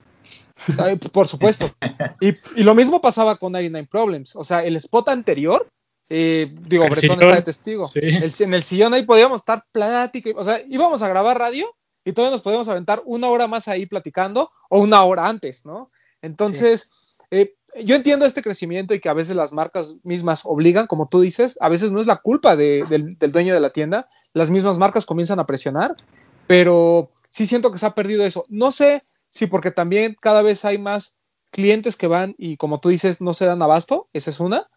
Por 1.11 1.27
supuesto. 1.27 1.71
Y, 2.19 2.29
y 2.55 2.63
lo 2.63 2.73
mismo 2.75 3.01
pasaba 3.01 3.35
con 3.35 3.51
99 3.51 3.87
Problems. 3.89 4.35
O 4.35 4.43
sea, 4.43 4.63
el 4.63 4.75
spot 4.77 5.09
anterior, 5.09 5.67
eh, 6.09 6.47
digo, 6.61 6.83
El 6.85 6.89
Bretón 6.91 7.21
está 7.21 7.35
de 7.35 7.41
testigo. 7.41 7.83
Sí. 7.83 7.99
El- 8.01 8.31
en 8.39 8.53
el 8.53 8.63
sillón 8.63 8.93
ahí 8.93 9.03
podíamos 9.03 9.41
estar 9.41 9.63
plática. 9.71 10.31
O 10.35 10.43
sea, 10.43 10.59
íbamos 10.67 11.01
a 11.01 11.09
grabar 11.09 11.37
radio 11.37 11.67
y 12.03 12.13
todavía 12.13 12.31
nos 12.35 12.41
podíamos 12.41 12.67
aventar 12.67 13.01
una 13.05 13.29
hora 13.29 13.47
más 13.47 13.67
ahí 13.67 13.85
platicando 13.85 14.51
o 14.69 14.79
una 14.79 15.03
hora 15.03 15.27
antes, 15.27 15.65
¿no? 15.65 15.91
Entonces, 16.21 16.89
eh, 17.31 17.53
yo 17.83 17.95
entiendo 17.95 18.25
este 18.25 18.41
crecimiento 18.41 18.93
y 18.93 18.99
que 18.99 19.09
a 19.09 19.13
veces 19.13 19.35
las 19.35 19.51
marcas 19.51 19.95
mismas 20.03 20.41
obligan, 20.45 20.87
como 20.87 21.07
tú 21.07 21.21
dices, 21.21 21.57
a 21.59 21.69
veces 21.69 21.91
no 21.91 21.99
es 21.99 22.07
la 22.07 22.17
culpa 22.17 22.55
de- 22.55 22.85
del, 22.89 23.17
del 23.17 23.31
dueño 23.31 23.53
de 23.53 23.59
la 23.59 23.71
tienda, 23.71 24.07
las 24.33 24.49
mismas 24.49 24.77
marcas 24.77 25.05
comienzan 25.05 25.39
a 25.39 25.45
presionar, 25.45 25.95
pero 26.47 27.11
sí 27.29 27.45
siento 27.47 27.71
que 27.71 27.77
se 27.77 27.85
ha 27.85 27.95
perdido 27.95 28.25
eso. 28.25 28.45
No 28.49 28.71
sé 28.71 29.03
si 29.29 29.47
porque 29.47 29.71
también 29.71 30.15
cada 30.19 30.41
vez 30.41 30.63
hay 30.65 30.77
más 30.77 31.17
clientes 31.51 31.95
que 31.95 32.07
van 32.07 32.35
y 32.37 32.57
como 32.57 32.79
tú 32.79 32.89
dices 32.89 33.21
no 33.21 33.33
se 33.33 33.45
dan 33.45 33.61
abasto, 33.61 34.07
esa 34.13 34.29
es 34.29 34.39
una, 34.39 34.67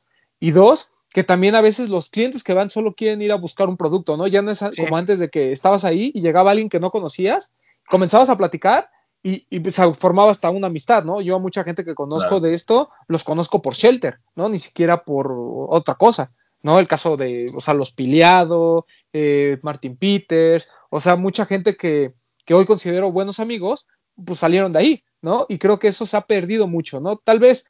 y 0.41 0.51
dos, 0.53 0.93
que 1.11 1.25
también 1.25 1.55
a 1.55 1.61
veces 1.61 1.89
los 1.89 2.11
clientes 2.11 2.45
que 2.45 2.55
van 2.55 2.69
solo 2.71 2.95
quieren 2.95 3.23
ir 3.23 3.33
a 3.33 3.37
buscar 3.37 3.69
un 3.69 3.77
producto, 3.77 4.17
¿no? 4.17 4.27
Ya 4.27 4.43
no 4.43 4.51
es 4.51 4.59
Sí. 4.59 4.83
como 4.83 4.97
antes 4.97 5.19
de 5.19 5.29
que 5.31 5.53
estabas 5.53 5.85
ahí 5.85 6.11
y 6.15 6.21
llegaba 6.21 6.51
alguien 6.51 6.69
que 6.69 6.81
no 6.81 6.91
conocías, 6.91 7.53
comenzabas 7.89 8.29
a 8.29 8.37
platicar 8.37 8.91
y, 9.23 9.47
y 9.51 9.71
se 9.71 9.95
formaba 9.95 10.31
hasta 10.31 10.51
una 10.51 10.69
amistad, 10.69 11.05
¿no? 11.05 11.21
Yo 11.21 11.37
a 11.37 11.41
mucha 11.41 11.65
gente 11.65 11.85
que 11.85 11.95
conozco 11.95 12.29
Claro. 12.29 12.41
de 12.41 12.55
esto, 12.55 12.91
los 13.09 13.25
conozco 13.25 13.61
por 13.63 13.75
Shelter, 13.75 14.19
¿no? 14.37 14.49
Ni 14.49 14.59
siquiera 14.59 15.05
por 15.05 15.33
otra 15.69 15.95
cosa, 15.97 16.33
¿no? 16.63 16.79
El 16.79 16.87
caso 16.89 17.17
de, 17.17 17.47
o 17.55 17.61
sea, 17.61 17.75
los 17.75 17.91
Piliado, 17.91 18.87
eh, 19.13 19.59
Martin 19.63 19.97
Peters, 19.97 20.69
o 20.91 21.01
sea, 21.01 21.17
mucha 21.17 21.47
gente 21.47 21.77
que, 21.77 22.15
que 22.45 22.55
hoy 22.55 22.65
considero 22.65 23.11
buenos 23.13 23.41
amigos, 23.41 23.87
pues 24.25 24.39
salieron 24.39 24.73
de 24.73 24.79
ahí, 24.79 25.05
¿no? 25.21 25.47
Y 25.49 25.59
creo 25.59 25.79
que 25.79 25.89
eso 25.89 26.07
se 26.07 26.17
ha 26.17 26.23
perdido 26.23 26.67
mucho, 26.67 27.01
¿no? 27.01 27.17
Tal 27.19 27.39
vez 27.41 27.69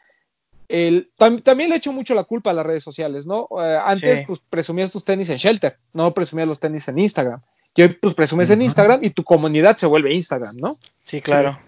el, 0.68 1.10
tam- 1.18 1.42
también 1.42 1.70
le 1.70 1.76
echo 1.76 1.92
mucho 1.92 2.14
la 2.14 2.24
culpa 2.24 2.50
a 2.50 2.52
las 2.52 2.66
redes 2.66 2.82
sociales, 2.82 3.26
¿no? 3.26 3.48
Eh, 3.62 3.78
antes, 3.82 4.18
Sí. 4.20 4.24
pues 4.26 4.40
presumías 4.50 4.90
tus 4.90 5.04
tenis 5.04 5.30
en 5.30 5.38
Shelter, 5.38 5.78
no 5.94 6.12
presumías 6.12 6.46
los 6.48 6.60
tenis 6.60 6.86
en 6.88 6.98
Instagram. 6.98 7.40
Y 7.74 7.82
hoy, 7.82 7.88
pues 8.00 8.14
presumes 8.14 8.50
en. 8.50 8.62
Instagram 8.62 9.00
y 9.04 9.10
tu 9.10 9.22
comunidad 9.22 9.76
se 9.76 9.86
vuelve 9.86 10.12
Instagram, 10.14 10.56
¿no? 10.60 10.70
Sí, 11.00 11.20
claro. 11.20 11.58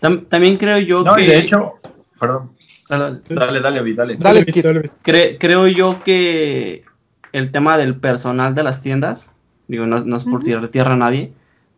Tam- 0.00 0.26
también 0.28 0.56
creo 0.56 0.78
yo 0.78 1.02
No, 1.04 1.14
que... 1.14 1.22
y 1.22 1.26
de 1.26 1.38
hecho, 1.38 1.74
perdón. 2.18 2.50
Dale, 2.88 3.20
Dale, 3.28 3.60
dale, 3.60 3.78
Avi, 3.78 3.92
dale. 3.94 4.16
Dale, 4.16 4.40
Dale, 4.40 4.52
Kit. 4.52 4.64
dale. 4.64 4.82
Cre- 5.04 5.36
creo 5.38 5.66
yo 5.68 6.02
que 6.02 6.84
el 7.32 7.50
tema 7.52 7.76
del 7.76 7.96
personal 7.96 8.54
de 8.54 8.62
las 8.62 8.80
tiendas, 8.80 9.30
digo, 9.68 9.86
no, 9.86 10.00
no 10.04 10.16
es 10.16 10.24
por 10.24 10.42
tirar 10.42 10.66
tierra 10.68 10.94
a 10.94 10.96
nadie, 10.96 11.32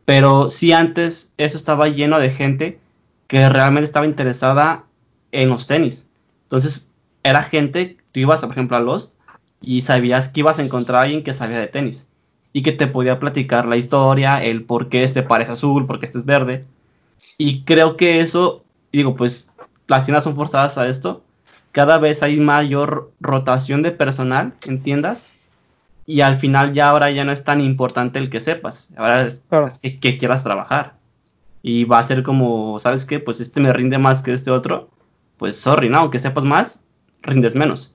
pero 0.05 0.51
sí 0.51 0.73
antes 0.73 1.35
eso 1.37 1.57
estaba 1.57 1.89
lleno 1.89 2.19
de 2.19 2.31
gente 2.31 2.79
que 3.27 3.49
realmente 3.49 3.85
estaba 3.87 4.07
interesada 4.07 4.85
en 5.33 5.49
los 5.49 5.67
tenis. 5.67 6.07
Entonces, 6.45 6.89
era 7.23 7.43
gente, 7.43 7.97
tú 8.13 8.21
ibas, 8.21 8.41
por 8.41 8.53
ejemplo, 8.53 8.77
a 8.77 8.81
Lost 8.81 9.15
y 9.61 9.83
sabías 9.83 10.29
que 10.29 10.41
ibas 10.41 10.59
a 10.59 10.63
encontrar 10.63 11.01
a 11.01 11.03
alguien 11.03 11.23
que 11.25 11.35
sabía 11.35 11.59
de 11.59 11.67
tenis 11.67 12.07
y 12.53 12.63
que 12.63 12.73
te 12.73 12.87
podía 12.87 13.19
platicar 13.21 13.67
la 13.67 13.77
historia, 13.77 14.43
el 14.43 14.65
por 14.65 14.89
qué 14.89 15.05
este 15.05 15.23
parece 15.23 15.53
azul, 15.53 15.87
por 15.87 15.99
qué 16.01 16.07
este 16.07 16.19
es 16.19 16.25
verde. 16.25 16.65
Y 17.39 17.63
creo 17.65 17.97
que 17.97 18.21
eso, 18.21 18.65
digo, 18.93 19.15
pues 19.17 19.51
las 19.87 20.05
tiendas 20.05 20.25
son 20.25 20.35
forzadas 20.37 20.79
a 20.79 20.89
esto. 20.89 21.23
Cada 21.73 21.99
vez 21.99 22.23
hay 22.23 22.39
mayor 22.39 23.13
rotación 23.21 23.83
de 23.83 23.93
personal 23.93 24.55
en 24.67 24.83
tiendas 24.83 25.27
y 26.07 26.23
al 26.23 26.39
final 26.39 26.73
ya 26.73 26.89
ahora 26.91 27.11
ya 27.11 27.25
no 27.25 27.31
es 27.31 27.45
tan 27.45 27.61
importante 27.61 28.19
el 28.19 28.31
que 28.31 28.41
sepas, 28.41 28.91
ahora 28.97 29.23
es, 29.27 29.43
Claro. 29.49 29.69
que, 29.81 30.01
que 30.01 30.17
quieras 30.19 30.43
trabajar. 30.43 30.95
Y 31.63 31.85
va 31.85 31.99
a 31.99 32.03
ser 32.03 32.23
como, 32.23 32.79
¿sabes 32.81 33.05
qué? 33.05 33.21
Pues 33.21 33.39
este 33.41 33.61
me 33.61 33.73
rinde 33.73 33.99
más 33.99 34.23
que 34.23 34.33
este 34.33 34.51
otro. 34.51 34.89
Pues 35.37 35.59
sorry, 35.61 35.89
¿no? 35.89 35.99
Aunque 35.99 36.19
sepas 36.19 36.45
más, 36.45 36.83
rindes 37.23 37.55
menos. 37.55 37.95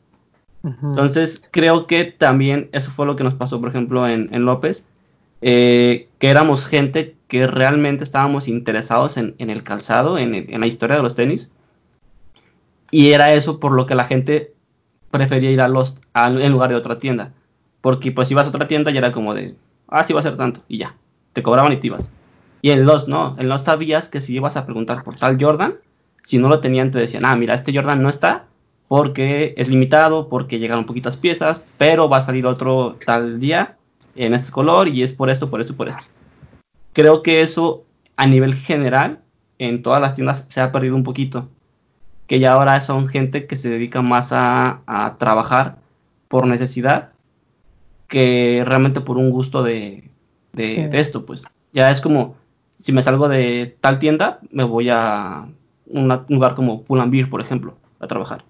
Entonces, 0.89 1.41
creo 1.51 1.86
que 1.88 2.06
también 2.06 2.69
eso 2.71 2.91
fue 2.91 3.06
lo 3.06 3.15
que 3.15 3.23
nos 3.23 3.36
pasó, 3.36 3.60
por 3.60 3.69
ejemplo, 3.69 4.08
en, 4.08 4.34
en 4.34 4.45
López, 4.45 4.88
eh, 5.41 6.08
que 6.19 6.30
éramos 6.30 6.65
gente 6.65 7.15
que 7.28 7.47
realmente 7.47 8.04
estábamos 8.04 8.47
interesados 8.47 9.17
en, 9.17 9.36
en 9.38 9.49
el 9.49 9.63
calzado, 9.63 10.17
en, 10.17 10.34
en 10.36 10.60
la 10.60 10.67
historia 10.67 10.95
de 10.95 11.04
los 11.04 11.15
tenis, 11.15 11.51
y 12.91 13.12
era 13.12 13.34
eso 13.34 13.60
por 13.60 13.71
lo 13.73 13.86
que 13.86 13.95
la 13.95 14.06
gente 14.06 14.54
prefería 15.12 15.51
ir 15.51 15.62
a 15.62 15.67
Lost 15.67 15.99
a- 16.13 16.28
en 16.28 16.51
lugar 16.51 16.69
de 16.69 16.75
otra 16.75 16.99
tienda, 16.99 17.34
porque 17.82 18.12
pues 18.12 18.32
ibas 18.32 18.47
a 18.47 18.49
otra 18.49 18.67
tienda 18.67 18.91
y 18.91 18.97
era 18.97 19.12
como 19.12 19.34
de, 19.34 19.56
ah, 19.88 20.04
sí 20.04 20.13
va 20.13 20.19
a 20.19 20.23
ser 20.23 20.36
tanto, 20.36 20.63
y 20.67 20.78
ya, 20.78 20.95
te 21.34 21.43
cobraban 21.43 21.71
y 21.73 21.78
te 21.78 21.88
ibas. 21.88 22.10
Y 22.62 22.71
en 22.71 22.86
Lost 22.86 23.08
no, 23.08 23.36
en 23.38 23.49
Lost 23.49 23.65
sabías 23.65 24.10
que 24.10 24.21
si 24.21 24.36
ibas 24.36 24.58
a 24.58 24.65
preguntar 24.65 25.04
por 25.04 25.17
tal 25.17 25.38
Jordan, 25.39 25.75
si 26.23 26.38
no 26.38 26.49
lo 26.49 26.60
tenían 26.60 26.91
te 26.91 26.99
decían, 26.99 27.25
ah, 27.25 27.36
mira, 27.36 27.54
este 27.54 27.73
Jordan 27.75 28.01
no 28.01 28.10
está, 28.10 28.45
porque 28.88 29.54
es 29.58 29.67
limitado, 29.69 30.30
porque 30.30 30.60
llegaron 30.60 30.86
poquitas 30.86 31.17
piezas, 31.17 31.63
pero 31.78 32.08
va 32.10 32.17
a 32.17 32.21
salir 32.21 32.45
otro 32.45 32.98
tal 33.06 33.39
día 33.39 33.78
en 34.15 34.34
este 34.34 34.52
color 34.52 34.88
y 34.88 35.04
es 35.04 35.12
por 35.12 35.30
esto, 35.30 35.50
por 35.50 35.60
esto 35.62 35.74
y 35.74 35.76
por 35.76 35.89
esto. 35.89 36.06
Creo 36.93 37.24
que 37.24 37.41
eso 37.41 37.84
a 38.15 38.28
nivel 38.28 38.54
general 38.54 39.19
en 39.60 39.82
todas 39.82 40.00
las 40.02 40.13
tiendas 40.15 40.45
se 40.50 40.62
ha 40.62 40.71
perdido 40.71 40.95
un 40.95 41.04
poquito. 41.04 41.50
Que 42.28 42.39
ya 42.39 42.54
ahora 42.54 42.80
son 42.82 43.08
gente 43.08 43.45
que 43.48 43.56
se 43.56 43.69
dedica 43.69 44.02
más 44.02 44.32
a, 44.32 44.82
a 44.88 45.17
trabajar 45.17 45.78
por 46.28 46.48
necesidad 46.48 47.12
que 48.08 48.63
realmente 48.65 49.02
por 49.02 49.17
un 49.17 49.30
gusto 49.32 49.63
de, 49.63 50.10
de, 50.54 50.63
Sí. 50.63 50.76
de 50.88 51.00
esto, 51.00 51.26
pues. 51.26 51.45
Ya 51.74 51.91
es 51.91 52.02
como, 52.02 52.36
si 52.80 52.91
me 52.93 53.02
salgo 53.02 53.28
de 53.28 53.76
tal 53.82 54.00
tienda, 54.00 54.39
me 54.52 54.63
voy 54.63 54.89
a 54.89 55.50
una- 55.88 56.26
un 56.30 56.36
lugar 56.36 56.56
como 56.56 56.84
Pull 56.84 57.02
and 57.02 57.12
Beer, 57.12 57.30
por 57.30 57.41
ejemplo, 57.41 57.76
a 58.00 58.08
trabajar. 58.08 58.43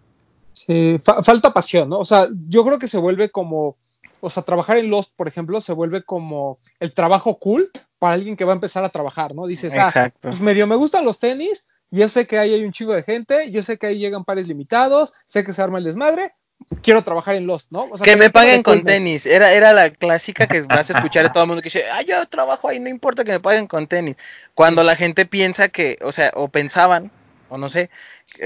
Sí, 0.55 0.99
fa- 1.03 1.21
falta 1.21 1.53
pasión, 1.53 1.89
¿no? 1.89 1.99
O 1.99 2.05
sea, 2.05 2.27
yo 2.47 2.63
creo 2.65 2.79
que 2.79 2.87
se 2.87 2.97
vuelve 2.97 3.29
como, 3.29 3.77
o 4.21 4.29
sea, 4.29 4.43
trabajar 4.43 4.77
en 4.77 4.89
Lost, 4.89 5.11
por 5.15 5.27
ejemplo, 5.27 5.59
se 5.61 5.73
vuelve 5.73 6.01
como 6.03 6.57
el 6.79 6.93
trabajo 6.93 7.37
cool 7.37 7.69
para 7.99 8.13
alguien 8.13 8.35
que 8.35 8.45
va 8.45 8.53
a 8.53 8.55
empezar 8.55 8.83
a 8.83 8.89
trabajar, 8.89 9.35
¿no? 9.35 9.45
Dices, 9.45 9.73
ah, 9.81 9.89
pues 10.21 10.41
medio 10.41 10.65
me 10.67 10.75
gustan 10.75 11.05
los 11.05 11.19
tenis, 11.19 11.67
yo 11.91 12.07
sé 12.09 12.25
que 12.25 12.39
ahí 12.39 12.53
hay 12.53 12.63
un 12.63 12.71
chingo 12.71 12.93
de 12.93 13.03
gente, 13.03 13.51
yo 13.51 13.61
sé 13.61 13.77
que 13.77 13.87
ahí 13.87 13.99
llegan 13.99 14.23
pares 14.25 14.47
limitados, 14.47 15.13
sé 15.27 15.43
que 15.43 15.53
se 15.53 15.61
arma 15.61 15.77
el 15.77 15.83
desmadre, 15.83 16.33
quiero 16.81 17.03
trabajar 17.03 17.35
en 17.35 17.45
Lost, 17.47 17.71
¿no? 17.71 17.83
O 17.91 17.97
sea, 17.97 18.05
Que 18.05 18.15
me 18.15 18.29
paguen 18.29 18.63
con 18.63 18.83
tenis. 18.85 19.25
Era, 19.25 19.51
era 19.51 19.73
la 19.73 19.89
clásica 19.91 20.47
que 20.47 20.61
vas 20.61 20.89
a 20.89 20.93
escuchar 20.93 21.23
de 21.23 21.29
todo 21.29 21.43
el 21.43 21.47
mundo 21.47 21.61
que 21.61 21.67
dice, 21.67 21.83
ah, 21.91 22.01
yo 22.01 22.25
trabajo 22.27 22.69
ahí, 22.69 22.79
no 22.79 22.89
importa 22.89 23.23
que 23.25 23.33
me 23.33 23.39
paguen 23.41 23.67
con 23.67 23.87
tenis. 23.87 24.15
Cuando 24.53 24.83
la 24.83 24.95
gente 24.95 25.25
piensa 25.25 25.67
que, 25.67 25.97
o 26.01 26.11
sea, 26.13 26.31
o 26.33 26.47
pensaban, 26.47 27.11
o 27.49 27.57
no 27.57 27.69
sé 27.69 27.89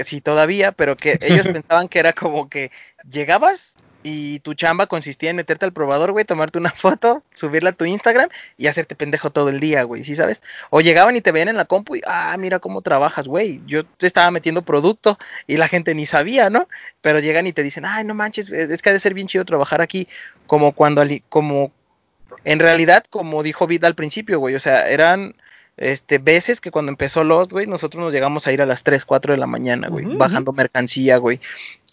si 0.04 0.20
todavía, 0.20 0.72
pero 0.72 0.96
que 0.96 1.18
ellos 1.22 1.48
pensaban 1.52 1.88
que 1.88 1.98
era 1.98 2.12
como 2.12 2.48
que 2.48 2.70
llegabas 3.08 3.76
y 4.02 4.38
tu 4.40 4.54
chamba 4.54 4.86
consistía 4.86 5.30
en 5.30 5.36
meterte 5.36 5.66
al 5.66 5.72
probador, 5.72 6.12
güey, 6.12 6.24
tomarte 6.24 6.58
una 6.58 6.70
foto, 6.76 7.22
subirla 7.34 7.70
a 7.70 7.72
tu 7.72 7.84
Instagram 7.84 8.28
y 8.56 8.66
hacerte 8.66 8.94
pendejo 8.94 9.30
todo 9.30 9.48
el 9.48 9.60
día, 9.60 9.82
güey, 9.82 10.04
¿sí 10.04 10.16
sabes? 10.16 10.42
O 10.70 10.80
llegaban 10.80 11.16
y 11.16 11.20
te 11.20 11.32
veían 11.32 11.48
en 11.48 11.56
la 11.56 11.64
compu 11.64 11.96
y, 11.96 12.02
ah, 12.06 12.34
mira 12.38 12.58
cómo 12.58 12.82
trabajas, 12.82 13.26
güey, 13.26 13.60
yo 13.66 13.84
te 13.84 14.06
estaba 14.06 14.30
metiendo 14.30 14.62
producto 14.62 15.18
y 15.46 15.56
la 15.56 15.68
gente 15.68 15.94
ni 15.94 16.06
sabía, 16.06 16.50
¿no? 16.50 16.68
Pero 17.00 17.20
llegan 17.20 17.46
y 17.46 17.52
te 17.52 17.62
dicen, 17.62 17.84
ay, 17.84 18.04
no 18.04 18.14
manches, 18.14 18.50
es 18.50 18.82
que 18.82 18.90
ha 18.90 18.92
de 18.92 19.00
ser 19.00 19.14
bien 19.14 19.28
chido 19.28 19.44
trabajar 19.44 19.80
aquí, 19.80 20.08
como 20.46 20.72
cuando, 20.72 21.02
como, 21.28 21.72
en 22.44 22.58
realidad, 22.58 23.04
como 23.10 23.42
dijo 23.42 23.66
Vid 23.66 23.84
al 23.84 23.94
principio, 23.94 24.38
güey, 24.38 24.54
o 24.54 24.60
sea, 24.60 24.88
eran, 24.88 25.34
este, 25.80 26.18
veces 26.18 26.60
que 26.60 26.70
cuando 26.70 26.92
empezó 26.92 27.24
Lost, 27.24 27.52
güey, 27.52 27.66
nosotros 27.66 28.04
nos 28.04 28.12
llegamos 28.12 28.46
a 28.46 28.52
ir 28.52 28.60
a 28.60 28.66
las 28.66 28.82
3, 28.82 29.04
4 29.06 29.32
de 29.32 29.38
la 29.38 29.46
mañana, 29.46 29.88
güey, 29.88 30.04
bajando 30.04 30.52
mercancía, 30.52 31.16
güey. 31.16 31.40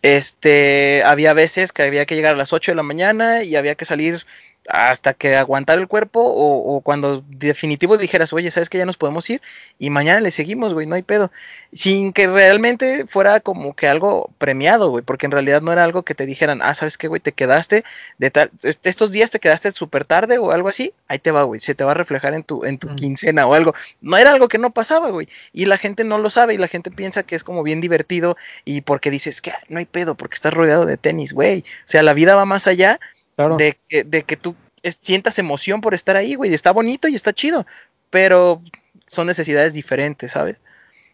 Este, 0.01 1.03
había 1.05 1.33
veces 1.33 1.71
que 1.71 1.83
había 1.83 2.05
que 2.05 2.15
llegar 2.15 2.33
a 2.33 2.37
las 2.37 2.51
8 2.51 2.71
de 2.71 2.75
la 2.75 2.83
mañana 2.83 3.43
y 3.43 3.55
había 3.55 3.75
que 3.75 3.85
salir 3.85 4.25
hasta 4.67 5.13
que 5.13 5.35
aguantar 5.35 5.79
el 5.79 5.87
cuerpo 5.87 6.21
o, 6.21 6.75
o, 6.75 6.81
cuando 6.81 7.23
definitivo 7.29 7.97
dijeras, 7.97 8.33
oye, 8.33 8.51
¿sabes 8.51 8.69
que 8.69 8.77
ya 8.77 8.85
nos 8.85 8.97
podemos 8.97 9.29
ir? 9.29 9.41
Y 9.79 9.89
mañana 9.89 10.19
le 10.19 10.31
seguimos, 10.31 10.73
güey, 10.73 10.87
no 10.87 10.95
hay 10.95 11.03
pedo. 11.03 11.31
Sin 11.73 12.11
que 12.13 12.27
realmente 12.27 13.05
fuera 13.07 13.39
como 13.39 13.75
que 13.75 13.87
algo 13.87 14.29
premiado, 14.37 14.89
güey, 14.89 15.03
porque 15.03 15.25
en 15.25 15.31
realidad 15.31 15.61
no 15.61 15.71
era 15.71 15.83
algo 15.83 16.03
que 16.03 16.15
te 16.15 16.25
dijeran, 16.25 16.61
ah, 16.61 16.73
¿sabes 16.73 16.97
qué, 16.97 17.07
güey? 17.07 17.21
Te 17.21 17.31
quedaste 17.31 17.83
de 18.17 18.31
tal, 18.31 18.51
estos 18.83 19.11
días 19.11 19.29
te 19.29 19.39
quedaste 19.39 19.71
súper 19.71 20.05
tarde 20.05 20.37
o 20.37 20.51
algo 20.51 20.69
así, 20.69 20.93
ahí 21.07 21.19
te 21.19 21.31
va, 21.31 21.43
güey, 21.43 21.61
se 21.61 21.75
te 21.75 21.83
va 21.83 21.91
a 21.91 21.95
reflejar 21.95 22.33
en 22.33 22.43
tu, 22.43 22.65
en 22.65 22.77
tu 22.77 22.93
quincena 22.95 23.47
o 23.47 23.53
algo. 23.53 23.73
No 24.01 24.17
era 24.17 24.31
algo 24.31 24.47
que 24.47 24.57
no 24.57 24.71
pasaba, 24.71 25.09
güey, 25.09 25.29
y 25.53 25.65
la 25.65 25.77
gente 25.77 26.03
no 26.03 26.17
lo 26.17 26.29
sabe 26.29 26.53
y 26.53 26.57
la 26.57 26.67
gente 26.67 26.91
piensa 26.91 27.23
que 27.23 27.35
es 27.35 27.43
como 27.43 27.63
bien 27.63 27.81
divertido 27.81 28.37
y 28.65 28.81
porque 28.81 29.11
dices 29.11 29.41
que 29.41 29.53
no 29.69 29.79
hay 29.79 29.85
pedo, 29.85 30.15
porque 30.15 30.35
estás 30.35 30.53
rodeado 30.53 30.85
de 30.85 30.97
tenis, 30.97 31.33
güey. 31.33 31.59
O 31.59 31.87
sea, 31.87 32.03
la 32.03 32.13
vida 32.13 32.35
va 32.35 32.45
más 32.45 32.67
allá 32.67 32.99
Claro. 33.37 33.55
De, 33.55 33.77
que, 33.87 34.03
de 34.03 34.23
que 34.23 34.35
tú 34.35 34.55
es, 34.81 34.99
sientas 35.01 35.37
emoción 35.37 35.79
por 35.79 35.93
estar 35.93 36.17
ahí, 36.17 36.35
güey. 36.35 36.53
Está 36.53 36.71
bonito 36.71 37.07
y 37.07 37.15
está 37.15 37.31
chido, 37.31 37.65
pero 38.09 38.61
son 39.05 39.27
necesidades 39.27 39.73
diferentes, 39.73 40.31
¿sabes? 40.31 40.57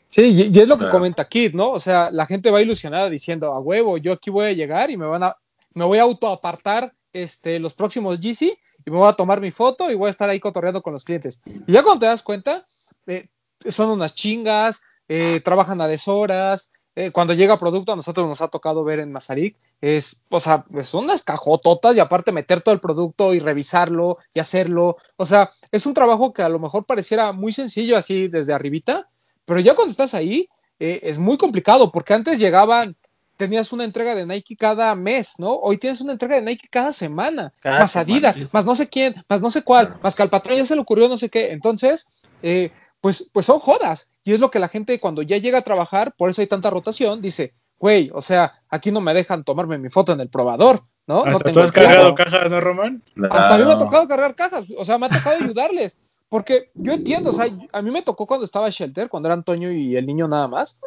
Sí, 0.10 0.22
y, 0.22 0.58
y 0.58 0.60
es 0.62 0.68
lo 0.68 0.76
que 0.76 0.86
claro. 0.86 0.92
comenta 0.92 1.28
Kid, 1.28 1.54
¿no? 1.54 1.72
O 1.72 1.80
sea, 1.80 2.10
la 2.12 2.26
gente 2.26 2.50
va 2.50 2.62
ilusionada 2.62 3.10
diciendo, 3.10 3.52
a 3.52 3.60
huevo, 3.60 3.98
yo 3.98 4.14
aquí 4.14 4.30
voy 4.30 4.46
a 4.46 4.54
llegar 4.54 4.90
y 4.90 4.98
me 4.98 5.06
van 5.06 5.24
a, 5.24 5.36
me 5.74 5.84
voy 5.84 5.98
a 5.98 6.04
autoapartar 6.04 6.94
este, 7.12 7.60
los 7.60 7.74
próximos 7.74 8.20
GC 8.20 8.58
y 8.86 8.92
me 8.92 8.98
voy 8.98 9.10
a 9.10 9.14
tomar 9.14 9.42
mi 9.42 9.52
foto 9.52 9.92
y 9.92 9.96
voy 9.96 10.08
a 10.08 10.12
estar 10.12 10.30
ahí 10.30 10.40
cotorreando 10.40 10.82
con 10.82 10.94
los 10.94 11.04
clientes. 11.04 11.42
Y 11.68 11.74
ya 11.74 11.84
cuando 11.84 12.02
te 12.02 12.06
das 12.06 12.24
cuenta, 12.24 12.64
eh, 13.08 13.28
son 13.68 13.90
unas 13.90 14.16
chingas, 14.16 14.82
eh, 15.10 15.42
trabajan 15.44 15.82
a 15.82 15.88
deshoras, 15.88 16.72
eh, 16.96 17.12
cuando 17.12 17.34
llega 17.34 17.58
producto, 17.58 17.92
a 17.92 17.96
nosotros 17.96 18.28
nos 18.28 18.42
ha 18.42 18.50
tocado 18.50 18.84
ver 18.84 19.00
en 19.00 19.12
Mazarik, 19.12 19.56
es, 19.82 20.22
o 20.30 20.40
sea, 20.40 20.66
son 20.84 21.06
unas 21.06 21.24
cajototas 21.24 21.96
y 21.96 22.00
aparte 22.00 22.32
meter 22.32 22.62
todo 22.62 22.74
el 22.74 22.82
producto 22.82 23.34
y 23.34 23.40
revisarlo 23.40 24.18
y 24.34 24.40
hacerlo. 24.40 24.98
O 25.18 25.26
sea, 25.26 25.50
es 25.72 25.86
un 25.86 25.96
trabajo 25.96 26.34
que 26.34 26.44
a 26.44 26.50
lo 26.50 26.60
mejor 26.60 26.86
pareciera 26.86 27.32
muy 27.32 27.52
sencillo 27.52 27.98
así 27.98 28.28
desde 28.28 28.54
arribita, 28.54 29.10
pero 29.46 29.60
ya 29.60 29.74
cuando 29.76 29.92
estás 29.92 30.14
ahí 30.14 30.50
eh, 30.80 31.00
es 31.04 31.18
muy 31.18 31.38
complicado 31.38 31.92
porque 31.92 32.14
antes 32.14 32.38
llegaban, 32.38 32.96
tenías 33.38 33.74
una 33.74 33.84
entrega 33.84 34.14
de 34.14 34.28
Nike 34.28 34.56
cada 34.56 34.94
mes, 34.94 35.40
¿no? 35.40 35.54
Hoy 35.56 35.78
tienes 35.78 36.00
una 36.00 36.14
entrega 36.14 36.36
de 36.36 36.44
Nike 36.44 36.68
cada 36.70 36.94
semana, 36.94 37.52
cada 37.60 37.80
más 37.80 37.96
Adidas, 37.96 38.54
más 38.54 38.66
no 38.66 38.76
sé 38.76 38.88
quién, 38.88 39.16
más 39.28 39.42
no 39.42 39.50
sé 39.50 39.64
cuál, 39.64 39.96
más 40.04 40.16
que 40.16 40.22
al 40.22 40.30
patrón 40.30 40.58
ya 40.58 40.66
se 40.66 40.76
le 40.76 40.82
ocurrió 40.82 41.10
no 41.10 41.18
sé 41.18 41.30
qué. 41.30 41.52
Entonces, 41.52 42.08
eh, 42.44 42.72
pues, 43.04 43.30
pues 43.34 43.46
son 43.46 43.60
jodas. 43.60 44.10
Y 44.24 44.32
es 44.32 44.40
lo 44.40 44.50
que 44.50 44.60
la 44.60 44.70
gente 44.70 44.98
cuando 44.98 45.24
ya 45.24 45.36
llega 45.36 45.58
a 45.58 45.64
trabajar, 45.64 46.14
por 46.18 46.30
eso 46.30 46.40
hay 46.40 46.48
tanta 46.48 46.70
rotación, 46.70 47.22
dice, 47.22 47.54
güey, 47.78 48.10
o 48.14 48.22
sea, 48.22 48.62
aquí 48.70 48.94
no 48.94 49.02
me 49.02 49.14
dejan 49.14 49.44
tomarme 49.44 49.78
mi 49.78 49.90
foto 49.90 50.14
en 50.14 50.22
el 50.22 50.30
probador, 50.30 50.84
¿no? 51.06 51.26
Hasta 51.26 51.32
no 51.32 51.40
tengo 51.40 51.54
tú 51.54 51.60
has 51.60 51.72
cargado 51.74 52.16
cajas, 52.16 52.50
¿no, 52.50 52.62
Román? 52.62 53.04
Hasta 53.30 53.56
a 53.56 53.58
mí 53.58 53.66
me 53.66 53.74
ha 53.74 53.78
tocado 53.78 54.08
cargar 54.08 54.36
cajas, 54.36 54.68
o 54.78 54.86
sea, 54.86 54.98
me 54.98 55.08
ha 55.08 55.10
tocado 55.10 55.36
ayudarles. 55.44 56.00
Porque 56.30 56.72
yo 56.76 56.94
entiendo, 56.94 57.32
o 57.32 57.34
sea, 57.34 57.48
a 57.74 57.82
mí 57.82 57.92
me 57.92 58.04
tocó 58.04 58.26
cuando 58.26 58.46
estaba 58.46 58.70
Shelter, 58.70 59.10
cuando 59.10 59.28
era 59.28 59.34
Antonio 59.34 59.74
y 59.74 59.98
el 59.98 60.06
niño 60.06 60.30
nada 60.30 60.48
más. 60.48 60.80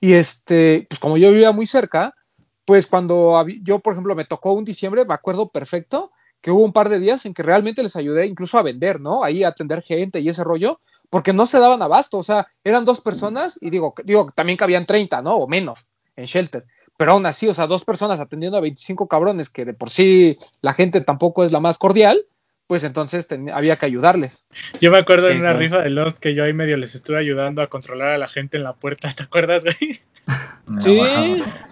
Y 0.00 0.12
este, 0.12 0.86
pues 0.88 1.00
como 1.00 1.16
yo 1.16 1.32
vivía 1.32 1.50
muy 1.50 1.66
cerca, 1.66 2.14
pues 2.64 2.86
cuando 2.86 3.44
yo, 3.64 3.80
por 3.80 3.94
ejemplo, 3.94 4.14
me 4.14 4.24
tocó 4.24 4.52
un 4.52 4.64
diciembre, 4.64 5.04
me 5.04 5.14
acuerdo 5.14 5.48
perfecto, 5.48 6.12
que 6.44 6.50
hubo 6.50 6.62
un 6.62 6.74
par 6.74 6.90
de 6.90 6.98
días 6.98 7.24
en 7.24 7.32
que 7.32 7.42
realmente 7.42 7.82
les 7.82 7.96
ayudé 7.96 8.26
incluso 8.26 8.58
a 8.58 8.62
vender, 8.62 9.00
¿no? 9.00 9.24
Ahí 9.24 9.44
a 9.44 9.48
atender 9.48 9.80
gente 9.80 10.20
y 10.20 10.28
ese 10.28 10.44
rollo, 10.44 10.78
porque 11.08 11.32
no 11.32 11.46
se 11.46 11.58
daban 11.58 11.80
abasto, 11.80 12.18
o 12.18 12.22
sea, 12.22 12.48
eran 12.62 12.84
dos 12.84 13.00
personas 13.00 13.56
y 13.62 13.70
digo, 13.70 13.94
digo, 14.04 14.30
también 14.34 14.58
cabían 14.58 14.84
30, 14.84 15.22
¿no? 15.22 15.36
O 15.36 15.48
menos 15.48 15.86
en 16.16 16.26
Shelter. 16.26 16.66
Pero 16.98 17.12
aún 17.12 17.24
así, 17.24 17.48
o 17.48 17.54
sea, 17.54 17.66
dos 17.66 17.86
personas 17.86 18.20
atendiendo 18.20 18.58
a 18.58 18.60
25 18.60 19.08
cabrones, 19.08 19.48
que 19.48 19.64
de 19.64 19.72
por 19.72 19.88
sí 19.88 20.38
la 20.60 20.74
gente 20.74 21.00
tampoco 21.00 21.44
es 21.44 21.50
la 21.50 21.60
más 21.60 21.78
cordial, 21.78 22.26
pues 22.66 22.84
entonces 22.84 23.26
había 23.54 23.76
que 23.76 23.86
ayudarles. 23.86 24.44
Yo 24.82 24.90
me 24.90 24.98
acuerdo 24.98 25.28
sí, 25.28 25.32
en 25.32 25.38
una 25.38 25.52
claro. 25.52 25.60
rifa 25.60 25.78
de 25.80 25.88
Lost 25.88 26.18
que 26.18 26.34
yo 26.34 26.44
ahí 26.44 26.52
medio 26.52 26.76
les 26.76 26.94
estuve 26.94 27.16
ayudando 27.16 27.62
a 27.62 27.68
controlar 27.68 28.08
a 28.08 28.18
la 28.18 28.28
gente 28.28 28.58
en 28.58 28.64
la 28.64 28.74
puerta, 28.74 29.14
¿te 29.16 29.22
acuerdas, 29.22 29.64
güey? 29.64 30.02
No, 30.66 30.80
sí. 30.80 31.00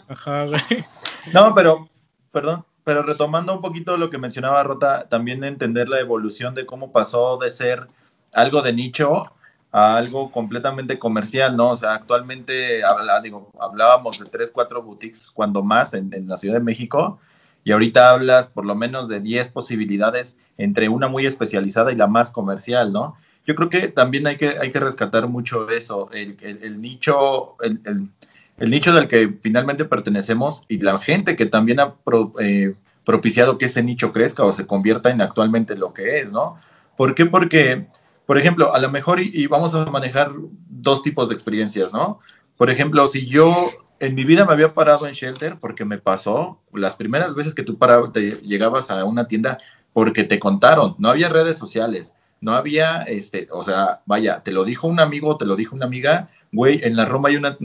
Ajá, 0.08 0.44
güey. 0.44 0.84
No, 1.32 1.54
pero, 1.54 1.88
perdón, 2.30 2.66
pero 2.84 3.02
retomando 3.02 3.54
un 3.54 3.60
poquito 3.60 3.96
lo 3.96 4.10
que 4.10 4.18
mencionaba 4.18 4.62
Rota, 4.62 5.08
también 5.08 5.44
entender 5.44 5.88
la 5.88 6.00
evolución 6.00 6.54
de 6.54 6.66
cómo 6.66 6.92
pasó 6.92 7.38
de 7.38 7.50
ser 7.50 7.86
algo 8.34 8.62
de 8.62 8.72
nicho 8.72 9.32
a 9.70 9.96
algo 9.96 10.30
completamente 10.30 10.98
comercial, 10.98 11.56
¿no? 11.56 11.70
O 11.70 11.76
sea, 11.76 11.94
actualmente 11.94 12.82
digo, 13.22 13.50
hablábamos 13.58 14.18
de 14.18 14.26
tres, 14.26 14.50
cuatro 14.50 14.82
boutiques, 14.82 15.30
cuando 15.30 15.62
más, 15.62 15.94
en, 15.94 16.10
la 16.26 16.36
Ciudad 16.36 16.56
de 16.56 16.60
México, 16.60 17.18
y 17.64 17.72
ahorita 17.72 18.10
hablas 18.10 18.48
por 18.48 18.66
lo 18.66 18.74
menos 18.74 19.08
de 19.08 19.20
10 19.20 19.48
posibilidades 19.50 20.34
entre 20.58 20.88
una 20.88 21.08
muy 21.08 21.24
especializada 21.24 21.92
y 21.92 21.96
la 21.96 22.06
más 22.06 22.30
comercial, 22.30 22.92
¿no? 22.92 23.16
Yo 23.46 23.54
creo 23.54 23.70
que 23.70 23.88
también 23.88 24.26
hay 24.26 24.36
que, 24.36 24.58
hay 24.60 24.70
que 24.70 24.80
rescatar 24.80 25.26
mucho 25.26 25.68
eso, 25.70 26.10
el, 26.12 26.80
nicho, 26.80 27.56
el, 27.60 28.08
nicho 28.70 28.92
del 28.92 29.08
que 29.08 29.34
finalmente 29.40 29.84
pertenecemos 29.84 30.64
y 30.68 30.78
la 30.78 30.98
gente 30.98 31.36
que 31.36 31.46
también 31.46 31.80
ha 31.80 31.94
eh, 32.40 32.74
propiciado 33.04 33.58
que 33.58 33.66
ese 33.66 33.82
nicho 33.82 34.12
crezca 34.12 34.44
o 34.44 34.52
se 34.52 34.66
convierta 34.66 35.10
en 35.10 35.20
actualmente 35.20 35.76
lo 35.76 35.92
que 35.92 36.20
es, 36.20 36.30
¿no? 36.30 36.56
¿Por 36.96 37.14
qué? 37.14 37.26
Porque 37.26 37.86
por 38.26 38.38
ejemplo, 38.38 38.74
a 38.74 38.78
lo 38.78 38.90
mejor 38.90 39.20
y, 39.20 39.46
vamos 39.46 39.74
a 39.74 39.84
manejar 39.86 40.32
dos 40.68 41.02
tipos 41.02 41.28
de 41.28 41.34
experiencias, 41.34 41.92
¿no? 41.92 42.20
Por 42.56 42.70
ejemplo, 42.70 43.06
si 43.08 43.26
yo 43.26 43.70
en 43.98 44.14
mi 44.14 44.24
vida 44.24 44.44
me 44.44 44.52
había 44.52 44.74
parado 44.74 45.06
en 45.06 45.14
shelter 45.14 45.58
porque 45.60 45.84
me 45.84 45.98
pasó 45.98 46.60
las 46.72 46.96
primeras 46.96 47.34
veces 47.34 47.54
que 47.54 47.62
tú 47.62 47.78
parabas, 47.78 48.12
te 48.12 48.38
llegabas 48.42 48.90
a 48.90 49.04
una 49.04 49.26
tienda 49.26 49.58
porque 49.92 50.24
te 50.24 50.38
contaron, 50.38 50.94
no 50.98 51.10
había 51.10 51.28
redes 51.28 51.58
sociales, 51.58 52.14
no 52.40 52.52
había, 52.52 53.02
este, 53.02 53.48
o 53.50 53.62
sea, 53.64 54.00
vaya, 54.06 54.42
te 54.42 54.52
lo 54.52 54.64
dijo 54.64 54.86
un 54.86 55.00
amigo, 55.00 55.36
te 55.36 55.44
lo 55.44 55.54
dijo 55.56 55.76
una 55.76 55.86
amiga, 55.86 56.28
güey, 56.52 56.80
en 56.82 56.96
la 56.96 57.04
Roma 57.04 57.28
hay 57.28 57.36
una, 57.36 57.58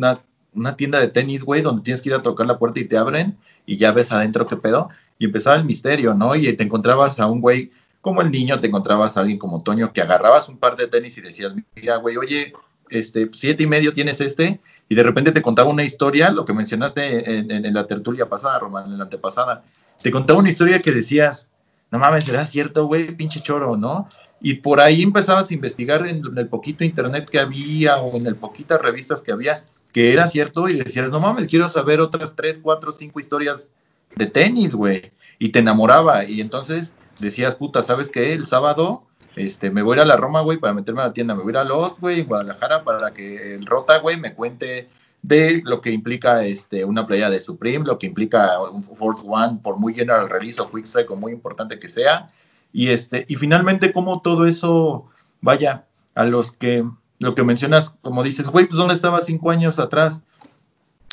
una 0.58 0.76
tienda 0.76 1.00
de 1.00 1.08
tenis, 1.08 1.44
güey, 1.44 1.62
donde 1.62 1.84
tienes 1.84 2.02
que 2.02 2.10
ir 2.10 2.16
a 2.16 2.24
tocar 2.24 2.48
la 2.48 2.58
puerta 2.58 2.80
y 2.80 2.86
te 2.86 2.98
abren 2.98 3.38
y 3.66 3.78
ya 3.78 3.92
ves 3.92 4.12
adentro 4.12 4.48
qué 4.48 4.56
pedo, 4.56 4.90
y 5.20 5.26
empezaba 5.26 5.56
el 5.58 5.66
misterio, 5.66 6.14
¿no? 6.14 6.36
Y 6.36 6.52
te 6.54 6.64
encontrabas 6.64 7.20
a 7.20 7.28
un 7.28 7.42
güey 7.42 7.72
como 8.02 8.22
el 8.22 8.32
niño, 8.32 8.60
te 8.60 8.68
encontrabas 8.68 9.18
a 9.18 9.20
alguien 9.20 9.38
como 9.38 9.62
Toño 9.62 9.92
que 9.92 10.02
agarrabas 10.02 10.48
un 10.48 10.58
par 10.58 10.78
de 10.78 10.88
tenis 10.88 11.18
y 11.18 11.22
decías, 11.22 11.54
mira, 11.76 11.98
güey, 11.98 12.16
oye, 12.18 12.54
este, 12.90 13.30
siete 13.34 13.64
y 13.64 13.68
medio 13.68 13.92
tienes 13.92 14.22
este, 14.22 14.62
y 14.88 14.96
de 14.96 15.04
repente 15.04 15.34
te 15.34 15.42
contaba 15.42 15.70
una 15.70 15.84
historia, 15.84 16.32
lo 16.32 16.46
que 16.46 16.54
mencionaste 16.54 17.40
en, 17.40 17.74
la 17.74 17.86
tertulia 17.86 18.30
pasada, 18.30 18.60
Román, 18.60 18.86
en 18.86 18.98
la 18.98 19.04
antepasada, 19.04 19.64
te 20.02 20.12
contaba 20.12 20.40
una 20.40 20.50
historia 20.50 20.82
que 20.82 20.92
decías, 20.92 21.50
no 21.92 22.00
mames, 22.00 22.24
será 22.24 22.46
cierto, 22.46 22.86
güey, 22.86 23.12
pinche 23.12 23.42
choro, 23.42 23.76
¿no? 23.76 24.08
Y 24.40 24.56
por 24.56 24.80
ahí 24.80 25.02
empezabas 25.02 25.50
a 25.50 25.54
investigar 25.54 26.08
en, 26.08 26.26
en 26.26 26.38
el 26.38 26.48
poquito 26.48 26.86
internet 26.86 27.28
que 27.30 27.40
había 27.40 27.98
o 27.98 28.16
en 28.16 28.28
el 28.28 28.36
poquitas 28.36 28.80
revistas 28.80 29.22
que 29.22 29.32
había, 29.32 29.56
que 29.98 30.14
era 30.14 30.28
cierto, 30.28 30.70
y 30.70 30.76
decías, 30.76 31.10
no 31.10 31.20
mames, 31.20 31.48
quiero 31.48 31.68
saber 31.68 32.02
otras 32.02 32.36
tres, 32.36 32.60
cuatro, 32.62 32.92
cinco 32.92 33.20
historias 33.20 33.68
de 34.16 34.28
tenis, 34.28 34.76
güey, 34.76 35.12
y 35.40 35.50
te 35.50 35.58
enamoraba, 35.58 36.24
y 36.24 36.40
entonces 36.40 36.94
decías, 37.20 37.56
puta, 37.56 37.82
¿sabes 37.82 38.12
qué? 38.12 38.34
El 38.34 38.46
sábado 38.46 39.06
este, 39.36 39.72
me 39.72 39.82
voy 39.82 39.94
a 39.94 39.96
ir 39.96 40.02
a 40.04 40.06
la 40.06 40.16
Roma, 40.16 40.42
güey, 40.42 40.60
para 40.60 40.76
meterme 40.76 41.02
a 41.02 41.08
la 41.08 41.14
tienda, 41.14 41.34
me 41.34 41.42
voy 41.42 41.50
a 41.50 41.54
ir 41.54 41.58
a 41.58 41.64
Lost, 41.64 42.00
güey, 42.00 42.20
en 42.20 42.28
Guadalajara, 42.28 42.84
para 42.84 43.12
que 43.12 43.56
el 43.56 43.66
Rota, 43.66 43.98
güey, 43.98 44.18
me 44.18 44.36
cuente 44.36 44.88
de 45.24 45.64
lo 45.66 45.82
que 45.82 45.90
implica 45.90 46.46
este, 46.46 46.86
una 46.86 47.08
playa 47.08 47.32
de 47.32 47.40
Supreme, 47.40 47.84
lo 47.84 47.98
que 47.98 48.06
implica 48.06 48.62
un 48.70 48.84
Force 48.84 49.24
One, 49.26 49.62
por 49.64 49.78
muy 49.78 49.96
general 49.96 50.30
release 50.30 50.62
o 50.62 50.70
quick 50.70 50.86
strike 50.86 51.10
o 51.10 51.16
muy 51.16 51.32
importante 51.32 51.80
que 51.80 51.90
sea, 51.90 52.28
y 52.72 52.90
este, 52.90 53.26
y 53.28 53.34
finalmente 53.34 53.92
cómo 53.92 54.22
todo 54.22 54.46
eso, 54.46 55.08
vaya, 55.42 55.88
a 56.14 56.26
los 56.26 56.52
que, 56.52 56.86
lo 57.20 57.36
que 57.36 57.44
mencionas, 57.44 57.90
como 58.02 58.24
dices, 58.24 58.48
güey, 58.48 58.66
pues 58.66 58.78
¿dónde 58.78 58.94
estaba 58.94 59.22
cinco 59.22 59.52
años 59.52 59.80
atrás? 59.80 60.22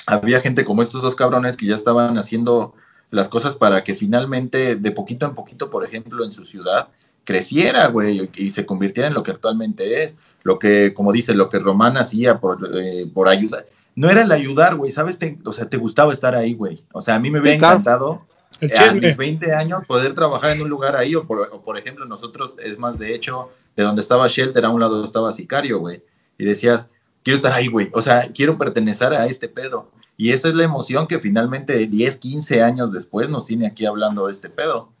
Había 0.05 0.41
gente 0.41 0.65
como 0.65 0.81
estos 0.81 1.01
dos 1.01 1.15
cabrones 1.15 1.57
que 1.57 1.65
ya 1.65 1.75
estaban 1.75 2.17
haciendo 2.17 2.75
las 3.09 3.29
cosas 3.29 3.55
para 3.55 3.83
que 3.83 3.95
finalmente, 3.95 4.75
de 4.75 4.91
poquito 4.91 5.25
en 5.25 5.35
poquito, 5.35 5.69
por 5.69 5.83
ejemplo, 5.83 6.23
en 6.23 6.31
su 6.31 6.43
ciudad, 6.43 6.89
creciera, 7.23 7.87
güey, 7.87 8.29
y 8.35 8.51
se 8.51 8.65
convirtiera 8.65 9.07
en 9.07 9.15
lo 9.15 9.23
que 9.23 9.31
actualmente 9.31 10.03
es. 10.03 10.17
Lo 10.43 10.59
que, 10.59 10.93
como 10.93 11.11
dice, 11.11 11.33
lo 11.33 11.49
que 11.49 11.59
Román 11.59 11.97
hacía 11.97 12.39
por, 12.39 12.69
eh, 12.79 13.09
por 13.11 13.27
ayuda. 13.27 13.65
No 13.95 14.09
era 14.09 14.21
el 14.21 14.31
ayudar, 14.31 14.75
güey, 14.75 14.91
¿sabes? 14.91 15.17
Te, 15.17 15.39
o 15.43 15.51
sea, 15.51 15.67
te 15.69 15.77
gustaba 15.77 16.13
estar 16.13 16.35
ahí, 16.35 16.53
güey. 16.53 16.83
O 16.91 17.01
sea, 17.01 17.15
a 17.15 17.19
mí 17.19 17.31
me 17.31 17.39
hubiera 17.39 17.55
encantado 17.55 18.27
a 18.61 18.93
mis 18.93 19.17
20 19.17 19.53
años 19.53 19.83
poder 19.85 20.13
trabajar 20.13 20.51
en 20.51 20.61
un 20.61 20.69
lugar 20.69 20.95
ahí, 20.95 21.15
o 21.15 21.25
por, 21.25 21.49
o 21.51 21.61
por 21.61 21.77
ejemplo, 21.77 22.05
nosotros, 22.05 22.55
es 22.63 22.77
más, 22.77 22.97
de 22.97 23.13
hecho, 23.13 23.49
de 23.75 23.83
donde 23.83 24.01
estaba 24.01 24.27
Shelter, 24.27 24.65
a 24.65 24.69
un 24.69 24.79
lado 24.79 25.03
estaba 25.03 25.31
Sicario, 25.31 25.79
güey. 25.79 26.03
Y 26.37 26.45
decías, 26.45 26.89
quiero 27.23 27.35
estar 27.35 27.51
ahí, 27.51 27.67
güey. 27.67 27.89
O 27.93 28.01
sea, 28.01 28.31
quiero 28.33 28.57
pertenecer 28.57 29.13
a 29.13 29.25
este 29.25 29.49
pedo. 29.49 29.91
Y 30.17 30.31
esa 30.31 30.47
es 30.47 30.55
la 30.55 30.63
emoción 30.63 31.07
que 31.07 31.19
finalmente 31.19 31.75
10, 31.87 32.17
15 32.17 32.61
años 32.61 32.93
después 32.93 33.29
nos 33.29 33.45
tiene 33.45 33.67
aquí 33.67 33.85
hablando 33.85 34.27
de 34.27 34.31
este 34.31 34.49
pedo. 34.49 34.93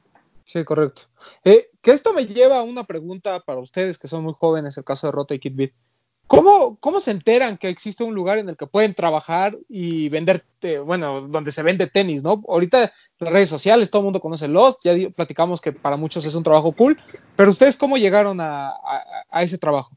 Sí, 0.43 0.63
correcto. 0.63 1.03
Eh, 1.43 1.69
que 1.81 1.91
esto 1.91 2.13
me 2.13 2.25
lleva 2.25 2.59
a 2.59 2.63
una 2.63 2.83
pregunta 2.83 3.39
para 3.39 3.59
ustedes 3.59 3.97
que 3.97 4.07
son 4.07 4.23
muy 4.23 4.33
jóvenes, 4.37 4.77
el 4.77 4.83
caso 4.83 5.07
de 5.07 5.11
Rota 5.11 5.33
y 5.33 5.39
Kid 5.39 5.55
Beat. 5.55 5.71
¿Cómo, 6.27 6.77
¿Cómo 6.79 6.99
se 6.99 7.11
enteran 7.11 7.57
que 7.57 7.69
existe 7.69 8.03
un 8.03 8.15
lugar 8.15 8.39
en 8.39 8.49
el 8.49 8.57
que 8.57 8.65
pueden 8.65 8.95
trabajar 8.95 9.55
y 9.69 10.09
vender, 10.09 10.43
bueno, 10.83 11.27
donde 11.27 11.51
se 11.51 11.61
vende 11.61 11.85
tenis, 11.87 12.23
¿no? 12.23 12.43
Ahorita 12.47 12.91
las 13.19 13.31
redes 13.31 13.49
sociales, 13.49 13.91
todo 13.91 14.01
el 14.01 14.05
mundo 14.05 14.19
conoce 14.19 14.47
Lost, 14.47 14.79
ya 14.83 14.93
platicamos 15.15 15.61
que 15.61 15.71
para 15.71 15.97
muchos 15.97 16.25
es 16.25 16.33
un 16.33 16.43
trabajo 16.43 16.71
cool, 16.71 16.97
pero 17.35 17.51
ustedes 17.51 17.77
cómo 17.77 17.97
llegaron 17.97 18.41
a, 18.41 18.69
a- 18.69 19.03
a 19.29 19.43
ese 19.43 19.59
trabajo? 19.59 19.95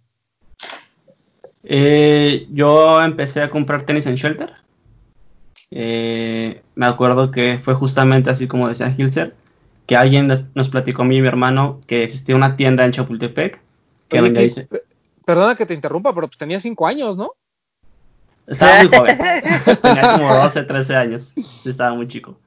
Eh, 1.64 2.46
yo 2.50 3.02
empecé 3.02 3.42
a 3.42 3.50
comprar 3.50 3.84
tenis 3.84 4.06
en 4.06 4.16
Shelter. 4.16 4.52
Eh, 5.70 6.62
me 6.74 6.86
acuerdo 6.86 7.30
que 7.30 7.58
fue 7.62 7.74
justamente 7.74 8.30
así 8.30 8.46
como 8.46 8.68
decía 8.68 8.94
Hilser, 8.96 9.34
que 9.86 9.96
alguien 9.96 10.26
nos, 10.54 10.68
platicó 10.68 11.02
a 11.02 11.04
mí 11.04 11.16
y 11.16 11.20
mi 11.22 11.28
hermano 11.28 11.80
que 11.86 12.04
existía 12.04 12.36
una 12.36 12.56
tienda 12.56 12.84
en 12.84 12.92
Chapultepec 12.92 13.60
que 14.08 14.20
Oye, 14.20 14.30
vendía 14.30 14.68
perdona 15.28 15.54
que 15.54 15.66
te 15.66 15.74
interrumpa, 15.74 16.14
pero 16.14 16.26
pues 16.26 16.38
tenía 16.38 16.58
cinco 16.58 16.86
años, 16.86 17.18
¿no? 17.18 17.32
Estaba 18.46 18.78
muy 18.78 18.88
joven. 18.88 19.18
Tenía 19.82 20.12
como 20.14 20.34
12, 20.34 20.62
13 20.62 20.96
años. 20.96 21.34
Sí, 21.36 21.68
estaba 21.68 21.94
muy 21.94 22.08
chico. 22.08 22.40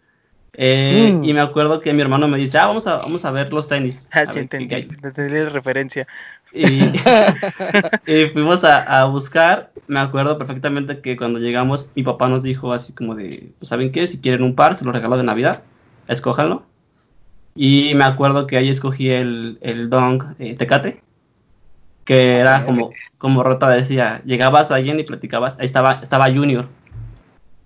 Eh, 0.53 1.13
Mm. 1.13 1.23
Y 1.23 1.33
me 1.35 1.41
acuerdo 1.41 1.79
que 1.79 1.93
mi 1.93 2.01
hermano 2.01 2.27
me 2.27 2.39
dice, 2.39 2.57
ah, 2.57 2.65
vamos 2.65 2.87
a, 2.87 2.97
vamos 2.97 3.23
a 3.23 3.29
ver 3.29 3.53
los 3.53 3.67
tenis. 3.67 4.07
Ah, 4.11 4.25
sí, 4.25 4.39
entendí, 4.39 4.73
hay". 4.73 4.89
entendí 5.03 5.31
la 5.31 5.49
referencia. 5.49 6.07
Y, 6.51 6.65
y 8.07 8.25
fuimos 8.33 8.63
a, 8.63 8.81
a 8.81 9.05
buscar. 9.05 9.71
Me 9.85 9.99
acuerdo 9.99 10.39
perfectamente 10.39 11.01
que 11.01 11.15
cuando 11.15 11.37
llegamos, 11.37 11.91
mi 11.93 12.01
papá 12.01 12.29
nos 12.29 12.41
dijo 12.41 12.73
así 12.73 12.93
como 12.93 13.13
de, 13.13 13.51
pues, 13.59 13.69
¿saben 13.69 13.91
qué? 13.91 14.07
Si 14.07 14.19
quieren 14.21 14.41
un 14.41 14.55
par, 14.55 14.73
se 14.75 14.85
los 14.85 14.95
regalo 14.95 15.17
de 15.17 15.23
Navidad. 15.23 15.61
Escójanlo. 16.07 16.63
Y 17.53 17.93
me 17.93 18.05
acuerdo 18.05 18.47
que 18.47 18.57
ahí 18.57 18.69
escogí 18.69 19.11
el, 19.11 19.59
el 19.61 19.91
Dong 19.91 20.23
eh, 20.39 20.55
Tecate. 20.55 21.03
Que 22.05 22.37
era 22.37 22.65
como, 22.65 22.91
como 23.17 23.43
Rota 23.43 23.69
decía, 23.69 24.21
llegabas 24.25 24.71
a 24.71 24.75
alguien 24.75 24.99
y 24.99 25.03
platicabas. 25.03 25.59
Ahí 25.59 25.65
estaba, 25.65 25.99
estaba 26.01 26.25
Junior. 26.31 26.67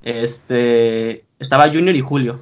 Este, 0.04 1.24
estaba 1.40 1.68
Junior 1.68 1.96
y 1.96 2.02
Julio. 2.02 2.42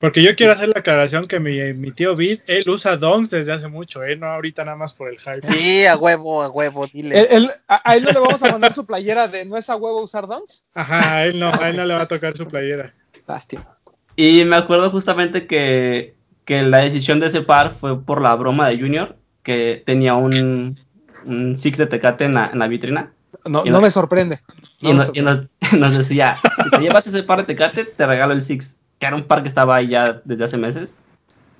Porque 0.00 0.22
yo 0.22 0.36
quiero 0.36 0.52
hacer 0.52 0.68
la 0.68 0.80
aclaración 0.80 1.26
que 1.26 1.40
mi, 1.40 1.72
mi 1.72 1.90
tío 1.90 2.14
Bill, 2.14 2.42
él 2.46 2.68
usa 2.68 2.98
donks 2.98 3.30
desde 3.30 3.52
hace 3.52 3.68
mucho, 3.68 4.04
¿eh? 4.04 4.16
No 4.16 4.26
ahorita 4.26 4.62
nada 4.64 4.76
más 4.76 4.92
por 4.92 5.08
el 5.08 5.18
hype. 5.18 5.46
Sí, 5.46 5.86
a 5.86 5.96
huevo, 5.96 6.42
a 6.42 6.50
huevo, 6.50 6.86
dile. 6.92 7.18
Él- 7.18 7.26
él- 7.30 7.50
a, 7.68 7.90
a 7.90 7.96
él 7.96 8.04
no 8.04 8.10
le 8.12 8.20
vamos 8.20 8.42
a 8.42 8.52
mandar 8.52 8.74
su 8.74 8.84
playera 8.84 9.28
de 9.28 9.46
no 9.46 9.56
es 9.56 9.70
a 9.70 9.76
huevo 9.76 10.02
usar 10.02 10.26
dunks. 10.26 10.66
Ajá, 10.74 11.16
a 11.16 11.24
él 11.26 11.38
no, 11.40 11.50
a 11.50 11.70
él 11.70 11.76
no 11.76 11.86
le 11.86 11.94
va 11.94 12.02
a 12.02 12.08
tocar 12.08 12.36
su 12.36 12.46
playera. 12.46 12.92
Lástima. 13.26 13.66
Y 14.14 14.44
me 14.44 14.56
acuerdo 14.56 14.90
justamente 14.90 15.46
que, 15.46 16.14
que 16.44 16.62
la 16.62 16.78
decisión 16.78 17.18
de 17.18 17.28
ese 17.28 17.40
par 17.40 17.72
fue 17.72 17.98
por 18.00 18.20
la 18.20 18.34
broma 18.34 18.68
de 18.68 18.78
Junior, 18.78 19.16
que 19.42 19.82
tenía 19.86 20.14
un, 20.16 20.80
un 21.26 21.56
Six 21.56 21.78
de 21.78 21.86
Tecate 21.86 22.24
en 22.24 22.34
la, 22.34 22.50
en 22.52 22.58
la 22.58 22.68
vitrina. 22.68 23.12
No, 23.44 23.62
me 23.64 23.90
sorprende. 23.90 24.40
No 24.80 24.90
Y, 24.90 24.94
me 24.94 25.22
nos, 25.22 25.44
nos 25.72 25.92
decía, 25.92 26.38
si 26.64 26.70
te 26.70 26.78
llevas 26.78 27.06
ese 27.06 27.22
par 27.22 27.40
de 27.40 27.44
Tecate, 27.44 27.84
te 27.84 28.06
regalo 28.06 28.32
el 28.32 28.42
Six. 28.42 28.76
Que 28.98 29.06
era 29.06 29.16
un 29.16 29.24
par 29.24 29.42
que 29.42 29.48
estaba 29.48 29.76
ahí 29.76 29.88
ya 29.88 30.22
desde 30.24 30.44
hace 30.44 30.56
meses. 30.56 30.96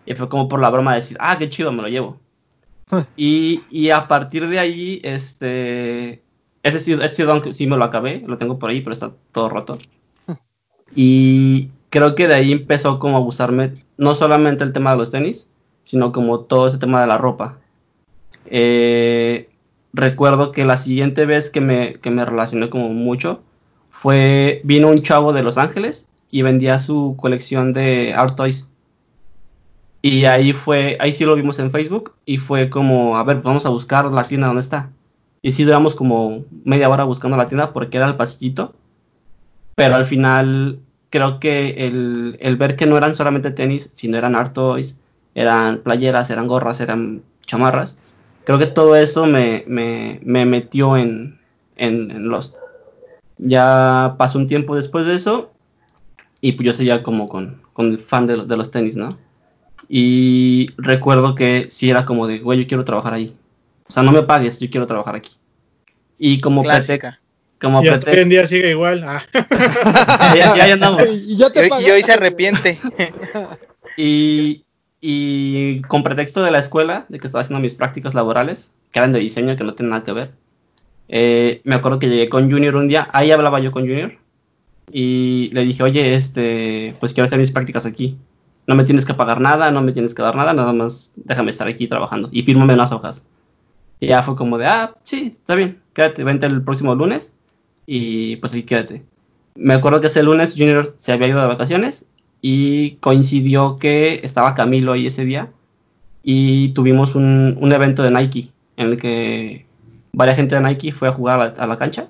Y 0.06 0.14
fue 0.14 0.28
como 0.28 0.48
por 0.48 0.60
la 0.60 0.70
broma 0.70 0.92
de 0.92 1.00
decir, 1.00 1.16
ah, 1.20 1.36
qué 1.38 1.48
chido, 1.48 1.72
me 1.72 1.82
lo 1.82 1.88
llevo. 1.88 2.20
y, 3.16 3.62
y 3.70 3.90
a 3.90 4.06
partir 4.08 4.48
de 4.48 4.58
ahí, 4.58 5.00
este... 5.02 6.22
Ese 6.62 6.80
sí, 6.80 6.92
ese 6.94 7.26
sí 7.52 7.66
me 7.66 7.76
lo 7.76 7.84
acabé, 7.84 8.22
lo 8.26 8.38
tengo 8.38 8.58
por 8.58 8.70
ahí, 8.70 8.80
pero 8.80 8.92
está 8.92 9.12
todo 9.32 9.50
roto. 9.50 9.78
Y 10.94 11.68
creo 11.90 12.14
que 12.14 12.26
de 12.26 12.34
ahí 12.34 12.52
empezó 12.52 12.98
como 12.98 13.16
a 13.16 13.20
gustarme 13.20 13.84
no 13.96 14.14
solamente 14.14 14.64
el 14.64 14.72
tema 14.72 14.92
de 14.92 14.98
los 14.98 15.10
tenis, 15.10 15.50
sino 15.84 16.12
como 16.12 16.40
todo 16.40 16.66
ese 16.66 16.78
tema 16.78 17.00
de 17.00 17.06
la 17.06 17.18
ropa. 17.18 17.58
Eh, 18.46 19.48
recuerdo 19.94 20.52
que 20.52 20.64
la 20.64 20.76
siguiente 20.76 21.24
vez 21.24 21.48
que 21.48 21.60
me, 21.60 21.94
que 21.94 22.10
me 22.10 22.24
relacioné 22.24 22.68
como 22.68 22.90
mucho 22.90 23.42
fue, 23.88 24.60
vino 24.64 24.88
un 24.88 25.00
chavo 25.00 25.32
de 25.32 25.42
Los 25.42 25.56
Ángeles 25.56 26.08
y 26.30 26.42
vendía 26.42 26.78
su 26.78 27.14
colección 27.16 27.72
de 27.72 28.12
Art 28.12 28.36
Toys. 28.36 28.68
Y 30.02 30.26
ahí 30.26 30.52
fue, 30.52 30.98
ahí 31.00 31.12
sí 31.14 31.24
lo 31.24 31.36
vimos 31.36 31.58
en 31.60 31.70
Facebook 31.70 32.12
y 32.26 32.38
fue 32.38 32.68
como, 32.68 33.16
a 33.16 33.22
ver, 33.22 33.40
vamos 33.40 33.64
a 33.64 33.70
buscar 33.70 34.04
la 34.06 34.24
tienda 34.24 34.48
donde 34.48 34.60
está. 34.60 34.90
Y 35.40 35.52
sí 35.52 35.64
duramos 35.64 35.94
como 35.94 36.44
media 36.64 36.90
hora 36.90 37.04
buscando 37.04 37.36
la 37.36 37.46
tienda 37.46 37.72
porque 37.72 37.96
era 37.96 38.06
el 38.06 38.16
pasillito. 38.16 38.74
Pero 39.76 39.94
al 39.94 40.04
final 40.04 40.80
creo 41.08 41.38
que 41.38 41.86
el, 41.86 42.36
el 42.40 42.56
ver 42.56 42.76
que 42.76 42.86
no 42.86 42.96
eran 42.98 43.14
solamente 43.14 43.52
tenis, 43.52 43.90
sino 43.94 44.18
eran 44.18 44.34
art 44.34 44.52
toys, 44.52 44.98
eran 45.34 45.78
playeras, 45.78 46.30
eran 46.30 46.48
gorras, 46.48 46.80
eran 46.80 47.22
chamarras. 47.46 47.96
Creo 48.44 48.58
que 48.58 48.66
todo 48.66 48.96
eso 48.96 49.26
me, 49.26 49.64
me, 49.66 50.20
me 50.22 50.44
metió 50.44 50.96
en, 50.96 51.38
en, 51.76 52.10
en 52.10 52.28
Lost. 52.28 52.56
Ya 53.38 54.14
pasó 54.18 54.38
un 54.38 54.46
tiempo 54.46 54.76
después 54.76 55.06
de 55.06 55.14
eso 55.16 55.52
y 56.40 56.52
pues 56.52 56.66
yo 56.66 56.72
seguía 56.72 57.02
como 57.02 57.26
con, 57.26 57.60
con 57.72 57.88
el 57.88 57.98
fan 57.98 58.26
de, 58.26 58.44
de 58.44 58.56
los 58.56 58.70
tenis, 58.70 58.96
¿no? 58.96 59.08
Y 59.88 60.68
recuerdo 60.76 61.34
que 61.34 61.66
sí 61.68 61.90
era 61.90 62.04
como 62.04 62.26
de, 62.26 62.38
güey, 62.38 62.60
yo 62.60 62.66
quiero 62.66 62.84
trabajar 62.84 63.14
ahí. 63.14 63.34
O 63.88 63.92
sea, 63.92 64.02
no 64.02 64.12
me 64.12 64.22
pagues, 64.22 64.58
yo 64.60 64.70
quiero 64.70 64.86
trabajar 64.86 65.14
aquí. 65.14 65.32
Y 66.18 66.40
como 66.40 66.62
Clásica. 66.62 67.20
como 67.60 67.82
Y 67.82 67.88
hasta 67.88 68.10
hoy 68.10 68.18
en 68.20 68.28
día 68.28 68.46
sigue 68.46 68.70
igual. 68.70 69.02
Ah. 69.04 69.22
ya, 70.34 70.56
ya- 70.56 70.66
ya 70.68 70.74
andamos. 70.74 71.02
Y 71.10 71.36
ya 71.36 71.48
Y 71.54 71.58
hoy, 71.58 71.70
y 71.86 71.90
hoy 71.90 72.02
se 72.02 72.12
arrepiente. 72.12 72.78
Y, 73.96 74.64
y 75.06 75.82
con 75.82 76.02
pretexto 76.02 76.42
de 76.42 76.50
la 76.50 76.58
escuela, 76.58 77.04
de 77.10 77.18
que 77.18 77.26
estaba 77.26 77.42
haciendo 77.42 77.60
mis 77.60 77.74
prácticas 77.74 78.14
laborales, 78.14 78.72
que 78.90 79.00
eran 79.00 79.12
de 79.12 79.18
diseño, 79.18 79.54
que 79.54 79.62
no 79.62 79.74
tienen 79.74 79.90
nada 79.90 80.02
que 80.02 80.12
ver, 80.14 80.32
eh, 81.08 81.60
me 81.64 81.74
acuerdo 81.74 81.98
que 81.98 82.08
llegué 82.08 82.30
con 82.30 82.50
Junior 82.50 82.74
un 82.76 82.88
día, 82.88 83.10
ahí 83.12 83.30
hablaba 83.30 83.60
yo 83.60 83.70
con 83.70 83.82
Junior, 83.82 84.14
y 84.90 85.50
le 85.52 85.62
dije, 85.66 85.82
oye, 85.82 86.14
este, 86.14 86.96
pues 87.00 87.12
quiero 87.12 87.26
hacer 87.26 87.38
mis 87.38 87.52
prácticas 87.52 87.84
aquí. 87.84 88.16
No 88.66 88.76
me 88.76 88.84
tienes 88.84 89.04
que 89.04 89.12
pagar 89.12 89.42
nada, 89.42 89.70
no 89.70 89.82
me 89.82 89.92
tienes 89.92 90.14
que 90.14 90.22
dar 90.22 90.36
nada, 90.36 90.54
nada 90.54 90.72
más 90.72 91.12
déjame 91.16 91.50
estar 91.50 91.68
aquí 91.68 91.86
trabajando 91.86 92.30
y 92.32 92.42
fírmame 92.42 92.72
unas 92.72 92.92
hojas. 92.92 93.26
Y 94.00 94.06
ya 94.06 94.22
fue 94.22 94.36
como 94.36 94.56
de, 94.56 94.64
ah, 94.66 94.94
sí, 95.02 95.32
está 95.32 95.54
bien, 95.54 95.82
quédate, 95.92 96.24
vente 96.24 96.46
el 96.46 96.62
próximo 96.62 96.94
lunes 96.94 97.34
y 97.84 98.36
pues 98.36 98.52
sí, 98.52 98.62
quédate. 98.62 99.04
Me 99.54 99.74
acuerdo 99.74 100.00
que 100.00 100.06
ese 100.06 100.22
lunes 100.22 100.54
Junior 100.56 100.94
se 100.96 101.12
había 101.12 101.28
ido 101.28 101.42
de 101.42 101.46
vacaciones 101.46 102.06
y 102.46 102.96
coincidió 103.00 103.78
que 103.78 104.20
estaba 104.22 104.54
Camilo 104.54 104.92
ahí 104.92 105.06
ese 105.06 105.24
día 105.24 105.50
y 106.22 106.74
tuvimos 106.74 107.14
un, 107.14 107.56
un 107.58 107.72
evento 107.72 108.02
de 108.02 108.10
Nike 108.10 108.52
en 108.76 108.88
el 108.88 108.98
que 108.98 109.64
varias 110.12 110.36
gente 110.36 110.54
de 110.54 110.60
Nike 110.60 110.92
fue 110.92 111.08
a 111.08 111.12
jugar 111.12 111.40
a 111.40 111.46
la, 111.46 111.52
a 111.56 111.66
la 111.66 111.78
cancha. 111.78 112.08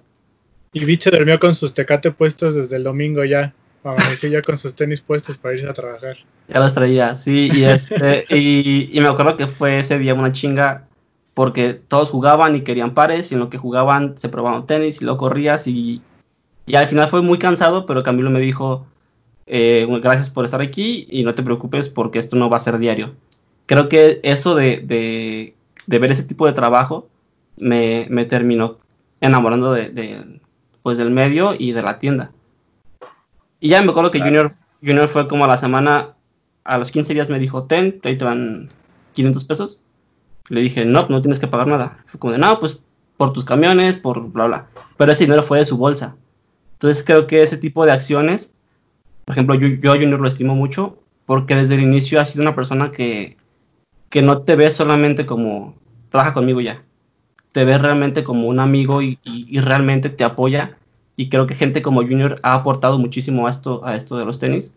Y 0.73 0.85
Biche 0.85 1.13
durmió 1.13 1.39
con 1.39 1.55
sus 1.55 1.73
tecate 1.73 2.11
puestos 2.11 2.57
desde 2.57 2.75
el 2.75 2.83
domingo 2.83 3.25
ya. 3.25 3.55
Amaneció 3.85 4.29
ya 4.29 4.43
con 4.43 4.59
sus 4.59 4.75
tenis 4.75 5.01
puestos 5.01 5.39
para 5.39 5.55
irse 5.55 5.69
a 5.69 5.73
trabajar. 5.73 6.17
Ya 6.49 6.59
los 6.59 6.75
traía, 6.75 7.15
sí, 7.15 7.49
y, 7.55 7.63
este, 7.63 8.27
y, 8.29 8.91
y 8.93 9.01
me 9.01 9.07
acuerdo 9.07 9.37
que 9.37 9.47
fue 9.47 9.79
ese 9.79 10.01
día 10.01 10.15
una 10.15 10.33
chinga 10.33 10.89
porque 11.35 11.75
todos 11.75 12.11
jugaban 12.11 12.57
y 12.57 12.63
querían 12.63 12.93
pares 12.93 13.31
y 13.31 13.35
en 13.35 13.41
lo 13.41 13.51
que 13.51 13.59
jugaban 13.59 14.19
se 14.19 14.29
probaban 14.29 14.67
tenis 14.67 15.01
y 15.01 15.05
lo 15.05 15.17
corrías 15.17 15.69
y, 15.69 16.03
y 16.67 16.75
al 16.75 16.89
final 16.89 17.09
fue 17.09 17.23
muy 17.23 17.39
cansado, 17.39 17.87
pero 17.87 18.03
Camilo 18.03 18.31
me 18.31 18.41
dijo, 18.41 18.85
eh, 19.47 19.87
gracias 20.03 20.31
por 20.31 20.45
estar 20.45 20.61
aquí 20.61 21.07
y 21.11 21.25
no 21.25 21.35
te 21.35 21.43
preocupes 21.43 21.89
porque 21.89 22.19
esto 22.19 22.37
no 22.37 22.51
va 22.51 22.57
a 22.57 22.61
ser 22.61 22.79
diario. 22.79 23.15
Creo 23.67 23.89
que 23.89 24.21
eso 24.23 24.55
de, 24.55 24.79
de, 24.79 25.55
de 25.87 25.99
ver 25.99 26.13
ese 26.13 26.25
tipo 26.25 26.47
de 26.47 26.53
trabajo 26.53 27.09
me, 27.57 28.07
me 28.11 28.25
terminó 28.25 28.79
enamorando 29.21 29.73
de, 29.73 29.89
de, 29.89 30.41
pues 30.83 30.99
del 30.99 31.11
medio 31.11 31.55
y 31.59 31.73
de 31.73 31.83
la 31.83 31.99
tienda. 31.99 32.33
Y 33.61 33.71
ya 33.71 33.83
me 33.83 33.91
acuerdo 33.91 34.11
que. 34.11 34.21
Junior, 34.21 34.53
Junior 34.83 35.09
fue 35.09 35.27
como 35.29 35.45
a 35.45 35.49
la 35.49 35.57
semana, 35.57 36.15
a 36.65 36.79
los 36.79 36.91
15 36.91 37.15
días 37.15 37.31
me 37.31 37.39
dijo, 37.39 37.65
ten, 37.65 38.01
ahí 38.05 38.19
te 38.19 38.25
van 38.25 38.69
500 39.15 39.45
pesos. 39.45 39.81
Le 40.51 40.61
dije, 40.61 40.85
no, 40.85 41.07
no 41.09 41.23
tienes 41.23 41.39
que 41.39 41.49
pagar 41.49 41.67
nada. 41.67 42.05
Fue 42.07 42.21
como 42.21 42.33
de, 42.35 42.39
no, 42.39 42.61
pues 42.61 42.79
por 43.17 43.33
tus 43.33 43.45
camiones, 43.45 43.97
por 43.97 44.21
bla, 44.31 44.47
bla. 44.47 44.67
Pero 44.99 45.13
ese 45.13 45.25
dinero 45.25 45.43
fue 45.43 45.59
de 45.59 45.65
su 45.65 45.79
bolsa. 45.79 46.17
Entonces 46.75 47.03
creo 47.03 47.27
que 47.27 47.43
ese 47.43 47.57
tipo 47.57 47.87
de 47.87 47.93
acciones, 47.93 48.53
por 49.25 49.35
ejemplo, 49.35 49.55
yo, 49.55 49.93
a 49.93 49.97
Junior 49.97 50.21
lo 50.21 50.29
estimo 50.29 50.55
mucho 50.55 50.99
porque 51.27 51.55
desde 51.55 51.75
el 51.77 51.83
inicio 51.83 52.21
ha 52.21 52.25
sido 52.25 52.43
una 52.43 52.55
persona 52.55 52.93
que, 52.93 53.37
que 54.11 54.23
no 54.23 54.43
te 54.43 54.57
ve 54.57 54.71
solamente 54.71 55.27
como, 55.27 55.75
trabaja 56.11 56.35
conmigo 56.35 56.61
ya. 56.61 56.85
Te 57.53 57.65
ve 57.65 57.79
realmente 57.79 58.25
como 58.25 58.49
un 58.49 58.61
amigo 58.61 59.03
y, 59.03 59.19
y- 59.25 59.61
realmente 59.61 60.11
te 60.11 60.25
apoya. 60.25 60.79
Y 61.17 61.29
creo 61.31 61.47
que 61.47 61.55
gente 61.55 61.83
como 61.83 62.03
Junior 62.03 62.39
ha 62.43 62.55
aportado 62.55 62.99
muchísimo 62.99 63.47
a 63.47 63.51
esto, 63.51 63.85
a 63.87 63.97
esto 63.97 64.19
de 64.19 64.27
los 64.27 64.39
tenis. 64.41 64.75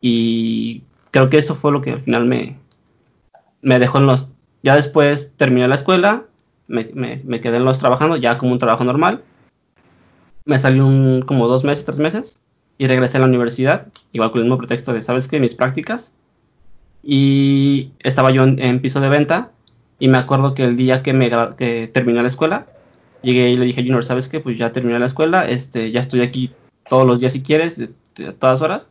Y 0.00 0.82
creo 1.12 1.30
que 1.30 1.38
eso 1.38 1.54
fue 1.54 1.72
lo 1.72 1.82
que 1.82 1.92
al 1.92 2.00
final 2.02 2.26
me, 2.26 2.58
me 3.62 3.78
dejó 3.78 3.98
en 3.98 4.06
los... 4.06 4.32
Ya 4.62 4.74
después 4.76 5.34
terminé 5.36 5.68
la 5.68 5.76
escuela, 5.76 6.24
me, 6.66 6.90
me, 6.94 7.40
quedé 7.40 7.58
en 7.58 7.64
los 7.64 7.78
trabajando, 7.78 8.16
ya 8.16 8.38
como 8.38 8.52
un 8.52 8.58
trabajo 8.58 8.84
normal. 8.84 9.22
Me 10.44 10.58
salió 10.58 10.84
como 11.26 11.46
dos 11.46 11.62
meses, 11.64 11.84
tres 11.84 11.98
meses, 11.98 12.40
y 12.78 12.86
regresé 12.86 13.16
a 13.16 13.20
la 13.20 13.26
universidad, 13.26 13.88
igual 14.12 14.30
con 14.30 14.38
el 14.38 14.44
mismo 14.44 14.58
pretexto 14.58 14.92
de, 14.92 15.02
¿sabes 15.02 15.26
qué? 15.26 15.40
Mis 15.40 15.54
prácticas. 15.54 16.12
Y 17.02 17.90
estaba 18.00 18.30
yo 18.30 18.44
en, 18.44 18.80
piso 18.80 19.00
de 19.00 19.08
venta, 19.08 19.50
y 19.98 20.08
me 20.08 20.18
acuerdo 20.18 20.54
que 20.54 20.64
el 20.64 20.76
día 20.76 21.02
que, 21.02 21.12
me, 21.12 21.28
que 21.56 21.88
terminé 21.88 22.22
la 22.22 22.28
escuela, 22.28 22.66
llegué 23.22 23.50
y 23.50 23.56
le 23.56 23.64
dije, 23.64 23.82
Junior, 23.82 24.04
¿sabes 24.04 24.28
qué? 24.28 24.38
Pues 24.38 24.56
ya 24.56 24.72
terminé 24.72 24.98
la 24.98 25.06
escuela, 25.06 25.48
este, 25.48 25.90
ya 25.90 26.00
estoy 26.00 26.20
aquí 26.20 26.52
todos 26.88 27.04
los 27.04 27.18
días 27.20 27.32
si 27.32 27.42
quieres, 27.42 27.80
a 27.80 28.32
todas 28.32 28.62
horas. 28.62 28.90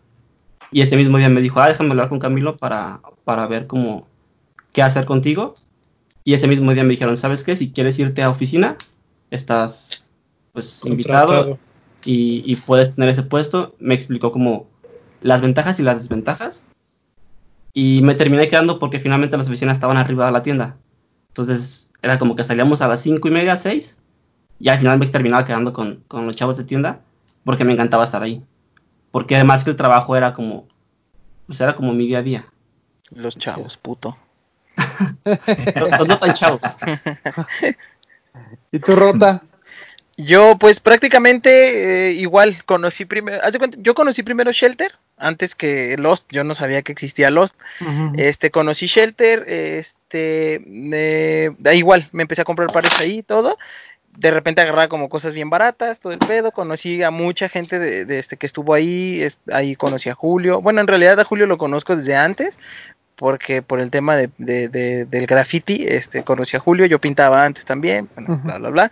Y 0.71 0.81
ese 0.81 0.97
mismo 0.97 1.17
día 1.17 1.29
me 1.29 1.41
dijo, 1.41 1.61
ah, 1.61 1.69
déjame 1.69 1.91
hablar 1.91 2.09
con 2.09 2.19
Camilo 2.19 2.57
para, 2.57 2.99
para 3.23 3.47
ver 3.47 3.67
cómo, 3.67 4.05
qué 4.73 4.81
hacer 4.81 5.05
contigo. 5.05 5.55
Y 6.25 6.33
ese 6.33 6.47
mismo 6.47 6.73
día 6.73 6.83
me 6.83 6.91
dijeron, 6.91 7.15
¿sabes 7.15 7.45
qué? 7.45 7.55
Si 7.55 7.71
quieres 7.71 7.97
irte 7.99 8.21
a 8.21 8.29
oficina, 8.29 8.77
estás 9.31 10.05
pues 10.51 10.81
invitado. 10.83 11.57
Y, 12.07 12.41
y 12.45 12.55
puedes 12.55 12.95
tener 12.95 13.09
ese 13.09 13.23
puesto. 13.23 13.75
Me 13.79 13.93
explicó 13.93 14.31
como 14.31 14.67
las 15.21 15.41
ventajas 15.41 15.79
y 15.79 15.83
las 15.83 15.97
desventajas. 15.97 16.65
Y 17.73 18.01
me 18.01 18.15
terminé 18.15 18.47
quedando 18.47 18.79
porque 18.79 19.01
finalmente 19.01 19.37
las 19.37 19.47
oficinas 19.47 19.75
estaban 19.75 19.97
arriba 19.97 20.25
de 20.25 20.31
la 20.31 20.41
tienda. 20.41 20.77
Entonces 21.27 21.91
era 22.01 22.17
como 22.17 22.35
que 22.35 22.45
salíamos 22.45 22.81
a 22.81 22.87
las 22.87 23.01
cinco 23.01 23.27
y 23.27 23.31
media, 23.31 23.57
seis. 23.57 23.97
Y 24.57 24.69
al 24.69 24.79
final 24.79 24.97
me 24.97 25.07
terminaba 25.07 25.45
quedando 25.45 25.73
con, 25.73 26.03
con 26.07 26.25
los 26.25 26.35
chavos 26.35 26.55
de 26.55 26.63
tienda 26.63 27.01
porque 27.43 27.65
me 27.65 27.73
encantaba 27.73 28.05
estar 28.05 28.23
ahí. 28.23 28.41
Porque 29.11 29.35
además 29.35 29.65
que 29.65 29.71
el 29.71 29.75
trabajo 29.75 30.15
era 30.15 30.33
como, 30.33 30.65
pues 31.45 31.59
era 31.59 31.75
como 31.75 31.93
mi 31.93 32.07
día 32.07 32.19
a 32.19 32.23
día. 32.23 32.45
Los 33.11 33.35
chavos, 33.35 33.77
puto. 33.77 34.17
No, 35.75 36.05
no 36.05 36.19
tan 36.19 36.33
chavos. 36.33 36.61
¿Y 38.71 38.79
tu 38.79 38.95
rota? 38.95 39.41
Yo, 40.17 40.57
pues 40.57 40.79
prácticamente 40.79 42.09
eh, 42.09 42.13
igual 42.13 42.63
conocí 42.65 43.05
primero. 43.05 43.37
Yo 43.77 43.93
conocí 43.93 44.23
primero 44.23 44.51
Shelter 44.51 44.93
antes 45.17 45.53
que 45.53 45.95
Lost. 45.97 46.25
Yo 46.31 46.43
no 46.43 46.55
sabía 46.55 46.81
que 46.81 46.91
existía 46.91 47.29
Lost. 47.29 47.55
Este, 48.17 48.49
conocí 48.49 48.87
Shelter, 48.87 49.45
este, 49.47 50.61
eh, 50.65 51.51
da 51.59 51.73
igual, 51.75 52.09
me 52.11 52.23
empecé 52.23 52.41
a 52.41 52.45
comprar 52.45 52.71
pares 52.71 52.99
ahí 52.99 53.19
y 53.19 53.23
todo. 53.23 53.57
De 54.17 54.31
repente 54.31 54.61
agarraba 54.61 54.87
como 54.87 55.09
cosas 55.09 55.35
bien 55.35 55.51
baratas, 55.51 55.99
todo 55.99 56.11
el 56.13 56.19
pedo. 56.19 56.51
Conocí 56.51 57.03
a 57.03 57.11
mucha 57.11 57.47
gente 57.49 57.77
de, 57.77 58.05
de 58.05 58.17
este 58.17 58.37
que 58.37 58.47
estuvo 58.47 58.73
ahí. 58.73 59.21
es- 59.21 59.39
ahí 59.51 59.75
conocí 59.75 60.09
a 60.09 60.15
Julio. 60.15 60.61
Bueno, 60.61 60.81
en 60.81 60.87
realidad 60.87 61.19
a 61.19 61.23
Julio 61.23 61.45
lo 61.45 61.59
conozco 61.59 61.95
desde 61.95 62.15
antes, 62.15 62.57
porque 63.15 63.61
por 63.61 63.79
el 63.79 63.91
tema 63.91 64.15
de, 64.15 64.31
de- 64.39 64.67
de- 64.69 65.05
del 65.05 65.27
graffiti, 65.27 65.85
este, 65.87 66.23
conocí 66.23 66.57
a 66.57 66.59
Julio. 66.59 66.87
Yo 66.87 66.99
pintaba 66.99 67.45
antes 67.45 67.65
también, 67.65 68.09
bueno, 68.15 68.33
Ujú. 68.33 68.43
bla, 68.47 68.57
bla, 68.57 68.69
bla. 68.69 68.91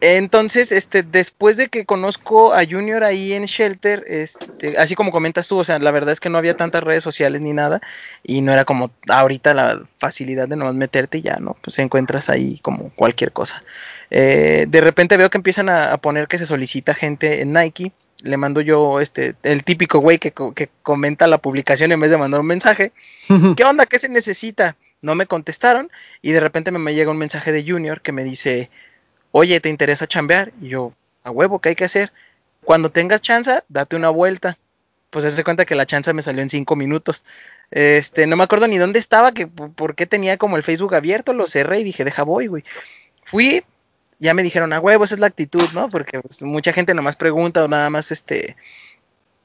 Entonces, 0.00 0.72
este, 0.72 1.02
después 1.02 1.58
de 1.58 1.68
que 1.68 1.84
conozco 1.84 2.54
a 2.54 2.64
Junior 2.64 3.04
ahí 3.04 3.34
en 3.34 3.44
Shelter, 3.44 4.02
este, 4.06 4.78
así 4.78 4.94
como 4.94 5.12
comentas 5.12 5.46
tú, 5.46 5.58
o 5.58 5.64
sea, 5.64 5.78
la 5.78 5.90
verdad 5.90 6.12
es 6.12 6.20
que 6.20 6.30
no 6.30 6.38
había 6.38 6.56
tantas 6.56 6.82
redes 6.82 7.04
sociales 7.04 7.42
ni 7.42 7.52
nada, 7.52 7.82
y 8.22 8.40
no 8.40 8.52
era 8.52 8.64
como 8.64 8.90
ahorita 9.08 9.52
la 9.52 9.82
facilidad 9.98 10.48
de 10.48 10.56
nomás 10.56 10.74
meterte 10.74 11.18
y 11.18 11.22
ya, 11.22 11.36
¿no? 11.36 11.56
Pues 11.60 11.78
encuentras 11.78 12.30
ahí 12.30 12.58
como 12.62 12.90
cualquier 12.96 13.32
cosa. 13.32 13.62
Eh, 14.10 14.66
de 14.68 14.80
repente 14.80 15.18
veo 15.18 15.28
que 15.28 15.38
empiezan 15.38 15.68
a, 15.68 15.92
a 15.92 15.98
poner 15.98 16.28
que 16.28 16.38
se 16.38 16.46
solicita 16.46 16.94
gente 16.94 17.42
en 17.42 17.52
Nike. 17.52 17.92
Le 18.22 18.36
mando 18.36 18.60
yo 18.60 19.00
este 19.00 19.34
el 19.42 19.64
típico 19.64 19.98
güey 19.98 20.18
que, 20.18 20.32
que 20.54 20.68
comenta 20.82 21.26
la 21.26 21.38
publicación 21.38 21.92
en 21.92 22.00
vez 22.00 22.10
de 22.10 22.18
mandar 22.18 22.40
un 22.40 22.46
mensaje. 22.46 22.92
¿Qué 23.56 23.64
onda? 23.64 23.86
¿Qué 23.86 23.98
se 23.98 24.08
necesita? 24.08 24.76
No 25.02 25.14
me 25.14 25.26
contestaron 25.26 25.90
y 26.20 26.32
de 26.32 26.40
repente 26.40 26.70
me 26.70 26.94
llega 26.94 27.10
un 27.10 27.16
mensaje 27.16 27.52
de 27.52 27.64
Junior 27.66 28.02
que 28.02 28.12
me 28.12 28.24
dice, 28.24 28.70
oye, 29.32 29.60
¿te 29.60 29.68
interesa 29.68 30.06
chambear? 30.06 30.52
Y 30.60 30.68
yo, 30.68 30.92
a 31.24 31.30
huevo, 31.30 31.60
¿qué 31.60 31.70
hay 31.70 31.74
que 31.74 31.84
hacer? 31.84 32.12
Cuando 32.64 32.90
tengas 32.90 33.20
chance, 33.20 33.62
date 33.68 33.96
una 33.96 34.10
vuelta. 34.10 34.58
Pues 35.10 35.32
se 35.34 35.44
cuenta 35.44 35.64
que 35.64 35.74
la 35.74 35.86
chance 35.86 36.12
me 36.12 36.22
salió 36.22 36.42
en 36.42 36.50
cinco 36.50 36.76
minutos. 36.76 37.24
Este, 37.70 38.26
no 38.26 38.36
me 38.36 38.44
acuerdo 38.44 38.68
ni 38.68 38.78
dónde 38.78 39.00
estaba, 39.00 39.32
que 39.32 39.46
por 39.46 39.96
qué 39.96 40.06
tenía 40.06 40.36
como 40.36 40.56
el 40.56 40.62
Facebook 40.62 40.94
abierto, 40.94 41.32
lo 41.32 41.46
cerré 41.48 41.80
y 41.80 41.84
dije, 41.84 42.04
deja 42.04 42.22
voy, 42.22 42.46
güey. 42.46 42.64
Fui, 43.24 43.64
ya 44.20 44.34
me 44.34 44.42
dijeron, 44.42 44.72
a 44.72 44.78
huevo, 44.78 45.04
esa 45.04 45.14
es 45.14 45.20
la 45.20 45.26
actitud, 45.26 45.68
¿no? 45.72 45.88
Porque 45.90 46.20
pues, 46.20 46.42
mucha 46.42 46.72
gente 46.72 46.94
nomás 46.94 47.16
pregunta 47.16 47.64
o 47.64 47.68
nada 47.68 47.90
más, 47.90 48.12
este, 48.12 48.56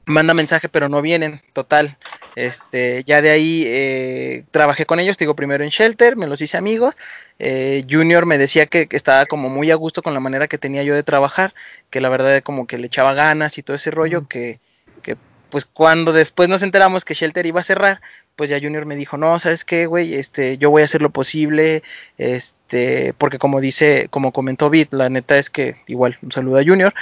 manda 0.06 0.34
mensaje, 0.34 0.68
pero 0.68 0.88
no 0.88 1.02
vienen, 1.02 1.42
total. 1.52 1.98
Este, 2.36 3.02
ya 3.04 3.20
de 3.20 3.30
ahí 3.30 3.64
eh, 3.66 4.44
trabajé 4.50 4.86
con 4.86 5.00
ellos, 5.00 5.16
te 5.16 5.24
digo, 5.24 5.36
primero 5.36 5.64
en 5.64 5.70
Shelter, 5.70 6.16
me 6.16 6.26
los 6.26 6.40
hice 6.40 6.56
amigos. 6.56 6.94
Eh, 7.38 7.84
Junior 7.90 8.24
me 8.24 8.38
decía 8.38 8.66
que, 8.66 8.86
que 8.86 8.96
estaba 8.96 9.26
como 9.26 9.48
muy 9.48 9.70
a 9.70 9.74
gusto 9.74 10.02
con 10.02 10.14
la 10.14 10.20
manera 10.20 10.48
que 10.48 10.58
tenía 10.58 10.84
yo 10.84 10.94
de 10.94 11.02
trabajar, 11.02 11.54
que 11.90 12.00
la 12.00 12.08
verdad 12.08 12.42
como 12.42 12.66
que 12.66 12.78
le 12.78 12.86
echaba 12.86 13.14
ganas 13.14 13.58
y 13.58 13.62
todo 13.62 13.76
ese 13.76 13.90
rollo, 13.90 14.26
que, 14.28 14.60
que 15.02 15.16
pues 15.50 15.64
cuando 15.64 16.12
después 16.12 16.48
nos 16.48 16.62
enteramos 16.62 17.04
que 17.04 17.14
Shelter 17.14 17.44
iba 17.44 17.60
a 17.60 17.64
cerrar, 17.64 18.00
pues 18.36 18.50
ya 18.50 18.60
Junior 18.60 18.84
me 18.84 18.96
dijo, 18.96 19.16
no, 19.16 19.38
¿sabes 19.40 19.64
qué, 19.64 19.86
güey? 19.86 20.14
Este, 20.14 20.58
yo 20.58 20.70
voy 20.70 20.82
a 20.82 20.84
hacer 20.84 21.00
lo 21.00 21.10
posible, 21.10 21.82
este, 22.18 23.14
porque 23.16 23.38
como 23.38 23.60
dice, 23.60 24.08
como 24.10 24.32
comentó 24.32 24.68
Bit, 24.68 24.92
la 24.92 25.08
neta 25.08 25.38
es 25.38 25.48
que, 25.48 25.76
igual, 25.86 26.18
un 26.22 26.32
saludo 26.32 26.58
a 26.58 26.64
Junior, 26.64 26.94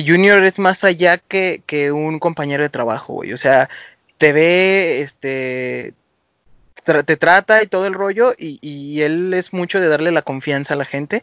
Junior 0.00 0.42
es 0.44 0.58
más 0.58 0.84
allá 0.84 1.18
que, 1.18 1.62
que 1.66 1.92
un 1.92 2.18
compañero 2.18 2.62
de 2.62 2.68
trabajo, 2.70 3.14
güey, 3.14 3.32
o 3.32 3.36
sea, 3.36 3.68
te 4.18 4.32
ve, 4.32 5.00
este, 5.00 5.94
te 6.84 7.16
trata 7.16 7.62
y 7.62 7.66
todo 7.66 7.86
el 7.86 7.94
rollo, 7.94 8.34
y, 8.38 8.58
y 8.60 9.02
él 9.02 9.32
es 9.34 9.52
mucho 9.52 9.80
de 9.80 9.88
darle 9.88 10.10
la 10.10 10.22
confianza 10.22 10.74
a 10.74 10.76
la 10.76 10.84
gente, 10.84 11.22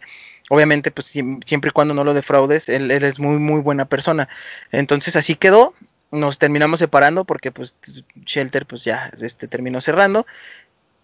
obviamente, 0.50 0.92
pues 0.92 1.14
siem- 1.16 1.44
siempre 1.46 1.70
y 1.70 1.74
cuando 1.74 1.94
no 1.94 2.04
lo 2.04 2.14
defraudes, 2.14 2.70
él, 2.70 2.92
él 2.92 3.04
es 3.04 3.20
muy, 3.20 3.38
muy 3.38 3.62
buena 3.62 3.86
persona, 3.86 4.30
entonces 4.72 5.16
así 5.16 5.36
quedó, 5.36 5.74
nos 6.12 6.38
terminamos 6.40 6.80
separando 6.80 7.24
porque 7.26 7.52
pues 7.52 7.76
Shelter 8.26 8.66
pues 8.66 8.84
ya 8.84 9.12
este 9.22 9.48
terminó 9.48 9.80
cerrando. 9.80 10.26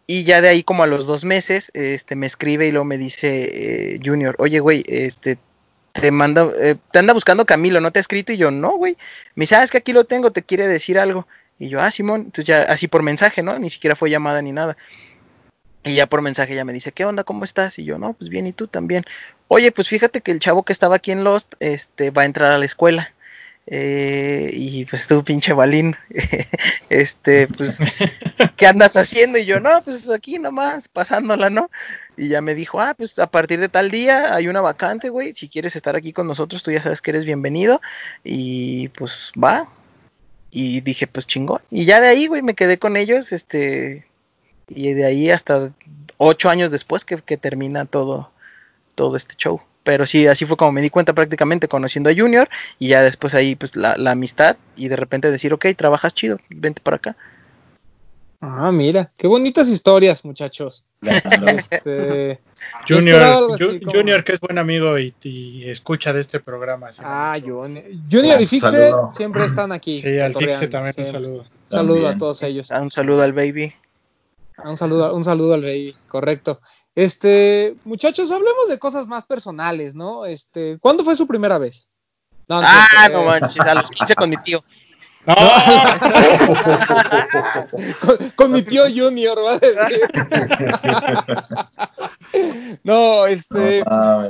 Y 0.07 0.23
ya 0.23 0.41
de 0.41 0.49
ahí 0.49 0.63
como 0.63 0.83
a 0.83 0.87
los 0.87 1.07
dos 1.07 1.25
meses 1.25 1.71
este 1.73 2.15
me 2.15 2.27
escribe 2.27 2.67
y 2.67 2.71
luego 2.71 2.85
me 2.85 2.97
dice 2.97 3.95
eh, 3.95 3.99
Junior 4.03 4.35
oye 4.39 4.59
güey 4.59 4.83
este 4.87 5.37
te 5.99 6.11
manda 6.11 6.49
eh, 6.59 6.75
te 6.91 6.99
anda 6.99 7.13
buscando 7.13 7.45
Camilo 7.45 7.79
no 7.79 7.91
te 7.91 7.99
ha 7.99 8.01
escrito 8.01 8.33
y 8.33 8.37
yo 8.37 8.51
no 8.51 8.77
güey 8.77 8.97
me 9.35 9.43
dice 9.43 9.55
ah 9.55 9.63
es 9.63 9.71
que 9.71 9.77
aquí 9.77 9.93
lo 9.93 10.03
tengo 10.03 10.31
te 10.31 10.43
quiere 10.43 10.67
decir 10.67 10.99
algo 10.99 11.27
y 11.57 11.69
yo 11.69 11.81
ah 11.81 11.89
Simón 11.89 12.21
entonces 12.21 12.45
ya 12.45 12.63
así 12.63 12.87
por 12.87 13.01
mensaje 13.01 13.41
no 13.43 13.57
ni 13.59 13.69
siquiera 13.69 13.95
fue 13.95 14.09
llamada 14.09 14.41
ni 14.41 14.51
nada 14.51 14.75
y 15.85 15.93
ya 15.93 16.07
por 16.07 16.23
mensaje 16.23 16.55
ya 16.55 16.65
me 16.65 16.73
dice, 16.73 16.91
¿qué 16.91 17.05
onda? 17.05 17.23
¿Cómo 17.23 17.43
estás? 17.43 17.77
Y 17.77 17.85
yo, 17.85 17.99
no, 17.99 18.13
pues 18.13 18.31
bien, 18.31 18.47
¿y 18.47 18.53
tú 18.53 18.65
también? 18.65 19.05
Oye, 19.47 19.71
pues 19.71 19.87
fíjate 19.87 20.21
que 20.21 20.31
el 20.31 20.39
chavo 20.39 20.63
que 20.63 20.73
estaba 20.73 20.95
aquí 20.95 21.11
en 21.11 21.23
Lost, 21.23 21.53
este, 21.59 22.09
va 22.09 22.23
a 22.23 22.25
entrar 22.25 22.51
a 22.51 22.57
la 22.57 22.65
escuela. 22.65 23.13
Eh, 23.67 24.51
y 24.53 24.85
pues 24.85 25.07
tú, 25.07 25.23
pinche 25.23 25.53
balín, 25.53 25.95
este, 26.89 27.47
pues, 27.47 27.79
¿qué 28.57 28.67
andas 28.67 28.95
haciendo? 28.95 29.39
Y 29.39 29.45
yo, 29.45 29.59
no, 29.59 29.81
pues 29.81 30.09
aquí 30.09 30.37
nomás, 30.37 30.87
pasándola, 30.87 31.49
¿no? 31.49 31.69
Y 32.15 32.29
ya 32.29 32.41
me 32.41 32.55
dijo, 32.55 32.79
ah, 32.79 32.93
pues 32.95 33.17
a 33.19 33.27
partir 33.27 33.59
de 33.59 33.69
tal 33.69 33.89
día 33.91 34.35
hay 34.35 34.47
una 34.47 34.61
vacante, 34.61 35.09
güey, 35.09 35.35
si 35.35 35.49
quieres 35.49 35.75
estar 35.75 35.95
aquí 35.95 36.13
con 36.13 36.27
nosotros, 36.27 36.63
tú 36.63 36.71
ya 36.71 36.81
sabes 36.81 37.01
que 37.01 37.11
eres 37.11 37.25
bienvenido. 37.25 37.81
Y 38.23 38.89
pues 38.89 39.31
va. 39.41 39.67
Y 40.51 40.81
dije, 40.81 41.07
pues 41.07 41.27
chingón. 41.27 41.61
Y 41.71 41.85
ya 41.85 41.99
de 41.99 42.07
ahí, 42.07 42.27
güey, 42.27 42.41
me 42.41 42.53
quedé 42.53 42.77
con 42.79 42.95
ellos, 42.97 43.31
este, 43.31 44.05
y 44.69 44.93
de 44.93 45.05
ahí 45.05 45.29
hasta 45.31 45.73
ocho 46.17 46.49
años 46.49 46.71
después 46.71 47.03
que, 47.03 47.17
que 47.17 47.37
termina 47.37 47.85
todo, 47.85 48.31
todo 48.95 49.17
este 49.17 49.35
show. 49.35 49.61
Pero 49.85 50.05
sí, 50.05 50.27
así 50.27 50.45
fue 50.45 50.57
como 50.57 50.73
me 50.73 50.81
di 50.81 50.89
cuenta 50.89 51.13
prácticamente 51.13 51.69
conociendo 51.69 52.09
a 52.09 52.13
Junior 52.13 52.49
y 52.79 52.89
ya 52.89 53.01
después 53.01 53.33
ahí 53.35 53.55
pues 53.55 53.77
la, 53.77 53.95
la 53.95 54.11
amistad 54.11 54.57
y 54.75 54.89
de 54.89 54.97
repente 54.97 55.31
decir, 55.31 55.53
ok, 55.53 55.67
trabajas 55.77 56.13
chido, 56.13 56.39
vente 56.49 56.81
para 56.83 56.97
acá. 56.97 57.15
Ah, 58.41 58.71
mira, 58.71 59.09
qué 59.17 59.27
bonitas 59.27 59.69
historias, 59.69 60.25
muchachos. 60.25 60.83
Claro. 60.99 61.21
Este, 61.47 62.39
Junior, 62.87 63.21
Ju- 63.57 63.79
como- 63.79 63.91
Junior, 63.91 64.23
que 64.23 64.33
es 64.33 64.39
buen 64.39 64.57
amigo 64.57 64.99
y, 64.99 65.13
y 65.23 65.69
escucha 65.69 66.13
de 66.13 66.19
este 66.19 66.39
programa. 66.39 66.89
Ah, 67.03 67.37
Junior, 67.43 67.83
Junior 68.11 68.41
y 68.41 68.45
Fixe 68.47 68.69
saludo. 68.69 69.09
siempre 69.09 69.45
están 69.45 69.71
aquí. 69.71 69.99
Sí, 69.99 70.19
al 70.19 70.33
Fixe 70.35 70.67
también 70.67 70.93
un 70.97 71.05
saludo. 71.05 71.45
Saludo 71.67 72.07
a 72.07 72.17
todos 72.17 72.43
ellos. 72.43 72.71
Ah, 72.71 72.81
Un 72.81 72.91
saludo 72.91 73.23
al 73.23 73.33
baby. 73.33 73.73
Un 74.63 74.77
saludo, 74.77 75.15
un 75.15 75.23
saludo 75.23 75.53
al 75.53 75.61
baby, 75.61 75.95
correcto. 76.07 76.59
Este, 76.95 77.75
muchachos, 77.83 78.31
hablemos 78.31 78.69
de 78.69 78.79
cosas 78.79 79.07
más 79.07 79.25
personales, 79.25 79.95
¿no? 79.95 80.25
Este, 80.25 80.77
¿cuándo 80.79 81.03
fue 81.03 81.15
su 81.15 81.27
primera 81.27 81.57
vez? 81.57 81.89
No, 82.47 82.61
Ah, 82.63 82.87
cierto, 82.89 83.17
no 83.17 83.23
eh, 83.23 83.25
manches, 83.41 83.59
a 83.59 83.73
los 83.75 83.91
15 83.91 84.15
con 84.15 84.29
mi 84.29 84.37
tío. 84.37 84.63
¡No! 85.25 85.33
con, 87.99 88.17
con 88.35 88.51
mi 88.51 88.61
tío 88.61 88.83
Junior, 88.93 89.37
¿va 89.43 89.53
a 89.53 89.57
decir? 89.59 90.01
no, 92.83 93.25
este, 93.25 93.81
há- 93.81 94.29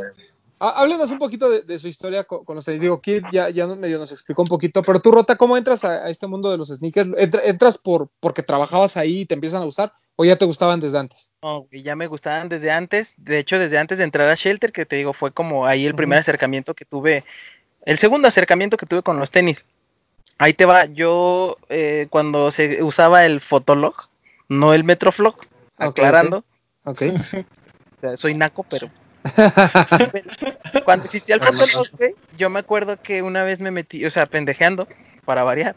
háblenos 0.60 1.12
un 1.12 1.20
poquito 1.20 1.50
de, 1.50 1.62
de 1.64 1.78
su 1.80 1.88
historia 1.90 2.24
con, 2.24 2.46
con 2.46 2.56
los 2.56 2.64
tenis. 2.66 2.82
Digo, 2.82 3.02
Kid 3.02 3.24
ya, 3.32 3.50
ya 3.50 3.68
medio 3.68 3.98
nos 4.00 4.12
explicó 4.14 4.42
un 4.42 4.48
poquito, 4.48 4.82
pero 4.84 5.00
tú, 5.02 5.12
Rota, 5.12 5.36
¿cómo 5.36 5.58
entras 5.58 5.84
a, 5.84 6.06
a 6.06 6.10
este 6.10 6.28
mundo 6.28 6.50
de 6.50 6.58
los 6.58 6.70
sneakers? 6.70 7.10
¿Entra- 7.18 7.42
¿Entras 7.44 7.78
por 7.78 8.10
porque 8.20 8.42
trabajabas 8.44 8.96
ahí 8.98 9.22
y 9.22 9.26
te 9.26 9.34
empiezan 9.36 9.62
a 9.62 9.66
gustar 9.66 9.94
o 10.16 10.26
ya 10.26 10.36
te 10.38 10.46
gustaban 10.46 10.80
desde 10.80 10.98
antes? 10.98 11.32
No, 11.42 11.62
güey, 11.64 11.84
ya 11.84 11.96
me 11.96 12.08
gustaban 12.08 12.50
desde 12.50 12.72
antes. 12.72 13.14
De 13.18 13.38
hecho, 13.38 13.60
desde 13.60 13.78
antes 13.78 13.98
de 13.98 14.04
entrar 14.04 14.30
a 14.30 14.36
Shelter, 14.36 14.72
que 14.72 14.86
te 14.86 14.96
digo, 14.96 15.14
fue 15.14 15.32
como 15.32 15.66
ahí 15.66 15.86
el 15.86 15.96
primer 15.96 16.20
acercamiento 16.20 16.74
que 16.74 16.86
tuve, 16.86 17.24
el 17.86 17.98
segundo 17.98 18.28
acercamiento 18.28 18.78
que 18.78 18.86
tuve 18.86 19.04
con 19.04 19.20
los 19.20 19.32
tenis. 19.32 19.66
Ahí 20.38 20.54
te 20.54 20.66
va, 20.66 20.86
yo 20.86 21.58
eh, 21.70 22.08
cuando 22.10 22.52
se 22.52 22.84
usaba 22.84 23.26
el 23.26 23.42
Fotolog, 23.42 23.96
no 24.50 24.74
el 24.74 24.84
Metroflog, 24.84 25.36
aclarando, 25.78 26.44
Ok. 26.84 27.02
o 27.02 28.02
sea, 28.02 28.18
soy 28.18 28.34
naco, 28.36 28.66
pero 28.70 28.90
Cuando 30.86 31.06
existía 31.06 31.36
el 31.36 31.42
Fotolog, 31.42 31.88
yo 32.38 32.50
me 32.50 32.60
acuerdo 32.60 33.02
que 33.02 33.22
una 33.22 33.44
vez 33.44 33.60
me 33.60 33.72
metí, 33.72 34.06
o 34.06 34.12
sea, 34.12 34.28
pendejeando, 34.28 34.88
para 35.26 35.44
variar, 35.44 35.76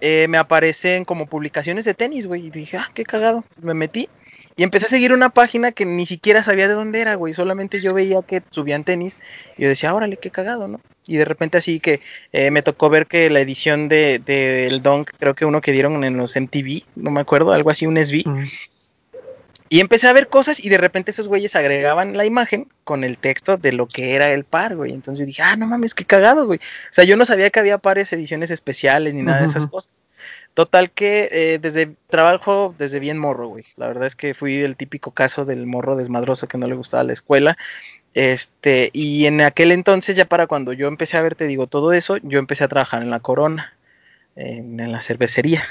eh, 0.00 0.26
me 0.28 0.38
aparecen 0.38 1.04
como 1.04 1.26
publicaciones 1.26 1.84
de 1.84 1.94
tenis, 1.94 2.26
güey, 2.26 2.46
y 2.46 2.50
dije, 2.50 2.76
ah, 2.76 2.90
qué 2.94 3.04
cagado, 3.04 3.44
me 3.60 3.74
metí. 3.74 4.08
Y 4.56 4.64
empecé 4.64 4.86
a 4.86 4.88
seguir 4.88 5.12
una 5.12 5.30
página 5.30 5.70
que 5.70 5.86
ni 5.86 6.04
siquiera 6.04 6.42
sabía 6.42 6.66
de 6.66 6.74
dónde 6.74 7.00
era, 7.00 7.14
güey. 7.14 7.32
Solamente 7.32 7.80
yo 7.80 7.94
veía 7.94 8.22
que 8.22 8.42
subían 8.50 8.82
tenis. 8.82 9.20
Y 9.56 9.62
yo 9.62 9.68
decía, 9.68 9.94
órale, 9.94 10.16
qué 10.16 10.30
cagado, 10.30 10.66
¿no? 10.66 10.80
Y 11.06 11.16
de 11.16 11.24
repente 11.24 11.58
así 11.58 11.78
que 11.78 12.00
eh, 12.32 12.50
me 12.50 12.62
tocó 12.62 12.90
ver 12.90 13.06
que 13.06 13.30
la 13.30 13.38
edición 13.38 13.88
de, 13.88 14.18
de 14.18 14.66
el 14.66 14.82
Dunk, 14.82 15.10
creo 15.16 15.34
que 15.34 15.44
uno 15.44 15.60
que 15.60 15.70
dieron 15.70 16.02
en 16.02 16.16
los 16.16 16.34
MTV, 16.34 16.82
no 16.96 17.12
me 17.12 17.20
acuerdo, 17.20 17.52
algo 17.52 17.70
así, 17.70 17.86
un 17.86 17.98
SB. 17.98 18.24
Y 19.68 19.80
empecé 19.80 20.08
a 20.08 20.12
ver 20.12 20.28
cosas 20.28 20.64
y 20.64 20.68
de 20.68 20.78
repente 20.78 21.10
esos 21.10 21.28
güeyes 21.28 21.54
agregaban 21.54 22.16
la 22.16 22.24
imagen 22.24 22.68
con 22.84 23.04
el 23.04 23.18
texto 23.18 23.56
de 23.56 23.72
lo 23.72 23.86
que 23.86 24.14
era 24.14 24.30
el 24.30 24.44
par, 24.44 24.76
güey. 24.76 24.92
Entonces 24.92 25.26
dije, 25.26 25.42
ah, 25.42 25.56
no 25.56 25.66
mames, 25.66 25.94
qué 25.94 26.04
cagado, 26.04 26.46
güey. 26.46 26.58
O 26.58 26.92
sea, 26.92 27.04
yo 27.04 27.16
no 27.16 27.26
sabía 27.26 27.50
que 27.50 27.60
había 27.60 27.78
pares, 27.78 28.12
ediciones 28.12 28.50
especiales 28.50 29.14
ni 29.14 29.22
nada 29.22 29.40
de 29.40 29.46
esas 29.46 29.66
cosas. 29.66 29.94
Total 30.54 30.90
que 30.90 31.28
eh, 31.30 31.58
desde 31.60 31.94
trabajo, 32.08 32.74
desde 32.78 32.98
bien 32.98 33.18
morro, 33.18 33.48
güey. 33.48 33.64
La 33.76 33.86
verdad 33.88 34.06
es 34.06 34.16
que 34.16 34.34
fui 34.34 34.56
el 34.56 34.76
típico 34.76 35.12
caso 35.12 35.44
del 35.44 35.66
morro 35.66 35.96
desmadroso 35.96 36.48
que 36.48 36.58
no 36.58 36.66
le 36.66 36.74
gustaba 36.74 37.04
la 37.04 37.12
escuela. 37.12 37.58
Este, 38.14 38.90
y 38.92 39.26
en 39.26 39.40
aquel 39.42 39.70
entonces, 39.70 40.16
ya 40.16 40.24
para 40.24 40.46
cuando 40.46 40.72
yo 40.72 40.88
empecé 40.88 41.16
a 41.18 41.22
ver, 41.22 41.34
te 41.34 41.46
digo, 41.46 41.66
todo 41.66 41.92
eso, 41.92 42.16
yo 42.22 42.38
empecé 42.38 42.64
a 42.64 42.68
trabajar 42.68 43.02
en 43.02 43.10
la 43.10 43.20
corona, 43.20 43.74
en, 44.34 44.80
en 44.80 44.92
la 44.92 45.00
cervecería 45.00 45.62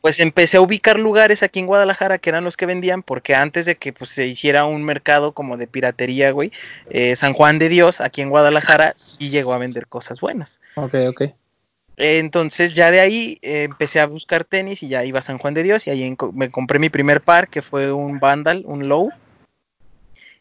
pues 0.00 0.20
empecé 0.20 0.56
a 0.56 0.60
ubicar 0.60 0.98
lugares 0.98 1.42
aquí 1.42 1.58
en 1.58 1.66
Guadalajara 1.66 2.18
que 2.18 2.30
eran 2.30 2.44
los 2.44 2.56
que 2.56 2.66
vendían, 2.66 3.02
porque 3.02 3.34
antes 3.34 3.66
de 3.66 3.76
que 3.76 3.92
pues, 3.92 4.10
se 4.10 4.26
hiciera 4.26 4.64
un 4.64 4.84
mercado 4.84 5.32
como 5.32 5.56
de 5.56 5.66
piratería, 5.66 6.30
güey, 6.30 6.52
eh, 6.90 7.16
San 7.16 7.32
Juan 7.32 7.58
de 7.58 7.68
Dios, 7.68 8.00
aquí 8.00 8.22
en 8.22 8.30
Guadalajara, 8.30 8.94
sí 8.96 9.30
llegó 9.30 9.54
a 9.54 9.58
vender 9.58 9.86
cosas 9.86 10.20
buenas. 10.20 10.60
Ok, 10.76 10.94
ok. 11.08 11.20
Eh, 11.20 12.18
Entonces 12.18 12.74
ya 12.74 12.90
de 12.90 13.00
ahí 13.00 13.38
eh, 13.42 13.64
empecé 13.64 14.00
a 14.00 14.06
buscar 14.06 14.44
tenis 14.44 14.82
y 14.82 14.88
ya 14.88 15.04
iba 15.04 15.20
a 15.20 15.22
San 15.22 15.38
Juan 15.38 15.54
de 15.54 15.62
Dios 15.62 15.86
y 15.86 15.90
ahí 15.90 16.16
me 16.32 16.50
compré 16.50 16.78
mi 16.78 16.90
primer 16.90 17.20
par, 17.20 17.48
que 17.48 17.62
fue 17.62 17.92
un 17.92 18.20
Vandal, 18.20 18.62
un 18.66 18.88
Low. 18.88 19.10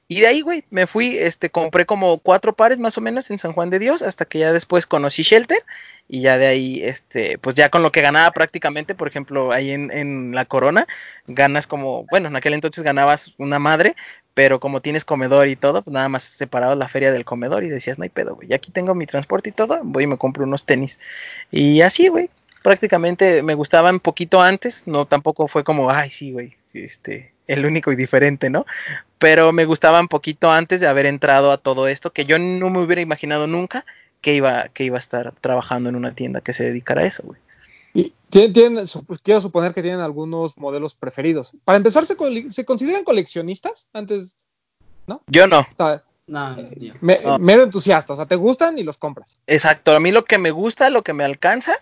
Y 0.08 0.22
de 0.22 0.28
ahí, 0.28 0.42
güey, 0.42 0.64
me 0.70 0.86
fui, 0.86 1.18
este, 1.18 1.50
compré 1.50 1.88
como 1.88 2.20
cuatro 2.20 2.54
pares 2.54 2.78
más 2.78 2.96
o 2.98 3.02
menos 3.02 3.32
en 3.32 3.40
San 3.40 3.54
Juan 3.54 3.72
de 3.72 3.80
Dios, 3.80 4.04
hasta 4.04 4.26
que 4.26 4.38
ya 4.38 4.54
después 4.54 4.86
conocí 4.86 5.24
Shelter, 5.24 5.58
y 6.08 6.22
ya 6.22 6.38
de 6.38 6.46
ahí, 6.46 6.84
este, 6.84 7.40
pues 7.40 7.56
ya 7.56 7.70
con 7.70 7.82
lo 7.82 7.92
que 7.92 8.02
ganaba 8.02 8.30
prácticamente, 8.32 8.94
por 8.94 9.08
ejemplo, 9.08 9.52
ahí 9.52 9.72
en, 9.72 9.92
en 9.92 10.36
la 10.36 10.46
Corona, 10.46 10.88
ganas 11.26 11.66
como, 11.66 12.06
bueno, 12.12 12.28
en 12.28 12.36
aquel 12.36 12.54
entonces 12.54 12.84
ganabas 12.84 13.34
una 13.40 13.58
madre, 13.58 13.96
pero 14.36 14.60
como 14.60 14.82
tienes 14.82 15.06
comedor 15.06 15.48
y 15.48 15.56
todo, 15.56 15.82
pues 15.82 15.94
nada 15.94 16.10
más 16.10 16.22
separado 16.24 16.76
la 16.76 16.88
feria 16.88 17.12
del 17.12 17.26
comedor 17.26 17.64
y 17.64 17.70
decías, 17.70 17.98
no 17.98 18.04
hay 18.04 18.10
pedo, 18.10 18.36
güey, 18.36 18.54
aquí 18.54 18.72
tengo 18.72 18.94
mi 18.94 19.08
transporte 19.08 19.50
y 19.50 19.54
todo, 19.54 19.80
voy 19.84 20.04
y 20.04 20.08
me 20.08 20.18
compro 20.20 20.44
unos 20.44 20.66
tenis. 20.66 21.00
Y 21.52 21.82
así, 21.82 22.10
güey, 22.10 22.30
prácticamente 22.62 23.42
me 23.44 23.56
gustaban 23.56 24.00
poquito 24.00 24.42
antes, 24.42 24.88
no 24.88 25.06
tampoco 25.08 25.48
fue 25.48 25.64
como, 25.64 25.90
ay, 25.90 26.10
sí, 26.12 26.32
güey, 26.32 26.58
este, 26.74 27.35
el 27.48 27.66
único 27.66 27.92
y 27.92 27.96
diferente, 27.96 28.50
¿no? 28.50 28.66
Pero 29.20 29.52
me 29.54 29.66
gustaban 29.66 30.08
poquito 30.08 30.52
antes 30.52 30.80
de 30.80 30.88
haber 30.88 31.06
entrado 31.06 31.52
a 31.52 31.58
todo 31.58 31.88
esto, 31.88 32.12
que 32.12 32.26
yo 32.26 32.38
no 32.40 32.70
me 32.70 32.80
hubiera 32.80 33.02
imaginado 33.02 33.48
nunca 33.48 33.86
que 34.22 34.34
iba, 34.34 34.70
que 34.70 34.84
iba 34.84 34.98
a 34.98 35.00
estar 35.00 35.34
trabajando 35.42 35.90
en 35.90 35.96
una 35.96 36.16
tienda 36.16 36.42
que 36.42 36.54
se 36.54 36.64
dedicara 36.64 37.02
a 37.02 37.06
eso, 37.06 37.24
güey. 37.24 37.40
Y 37.94 38.14
tienen, 38.30 38.54
tienen- 38.54 38.88
su- 38.88 39.06
pues, 39.06 39.20
quiero 39.22 39.40
suponer 39.40 39.74
que 39.74 39.82
tienen 39.82 40.02
algunos 40.02 40.58
modelos 40.58 40.96
preferidos. 40.96 41.56
Para 41.64 41.78
empezar, 41.78 42.06
¿se, 42.06 42.16
consideran 42.66 43.04
coleccionistas? 43.04 43.88
Antes, 43.94 44.46
Yo 45.28 45.48
no, 45.48 45.60
o 45.60 45.68
sea, 45.78 46.04
No, 46.28 46.58
yo. 46.76 46.94
me- 47.02 47.20
No. 47.24 47.38
mero 47.38 47.62
entusiasta. 47.62 48.14
O 48.14 48.16
sea, 48.16 48.26
te 48.26 48.36
gustan 48.36 48.80
y 48.80 48.84
los 48.84 48.98
compras. 48.98 49.40
exacto, 49.46 49.96
a 49.96 50.00
mí 50.00 50.12
lo 50.12 50.26
que 50.26 50.40
me 50.40 50.50
gusta, 50.50 50.90
lo 50.90 51.04
que 51.04 51.14
me 51.14 51.24
alcanza, 51.24 51.76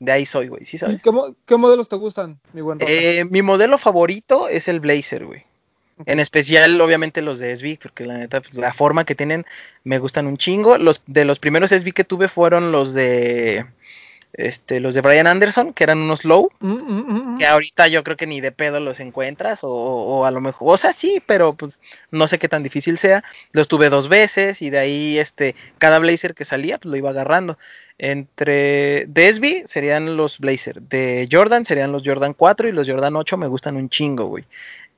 de 0.00 0.12
ahí 0.12 0.26
soy, 0.26 0.48
güey, 0.48 0.64
¿sí 0.64 0.76
¿Y 0.76 0.78
sabes? 0.78 1.02
qué, 1.02 1.10
mo- 1.10 1.34
qué 1.46 1.56
modelos 1.56 1.88
te 1.88 1.96
gustan, 1.96 2.38
mi 2.52 2.60
buen? 2.60 2.78
Eh, 2.80 3.24
mi 3.30 3.42
modelo 3.42 3.78
favorito 3.78 4.48
es 4.48 4.68
el 4.68 4.80
Blazer, 4.80 5.24
güey. 5.26 5.44
En 6.06 6.20
especial, 6.20 6.80
obviamente, 6.80 7.22
los 7.22 7.40
de 7.40 7.50
SB, 7.56 7.76
porque 7.82 8.06
la 8.06 8.18
neta, 8.18 8.40
pues, 8.40 8.54
la 8.54 8.72
forma 8.72 9.04
que 9.04 9.16
tienen 9.16 9.44
me 9.82 9.98
gustan 9.98 10.28
un 10.28 10.38
chingo. 10.38 10.78
Los 10.78 11.02
de 11.08 11.24
los 11.24 11.40
primeros 11.40 11.72
SB 11.72 11.92
que 11.92 12.04
tuve 12.04 12.28
fueron 12.28 12.70
los 12.70 12.94
de 12.94 13.66
este, 14.32 14.80
los 14.80 14.94
de 14.94 15.00
Brian 15.00 15.26
Anderson, 15.26 15.72
que 15.72 15.84
eran 15.84 15.98
unos 15.98 16.24
low, 16.24 16.50
Mm, 16.60 16.72
mm, 16.72 17.34
mm, 17.34 17.38
que 17.38 17.46
ahorita 17.46 17.88
yo 17.88 18.04
creo 18.04 18.16
que 18.16 18.26
ni 18.26 18.40
de 18.40 18.52
pedo 18.52 18.80
los 18.80 19.00
encuentras, 19.00 19.64
o, 19.64 19.70
o 19.70 20.24
a 20.24 20.30
lo 20.30 20.40
mejor, 20.40 20.74
o 20.74 20.78
sea, 20.78 20.92
sí, 20.92 21.22
pero 21.26 21.54
pues 21.54 21.80
no 22.10 22.28
sé 22.28 22.38
qué 22.38 22.48
tan 22.48 22.62
difícil 22.62 22.98
sea. 22.98 23.24
Los 23.52 23.68
tuve 23.68 23.88
dos 23.88 24.08
veces 24.08 24.62
y 24.62 24.70
de 24.70 24.78
ahí, 24.78 25.18
este, 25.18 25.54
cada 25.78 25.98
blazer 25.98 26.34
que 26.34 26.44
salía, 26.44 26.78
pues 26.78 26.90
lo 26.90 26.96
iba 26.96 27.10
agarrando. 27.10 27.58
Entre 27.98 29.06
de 29.08 29.32
SB 29.32 29.66
serían 29.66 30.16
los 30.16 30.38
blazer, 30.38 30.82
de 30.82 31.28
Jordan 31.30 31.64
serían 31.64 31.90
los 31.90 32.02
Jordan 32.04 32.34
4 32.34 32.68
y 32.68 32.72
los 32.72 32.88
Jordan 32.88 33.16
8 33.16 33.36
me 33.36 33.48
gustan 33.48 33.76
un 33.76 33.88
chingo, 33.88 34.26
güey. 34.26 34.44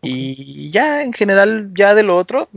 Y 0.02 0.70
ya 0.70 1.02
en 1.02 1.12
general, 1.12 1.70
ya 1.74 1.94
de 1.94 2.02
lo 2.02 2.16
otro, 2.16 2.48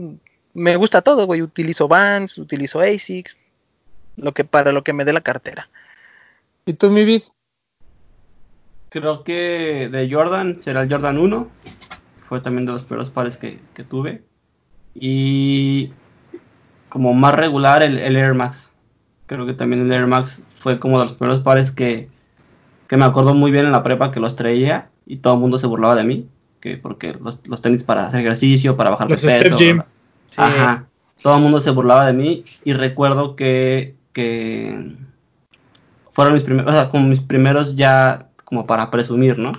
me 0.54 0.76
gusta 0.76 1.02
todo, 1.02 1.26
güey. 1.26 1.42
Utilizo 1.42 1.88
Vans, 1.88 2.38
utilizo 2.38 2.80
ASICS, 2.80 3.36
lo 4.16 4.32
que 4.32 4.44
para 4.44 4.72
lo 4.72 4.84
que 4.84 4.92
me 4.92 5.04
dé 5.04 5.12
la 5.12 5.20
cartera. 5.20 5.68
¿Y 6.66 6.72
tú, 6.74 6.90
mi 6.90 7.04
vid? 7.04 7.22
Creo 8.88 9.24
que 9.24 9.88
de 9.90 10.08
Jordan 10.10 10.60
será 10.60 10.82
el 10.82 10.90
Jordan 10.90 11.18
1. 11.18 11.48
Fue 12.22 12.40
también 12.40 12.64
de 12.64 12.72
los 12.72 12.82
primeros 12.82 13.10
pares 13.10 13.36
que, 13.36 13.60
que 13.74 13.84
tuve. 13.84 14.22
Y 14.94 15.92
como 16.88 17.12
más 17.12 17.34
regular 17.34 17.82
el, 17.82 17.98
el 17.98 18.16
Air 18.16 18.34
Max. 18.34 18.72
Creo 19.26 19.46
que 19.46 19.52
también 19.52 19.82
el 19.82 19.92
Air 19.92 20.06
Max 20.06 20.44
fue 20.54 20.78
como 20.78 20.98
de 20.98 21.06
los 21.06 21.14
primeros 21.14 21.42
pares 21.42 21.72
que, 21.72 22.08
que 22.86 22.96
me 22.96 23.04
acuerdo 23.04 23.34
muy 23.34 23.50
bien 23.50 23.66
en 23.66 23.72
la 23.72 23.82
prepa 23.82 24.12
que 24.12 24.20
los 24.20 24.36
traía 24.36 24.90
y 25.06 25.16
todo 25.16 25.34
el 25.34 25.40
mundo 25.40 25.58
se 25.58 25.66
burlaba 25.66 25.96
de 25.96 26.04
mí. 26.04 26.28
Que 26.60 26.78
porque 26.78 27.14
los, 27.20 27.46
los 27.46 27.60
tenis 27.60 27.84
para 27.84 28.06
hacer 28.06 28.20
ejercicio, 28.20 28.76
para 28.76 28.90
bajar 28.90 29.08
de 29.08 29.14
Los 29.14 29.20
Step 29.22 29.42
peso. 29.42 29.56
Gym. 29.58 29.82
Sí. 30.30 30.36
Ajá. 30.40 30.86
Todo 31.22 31.36
el 31.36 31.42
mundo 31.42 31.60
se 31.60 31.70
burlaba 31.70 32.06
de 32.06 32.12
mí 32.12 32.44
y 32.64 32.72
recuerdo 32.72 33.36
que, 33.36 33.96
que 34.12 34.96
fueron 36.14 36.34
mis 36.34 36.44
primeros, 36.44 36.70
o 36.72 36.74
sea, 36.74 36.90
como 36.90 37.08
mis 37.08 37.20
primeros 37.20 37.76
ya 37.76 38.30
como 38.46 38.66
para 38.66 38.90
presumir, 38.90 39.38
¿no? 39.38 39.52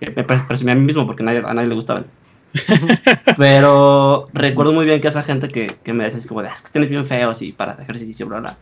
Me 0.00 0.10
pre- 0.12 0.44
presumía 0.48 0.72
a 0.72 0.76
mí 0.76 0.82
mismo 0.84 1.06
porque 1.06 1.22
nadie, 1.22 1.42
a 1.44 1.54
nadie 1.54 1.68
le 1.68 1.74
gustaban. 1.74 2.06
Pero 3.38 4.28
recuerdo 4.32 4.72
muy 4.72 4.84
bien 4.84 5.00
que 5.00 5.08
esa 5.08 5.22
gente 5.22 5.48
que, 5.48 5.66
que 5.84 5.92
me 5.92 6.04
decía 6.04 6.18
así 6.18 6.28
como 6.28 6.42
de, 6.42 6.48
"Ah, 6.48 6.52
es 6.54 6.62
que 6.62 6.70
tienes 6.70 6.90
bien 6.90 7.06
feos 7.06 7.42
y 7.42 7.52
para 7.52 7.74
ejercicio, 7.74 8.26
bla, 8.26 8.40
bla. 8.40 8.58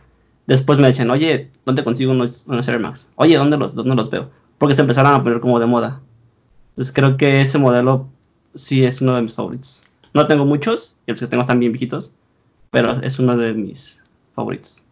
Después 0.47 0.79
me 0.79 0.87
decían, 0.87 1.09
oye, 1.11 1.49
¿dónde 1.65 1.83
consigo 1.83 2.11
unos, 2.11 2.45
unos 2.47 2.67
Air 2.67 2.79
Max? 2.79 3.09
Oye, 3.15 3.37
¿dónde 3.37 3.57
los, 3.57 3.75
¿dónde 3.75 3.95
los 3.95 4.09
veo? 4.09 4.29
Porque 4.57 4.75
se 4.75 4.81
empezaron 4.81 5.13
a 5.13 5.23
poner 5.23 5.39
como 5.39 5.59
de 5.59 5.65
moda. 5.67 6.01
Entonces 6.71 6.93
creo 6.93 7.17
que 7.17 7.41
ese 7.41 7.57
modelo 7.59 8.07
sí 8.55 8.85
es 8.85 9.01
uno 9.01 9.15
de 9.15 9.21
mis 9.23 9.33
favoritos. 9.33 9.83
No 10.13 10.27
tengo 10.27 10.45
muchos, 10.45 10.95
y 11.07 11.11
los 11.11 11.19
que 11.19 11.27
tengo 11.27 11.41
están 11.41 11.59
bien 11.59 11.71
viejitos, 11.73 12.13
pero 12.71 13.01
es 13.01 13.19
uno 13.19 13.37
de 13.37 13.53
mis 13.53 14.01
favoritos. 14.35 14.83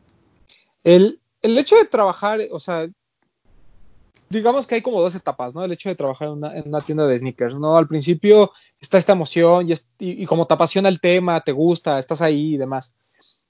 El, 0.84 1.20
el 1.42 1.58
hecho 1.58 1.76
de 1.76 1.86
trabajar, 1.86 2.40
o 2.52 2.60
sea, 2.60 2.88
digamos 4.30 4.68
que 4.68 4.76
hay 4.76 4.82
como 4.82 5.02
dos 5.02 5.16
etapas, 5.16 5.56
¿no? 5.56 5.64
El 5.64 5.72
hecho 5.72 5.90
de 5.90 5.96
trabajar 5.96 6.28
en 6.28 6.34
una, 6.36 6.58
en 6.58 6.68
una 6.68 6.82
tienda 6.82 7.08
de 7.08 7.18
sneakers, 7.18 7.56
¿no? 7.58 7.78
Al 7.78 7.88
principio 7.88 8.52
está 8.80 8.98
esta 8.98 9.14
emoción 9.14 9.68
y, 9.70 9.72
es- 9.74 9.88
y- 10.00 10.22
y 10.22 10.26
como 10.26 10.46
te 10.48 10.54
apasiona 10.54 10.90
el 10.90 11.00
tema, 11.00 11.40
te 11.42 11.52
gusta, 11.54 11.98
estás 11.98 12.22
ahí 12.22 12.56
y 12.56 12.58
demás. 12.58 12.94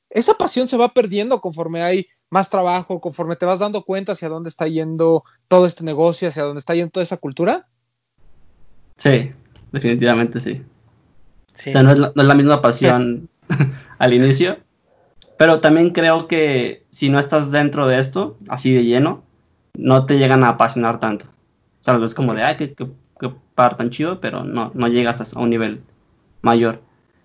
Esa 0.10 0.36
pasión 0.36 0.68
se 0.68 0.78
va 0.78 0.90
perdiendo 0.94 1.42
conforme 1.42 1.82
hay 1.84 2.08
más 2.30 2.50
trabajo, 2.50 3.02
conforme 3.02 3.36
te 3.36 3.46
vas 3.46 3.60
dando 3.60 3.84
cuenta 3.84 4.12
hacia 4.12 4.30
dónde 4.30 4.50
está 4.50 4.68
yendo 4.68 5.24
todo 5.48 5.66
este 5.66 5.84
negocio, 5.84 6.28
hacia 6.28 6.44
dónde 6.44 6.60
está 6.60 6.76
yendo 6.76 6.92
toda 6.92 7.04
esa 7.04 7.18
cultura. 7.18 7.68
Sí, 8.98 9.32
definitivamente 9.72 10.40
sí. 10.40 10.62
Sí. 11.56 11.70
O 11.70 11.74
sea, 11.74 11.84
no 11.84 11.92
es 11.92 12.00
la, 12.00 12.12
no 12.16 12.22
es 12.22 12.28
la 12.28 12.36
misma 12.36 12.62
pasión 12.62 13.30
al 13.98 14.14
inicio, 14.14 14.60
pero 15.38 15.60
también 15.60 15.92
creo 15.92 16.28
que 16.28 16.84
si 16.90 17.10
no 17.10 17.20
estás 17.20 17.52
dentro 17.52 17.88
de 17.88 18.00
esto, 18.00 18.38
así 18.50 18.74
de 18.74 18.84
lleno, 18.86 19.24
no 19.76 20.06
te 20.06 20.18
llegan 20.18 20.44
a 20.44 20.50
apasionar 20.50 21.00
tanto. 21.00 21.26
O 21.82 21.84
sea, 21.84 21.96
es 22.04 22.16
como 22.16 22.34
de, 22.34 22.44
ay, 22.44 22.58
qué, 22.58 22.74
qué, 22.74 22.88
qué 23.20 23.32
par 23.56 23.78
tan 23.78 23.90
chido, 23.90 24.20
pero 24.20 24.44
no, 24.44 24.72
no 24.74 24.88
llegas 24.88 25.34
a 25.34 25.40
un 25.40 25.50
nivel 25.50 25.82
mayor. 26.42 26.82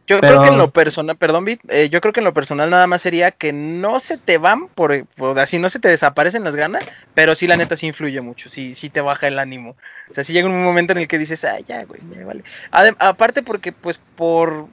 Yo 0.09 0.19
Pero- 0.21 0.33
creo 0.33 0.43
que 0.43 0.49
en 0.49 0.59
lo 0.59 0.71
personal, 0.71 1.17
perdón, 1.17 1.45
Vit, 1.45 1.61
eh, 1.69 1.89
yo 1.89 2.01
creo 2.01 2.13
que 2.13 2.19
en 2.21 2.25
lo 2.25 2.35
personal 2.35 2.69
nada 2.69 2.89
más 2.89 3.03
sería 3.03 3.31
que 3.31 3.53
no 3.53 4.01
se 4.01 4.19
te 4.19 4.37
van 4.37 4.67
por, 4.67 5.07
por 5.07 5.39
así, 5.39 5.61
no 5.61 5.71
se 5.71 5.79
te 5.79 5.89
desaparecen 5.89 6.43
las 6.43 6.57
ganas, 6.57 6.85
pero 7.15 7.37
sí 7.37 7.47
la 7.47 7.57
neta 7.57 7.77
sí 7.77 7.87
influye 7.87 8.21
mucho, 8.21 8.51
sí, 8.51 8.75
sí 8.75 8.91
te 8.91 9.01
baja 9.01 9.29
el 9.29 9.39
ánimo. 9.39 9.77
O 10.11 10.13
sea, 10.13 10.25
sí 10.25 10.33
llega 10.33 10.49
un 10.49 10.65
momento 10.65 10.93
en 10.93 10.99
el 10.99 11.09
que 11.09 11.19
dices, 11.19 11.45
ah, 11.45 11.59
ya, 11.61 11.85
güey, 11.85 12.01
me 12.03 12.25
vale. 12.25 12.43
Adem- 12.73 12.97
aparte 12.99 13.43
porque, 13.45 13.71
pues, 13.71 14.01
por 14.17 14.67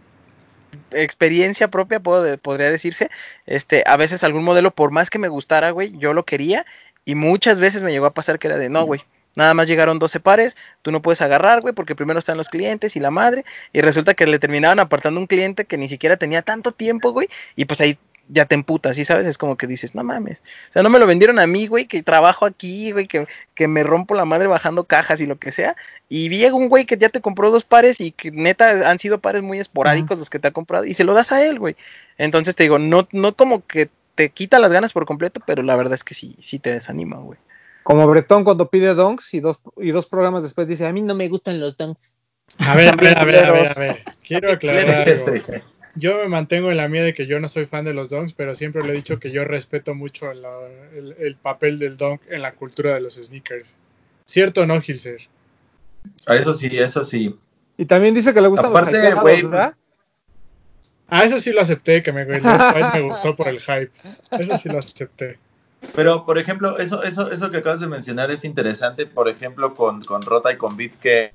experiencia 0.91 1.69
propia, 1.69 1.99
puedo 1.99 2.37
podría 2.37 2.71
decirse, 2.71 3.09
este, 3.45 3.83
a 3.85 3.97
veces 3.97 4.23
algún 4.23 4.43
modelo, 4.43 4.71
por 4.71 4.91
más 4.91 5.09
que 5.09 5.19
me 5.19 5.27
gustara, 5.27 5.71
güey, 5.71 5.97
yo 5.97 6.13
lo 6.13 6.25
quería, 6.25 6.65
y 7.05 7.15
muchas 7.15 7.59
veces 7.59 7.83
me 7.83 7.91
llegó 7.91 8.05
a 8.05 8.13
pasar 8.13 8.39
que 8.39 8.47
era 8.47 8.57
de, 8.57 8.69
no, 8.69 8.83
güey, 8.83 9.01
Nada 9.35 9.53
más 9.53 9.67
llegaron 9.67 9.99
12 9.99 10.19
pares, 10.19 10.57
tú 10.81 10.91
no 10.91 11.01
puedes 11.01 11.21
agarrar, 11.21 11.61
güey, 11.61 11.73
porque 11.73 11.95
primero 11.95 12.19
están 12.19 12.37
los 12.37 12.49
clientes 12.49 12.95
y 12.95 12.99
la 12.99 13.11
madre, 13.11 13.45
y 13.71 13.81
resulta 13.81 14.13
que 14.13 14.25
le 14.25 14.39
terminaban 14.39 14.79
apartando 14.79 15.19
un 15.19 15.27
cliente 15.27 15.65
que 15.65 15.77
ni 15.77 15.87
siquiera 15.87 16.17
tenía 16.17 16.41
tanto 16.41 16.71
tiempo, 16.71 17.11
güey, 17.11 17.29
y 17.55 17.65
pues 17.65 17.79
ahí 17.79 17.97
ya 18.29 18.45
te 18.45 18.55
emputas, 18.55 18.95
¿sí 18.95 19.03
sabes? 19.03 19.27
Es 19.27 19.37
como 19.37 19.57
que 19.57 19.67
dices, 19.67 19.95
no 19.95 20.03
mames. 20.03 20.41
O 20.69 20.71
sea, 20.71 20.83
no 20.83 20.89
me 20.89 20.99
lo 20.99 21.07
vendieron 21.07 21.39
a 21.39 21.47
mí, 21.47 21.67
güey, 21.67 21.85
que 21.85 22.01
trabajo 22.03 22.45
aquí, 22.45 22.91
güey, 22.91 23.07
que, 23.07 23.27
que 23.55 23.67
me 23.67 23.83
rompo 23.83 24.13
la 24.13 24.25
madre 24.25 24.47
bajando 24.47 24.83
cajas 24.83 25.19
y 25.19 25.25
lo 25.25 25.37
que 25.37 25.51
sea. 25.51 25.75
Y 26.07 26.29
llega 26.29 26.55
un 26.55 26.69
güey 26.69 26.85
que 26.85 26.97
ya 26.97 27.09
te 27.09 27.21
compró 27.21 27.51
dos 27.51 27.65
pares 27.65 27.99
y 27.99 28.11
que 28.11 28.31
neta 28.31 28.89
han 28.89 28.99
sido 28.99 29.19
pares 29.19 29.41
muy 29.41 29.59
esporádicos 29.59 30.17
los 30.17 30.29
que 30.29 30.39
te 30.39 30.47
ha 30.47 30.51
comprado 30.51 30.85
y 30.85 30.93
se 30.93 31.03
lo 31.03 31.13
das 31.13 31.31
a 31.31 31.43
él, 31.43 31.59
güey. 31.59 31.75
Entonces 32.17 32.55
te 32.55 32.63
digo, 32.63 32.79
no, 32.79 33.07
no 33.11 33.35
como 33.35 33.65
que 33.65 33.89
te 34.15 34.29
quita 34.29 34.59
las 34.59 34.71
ganas 34.71 34.93
por 34.93 35.05
completo, 35.05 35.41
pero 35.45 35.63
la 35.63 35.75
verdad 35.75 35.93
es 35.95 36.03
que 36.03 36.13
sí, 36.13 36.35
sí 36.39 36.59
te 36.59 36.71
desanima, 36.71 37.17
güey. 37.17 37.39
Como 37.83 38.05
Bretón 38.07 38.43
cuando 38.43 38.69
pide 38.69 38.93
donks 38.93 39.33
y 39.33 39.39
dos, 39.39 39.61
y 39.77 39.91
dos 39.91 40.05
programas 40.05 40.43
después 40.43 40.67
dice, 40.67 40.85
a 40.85 40.93
mí 40.93 41.01
no 41.01 41.15
me 41.15 41.27
gustan 41.27 41.59
los 41.59 41.77
donks. 41.77 42.15
A 42.59 42.75
ver, 42.75 42.89
a 42.89 42.95
ver, 42.95 43.17
a 43.17 43.25
ver, 43.25 43.45
a 43.45 43.51
ver, 43.51 43.71
a 43.71 43.79
ver. 43.79 44.03
Quiero 44.23 44.51
aclarar 44.51 45.07
algo. 45.07 45.63
Yo 45.95 46.17
me 46.17 46.27
mantengo 46.27 46.71
en 46.71 46.77
la 46.77 46.87
mía 46.87 47.03
de 47.03 47.13
que 47.13 47.25
yo 47.25 47.39
no 47.39 47.47
soy 47.47 47.65
fan 47.65 47.83
de 47.85 47.93
los 47.93 48.09
donks, 48.09 48.33
pero 48.33 48.55
siempre 48.55 48.83
le 48.83 48.89
he 48.93 48.95
dicho 48.95 49.19
que 49.19 49.31
yo 49.31 49.43
respeto 49.43 49.95
mucho 49.95 50.33
la- 50.33 50.67
el, 50.95 51.15
el 51.19 51.35
papel 51.35 51.79
del 51.79 51.97
donk 51.97 52.21
en 52.29 52.41
la 52.41 52.53
cultura 52.53 52.93
de 52.93 53.01
los 53.01 53.15
sneakers. 53.15 53.77
¿Cierto 54.25 54.61
o 54.61 54.65
no, 54.65 54.79
Gilser? 54.79 55.19
Eso 56.27 56.53
sí, 56.53 56.69
eso 56.71 57.03
sí. 57.03 57.35
Y 57.77 57.85
también 57.85 58.13
dice 58.13 58.33
que 58.33 58.41
le 58.41 58.47
gustan 58.47 58.69
Aparte, 58.71 58.91
los 58.91 58.99
hypeados, 59.01 59.21
güey, 59.21 59.43
¿verdad? 59.43 59.75
Ah, 61.07 61.23
eso 61.25 61.39
sí 61.39 61.51
lo 61.51 61.61
acepté, 61.61 62.03
que 62.03 62.11
me 62.11 62.25
gustó 63.01 63.35
por 63.35 63.47
el 63.47 63.59
hype. 63.59 63.91
Eso 64.37 64.57
sí 64.57 64.69
lo 64.69 64.77
acepté. 64.77 65.39
Pero, 65.95 66.25
por 66.25 66.37
ejemplo, 66.37 66.77
eso, 66.77 67.03
eso, 67.03 67.31
eso 67.31 67.49
que 67.49 67.57
acabas 67.57 67.79
de 67.79 67.87
mencionar 67.87 68.29
es 68.29 68.43
interesante, 68.43 69.05
por 69.07 69.27
ejemplo, 69.27 69.73
con, 69.73 70.03
con 70.03 70.21
Rota 70.21 70.51
y 70.51 70.57
con 70.57 70.77
Bit 70.77 70.95
que, 70.97 71.33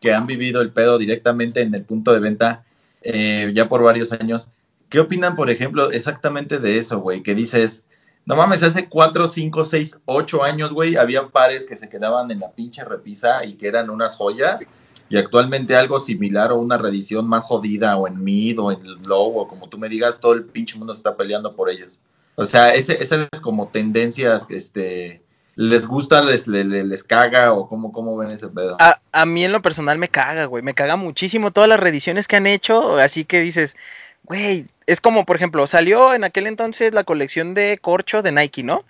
que 0.00 0.12
han 0.12 0.26
vivido 0.26 0.60
el 0.60 0.72
pedo 0.72 0.98
directamente 0.98 1.60
en 1.60 1.74
el 1.74 1.84
punto 1.84 2.12
de 2.12 2.20
venta 2.20 2.64
eh, 3.02 3.52
ya 3.54 3.68
por 3.68 3.82
varios 3.82 4.12
años. 4.12 4.48
¿Qué 4.88 5.00
opinan, 5.00 5.36
por 5.36 5.50
ejemplo, 5.50 5.90
exactamente 5.90 6.58
de 6.58 6.78
eso, 6.78 7.00
güey? 7.00 7.22
Que 7.22 7.34
dices, 7.34 7.84
no 8.26 8.36
mames, 8.36 8.62
hace 8.62 8.88
4, 8.88 9.28
5, 9.28 9.64
6, 9.64 9.98
8 10.04 10.44
años, 10.44 10.72
güey, 10.72 10.96
había 10.96 11.28
pares 11.28 11.66
que 11.66 11.76
se 11.76 11.88
quedaban 11.88 12.30
en 12.30 12.40
la 12.40 12.52
pinche 12.52 12.84
repisa 12.84 13.44
y 13.44 13.54
que 13.54 13.68
eran 13.68 13.90
unas 13.90 14.16
joyas. 14.16 14.66
Y 15.08 15.16
actualmente 15.16 15.74
algo 15.74 15.98
similar 15.98 16.52
o 16.52 16.58
una 16.58 16.78
reedición 16.78 17.26
más 17.26 17.44
jodida 17.44 17.96
o 17.96 18.06
en 18.06 18.22
mid 18.22 18.60
o 18.60 18.70
en 18.70 18.80
low 19.08 19.38
o 19.38 19.48
como 19.48 19.68
tú 19.68 19.76
me 19.76 19.88
digas, 19.88 20.20
todo 20.20 20.34
el 20.34 20.44
pinche 20.44 20.78
mundo 20.78 20.94
se 20.94 20.98
está 20.98 21.16
peleando 21.16 21.56
por 21.56 21.68
ellos. 21.68 21.98
O 22.36 22.44
sea, 22.44 22.74
ese, 22.74 23.02
esas 23.02 23.28
como 23.42 23.68
tendencias, 23.68 24.46
este, 24.50 25.22
les 25.56 25.86
gusta, 25.86 26.22
les, 26.22 26.46
les, 26.46 26.66
les 26.66 27.04
caga 27.04 27.52
o 27.52 27.68
cómo, 27.68 27.92
cómo 27.92 28.16
ven 28.16 28.30
ese 28.30 28.48
pedo. 28.48 28.76
A, 28.80 29.00
a 29.12 29.26
mí 29.26 29.44
en 29.44 29.52
lo 29.52 29.62
personal 29.62 29.98
me 29.98 30.08
caga, 30.08 30.44
güey. 30.46 30.62
Me 30.62 30.74
caga 30.74 30.96
muchísimo 30.96 31.50
todas 31.50 31.68
las 31.68 31.80
reediciones 31.80 32.26
que 32.26 32.36
han 32.36 32.46
hecho. 32.46 32.98
Así 32.98 33.24
que 33.24 33.40
dices, 33.40 33.76
güey, 34.24 34.66
es 34.86 35.00
como, 35.00 35.24
por 35.24 35.36
ejemplo, 35.36 35.66
salió 35.66 36.14
en 36.14 36.24
aquel 36.24 36.46
entonces 36.46 36.94
la 36.94 37.04
colección 37.04 37.54
de 37.54 37.78
corcho 37.78 38.22
de 38.22 38.32
Nike, 38.32 38.62
¿no? 38.62 38.84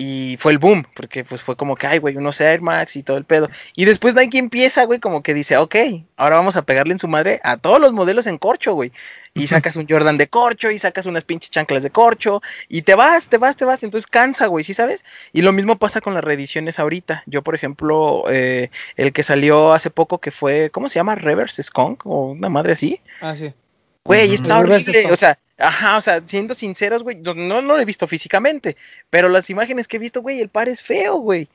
Y 0.00 0.36
fue 0.38 0.52
el 0.52 0.58
boom, 0.58 0.86
porque 0.94 1.24
pues 1.24 1.42
fue 1.42 1.56
como 1.56 1.74
que, 1.74 1.88
ay, 1.88 1.98
güey, 1.98 2.16
unos 2.16 2.40
Air 2.40 2.60
Max 2.60 2.94
y 2.94 3.02
todo 3.02 3.16
el 3.16 3.24
pedo. 3.24 3.50
Y 3.74 3.84
después 3.84 4.14
Nike 4.14 4.38
empieza, 4.38 4.84
güey, 4.84 5.00
como 5.00 5.24
que 5.24 5.34
dice, 5.34 5.56
ok, 5.56 5.74
ahora 6.16 6.36
vamos 6.36 6.54
a 6.54 6.62
pegarle 6.62 6.92
en 6.92 7.00
su 7.00 7.08
madre 7.08 7.40
a 7.42 7.56
todos 7.56 7.80
los 7.80 7.92
modelos 7.92 8.28
en 8.28 8.38
corcho, 8.38 8.74
güey. 8.74 8.92
Y 9.34 9.48
sacas 9.48 9.74
un 9.74 9.88
Jordan 9.88 10.16
de 10.16 10.28
corcho, 10.28 10.70
y 10.70 10.78
sacas 10.78 11.06
unas 11.06 11.24
pinches 11.24 11.50
chanclas 11.50 11.82
de 11.82 11.90
corcho, 11.90 12.40
y 12.68 12.82
te 12.82 12.94
vas, 12.94 13.28
te 13.28 13.38
vas, 13.38 13.56
te 13.56 13.64
vas. 13.64 13.82
Entonces 13.82 14.06
cansa, 14.06 14.46
güey, 14.46 14.62
¿sí 14.64 14.72
sabes? 14.72 15.04
Y 15.32 15.42
lo 15.42 15.52
mismo 15.52 15.78
pasa 15.78 16.00
con 16.00 16.14
las 16.14 16.22
reediciones 16.22 16.78
ahorita. 16.78 17.24
Yo, 17.26 17.42
por 17.42 17.56
ejemplo, 17.56 18.22
eh, 18.30 18.70
el 18.94 19.12
que 19.12 19.24
salió 19.24 19.72
hace 19.72 19.90
poco 19.90 20.18
que 20.18 20.30
fue, 20.30 20.70
¿cómo 20.70 20.88
se 20.88 21.00
llama? 21.00 21.16
Reverse 21.16 21.60
Skunk 21.60 22.06
o 22.06 22.30
una 22.30 22.48
madre 22.48 22.74
así. 22.74 23.00
Ah, 23.20 23.34
sí. 23.34 23.52
Güey, 24.04 24.32
está 24.32 24.60
horrible. 24.60 25.10
O 25.10 25.16
sea, 25.16 25.40
ajá, 25.58 25.96
o 25.96 26.00
sea, 26.00 26.22
siendo 26.24 26.54
sinceros, 26.54 27.02
güey, 27.02 27.16
no, 27.16 27.34
no 27.34 27.60
lo 27.60 27.78
he 27.78 27.84
visto 27.84 28.06
físicamente, 28.06 28.76
pero 29.10 29.28
las 29.28 29.50
imágenes 29.50 29.88
que 29.88 29.96
he 29.96 30.00
visto, 30.00 30.22
güey, 30.22 30.40
el 30.40 30.48
par 30.48 30.68
es 30.68 30.80
feo, 30.80 31.16
güey. 31.16 31.48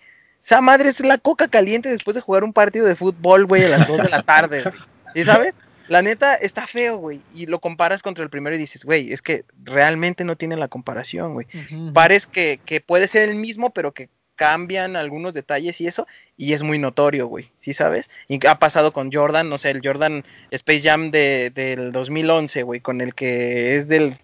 Esa 0.44 0.60
madre 0.60 0.90
es 0.90 1.00
la 1.00 1.18
coca 1.18 1.48
caliente 1.48 1.90
después 1.90 2.16
de 2.16 2.22
jugar 2.22 2.44
un 2.44 2.52
partido 2.52 2.86
de 2.86 2.98
fútbol, 2.98 3.46
güey, 3.46 3.64
a 3.64 3.70
las 3.70 3.88
2 3.88 3.98
de 4.04 4.10
la 4.10 4.24
tarde, 4.24 4.64
güey. 4.64 4.76
¿Y 5.16 5.24
sabes? 5.24 5.58
La 5.88 6.02
neta 6.02 6.36
está 6.36 6.68
feo, 6.68 6.98
güey. 6.98 7.22
Y 7.34 7.46
lo 7.46 7.60
comparas 7.60 8.04
contra 8.04 8.24
el 8.24 8.30
primero 8.30 8.56
y 8.56 8.60
dices, 8.60 8.84
güey, 8.84 9.14
es 9.14 9.22
que 9.22 9.46
realmente 9.64 10.26
no 10.26 10.36
tiene 10.36 10.58
la 10.58 10.68
comparación, 10.68 11.34
güey. 11.34 11.48
Ujú. 11.54 11.94
Pares 11.94 12.28
que, 12.28 12.60
que 12.66 12.82
puede 12.82 13.08
ser 13.08 13.30
el 13.30 13.36
mismo, 13.36 13.70
pero 13.70 13.94
que 13.94 14.10
cambian 14.36 14.96
algunos 14.96 15.34
detalles 15.34 15.80
y 15.82 15.88
eso, 15.88 16.08
y 16.38 16.54
es 16.54 16.64
muy 16.64 16.80
notorio, 16.80 17.28
güey, 17.28 17.52
¿sí 17.60 17.74
sabes? 17.74 18.10
Y 18.28 18.46
ha 18.48 18.56
pasado 18.60 18.92
con 18.92 19.12
Jordan, 19.12 19.50
no 19.50 19.58
sé, 19.58 19.70
el 19.70 19.82
Jordan 19.84 20.24
Space 20.52 20.82
Jam 20.82 21.12
de, 21.12 21.52
del 21.54 21.92
2011, 21.92 22.64
güey, 22.64 22.80
con 22.80 23.02
el 23.02 23.14
que 23.14 23.76
es 23.76 23.88
del 23.88 24.18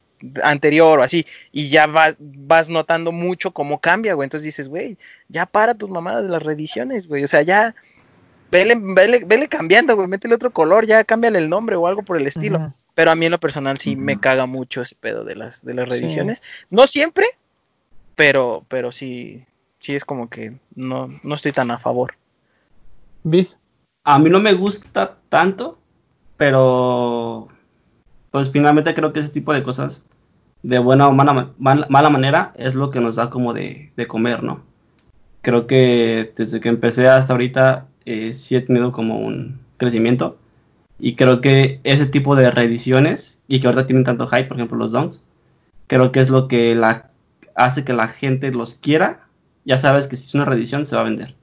anterior 0.44 1.00
o 1.00 1.04
así, 1.04 1.26
y 1.52 1.70
ya 1.70 1.88
vas, 1.88 2.16
vas 2.20 2.70
notando 2.70 3.12
mucho 3.12 3.52
cómo 3.52 3.80
cambia, 3.80 4.14
güey, 4.16 4.26
entonces 4.26 4.46
dices, 4.46 4.68
güey, 4.68 4.98
ya 5.28 5.46
para 5.46 5.76
tus 5.76 5.90
mamadas 5.90 6.24
de 6.24 6.30
las 6.30 6.44
reediciones, 6.44 7.08
güey, 7.08 7.24
o 7.24 7.28
sea, 7.28 7.42
ya 7.42 7.76
vele, 8.52 8.76
vele, 8.78 9.24
vele 9.26 9.48
cambiando, 9.48 9.96
güey, 9.96 10.08
métele 10.08 10.36
otro 10.36 10.52
color, 10.52 10.86
ya 10.86 11.04
cámbiale 11.04 11.40
el 11.40 11.50
nombre 11.50 11.76
o 11.76 11.88
algo 11.88 12.02
por 12.04 12.18
el 12.18 12.28
estilo. 12.28 12.74
Pero 12.96 13.12
a 13.12 13.16
mí 13.16 13.28
en 13.28 13.32
lo 13.32 13.40
personal 13.40 13.78
sí 13.78 13.96
me 13.96 14.20
caga 14.20 14.46
mucho 14.46 14.82
ese 14.82 14.96
pedo 14.96 15.24
de 15.24 15.36
las, 15.36 15.64
de 15.64 15.74
las 15.74 15.86
Sí. 15.86 16.00
reediciones. 16.00 16.44
No 16.70 16.86
siempre, 16.86 17.26
pero, 18.16 18.66
pero 18.68 18.92
sí, 18.92 19.46
sí 19.80 19.96
es 19.96 20.06
como 20.06 20.30
que 20.30 20.60
no, 20.76 21.10
no 21.24 21.36
estoy 21.36 21.52
tan 21.52 21.72
a 21.72 21.80
favor. 21.80 22.14
A 24.04 24.18
mí 24.20 24.30
no 24.30 24.40
me 24.40 24.54
gusta 24.54 25.18
tanto, 25.30 25.78
pero 26.38 27.48
pues 28.32 28.52
finalmente 28.52 28.94
creo 28.94 29.14
que 29.14 29.20
ese 29.20 29.32
tipo 29.32 29.54
de 29.54 29.64
cosas, 29.64 30.06
de 30.64 30.80
buena 30.80 31.08
o 31.08 31.12
mala, 31.12 31.52
mal- 31.58 31.86
mala 31.90 32.10
manera, 32.10 32.54
es 32.58 32.76
lo 32.76 32.90
que 32.92 33.02
nos 33.02 33.16
da 33.16 33.30
como 33.30 33.54
de, 33.54 33.92
de 33.96 34.08
comer, 34.08 34.44
¿no? 34.44 34.64
Creo 35.42 35.68
que 35.68 36.34
desde 36.36 36.60
que 36.60 36.70
empecé 36.70 37.08
hasta 37.08 37.34
ahorita 37.34 37.88
eh, 38.06 38.34
sí 38.34 38.56
he 38.56 38.62
tenido 38.62 38.92
como 38.92 39.20
un 39.20 39.60
crecimiento 39.78 40.38
y 41.00 41.16
creo 41.16 41.40
que 41.42 41.80
ese 41.84 42.06
tipo 42.06 42.36
de 42.36 42.52
reediciones 42.52 43.40
y 43.48 43.60
que 43.60 43.68
ahorita 43.68 43.86
tienen 43.88 44.04
tanto 44.04 44.28
hype, 44.28 44.46
por 44.46 44.58
ejemplo 44.58 44.78
los 44.78 44.92
donks, 44.92 45.22
creo 45.88 46.12
que 46.12 46.20
es 46.20 46.30
lo 46.30 46.48
que 46.48 46.76
la, 46.76 47.10
hace 47.56 47.86
que 47.86 47.94
la 47.94 48.08
gente 48.08 48.52
los 48.52 48.76
quiera. 48.76 49.29
Ya 49.66 49.78
sabes 49.78 50.08
que 50.08 50.16
si 50.16 50.26
es 50.26 50.36
una 50.36 50.46
reedición 50.46 50.86
se 50.86 50.96
va 50.96 51.02
a 51.02 51.06
vender, 51.06 51.36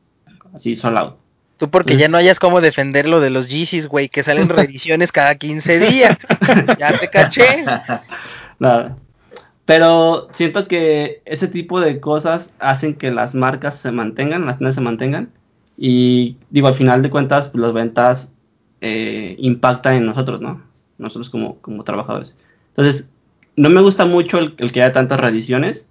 así 0.54 0.76
sold 0.76 0.96
out. 0.96 1.16
Tú 1.58 1.70
porque 1.70 1.96
ya 1.96 2.08
no 2.08 2.18
hayas 2.18 2.38
cómo 2.38 2.60
defender 2.60 3.08
lo 3.08 3.20
de 3.20 3.30
los 3.30 3.48
Yeezys, 3.48 3.86
güey, 3.86 4.08
que 4.08 4.22
salen 4.22 4.48
reediciones 4.48 5.10
cada 5.10 5.36
15 5.36 5.78
días. 5.78 6.18
ya 6.78 6.98
te 6.98 7.08
caché. 7.08 7.64
Nada. 8.58 8.96
Pero 9.64 10.28
siento 10.32 10.68
que 10.68 11.22
ese 11.24 11.48
tipo 11.48 11.80
de 11.80 11.98
cosas 11.98 12.52
hacen 12.58 12.94
que 12.94 13.10
las 13.10 13.34
marcas 13.34 13.76
se 13.76 13.90
mantengan, 13.90 14.46
las 14.46 14.58
tiendas 14.58 14.74
se 14.74 14.80
mantengan. 14.80 15.30
Y 15.76 16.36
digo, 16.50 16.68
al 16.68 16.74
final 16.74 17.02
de 17.02 17.10
cuentas, 17.10 17.48
pues, 17.48 17.60
las 17.60 17.72
ventas 17.72 18.32
eh, 18.80 19.34
impactan 19.38 19.96
en 19.96 20.06
nosotros, 20.06 20.40
¿no? 20.40 20.62
Nosotros 20.98 21.30
como, 21.30 21.58
como 21.60 21.84
trabajadores. 21.84 22.36
Entonces, 22.68 23.10
no 23.56 23.70
me 23.70 23.80
gusta 23.80 24.04
mucho 24.04 24.38
el, 24.38 24.54
el 24.58 24.72
que 24.72 24.82
haya 24.82 24.92
tantas 24.92 25.18
reediciones, 25.18 25.88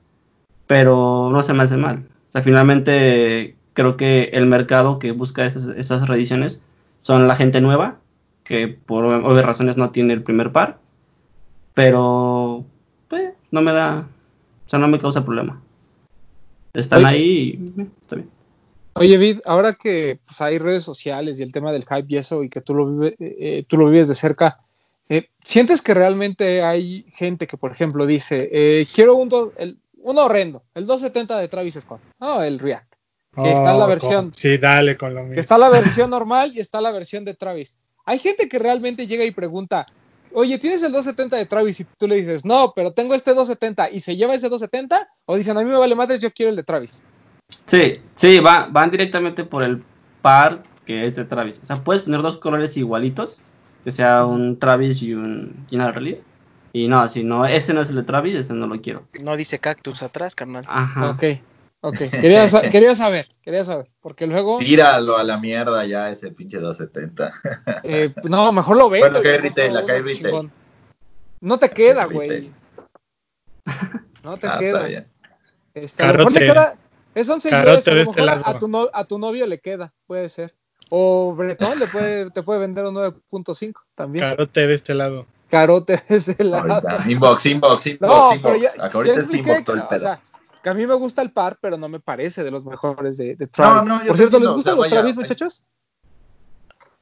pero 0.67 1.29
no 1.31 1.43
se 1.43 1.53
me 1.53 1.63
hace 1.63 1.77
mal. 1.77 2.07
O 2.35 2.37
sea, 2.37 2.43
finalmente 2.43 3.55
creo 3.71 3.95
que 3.95 4.23
el 4.33 4.45
mercado 4.45 4.99
que 4.99 5.13
busca 5.13 5.45
esas, 5.45 5.67
esas 5.77 6.05
reediciones 6.05 6.65
son 6.99 7.29
la 7.29 7.37
gente 7.37 7.61
nueva, 7.61 8.01
que 8.43 8.67
por 8.67 9.05
obvias 9.05 9.45
razones 9.45 9.77
no 9.77 9.91
tiene 9.91 10.11
el 10.11 10.21
primer 10.21 10.51
par 10.51 10.79
pero 11.73 12.65
pues, 13.07 13.31
no 13.51 13.61
me 13.61 13.71
da, 13.71 14.07
o 14.65 14.69
sea, 14.69 14.79
no 14.79 14.89
me 14.89 14.99
causa 14.99 15.23
problema. 15.23 15.61
Están 16.73 17.05
Oye. 17.05 17.07
ahí 17.07 17.59
y 17.75 17.81
eh, 17.81 17.87
está 18.01 18.17
bien. 18.17 18.29
Oye, 18.95 19.17
Vid, 19.17 19.39
ahora 19.45 19.71
que 19.71 20.19
pues, 20.25 20.41
hay 20.41 20.57
redes 20.57 20.83
sociales 20.83 21.39
y 21.39 21.43
el 21.43 21.53
tema 21.53 21.71
del 21.71 21.83
hype 21.83 22.05
y 22.09 22.17
eso, 22.17 22.43
y 22.43 22.49
que 22.49 22.59
tú 22.59 22.73
lo, 22.73 22.85
vive- 22.87 23.15
eh, 23.19 23.35
eh, 23.39 23.65
tú 23.67 23.77
lo 23.77 23.89
vives 23.89 24.09
de 24.09 24.15
cerca, 24.15 24.59
eh, 25.07 25.27
¿sientes 25.43 25.81
que 25.81 25.93
realmente 25.93 26.63
hay 26.63 27.05
gente 27.13 27.47
que, 27.47 27.55
por 27.57 27.71
ejemplo, 27.71 28.05
dice, 28.05 28.85
quiero 28.93 29.15
un, 29.15 29.29
do- 29.29 29.53
el, 29.57 29.77
uno 30.05 30.25
horrendo, 30.25 30.63
el 30.73 30.85
270 30.85 31.37
de 31.39 31.47
Travis 31.47 31.75
Scott, 31.81 31.99
no, 32.19 32.41
el 32.43 32.59
React, 32.59 32.93
que 33.35 33.51
está 33.51 33.71
en 33.73 33.79
la 33.79 33.85
Oh, 33.85 33.87
versión, 33.89 34.25
con- 34.25 34.33
Sí, 34.35 34.57
dale 34.57 34.97
con 34.97 35.13
lo 35.13 35.21
mismo. 35.21 35.33
que 35.33 35.39
está 35.39 35.57
la 35.57 35.69
versión 36.03 36.09
normal 36.09 36.51
y 36.55 36.59
está 36.59 36.79
la 36.81 36.91
versión 36.91 37.25
de 37.25 37.33
Travis. 37.33 37.75
Hay 38.05 38.19
gente 38.19 38.47
que 38.47 38.59
realmente 38.59 39.07
llega 39.07 39.25
y 39.25 39.31
pregunta, 39.31 39.87
oye, 40.33 40.57
¿tienes 40.59 40.83
el 40.83 40.91
270 40.91 41.37
de 41.37 41.45
Travis? 41.47 41.79
Y 41.79 41.85
tú 41.97 42.07
le 42.07 42.17
dices, 42.17 42.45
no, 42.45 42.71
pero 42.75 42.91
tengo 42.93 43.15
este 43.15 43.31
270 43.33 43.89
y 43.91 43.99
se 43.99 44.15
lleva 44.15 44.35
ese 44.35 44.47
270, 44.49 45.07
o 45.25 45.35
dicen, 45.35 45.57
a 45.57 45.61
mí 45.63 45.69
me 45.69 45.77
vale 45.77 45.95
madres, 45.95 46.21
yo 46.21 46.31
quiero 46.31 46.51
el 46.51 46.55
de 46.55 46.63
Travis. 46.63 47.03
Sí, 47.65 47.93
sí, 48.15 48.39
va, 48.39 48.67
van 48.71 48.91
directamente 48.91 49.43
por 49.43 49.63
el 49.63 49.83
par 50.21 50.63
que 50.85 51.05
es 51.05 51.15
de 51.15 51.25
Travis. 51.25 51.59
O 51.63 51.65
sea, 51.65 51.83
puedes 51.83 52.03
poner 52.03 52.21
dos 52.21 52.37
colores 52.37 52.77
igualitos, 52.77 53.41
que 53.83 53.91
sea 53.91 54.25
un 54.25 54.59
Travis 54.59 55.01
y 55.01 55.13
un 55.15 55.65
y 55.71 55.75
una 55.77 55.91
release. 55.91 56.23
Y 56.75 56.89
no, 56.89 57.07
si 57.07 57.23
no, 57.23 57.45
ese 57.45 57.73
no 57.73 57.79
es 57.79 57.89
el 57.89 57.95
de 57.95 58.03
Travis, 58.03 58.35
ese 58.35 58.53
no 58.53 58.67
lo 58.67 58.81
quiero. 58.81 59.07
No 59.23 59.37
dice 59.37 59.59
cactus 59.59 60.03
atrás, 60.03 60.35
carnal. 60.35 60.65
Ajá. 60.67 61.11
Ok. 61.11 61.23
Ok, 61.79 61.95
quería, 62.19 62.45
sa- 62.49 62.69
quería 62.69 62.93
saber, 62.95 63.29
quería 63.41 63.63
saber, 63.63 63.89
porque 64.01 64.27
luego, 64.27 64.57
Tíralo 64.57 65.15
a 65.17 65.23
la 65.23 65.37
mierda 65.37 65.85
ya 65.85 66.09
ese 66.11 66.31
pinche 66.31 66.57
270. 66.59 67.31
eh, 67.83 68.13
no, 68.23 68.51
mejor 68.51 68.75
lo 68.75 68.89
vendo. 68.89 69.05
Bueno, 69.09 69.19
compro 69.23 69.41
retail, 69.49 69.77
acá 69.77 69.93
hay 69.93 69.99
uno 70.01 70.07
retail. 70.09 70.51
No 71.39 71.57
te 71.57 71.69
queda, 71.69 72.05
güey. 72.05 72.51
No 74.21 74.35
te 74.37 74.47
Ah, 74.47 74.57
queda. 74.59 74.77
está 74.79 74.87
bien. 74.87 75.07
Este, 75.75 76.03
a 76.03 76.07
lo 76.07 76.13
mejor 76.17 76.33
Carote. 76.33 76.51
queda, 76.53 76.75
es 77.13 77.29
11 77.29 77.49
Carote 77.51 77.77
US, 77.79 77.87
a 77.87 77.91
de 77.91 77.95
lo 77.95 78.01
este 78.01 78.21
mejor 78.21 78.35
lado. 78.35 78.43
a 78.53 78.59
tu, 78.59 78.67
no- 78.67 78.89
a 78.91 79.03
tu 79.05 79.17
novio 79.17 79.45
le 79.45 79.59
queda, 79.61 79.93
puede 80.07 80.27
ser. 80.27 80.53
O 80.89 81.33
Bretón 81.33 81.79
le 81.79 81.87
puede, 81.87 82.31
te 82.31 82.43
puede 82.43 82.59
vender 82.59 82.83
un 82.83 82.95
9.5 82.95 83.73
también. 83.95 84.25
Carote 84.25 84.67
de 84.67 84.73
este 84.73 84.93
lado. 84.93 85.25
Carote 85.49 86.01
de 86.09 86.15
ese 86.17 86.43
lado. 86.43 86.73
Ahorita. 86.73 87.09
Inbox, 87.09 87.45
inbox, 87.45 87.87
inbox, 87.87 88.01
No, 88.01 88.33
inbox. 88.35 88.41
pero 88.43 88.55
ya, 88.55 88.69
Acá 88.69 88.87
ya 88.89 88.93
ahorita 88.93 89.13
es 89.15 89.19
expliqué 89.21 89.49
inbox 89.51 89.65
todo 89.65 89.75
el 89.75 89.83
pedo. 89.83 89.97
o 89.97 89.99
sea, 90.01 90.21
que 90.63 90.69
a 90.69 90.73
mí 90.73 90.87
me 90.87 90.93
gusta 90.95 91.21
el 91.21 91.31
par, 91.31 91.57
pero 91.61 91.77
no 91.77 91.87
me 91.89 91.99
parece 91.99 92.43
de 92.43 92.51
los 92.51 92.65
mejores 92.65 93.17
de, 93.17 93.35
de 93.35 93.45
No, 93.45 93.51
Travis. 93.51 93.87
no, 93.87 93.99
yo 94.01 94.07
Por 94.07 94.17
cierto, 94.17 94.39
¿les 94.39 94.49
gustan 94.51 94.73
o 94.73 94.75
sea, 94.75 94.75
los 94.75 94.85
vaya, 94.87 95.01
Travis, 95.01 95.15
muchachos? 95.15 95.63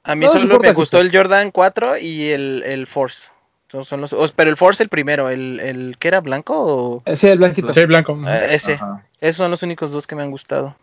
A 0.03 0.15
mí 0.15 0.25
No, 0.25 0.33
no 0.33 0.39
solo 0.39 0.53
importa 0.55 0.67
me 0.67 0.73
gustó 0.73 0.99
el 0.99 1.15
Jordan 1.15 1.51
4 1.51 1.97
y 1.97 2.29
el, 2.29 2.63
el 2.65 2.87
Force. 2.87 3.29
Son, 3.69 3.85
son 3.85 4.01
los, 4.01 4.11
os- 4.13 4.33
pero 4.33 4.49
el 4.49 4.57
Force 4.57 4.83
el 4.83 4.89
primero, 4.89 5.29
el, 5.29 5.59
el 5.61 5.95
que 5.97 6.09
era 6.09 6.19
blanco 6.19 7.01
o 7.05 7.15
Sí, 7.15 7.27
el 7.29 7.37
blanquito. 7.37 7.73
Sí, 7.73 7.85
blanco. 7.85 8.19
Eh, 8.27 8.47
ese. 8.55 8.73
Ajá. 8.73 9.07
Esos 9.21 9.37
son 9.37 9.49
los 9.51 9.63
únicos 9.63 9.91
dos 9.93 10.05
que 10.05 10.15
me 10.15 10.23
han 10.23 10.31
gustado. 10.31 10.75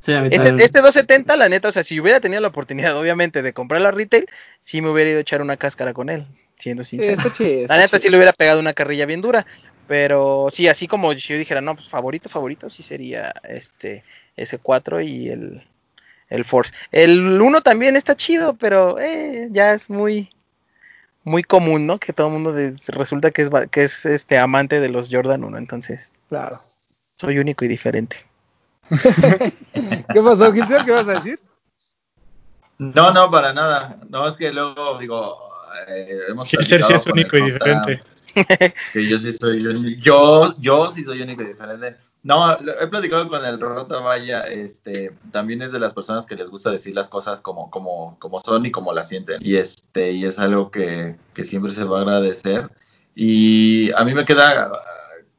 Sí, 0.00 0.12
a 0.12 0.20
mí 0.22 0.28
Este, 0.32 0.48
también. 0.48 0.64
este 0.64 0.80
270, 0.80 1.36
la 1.36 1.48
neta, 1.48 1.68
o 1.68 1.72
sea, 1.72 1.84
si 1.84 2.00
hubiera 2.00 2.18
tenido 2.20 2.40
la 2.40 2.48
oportunidad, 2.48 2.96
obviamente, 2.96 3.42
de 3.42 3.52
comprar 3.52 3.80
la 3.82 3.90
retail, 3.92 4.26
sí 4.62 4.82
me 4.82 4.90
hubiera 4.90 5.10
ido 5.10 5.18
a 5.18 5.22
echar 5.22 5.42
una 5.42 5.56
cáscara 5.56 5.92
con 5.94 6.08
él, 6.08 6.26
siendo 6.60 6.84
Sí, 6.84 6.90
sincero. 6.96 7.14
está 7.14 7.30
chido. 7.32 7.50
está 7.62 7.74
La 7.74 7.80
neta 7.80 7.96
chido. 7.98 8.02
sí 8.02 8.08
le 8.10 8.16
hubiera 8.18 8.32
pegado 8.32 8.60
una 8.60 8.74
carrilla 8.74 9.06
bien 9.06 9.20
dura. 9.22 9.46
Pero 9.88 10.48
sí, 10.52 10.68
así 10.68 10.86
como 10.86 11.12
si 11.14 11.18
yo 11.20 11.36
dijera, 11.36 11.60
no, 11.60 11.74
pues 11.74 11.88
favorito, 11.88 12.28
favorito, 12.28 12.70
sí 12.70 12.82
sería 12.84 13.34
este 13.42 14.04
ese 14.36 14.58
4 14.58 15.00
y 15.00 15.28
el, 15.30 15.66
el 16.28 16.44
Force. 16.44 16.72
El 16.92 17.40
1 17.42 17.60
también 17.62 17.96
está 17.96 18.14
chido, 18.16 18.54
pero 18.54 18.98
eh, 19.00 19.48
ya 19.50 19.72
es 19.72 19.90
muy 19.90 20.30
muy 21.24 21.42
común, 21.42 21.86
¿no? 21.86 21.98
Que 21.98 22.12
todo 22.12 22.28
el 22.28 22.32
mundo 22.34 22.54
resulta 22.88 23.30
que 23.32 23.42
es 23.42 23.50
va- 23.52 23.66
que 23.66 23.82
es 23.84 24.06
este 24.06 24.38
amante 24.38 24.80
de 24.80 24.88
los 24.90 25.08
Jordan 25.10 25.42
1, 25.44 25.58
entonces 25.58 26.12
Claro. 26.28 26.56
soy 27.18 27.38
único 27.38 27.64
y 27.64 27.68
diferente. 27.68 28.16
¿Qué 30.12 30.20
pasó, 30.22 30.52
Gilser? 30.52 30.84
¿Qué 30.84 30.90
vas 30.92 31.08
a 31.08 31.14
decir? 31.14 31.40
No, 32.78 33.12
no, 33.12 33.30
para 33.30 33.52
nada. 33.52 33.98
No, 34.08 34.26
es 34.26 34.36
que 34.36 34.52
luego 34.52 34.98
digo, 34.98 35.49
eh, 35.88 36.20
hemos 36.28 36.48
Gilser 36.48 36.82
sí 36.82 36.92
es 36.92 37.06
único 37.06 37.36
y 37.36 37.52
diferente. 37.52 38.02
Que 38.92 39.08
yo 39.08 39.18
sí 39.18 39.32
soy. 39.32 39.98
Yo, 40.00 40.54
yo 40.58 40.90
sí 40.92 41.04
soy 41.04 41.20
único 41.22 41.42
y 41.42 41.46
diferente. 41.46 41.96
No, 42.22 42.52
he 42.52 42.86
platicado 42.86 43.28
con 43.28 43.44
el 43.44 43.58
Rota 43.58 43.98
Vaya, 44.00 44.42
este, 44.42 45.12
también 45.30 45.62
es 45.62 45.72
de 45.72 45.78
las 45.78 45.94
personas 45.94 46.26
que 46.26 46.36
les 46.36 46.50
gusta 46.50 46.70
decir 46.70 46.94
las 46.94 47.08
cosas 47.08 47.40
como, 47.40 47.70
como, 47.70 48.18
como 48.18 48.40
son 48.40 48.66
y 48.66 48.70
como 48.70 48.92
las 48.92 49.08
sienten. 49.08 49.38
Y 49.40 49.56
este, 49.56 50.12
y 50.12 50.26
es 50.26 50.38
algo 50.38 50.70
que, 50.70 51.16
que 51.32 51.44
siempre 51.44 51.72
se 51.72 51.84
va 51.84 51.98
a 51.98 52.02
agradecer. 52.02 52.70
Y 53.14 53.90
a 53.92 54.04
mí 54.04 54.12
me 54.12 54.26
queda, 54.26 54.70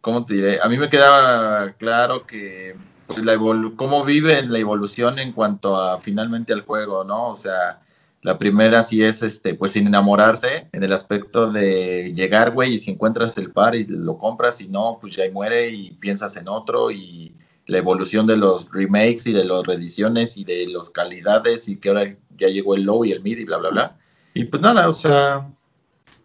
¿cómo 0.02 0.26
te 0.26 0.34
diré? 0.34 0.60
A 0.62 0.68
mí 0.68 0.78
me 0.78 0.90
queda 0.90 1.74
claro 1.74 2.26
que 2.26 2.76
pues, 3.06 3.24
la 3.26 3.38
cómo 3.76 4.04
viven 4.04 4.52
la 4.52 4.58
evolución 4.60 5.20
en 5.20 5.34
cuanto 5.34 5.80
a 5.80 6.00
finalmente 6.00 6.52
al 6.52 6.62
juego, 6.62 7.04
¿no? 7.04 7.30
O 7.30 7.36
sea, 7.36 7.80
la 8.22 8.38
primera 8.38 8.84
sí 8.84 9.04
es, 9.04 9.24
este, 9.24 9.56
pues 9.56 9.72
sin 9.72 9.88
enamorarse, 9.88 10.68
en 10.72 10.84
el 10.84 10.94
aspecto 10.94 11.52
de 11.52 12.14
llegar, 12.16 12.52
güey, 12.52 12.76
y 12.76 12.80
si 12.80 12.92
encuentras 12.92 13.38
el 13.38 13.52
par 13.52 13.76
y 13.76 13.86
lo 13.86 14.18
compras, 14.18 14.62
y 14.62 14.68
no, 14.68 15.00
pues 15.02 15.16
ya 15.16 15.24
muere 15.32 15.70
y 15.70 15.92
piensas 15.92 16.38
en 16.38 16.48
otro, 16.48 16.92
y 16.92 17.34
la 17.66 17.80
evolución 17.80 18.28
de 18.28 18.38
los 18.38 18.72
remakes 18.72 19.26
y 19.26 19.34
de 19.34 19.46
las 19.46 19.66
reediciones 19.66 20.38
y 20.38 20.44
de 20.44 20.68
las 20.68 20.92
calidades, 20.92 21.68
y 21.68 21.78
que 21.78 21.90
ahora 21.90 22.16
ya 22.38 22.48
llegó 22.48 22.76
el 22.76 22.84
low 22.84 23.04
y 23.06 23.12
el 23.12 23.24
mid 23.24 23.40
y 23.40 23.46
bla, 23.46 23.58
bla, 23.58 23.70
bla. 23.70 23.98
Y 24.36 24.44
pues 24.44 24.62
nada, 24.62 24.88
o 24.88 24.94
sea, 24.94 25.50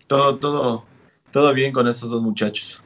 todo, 0.06 0.36
todo, 0.36 0.84
todo 1.30 1.54
bien 1.54 1.72
con 1.72 1.88
estos 1.88 2.10
dos 2.10 2.20
muchachos. 2.22 2.82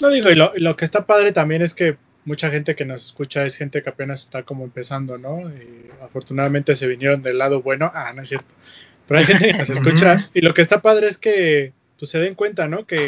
No 0.00 0.08
digo, 0.08 0.30
y 0.30 0.34
lo, 0.34 0.52
lo 0.56 0.74
que 0.74 0.86
está 0.86 1.04
padre 1.04 1.32
también 1.32 1.60
es 1.60 1.74
que 1.74 1.98
mucha 2.24 2.50
gente 2.50 2.74
que 2.74 2.84
nos 2.84 3.06
escucha 3.06 3.44
es 3.44 3.56
gente 3.56 3.82
que 3.82 3.90
apenas 3.90 4.22
está 4.22 4.42
como 4.42 4.64
empezando, 4.64 5.18
¿no? 5.18 5.48
Y 5.50 5.90
afortunadamente 6.02 6.76
se 6.76 6.86
vinieron 6.86 7.22
del 7.22 7.38
lado 7.38 7.62
bueno. 7.62 7.90
Ah, 7.94 8.12
no 8.14 8.22
es 8.22 8.28
cierto. 8.28 8.52
Pero 9.06 9.20
hay 9.20 9.26
gente 9.26 9.46
que 9.48 9.58
nos 9.58 9.70
escucha 9.70 10.30
y 10.34 10.40
lo 10.40 10.54
que 10.54 10.62
está 10.62 10.82
padre 10.82 11.08
es 11.08 11.16
que 11.16 11.72
pues, 11.98 12.10
se 12.10 12.18
den 12.18 12.34
cuenta, 12.34 12.68
¿no? 12.68 12.86
Que, 12.86 12.98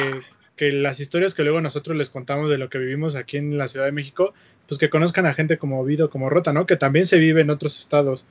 que 0.56 0.72
las 0.72 1.00
historias 1.00 1.34
que 1.34 1.42
luego 1.42 1.60
nosotros 1.60 1.96
les 1.96 2.10
contamos 2.10 2.50
de 2.50 2.58
lo 2.58 2.68
que 2.68 2.78
vivimos 2.78 3.14
aquí 3.14 3.36
en 3.36 3.56
la 3.58 3.68
Ciudad 3.68 3.86
de 3.86 3.92
México, 3.92 4.34
pues 4.66 4.78
que 4.78 4.90
conozcan 4.90 5.26
a 5.26 5.34
gente 5.34 5.58
como 5.58 5.84
Vido, 5.84 6.10
como 6.10 6.30
Rota, 6.30 6.52
¿no? 6.52 6.66
Que 6.66 6.76
también 6.76 7.06
se 7.06 7.18
vive 7.18 7.42
en 7.42 7.50
otros 7.50 7.78
estados. 7.78 8.24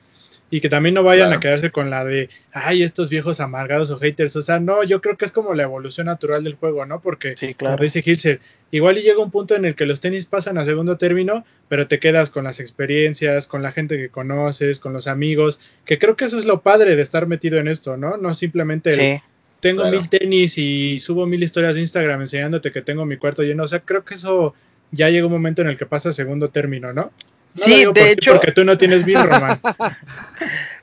Y 0.54 0.60
que 0.60 0.68
también 0.68 0.94
no 0.94 1.02
vayan 1.02 1.28
Claro. 1.28 1.38
a 1.38 1.40
quedarse 1.40 1.70
con 1.70 1.88
la 1.88 2.04
de, 2.04 2.28
ay, 2.52 2.82
estos 2.82 3.08
viejos 3.08 3.40
amargados 3.40 3.90
o 3.90 3.98
haters. 3.98 4.36
O 4.36 4.42
sea, 4.42 4.60
no, 4.60 4.84
yo 4.84 5.00
creo 5.00 5.16
que 5.16 5.24
es 5.24 5.32
como 5.32 5.54
la 5.54 5.62
evolución 5.62 6.06
natural 6.08 6.44
del 6.44 6.56
juego, 6.56 6.84
¿no? 6.84 7.00
Porque 7.00 7.34
Sí, 7.38 7.54
como 7.54 7.70
claro. 7.70 7.82
dice 7.82 8.02
Hilser, 8.04 8.38
igual 8.70 8.98
y 8.98 9.00
llega 9.02 9.22
un 9.22 9.30
punto 9.30 9.56
en 9.56 9.64
el 9.64 9.74
que 9.74 9.86
los 9.86 10.02
tenis 10.02 10.26
pasan 10.26 10.58
a 10.58 10.64
segundo 10.64 10.98
término, 10.98 11.46
pero 11.68 11.86
te 11.88 11.98
quedas 11.98 12.28
con 12.28 12.44
las 12.44 12.60
experiencias, 12.60 13.46
con 13.46 13.62
la 13.62 13.72
gente 13.72 13.96
que 13.96 14.10
conoces, 14.10 14.78
con 14.78 14.92
los 14.92 15.06
amigos, 15.08 15.58
que 15.86 15.98
creo 15.98 16.16
que 16.16 16.26
eso 16.26 16.38
es 16.38 16.44
lo 16.44 16.60
padre 16.60 16.96
de 16.96 17.02
estar 17.02 17.26
metido 17.26 17.58
en 17.58 17.66
esto, 17.66 17.96
¿no? 17.96 18.18
No 18.18 18.34
simplemente 18.34 18.90
el, 19.14 19.20
tengo 19.60 19.80
claro. 19.82 19.96
mil 19.96 20.08
tenis 20.10 20.58
y 20.58 20.98
subo 20.98 21.24
mil 21.24 21.42
historias 21.42 21.76
de 21.76 21.80
Instagram 21.80 22.20
enseñándote 22.20 22.72
que 22.72 22.82
tengo 22.82 23.06
mi 23.06 23.16
cuarto 23.16 23.42
lleno. 23.42 23.62
O 23.62 23.68
sea, 23.68 23.80
creo 23.80 24.04
que 24.04 24.14
eso 24.16 24.54
ya 24.90 25.08
llega 25.08 25.24
un 25.24 25.32
momento 25.32 25.62
en 25.62 25.68
el 25.68 25.78
que 25.78 25.86
pasa 25.86 26.10
a 26.10 26.12
segundo 26.12 26.48
término, 26.48 26.92
¿no? 26.92 27.10
No 27.54 27.64
Sí, 27.64 27.80
de 27.80 27.86
por 27.92 27.98
hecho- 27.98 28.32
Porque 28.32 28.52
tú 28.52 28.64
no 28.64 28.76
tienes 28.76 29.06
mil, 29.06 29.22
Román. 29.22 29.60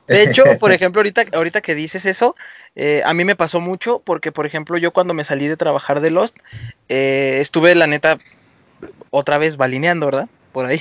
De 0.06 0.24
hecho, 0.24 0.42
por 0.58 0.72
ejemplo, 0.72 0.98
ahorita, 1.00 1.22
ahorita 1.32 1.60
que 1.60 1.76
dices 1.76 2.04
eso, 2.04 2.34
eh, 2.74 3.00
a 3.04 3.14
mí 3.14 3.24
me 3.24 3.36
pasó 3.36 3.60
mucho 3.60 4.02
porque, 4.04 4.32
por 4.32 4.44
ejemplo, 4.44 4.76
yo 4.76 4.92
cuando 4.92 5.14
me 5.14 5.24
salí 5.24 5.46
de 5.46 5.56
trabajar 5.56 6.00
de 6.00 6.10
Lost, 6.10 6.36
eh, 6.88 7.38
estuve, 7.40 7.76
la 7.76 7.86
neta, 7.86 8.18
otra 9.10 9.38
vez 9.38 9.56
balineando, 9.56 10.06
¿verdad? 10.06 10.28
Por 10.50 10.66
ahí. 10.66 10.80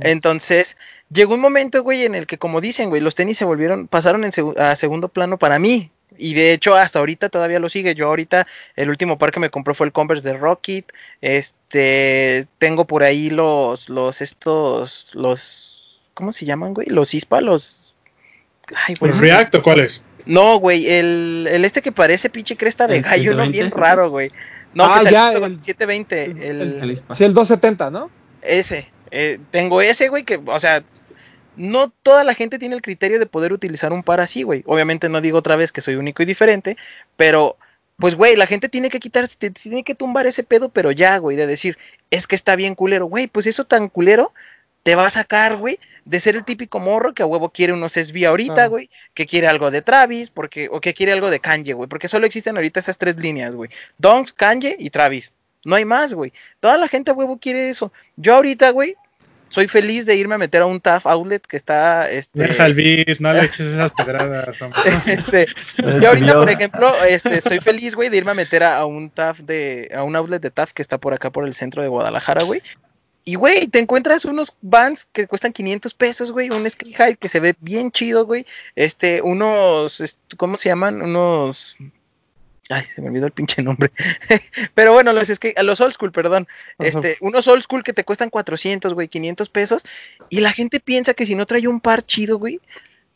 Entonces, 0.00 0.76
llegó 1.12 1.34
un 1.34 1.40
momento, 1.40 1.84
güey, 1.84 2.06
en 2.06 2.16
el 2.16 2.26
que, 2.26 2.38
como 2.38 2.60
dicen, 2.60 2.88
güey, 2.88 3.00
los 3.00 3.14
tenis 3.14 3.38
se 3.38 3.44
volvieron, 3.44 3.86
pasaron 3.86 4.24
en 4.24 4.32
a 4.58 4.74
segundo 4.74 5.08
plano 5.10 5.38
para 5.38 5.60
mí. 5.60 5.92
Y 6.18 6.34
de 6.34 6.52
hecho, 6.52 6.74
hasta 6.76 6.98
ahorita 6.98 7.28
todavía 7.28 7.58
lo 7.58 7.68
sigue. 7.68 7.94
Yo 7.94 8.06
ahorita, 8.08 8.46
el 8.76 8.88
último 8.90 9.18
par 9.18 9.32
que 9.32 9.40
me 9.40 9.50
compró 9.50 9.74
fue 9.74 9.86
el 9.86 9.92
Converse 9.92 10.28
de 10.28 10.36
Rocket. 10.38 10.86
Este, 11.20 12.46
tengo 12.58 12.86
por 12.86 13.02
ahí 13.02 13.30
los, 13.30 13.88
los, 13.88 14.20
estos, 14.20 15.14
los, 15.14 16.00
¿cómo 16.14 16.32
se 16.32 16.46
llaman, 16.46 16.74
güey? 16.74 16.88
Los 16.88 17.14
ISPA, 17.14 17.40
los... 17.40 17.94
Ay, 18.86 18.94
güey. 18.98 19.12
¿Los 19.12 19.20
React 19.20 19.54
o 19.56 19.62
cuáles? 19.62 20.02
No, 20.24 20.56
güey, 20.58 20.88
el, 20.90 21.46
el 21.50 21.64
este 21.64 21.82
que 21.82 21.92
parece 21.92 22.30
pinche 22.30 22.56
cresta 22.56 22.86
de 22.88 22.96
¿El 22.96 23.02
gallo, 23.02 23.34
¿no? 23.34 23.44
720? 23.44 23.58
Bien 23.58 23.70
raro, 23.70 24.10
güey. 24.10 24.28
No, 24.74 24.84
Ah, 24.84 25.02
que 25.04 25.10
ya, 25.12 25.32
con 25.34 25.44
el- 25.44 25.52
el 25.52 25.64
720, 25.64 26.24
el, 26.24 26.42
el- 26.42 26.82
El. 26.90 26.96
Sí, 26.96 27.24
el 27.24 27.32
270, 27.34 27.90
¿no? 27.90 28.10
ese. 28.42 28.90
eh, 29.10 29.38
tengo 29.50 29.80
ese, 29.80 30.08
güey, 30.08 30.24
que, 30.24 30.40
o 30.44 30.60
sea, 30.60 30.82
no 31.56 31.90
toda 32.02 32.24
la 32.24 32.34
gente 32.34 32.58
tiene 32.58 32.74
el 32.74 32.82
criterio 32.82 33.18
de 33.18 33.26
poder 33.26 33.52
utilizar 33.52 33.92
un 33.92 34.02
par 34.02 34.20
así, 34.20 34.42
güey. 34.42 34.62
Obviamente 34.66 35.08
no 35.08 35.20
digo 35.20 35.38
otra 35.38 35.56
vez 35.56 35.72
que 35.72 35.80
soy 35.80 35.96
único 35.96 36.22
y 36.22 36.26
diferente, 36.26 36.76
pero, 37.16 37.56
pues, 37.98 38.14
güey, 38.14 38.36
la 38.36 38.46
gente 38.46 38.68
tiene 38.68 38.90
que 38.90 39.00
quitarse, 39.00 39.36
tiene 39.50 39.82
que 39.82 39.94
tumbar 39.94 40.26
ese 40.26 40.44
pedo, 40.44 40.68
pero 40.68 40.92
ya, 40.92 41.18
güey, 41.18 41.36
de 41.36 41.46
decir, 41.46 41.78
es 42.10 42.26
que 42.26 42.36
está 42.36 42.56
bien 42.56 42.74
culero, 42.74 43.06
güey, 43.06 43.26
pues 43.26 43.46
eso 43.46 43.64
tan 43.64 43.88
culero 43.88 44.32
te 44.82 44.94
va 44.94 45.06
a 45.06 45.10
sacar, 45.10 45.56
güey, 45.56 45.80
de 46.04 46.20
ser 46.20 46.36
el 46.36 46.44
típico 46.44 46.78
morro 46.78 47.12
que 47.12 47.24
a 47.24 47.26
huevo 47.26 47.50
quiere 47.50 47.72
unos 47.72 47.94
SB 47.96 48.24
ahorita, 48.24 48.68
güey, 48.68 48.88
que 49.14 49.26
quiere 49.26 49.48
algo 49.48 49.72
de 49.72 49.82
Travis, 49.82 50.30
porque, 50.30 50.68
o 50.70 50.80
que 50.80 50.94
quiere 50.94 51.10
algo 51.10 51.28
de 51.28 51.40
Kanye, 51.40 51.72
güey, 51.72 51.88
porque 51.88 52.06
solo 52.06 52.24
existen 52.24 52.54
ahorita 52.56 52.78
esas 52.78 52.96
tres 52.96 53.16
líneas, 53.16 53.56
güey. 53.56 53.68
Donks, 53.98 54.32
Kanye 54.32 54.76
y 54.78 54.90
Travis. 54.90 55.32
No 55.64 55.74
hay 55.74 55.84
más, 55.84 56.14
güey. 56.14 56.32
Toda 56.60 56.76
la 56.78 56.86
gente 56.86 57.10
a 57.10 57.14
huevo 57.14 57.38
quiere 57.38 57.68
eso. 57.68 57.92
Yo 58.14 58.36
ahorita, 58.36 58.70
güey, 58.70 58.94
soy 59.48 59.68
feliz 59.68 60.06
de 60.06 60.16
irme 60.16 60.34
a 60.34 60.38
meter 60.38 60.62
a 60.62 60.66
un 60.66 60.80
TAF 60.80 61.06
outlet 61.06 61.46
que 61.46 61.56
está, 61.56 62.10
este... 62.10 62.38
Deja 62.38 62.66
el 62.66 62.74
beat, 62.74 63.20
no 63.20 63.32
le 63.32 63.40
eches 63.44 63.66
esas 63.66 63.92
pedradas, 63.92 64.60
hombre. 64.60 64.80
este, 65.06 65.42
Es 65.42 66.02
yo 66.02 66.08
ahorita, 66.08 66.34
por 66.34 66.50
ejemplo, 66.50 66.92
este, 67.08 67.40
soy 67.40 67.60
feliz, 67.60 67.94
güey, 67.94 68.08
de 68.08 68.16
irme 68.16 68.32
a 68.32 68.34
meter 68.34 68.62
a, 68.62 68.78
a 68.78 68.86
un 68.86 69.10
TAF 69.10 69.40
de, 69.40 69.90
a 69.94 70.02
un 70.02 70.16
outlet 70.16 70.42
de 70.42 70.50
TAF 70.50 70.72
que 70.72 70.82
está 70.82 70.98
por 70.98 71.14
acá 71.14 71.30
por 71.30 71.46
el 71.46 71.54
centro 71.54 71.82
de 71.82 71.88
Guadalajara, 71.88 72.44
güey. 72.44 72.62
Y, 73.28 73.34
güey, 73.34 73.66
te 73.66 73.80
encuentras 73.80 74.24
unos 74.24 74.56
Vans 74.62 75.08
que 75.12 75.26
cuestan 75.26 75.52
500 75.52 75.94
pesos, 75.94 76.30
güey, 76.30 76.48
un 76.50 76.70
Sky 76.70 76.92
High 76.92 77.16
que 77.16 77.28
se 77.28 77.40
ve 77.40 77.56
bien 77.58 77.90
chido, 77.90 78.24
güey. 78.24 78.46
Este, 78.76 79.20
unos, 79.20 80.16
¿cómo 80.36 80.56
se 80.56 80.68
llaman? 80.68 81.02
Unos... 81.02 81.76
Ay, 82.68 82.84
se 82.84 83.00
me 83.00 83.08
olvidó 83.08 83.26
el 83.26 83.32
pinche 83.32 83.62
nombre. 83.62 83.92
Pero 84.74 84.92
bueno, 84.92 85.12
los, 85.12 85.30
es 85.30 85.38
que, 85.38 85.54
los 85.62 85.80
old 85.80 85.92
school, 85.92 86.10
perdón. 86.10 86.48
Este, 86.78 87.16
unos 87.20 87.46
old 87.46 87.62
school 87.62 87.84
que 87.84 87.92
te 87.92 88.04
cuestan 88.04 88.30
400, 88.30 88.92
güey, 88.94 89.08
500 89.08 89.48
pesos. 89.50 89.84
Y 90.30 90.40
la 90.40 90.52
gente 90.52 90.80
piensa 90.80 91.14
que 91.14 91.26
si 91.26 91.34
no 91.34 91.46
trae 91.46 91.68
un 91.68 91.80
par 91.80 92.04
chido, 92.04 92.38
güey, 92.38 92.60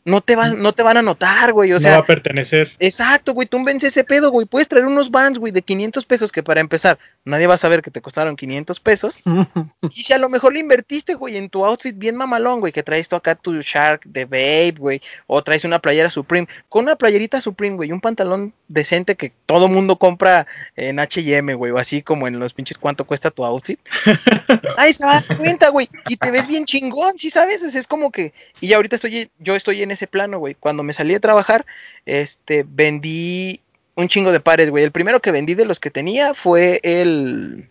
no 0.03 0.21
te 0.21 0.35
van, 0.35 0.61
no 0.61 0.73
te 0.73 0.83
van 0.83 0.97
a 0.97 1.01
notar, 1.01 1.53
güey, 1.53 1.71
o 1.71 1.75
no 1.75 1.79
sea, 1.79 1.91
va 1.91 1.97
a 1.97 2.05
pertenecer. 2.05 2.71
Exacto, 2.79 3.33
güey, 3.33 3.47
tú 3.47 3.63
vence 3.63 3.87
ese 3.87 4.03
pedo, 4.03 4.31
güey. 4.31 4.47
Puedes 4.47 4.67
traer 4.67 4.85
unos 4.85 5.11
Vans, 5.11 5.37
güey, 5.37 5.51
de 5.51 5.61
500 5.61 6.05
pesos 6.05 6.31
que 6.31 6.41
para 6.41 6.59
empezar, 6.61 6.97
nadie 7.23 7.47
va 7.47 7.53
a 7.53 7.57
saber 7.57 7.81
que 7.81 7.91
te 7.91 8.01
costaron 8.01 8.35
500 8.35 8.79
pesos. 8.79 9.21
y 9.93 10.03
si 10.03 10.13
a 10.13 10.17
lo 10.17 10.29
mejor 10.29 10.53
le 10.53 10.59
invertiste, 10.59 11.13
güey, 11.13 11.37
en 11.37 11.49
tu 11.49 11.63
outfit 11.65 11.95
bien 11.95 12.15
mamalón, 12.15 12.59
güey, 12.59 12.73
que 12.73 12.83
traes 12.83 13.09
tú 13.09 13.15
acá 13.15 13.35
tu 13.35 13.61
Shark 13.61 14.01
de 14.05 14.25
Babe, 14.25 14.75
güey, 14.77 15.01
o 15.27 15.43
traes 15.43 15.65
una 15.65 15.79
playera 15.79 16.09
Supreme, 16.09 16.47
con 16.69 16.83
una 16.83 16.95
playerita 16.95 17.39
Supreme, 17.39 17.75
güey, 17.75 17.89
y 17.89 17.93
un 17.93 18.01
pantalón 18.01 18.53
decente 18.67 19.15
que 19.15 19.31
todo 19.45 19.67
mundo 19.67 19.97
compra 19.97 20.47
en 20.75 20.99
H&M, 20.99 21.53
güey, 21.53 21.71
o 21.71 21.77
así 21.77 22.01
como 22.01 22.27
en 22.27 22.39
los 22.39 22.53
pinches 22.53 22.77
cuánto 22.77 23.05
cuesta 23.05 23.29
tu 23.29 23.45
outfit. 23.45 23.79
Ahí 24.77 24.93
se 24.93 25.05
va 25.05 25.17
a 25.17 25.21
dar 25.21 25.37
cuenta, 25.37 25.69
güey, 25.69 25.89
y 26.07 26.17
te 26.17 26.31
ves 26.31 26.47
bien 26.47 26.65
chingón, 26.65 27.19
¿sí 27.19 27.29
sabes? 27.29 27.61
Es 27.61 27.87
como 27.87 28.11
que, 28.11 28.33
y 28.59 28.69
ya 28.69 28.77
ahorita 28.77 28.95
estoy, 28.95 29.29
yo 29.39 29.55
estoy 29.55 29.83
en 29.83 29.90
ese 29.91 30.07
plano, 30.07 30.39
güey. 30.39 30.55
Cuando 30.55 30.83
me 30.83 30.93
salí 30.93 31.13
de 31.13 31.19
trabajar, 31.19 31.65
este, 32.05 32.65
vendí 32.67 33.61
un 33.95 34.07
chingo 34.07 34.31
de 34.31 34.39
pares, 34.39 34.69
güey. 34.69 34.83
El 34.83 34.91
primero 34.91 35.19
que 35.19 35.31
vendí 35.31 35.53
de 35.53 35.65
los 35.65 35.79
que 35.79 35.91
tenía 35.91 36.33
fue 36.33 36.79
el, 36.83 37.69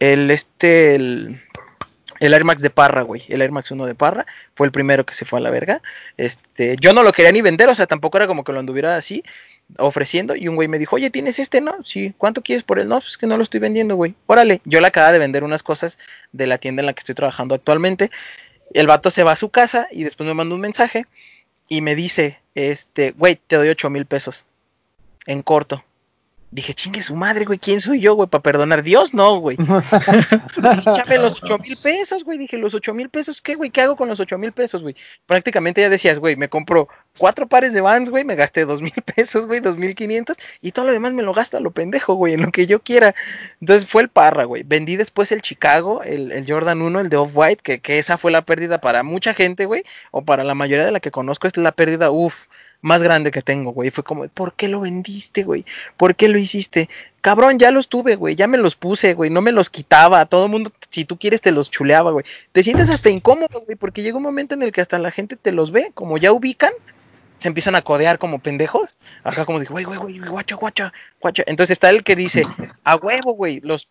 el, 0.00 0.30
este, 0.30 0.94
el, 0.94 1.40
el 2.20 2.34
Air 2.34 2.44
Max 2.44 2.62
de 2.62 2.70
Parra, 2.70 3.02
güey. 3.02 3.24
El 3.28 3.42
Air 3.42 3.52
Max 3.52 3.70
1 3.70 3.86
de 3.86 3.94
Parra. 3.94 4.26
Fue 4.54 4.66
el 4.66 4.72
primero 4.72 5.04
que 5.04 5.14
se 5.14 5.24
fue 5.24 5.38
a 5.38 5.42
la 5.42 5.50
verga. 5.50 5.82
Este, 6.16 6.76
yo 6.80 6.92
no 6.92 7.02
lo 7.02 7.12
quería 7.12 7.32
ni 7.32 7.42
vender, 7.42 7.68
o 7.68 7.74
sea, 7.74 7.86
tampoco 7.86 8.18
era 8.18 8.26
como 8.26 8.44
que 8.44 8.52
lo 8.52 8.60
anduviera 8.60 8.96
así 8.96 9.22
ofreciendo. 9.78 10.36
Y 10.36 10.48
un 10.48 10.54
güey 10.54 10.68
me 10.68 10.78
dijo, 10.78 10.96
oye, 10.96 11.10
¿tienes 11.10 11.38
este? 11.38 11.60
No, 11.60 11.76
sí, 11.84 12.14
¿cuánto 12.16 12.42
quieres 12.42 12.62
por 12.62 12.78
él? 12.78 12.88
No, 12.88 12.96
pues 12.96 13.12
es 13.12 13.18
que 13.18 13.26
no 13.26 13.36
lo 13.36 13.42
estoy 13.42 13.60
vendiendo, 13.60 13.96
güey. 13.96 14.14
Órale, 14.26 14.60
yo 14.64 14.80
le 14.80 14.86
acababa 14.86 15.12
de 15.12 15.18
vender 15.18 15.44
unas 15.44 15.62
cosas 15.62 15.98
de 16.32 16.46
la 16.46 16.58
tienda 16.58 16.82
en 16.82 16.86
la 16.86 16.92
que 16.92 17.00
estoy 17.00 17.14
trabajando 17.14 17.54
actualmente. 17.54 18.10
El 18.74 18.86
vato 18.86 19.10
se 19.10 19.22
va 19.22 19.32
a 19.32 19.36
su 19.36 19.50
casa 19.50 19.88
y 19.90 20.04
después 20.04 20.26
me 20.26 20.34
manda 20.34 20.54
un 20.54 20.60
mensaje 20.60 21.06
y 21.68 21.80
me 21.80 21.94
dice, 21.94 22.40
este, 22.54 23.12
güey, 23.12 23.36
te 23.36 23.56
doy 23.56 23.68
ocho 23.68 23.90
mil 23.90 24.06
pesos 24.06 24.44
en 25.26 25.42
corto. 25.42 25.84
Dije, 26.52 26.74
chingue 26.74 27.02
su 27.02 27.16
madre, 27.16 27.44
güey, 27.44 27.58
¿quién 27.58 27.80
soy 27.80 28.00
yo, 28.00 28.14
güey, 28.14 28.28
para 28.28 28.42
perdonar? 28.42 28.84
Dios, 28.84 29.12
no, 29.12 29.40
güey. 29.40 29.56
Échame 30.78 31.18
los 31.18 31.42
ocho 31.42 31.58
mil 31.58 31.76
pesos, 31.82 32.22
güey. 32.22 32.38
Dije, 32.38 32.56
los 32.56 32.72
ocho 32.72 32.94
mil 32.94 33.08
pesos, 33.10 33.42
¿qué, 33.42 33.56
güey? 33.56 33.70
¿Qué 33.70 33.80
hago 33.80 33.96
con 33.96 34.08
los 34.08 34.20
ocho 34.20 34.38
mil 34.38 34.52
pesos, 34.52 34.82
güey? 34.82 34.94
Prácticamente 35.26 35.80
ya 35.80 35.88
decías, 35.88 36.20
güey, 36.20 36.36
me 36.36 36.48
compro 36.48 36.88
cuatro 37.18 37.48
pares 37.48 37.72
de 37.72 37.80
Vans, 37.80 38.10
güey, 38.10 38.24
me 38.24 38.36
gasté 38.36 38.64
dos 38.64 38.80
mil 38.80 38.92
pesos, 39.16 39.46
güey, 39.48 39.58
dos 39.58 39.76
mil 39.76 39.96
quinientos, 39.96 40.36
y 40.60 40.70
todo 40.70 40.84
lo 40.84 40.92
demás 40.92 41.12
me 41.14 41.22
lo 41.22 41.34
gasto 41.34 41.56
a 41.56 41.60
lo 41.60 41.72
pendejo, 41.72 42.14
güey, 42.14 42.34
en 42.34 42.42
lo 42.42 42.52
que 42.52 42.68
yo 42.68 42.80
quiera. 42.80 43.14
Entonces 43.60 43.88
fue 43.90 44.02
el 44.02 44.08
Parra, 44.08 44.44
güey. 44.44 44.62
Vendí 44.62 44.96
después 44.96 45.32
el 45.32 45.42
Chicago, 45.42 46.02
el, 46.04 46.30
el 46.30 46.46
Jordan 46.46 46.80
1, 46.80 47.00
el 47.00 47.08
de 47.08 47.16
Off-White, 47.16 47.62
que, 47.64 47.80
que 47.80 47.98
esa 47.98 48.18
fue 48.18 48.30
la 48.30 48.42
pérdida 48.42 48.80
para 48.80 49.02
mucha 49.02 49.34
gente, 49.34 49.66
güey, 49.66 49.82
o 50.12 50.24
para 50.24 50.44
la 50.44 50.54
mayoría 50.54 50.84
de 50.84 50.92
la 50.92 51.00
que 51.00 51.10
conozco, 51.10 51.48
es 51.48 51.56
la 51.56 51.72
pérdida, 51.72 52.10
uff, 52.12 52.46
más 52.80 53.02
grande 53.02 53.30
que 53.30 53.42
tengo, 53.42 53.72
güey. 53.72 53.90
Fue 53.90 54.04
como, 54.04 54.26
¿por 54.28 54.54
qué 54.54 54.68
lo 54.68 54.80
vendiste, 54.80 55.42
güey? 55.42 55.64
¿Por 55.96 56.14
qué 56.14 56.28
lo 56.28 56.38
hiciste? 56.38 56.88
Cabrón, 57.20 57.58
ya 57.58 57.70
los 57.70 57.88
tuve, 57.88 58.16
güey. 58.16 58.36
Ya 58.36 58.46
me 58.46 58.58
los 58.58 58.76
puse, 58.76 59.14
güey. 59.14 59.30
No 59.30 59.40
me 59.40 59.52
los 59.52 59.70
quitaba. 59.70 60.26
Todo 60.26 60.44
el 60.46 60.50
mundo, 60.50 60.70
si 60.90 61.04
tú 61.04 61.18
quieres, 61.18 61.40
te 61.40 61.50
los 61.50 61.70
chuleaba, 61.70 62.12
güey. 62.12 62.24
Te 62.52 62.62
sientes 62.62 62.88
hasta 62.90 63.10
incómodo, 63.10 63.62
güey, 63.64 63.76
porque 63.76 64.02
llega 64.02 64.16
un 64.16 64.22
momento 64.22 64.54
en 64.54 64.62
el 64.62 64.72
que 64.72 64.80
hasta 64.80 64.98
la 64.98 65.10
gente 65.10 65.36
te 65.36 65.52
los 65.52 65.72
ve, 65.72 65.90
como 65.94 66.18
ya 66.18 66.32
ubican, 66.32 66.72
se 67.38 67.48
empiezan 67.48 67.74
a 67.74 67.82
codear 67.82 68.18
como 68.18 68.38
pendejos. 68.38 68.96
Acá 69.24 69.44
como 69.44 69.60
dije, 69.60 69.72
güey, 69.72 69.84
güey, 69.84 69.98
güey, 69.98 70.18
guacha, 70.18 70.56
guacha, 70.56 70.92
guacha. 71.20 71.42
Entonces 71.46 71.72
está 71.72 71.90
el 71.90 72.04
que 72.04 72.16
dice, 72.16 72.44
a 72.84 72.96
huevo, 72.96 73.32
güey, 73.32 73.60
los 73.60 73.88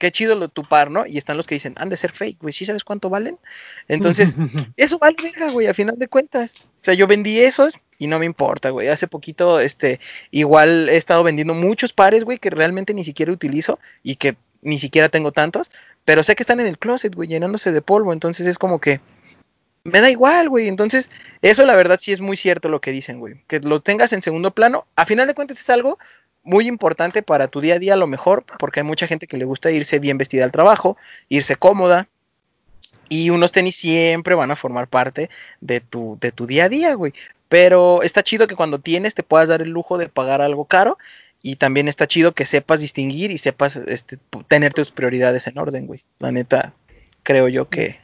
qué 0.00 0.10
chido 0.10 0.34
lo, 0.34 0.48
tu 0.48 0.66
par, 0.66 0.90
¿no? 0.90 1.06
Y 1.06 1.18
están 1.18 1.36
los 1.36 1.46
que 1.46 1.56
dicen, 1.56 1.74
han 1.76 1.90
de 1.90 1.96
ser 1.98 2.10
fake, 2.10 2.40
güey, 2.40 2.54
¿sí 2.54 2.64
sabes 2.64 2.84
cuánto 2.84 3.10
valen? 3.10 3.38
Entonces, 3.86 4.34
eso 4.78 4.98
vale 4.98 5.16
verga, 5.22 5.50
güey, 5.50 5.66
a 5.66 5.74
final 5.74 5.98
de 5.98 6.08
cuentas. 6.08 6.70
O 6.80 6.84
sea, 6.84 6.94
yo 6.94 7.06
vendí 7.06 7.38
esos 7.38 7.76
y 7.98 8.06
no 8.06 8.18
me 8.18 8.24
importa, 8.24 8.70
güey. 8.70 8.88
Hace 8.88 9.06
poquito, 9.06 9.60
este, 9.60 10.00
igual 10.30 10.88
he 10.88 10.96
estado 10.96 11.22
vendiendo 11.22 11.52
muchos 11.52 11.92
pares, 11.92 12.24
güey, 12.24 12.38
que 12.38 12.48
realmente 12.48 12.94
ni 12.94 13.04
siquiera 13.04 13.30
utilizo 13.30 13.78
y 14.02 14.16
que 14.16 14.36
ni 14.62 14.78
siquiera 14.78 15.10
tengo 15.10 15.32
tantos, 15.32 15.70
pero 16.06 16.22
sé 16.22 16.34
que 16.34 16.42
están 16.42 16.60
en 16.60 16.66
el 16.66 16.78
closet, 16.78 17.14
güey, 17.14 17.28
llenándose 17.28 17.70
de 17.70 17.82
polvo, 17.82 18.12
entonces 18.12 18.46
es 18.46 18.58
como 18.58 18.80
que 18.80 19.00
me 19.84 20.00
da 20.00 20.10
igual, 20.10 20.48
güey. 20.48 20.68
Entonces, 20.68 21.10
eso 21.42 21.64
la 21.64 21.76
verdad 21.76 21.98
sí 22.00 22.12
es 22.12 22.20
muy 22.20 22.36
cierto 22.36 22.68
lo 22.68 22.80
que 22.80 22.92
dicen, 22.92 23.18
güey. 23.20 23.42
Que 23.46 23.60
lo 23.60 23.80
tengas 23.80 24.12
en 24.12 24.22
segundo 24.22 24.52
plano, 24.52 24.86
a 24.96 25.06
final 25.06 25.26
de 25.26 25.34
cuentas 25.34 25.60
es 25.60 25.70
algo 25.70 25.98
muy 26.42 26.66
importante 26.66 27.22
para 27.22 27.48
tu 27.48 27.60
día 27.60 27.74
a 27.74 27.78
día 27.78 27.94
a 27.94 27.98
lo 27.98 28.06
mejor, 28.06 28.44
porque 28.58 28.80
hay 28.80 28.84
mucha 28.84 29.06
gente 29.06 29.26
que 29.26 29.36
le 29.36 29.44
gusta 29.44 29.70
irse 29.70 29.98
bien 29.98 30.18
vestida 30.18 30.44
al 30.44 30.52
trabajo, 30.52 30.96
irse 31.28 31.56
cómoda, 31.56 32.08
y 33.08 33.30
unos 33.30 33.52
tenis 33.52 33.76
siempre 33.76 34.34
van 34.34 34.50
a 34.50 34.56
formar 34.56 34.88
parte 34.88 35.30
de 35.60 35.80
tu, 35.80 36.16
de 36.20 36.32
tu 36.32 36.46
día 36.46 36.64
a 36.64 36.68
día, 36.68 36.94
güey. 36.94 37.12
Pero 37.48 38.02
está 38.02 38.22
chido 38.22 38.46
que 38.46 38.54
cuando 38.54 38.78
tienes 38.78 39.14
te 39.14 39.24
puedas 39.24 39.48
dar 39.48 39.60
el 39.60 39.70
lujo 39.70 39.98
de 39.98 40.08
pagar 40.08 40.40
algo 40.40 40.64
caro, 40.64 40.96
y 41.42 41.56
también 41.56 41.88
está 41.88 42.06
chido 42.06 42.32
que 42.32 42.46
sepas 42.46 42.80
distinguir 42.80 43.30
y 43.30 43.38
sepas 43.38 43.76
este, 43.76 44.18
tener 44.46 44.74
tus 44.74 44.90
prioridades 44.90 45.46
en 45.46 45.58
orden, 45.58 45.86
güey. 45.86 46.04
La 46.18 46.32
neta, 46.32 46.74
creo 47.22 47.48
yo 47.48 47.68
que... 47.68 47.98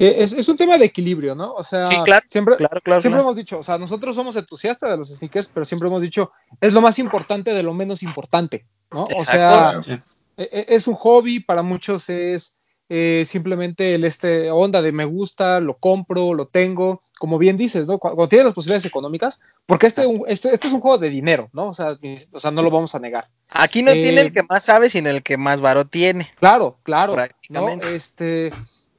Es, 0.00 0.32
es, 0.32 0.48
un 0.48 0.56
tema 0.56 0.78
de 0.78 0.86
equilibrio, 0.86 1.34
¿no? 1.34 1.52
O 1.52 1.62
sea, 1.62 1.90
sí, 1.90 1.96
claro, 2.04 2.24
siempre, 2.30 2.56
claro, 2.56 2.80
claro, 2.80 3.00
siempre 3.02 3.20
hemos 3.20 3.36
dicho, 3.36 3.58
o 3.58 3.62
sea, 3.62 3.76
nosotros 3.76 4.16
somos 4.16 4.34
entusiastas 4.34 4.90
de 4.90 4.96
los 4.96 5.08
sneakers, 5.08 5.48
pero 5.52 5.64
siempre 5.64 5.88
hemos 5.88 6.00
dicho, 6.00 6.32
es 6.58 6.72
lo 6.72 6.80
más 6.80 6.98
importante 6.98 7.52
de 7.52 7.62
lo 7.62 7.74
menos 7.74 8.02
importante, 8.02 8.64
¿no? 8.90 9.04
Exacto. 9.10 9.18
O 9.78 9.82
sea, 9.82 9.82
sí. 9.82 10.02
es 10.36 10.88
un 10.88 10.94
hobby, 10.94 11.40
para 11.40 11.62
muchos 11.62 12.08
es 12.08 12.60
eh, 12.92 13.22
simplemente 13.24 13.94
el 13.94 14.02
este 14.02 14.50
onda 14.50 14.82
de 14.82 14.90
me 14.90 15.04
gusta, 15.04 15.60
lo 15.60 15.78
compro, 15.78 16.34
lo 16.34 16.46
tengo, 16.46 17.00
como 17.20 17.38
bien 17.38 17.56
dices, 17.56 17.86
¿no? 17.86 17.98
Cuando, 17.98 18.26
tienes 18.26 18.46
las 18.46 18.54
posibilidades 18.54 18.84
económicas, 18.84 19.38
porque 19.64 19.86
este, 19.86 20.02
este, 20.26 20.52
este, 20.52 20.66
es 20.66 20.72
un 20.72 20.80
juego 20.80 20.98
de 20.98 21.08
dinero, 21.08 21.50
¿no? 21.52 21.68
O 21.68 21.72
sea, 21.72 21.90
o 22.32 22.40
sea 22.40 22.50
no 22.50 22.62
lo 22.62 22.70
vamos 22.70 22.96
a 22.96 22.98
negar. 22.98 23.28
Aquí 23.48 23.84
no 23.84 23.92
eh, 23.92 24.02
tiene 24.02 24.22
el 24.22 24.32
que 24.32 24.42
más 24.42 24.64
sabe, 24.64 24.90
sino 24.90 25.08
el 25.08 25.22
que 25.22 25.36
más 25.36 25.60
varo 25.60 25.86
tiene. 25.86 26.30
Claro, 26.34 26.78
claro. 26.82 27.14
¿no? 27.48 27.68
Este, 27.68 28.50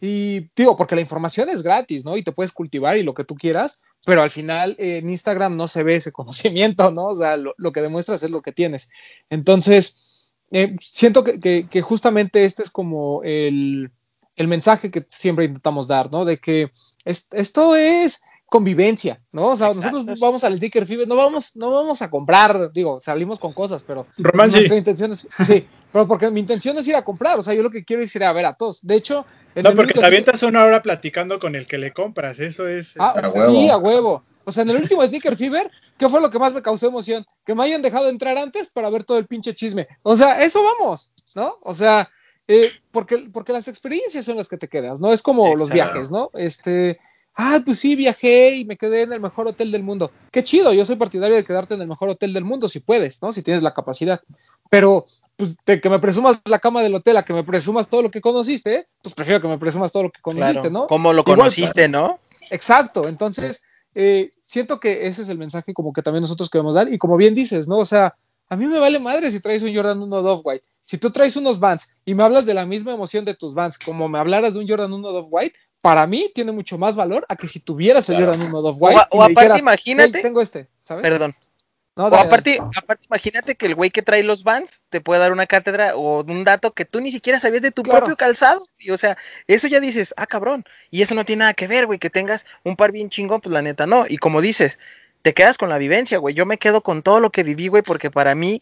y 0.03 0.49
digo, 0.55 0.75
porque 0.75 0.95
la 0.95 1.01
información 1.01 1.47
es 1.49 1.61
gratis, 1.61 2.03
¿no? 2.03 2.17
Y 2.17 2.23
te 2.23 2.31
puedes 2.31 2.51
cultivar 2.51 2.97
y 2.97 3.03
lo 3.03 3.13
que 3.13 3.23
tú 3.23 3.35
quieras, 3.35 3.79
pero 4.03 4.23
al 4.23 4.31
final 4.31 4.75
eh, 4.79 4.97
en 4.97 5.11
Instagram 5.11 5.51
no 5.51 5.67
se 5.67 5.83
ve 5.83 5.95
ese 5.95 6.11
conocimiento, 6.11 6.89
¿no? 6.89 7.05
O 7.05 7.15
sea, 7.15 7.37
lo, 7.37 7.71
que 7.71 7.81
demuestras 7.81 8.23
es 8.23 8.31
lo 8.31 8.41
que 8.41 8.51
tienes. 8.51 8.89
Entonces, 9.29 10.33
eh, 10.49 10.75
siento 10.81 11.23
que, 11.23 11.81
justamente 11.83 12.45
este 12.45 12.63
es 12.63 12.71
como 12.71 13.21
el, 13.23 13.91
mensaje 14.35 14.89
que 14.89 15.05
siempre 15.07 15.45
intentamos 15.45 15.87
dar, 15.87 16.11
¿no? 16.11 16.25
De 16.25 16.39
que 16.39 16.71
es, 17.05 17.27
esto 17.31 17.75
es 17.75 18.23
convivencia, 18.51 19.21
¿no? 19.31 19.47
O 19.47 19.55
sea, 19.55 19.67
Exacto. 19.67 19.91
nosotros 19.91 20.19
vamos 20.19 20.43
al 20.43 20.57
Sticker 20.57 20.85
Fever, 20.85 21.07
no 21.07 21.15
vamos, 21.15 21.55
no 21.55 21.71
vamos 21.71 22.01
a 22.01 22.09
comprar, 22.09 22.69
digo, 22.73 22.99
salimos 22.99 23.39
con 23.39 23.53
cosas, 23.53 23.81
pero 23.81 24.07
Román, 24.17 24.51
nuestra 24.51 24.75
intención 24.75 25.13
es, 25.13 25.25
sí, 25.47 25.65
pero 25.89 26.05
porque 26.05 26.29
mi 26.29 26.41
intención 26.41 26.77
es 26.77 26.85
ir 26.85 26.97
a 26.97 27.05
comprar, 27.05 27.39
o 27.39 27.41
sea, 27.41 27.53
yo 27.53 27.63
lo 27.63 27.69
que 27.69 27.85
quiero 27.85 28.03
es 28.03 28.13
ir 28.13 28.25
a 28.25 28.33
ver 28.33 28.45
a 28.45 28.53
todos. 28.53 28.85
De 28.85 28.95
hecho, 28.95 29.25
no, 29.55 29.73
porque 29.73 29.93
te 29.93 30.05
avientas 30.05 30.43
una 30.43 30.65
hora 30.65 30.81
platicando 30.81 31.39
con 31.39 31.55
el 31.55 31.65
que 31.65 31.77
le 31.77 31.93
compras, 31.93 32.41
eso 32.41 32.67
es. 32.67 32.95
Ah, 32.99 33.11
a 33.23 33.29
huevo. 33.29 33.51
sí, 33.53 33.69
a 33.69 33.77
huevo. 33.77 34.21
O 34.43 34.51
sea, 34.51 34.63
en 34.63 34.71
el 34.71 34.81
último 34.81 35.07
Sneaker 35.07 35.37
Fever, 35.37 35.71
¿qué 35.97 36.09
fue 36.09 36.19
lo 36.19 36.29
que 36.29 36.39
más 36.39 36.51
me 36.51 36.61
causó 36.61 36.89
emoción? 36.89 37.25
Que 37.45 37.55
me 37.55 37.63
hayan 37.63 37.81
dejado 37.81 38.09
entrar 38.09 38.37
antes 38.37 38.67
para 38.67 38.89
ver 38.89 39.05
todo 39.05 39.17
el 39.17 39.27
pinche 39.27 39.55
chisme. 39.55 39.87
O 40.03 40.17
sea, 40.17 40.41
eso 40.41 40.61
vamos, 40.61 41.13
¿no? 41.35 41.57
O 41.61 41.73
sea, 41.73 42.09
eh, 42.49 42.69
porque, 42.91 43.29
porque 43.31 43.53
las 43.53 43.69
experiencias 43.69 44.25
son 44.25 44.35
las 44.35 44.49
que 44.49 44.57
te 44.57 44.67
quedas, 44.67 44.99
¿no? 44.99 45.13
Es 45.13 45.21
como 45.21 45.45
Exacto. 45.45 45.59
los 45.59 45.69
viajes, 45.69 46.11
¿no? 46.11 46.31
Este, 46.33 46.99
ah, 47.35 47.61
pues 47.63 47.79
sí, 47.79 47.95
viajé 47.95 48.55
y 48.55 48.65
me 48.65 48.77
quedé 48.77 49.03
en 49.03 49.13
el 49.13 49.19
mejor 49.19 49.47
hotel 49.47 49.71
del 49.71 49.83
mundo. 49.83 50.11
Qué 50.31 50.43
chido, 50.43 50.73
yo 50.73 50.85
soy 50.85 50.95
partidario 50.95 51.35
de 51.35 51.45
quedarte 51.45 51.73
en 51.73 51.81
el 51.81 51.87
mejor 51.87 52.09
hotel 52.09 52.33
del 52.33 52.43
mundo 52.43 52.67
si 52.67 52.79
puedes, 52.79 53.21
¿no? 53.21 53.31
Si 53.31 53.41
tienes 53.41 53.63
la 53.63 53.73
capacidad. 53.73 54.21
Pero, 54.69 55.05
pues, 55.35 55.55
de 55.65 55.81
que 55.81 55.89
me 55.89 55.99
presumas 55.99 56.39
la 56.45 56.59
cama 56.59 56.81
del 56.81 56.95
hotel 56.95 57.17
a 57.17 57.23
que 57.23 57.33
me 57.33 57.43
presumas 57.43 57.89
todo 57.89 58.01
lo 58.01 58.11
que 58.11 58.21
conociste, 58.21 58.75
¿eh? 58.75 58.87
pues 59.01 59.15
prefiero 59.15 59.41
que 59.41 59.47
me 59.47 59.57
presumas 59.57 59.91
todo 59.91 60.03
lo 60.03 60.11
que 60.11 60.21
conociste, 60.21 60.69
claro. 60.69 60.69
¿no? 60.71 60.87
Como 60.87 61.13
lo 61.13 61.23
conociste, 61.23 61.87
¿no? 61.87 62.19
Exacto, 62.49 63.07
entonces, 63.07 63.63
eh, 63.95 64.31
siento 64.45 64.79
que 64.79 65.07
ese 65.07 65.21
es 65.21 65.29
el 65.29 65.37
mensaje 65.37 65.73
como 65.73 65.93
que 65.93 66.01
también 66.01 66.21
nosotros 66.21 66.49
queremos 66.49 66.75
dar, 66.75 66.91
y 66.91 66.97
como 66.97 67.17
bien 67.17 67.35
dices, 67.35 67.67
¿no? 67.67 67.77
O 67.77 67.85
sea, 67.85 68.15
a 68.51 68.57
mí 68.57 68.67
me 68.67 68.79
vale 68.79 68.99
madre 68.99 69.31
si 69.31 69.39
traes 69.39 69.63
un 69.63 69.73
Jordan 69.73 70.01
1 70.01 70.21
Dove 70.21 70.41
White. 70.43 70.67
Si 70.83 70.97
tú 70.97 71.09
traes 71.09 71.37
unos 71.37 71.59
Vans 71.61 71.95
y 72.03 72.13
me 72.15 72.23
hablas 72.23 72.45
de 72.45 72.53
la 72.53 72.65
misma 72.65 72.91
emoción 72.91 73.23
de 73.23 73.33
tus 73.33 73.53
Vans 73.53 73.77
como 73.77 74.09
me 74.09 74.19
hablaras 74.19 74.53
de 74.53 74.59
un 74.59 74.67
Jordan 74.67 74.91
1 74.91 75.09
Dove 75.09 75.27
White, 75.31 75.57
para 75.81 76.05
mí 76.07 76.31
tiene 76.33 76.51
mucho 76.51 76.77
más 76.77 76.95
valor 76.95 77.25
a 77.27 77.35
que 77.35 77.47
si 77.47 77.59
tuvieras 77.59 78.07
el 78.09 78.17
claro. 78.17 78.33
Jordan 78.33 78.47
1 78.47 78.61
Dove 78.61 78.77
White. 78.79 79.01
O, 79.09 79.17
o 79.17 79.23
aparte, 79.23 79.41
dijeras, 79.41 79.59
imagínate. 79.59 80.21
Tengo 80.21 80.41
este, 80.41 80.67
¿sabes? 80.81 81.01
Perdón. 81.01 81.35
No, 81.95 82.09
dale, 82.09 82.23
o 82.23 82.25
aparte, 82.25 82.57
dale. 82.57 82.71
aparte, 82.77 83.05
imagínate 83.07 83.55
que 83.55 83.65
el 83.65 83.75
güey 83.75 83.89
que 83.89 84.01
trae 84.01 84.23
los 84.23 84.43
Vans 84.43 84.81
te 84.89 85.01
puede 85.01 85.19
dar 85.19 85.31
una 85.33 85.45
cátedra 85.45 85.95
o 85.95 86.23
un 86.23 86.43
dato 86.45 86.71
que 86.71 86.85
tú 86.85 87.01
ni 87.01 87.11
siquiera 87.11 87.39
sabías 87.39 87.61
de 87.61 87.71
tu 87.71 87.83
claro. 87.83 87.99
propio 87.99 88.15
calzado. 88.15 88.65
Y, 88.79 88.91
o 88.91 88.97
sea, 88.97 89.17
eso 89.47 89.67
ya 89.67 89.79
dices, 89.79 90.13
ah, 90.15 90.27
cabrón. 90.27 90.63
Y 90.89 91.01
eso 91.01 91.15
no 91.15 91.25
tiene 91.25 91.41
nada 91.41 91.53
que 91.53 91.67
ver, 91.67 91.87
güey, 91.87 91.99
que 91.99 92.09
tengas 92.09 92.45
un 92.63 92.75
par 92.75 92.91
bien 92.91 93.09
chingón, 93.09 93.41
pues 93.41 93.51
la 93.51 93.61
neta 93.61 93.87
no. 93.87 94.05
Y 94.07 94.17
como 94.17 94.39
dices, 94.39 94.79
te 95.21 95.33
quedas 95.33 95.57
con 95.57 95.69
la 95.69 95.77
vivencia, 95.77 96.17
güey. 96.17 96.33
Yo 96.33 96.45
me 96.45 96.57
quedo 96.57 96.81
con 96.81 97.03
todo 97.03 97.19
lo 97.19 97.31
que 97.31 97.43
viví, 97.43 97.67
güey, 97.67 97.83
porque 97.83 98.09
para 98.09 98.35
mí, 98.35 98.61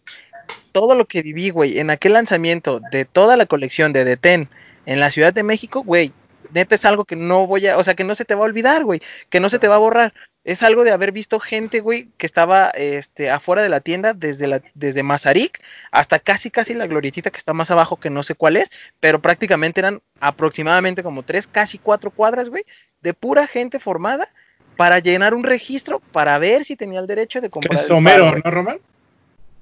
todo 0.72 0.96
lo 0.96 1.06
que 1.06 1.22
viví, 1.22 1.52
güey, 1.52 1.80
en 1.80 1.90
aquel 1.90 2.14
lanzamiento 2.14 2.80
de 2.92 3.06
toda 3.06 3.38
la 3.38 3.46
colección 3.46 3.94
de 3.94 4.06
Deten 4.06 4.50
en 4.86 5.00
la 5.00 5.12
Ciudad 5.12 5.34
de 5.34 5.44
México, 5.44 5.84
güey, 5.84 6.14
neta 6.54 6.76
es 6.76 6.86
algo 6.86 7.06
que 7.06 7.16
no 7.16 7.48
voy 7.48 7.68
a, 7.68 7.78
o 7.78 7.84
sea, 7.84 7.94
que 7.96 8.04
no 8.04 8.16
se 8.16 8.26
te 8.26 8.36
va 8.36 8.42
a 8.42 8.46
olvidar, 8.46 8.84
güey, 8.84 9.02
que 9.30 9.40
no 9.40 9.50
se 9.50 9.60
te 9.60 9.68
va 9.68 9.76
a 9.76 9.80
borrar. 9.80 10.14
es 10.44 10.64
algo 10.64 10.84
de 10.84 10.92
haber 10.92 11.12
visto 11.12 11.40
gente, 11.40 11.80
güey, 11.80 12.10
que 12.18 12.26
estaba 12.26 12.70
este, 12.70 13.30
afuera 13.30 13.62
de 13.62 13.70
la 13.70 13.82
tienda 13.82 14.14
desde, 14.14 14.48
la, 14.48 14.62
desde 14.74 15.04
Mazarik 15.04 15.62
hasta 15.92 16.18
casi, 16.20 16.50
casi 16.50 16.74
la 16.74 16.88
glorietita 16.88 17.30
que 17.30 17.38
está 17.38 17.54
más 17.54 17.70
abajo, 17.72 17.98
que 17.98 18.10
no 18.10 18.24
sé 18.24 18.36
cuál 18.36 18.58
es, 18.58 18.70
pero 19.00 19.22
prácticamente 19.22 19.80
eran 19.82 20.02
aproximadamente 20.20 21.04
como 21.04 21.24
tres, 21.24 21.46
casi 21.46 21.78
cuatro 21.78 22.10
cuadras, 22.10 22.50
güey, 22.50 22.64
de 23.02 23.14
pura 23.14 23.48
gente 23.48 23.80
formada 23.80 24.30
para 24.76 25.00
llenar 25.00 25.34
un 25.34 25.44
registro 25.44 26.00
para 26.12 26.38
ver 26.40 26.64
si 26.64 26.76
tenía 26.76 27.00
el 27.00 27.08
derecho 27.08 27.42
de 27.42 27.50
comprar. 27.50 27.76
es 27.78 27.90
el 27.90 27.98
Homero. 27.98 28.34
¿no, 28.44 28.52
Román? 28.52 28.80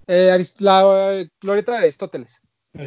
Eh, 0.08 0.30
Arist- 0.32 0.62
la 0.62 0.84
eh, 1.20 1.28
glorieta 1.42 1.74
de 1.74 1.80
Aristóteles. 1.80 2.42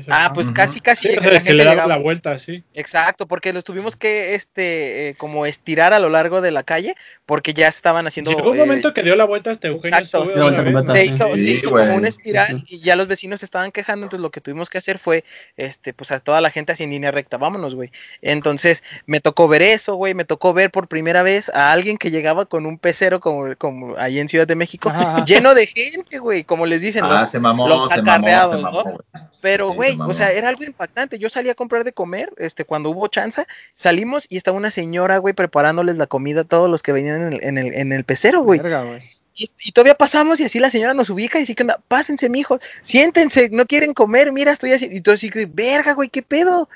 Ah, 0.09 0.33
pues 0.35 0.51
casi, 0.51 0.81
casi 0.81 1.09
Sí, 1.09 1.15
o 1.15 1.15
la 1.17 1.21
que 1.21 1.31
gente 1.37 1.55
le 1.55 1.65
daba 1.65 1.75
llegaba. 1.77 1.97
la 1.97 2.03
vuelta, 2.03 2.39
sí. 2.39 2.63
Exacto, 2.75 3.27
porque 3.27 3.53
los 3.53 3.65
tuvimos 3.65 3.97
que, 3.97 4.35
este, 4.35 5.09
eh, 5.09 5.15
como 5.17 5.47
estirar 5.47 5.93
a 5.93 5.99
lo 5.99 6.09
largo 6.11 6.41
de 6.41 6.51
la 6.51 6.63
calle, 6.63 6.95
porque 7.27 7.55
ya 7.55 7.69
estaban 7.69 8.07
haciendo. 8.07 8.31
Llegó 8.31 8.51
un 8.51 8.57
eh, 8.57 8.61
momento 8.61 8.93
que 8.95 9.03
dio 9.03 9.17
la 9.17 9.25
vuelta 9.25 9.51
hasta 9.51 9.69
Eugenio 9.69 9.99
exacto. 9.99 10.25
Vuelta 10.25 10.63
vez, 10.63 10.73
completa. 10.75 10.83
¿no? 10.83 10.95
se 10.95 11.05
hizo, 11.05 11.35
Sí, 11.35 11.43
se 11.43 11.49
hizo 11.53 11.71
como 11.71 11.95
una 11.95 12.09
espiral 12.09 12.65
y 12.69 12.79
ya 12.81 12.97
los 12.97 13.07
vecinos 13.09 13.41
se 13.41 13.47
estaban 13.47 13.71
quejando, 13.73 14.07
entonces 14.07 14.23
lo 14.23 14.31
que 14.31 14.41
tuvimos 14.41 14.69
que 14.71 14.79
hacer 14.79 14.99
fue, 14.99 15.25
este, 15.57 15.93
pues 15.93 16.11
a 16.11 16.21
toda 16.21 16.41
la 16.41 16.51
gente 16.51 16.73
así 16.73 16.85
en 16.85 16.91
línea 16.91 17.11
recta, 17.11 17.37
vámonos, 17.37 17.75
güey. 17.75 17.91
Entonces 18.23 18.83
me 19.07 19.21
tocó 19.21 19.49
ver 19.49 19.63
eso, 19.63 19.95
güey, 19.95 20.15
me 20.15 20.25
tocó 20.25 20.53
ver 20.53 20.71
por 20.71 20.89
primera 20.89 21.23
vez 21.23 21.49
a 21.51 21.73
alguien 21.73 21.99
que 21.99 22.11
llegaba 22.11 22.47
con 22.47 22.67
un 22.67 22.79
pecero 22.79 23.21
como, 23.21 23.55
como 23.57 23.97
ahí 23.97 24.19
en 24.21 24.29
Ciudad 24.29 24.47
de 24.47 24.57
México, 24.57 24.93
lleno 25.27 25.55
de 25.55 25.67
gente, 25.67 26.19
güey, 26.19 26.45
como 26.45 26.67
les 26.67 26.81
dicen 26.83 27.05
Ah, 27.05 27.21
los, 27.21 27.31
se 27.31 27.41
mamó, 27.41 27.69
los 27.69 27.89
se 27.91 28.03
mamó, 28.03 28.13
acarreados, 28.13 28.57
se 28.57 28.63
mamó, 28.63 28.79
¿no? 28.79 28.85
güey. 28.85 29.25
Pero, 29.41 29.73
Se 29.81 29.95
güey, 29.95 30.11
o 30.11 30.15
sea, 30.15 30.33
era 30.33 30.49
algo 30.49 30.65
impactante. 30.65 31.19
Yo 31.19 31.29
salí 31.29 31.49
a 31.49 31.55
comprar 31.55 31.85
de 31.85 31.93
comer, 31.93 32.33
este, 32.39 32.65
cuando 32.65 32.91
hubo 32.91 33.09
chance, 33.09 33.47
salimos 33.75 34.27
y 34.29 34.37
estaba 34.37 34.57
una 34.57 34.71
señora, 34.71 35.19
güey, 35.19 35.35
preparándoles 35.35 35.97
la 35.97 36.07
comida 36.07 36.43
a 36.43 36.45
todos 36.45 36.71
los 36.71 36.83
que 36.83 36.93
venían 36.93 37.23
en 37.23 37.33
el, 37.33 37.45
en 37.45 37.59
el, 37.59 37.75
en 37.75 37.93
el 37.93 38.05
pecero, 38.05 38.43
güey. 38.43 38.61
Verga, 38.61 38.85
güey. 38.85 39.03
Y, 39.35 39.49
y 39.65 39.73
todavía 39.73 39.95
pasamos 39.95 40.41
y 40.41 40.45
así 40.45 40.59
la 40.59 40.71
señora 40.71 40.93
nos 40.93 41.09
ubica 41.09 41.39
y 41.39 41.43
dice 41.43 41.55
que 41.55 41.63
onda, 41.63 41.81
pásense, 41.89 42.29
mijos, 42.29 42.61
siéntense, 42.83 43.49
no 43.51 43.65
quieren 43.67 43.95
comer, 43.95 44.33
mira, 44.33 44.53
estoy 44.53 44.73
así. 44.73 44.89
Y 44.91 45.01
todo 45.01 45.15
así, 45.15 45.31
que, 45.31 45.47
verga, 45.47 45.95
güey, 45.95 46.09
qué 46.09 46.23
pedo. 46.23 46.69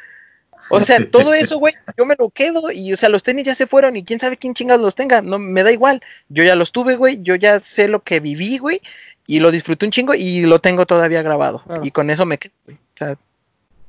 O 0.70 0.81
sea, 0.81 1.05
todo 1.10 1.35
eso, 1.35 1.59
güey, 1.59 1.74
yo 1.97 2.06
me 2.06 2.16
lo 2.18 2.31
quedo 2.31 2.70
y, 2.70 2.93
o 2.93 2.97
sea, 2.97 3.09
los 3.09 3.22
tenis 3.22 3.44
ya 3.44 3.55
se 3.55 3.66
fueron 3.66 3.97
y 3.97 4.05
quién 4.05 4.18
sabe 4.18 4.36
quién 4.36 4.55
chingados 4.55 4.82
los 4.82 4.94
tenga, 4.94 5.20
no 5.20 5.39
me 5.39 5.62
da 5.62 5.72
igual. 5.72 6.01
Yo 6.28 6.43
ya 6.43 6.55
los 6.55 6.72
tuve, 6.72 6.97
güey, 6.97 7.20
yo 7.22 7.35
ya 7.35 7.59
sé 7.59 7.89
lo 7.89 8.02
que 8.02 8.20
viví, 8.20 8.59
güey, 8.59 8.81
y 9.26 9.40
lo 9.40 9.51
disfruté 9.51 9.86
un 9.86 9.92
chingo 9.92 10.14
y 10.14 10.42
lo 10.42 10.59
tengo 10.59 10.86
todavía 10.86 11.22
grabado. 11.22 11.60
Claro. 11.60 11.84
Y 11.84 11.90
con 11.90 12.10
eso 12.10 12.26
me 12.26 12.38
quedo, 12.38 12.52
güey. 12.64 12.76
O 12.76 12.98
sea, 12.98 13.16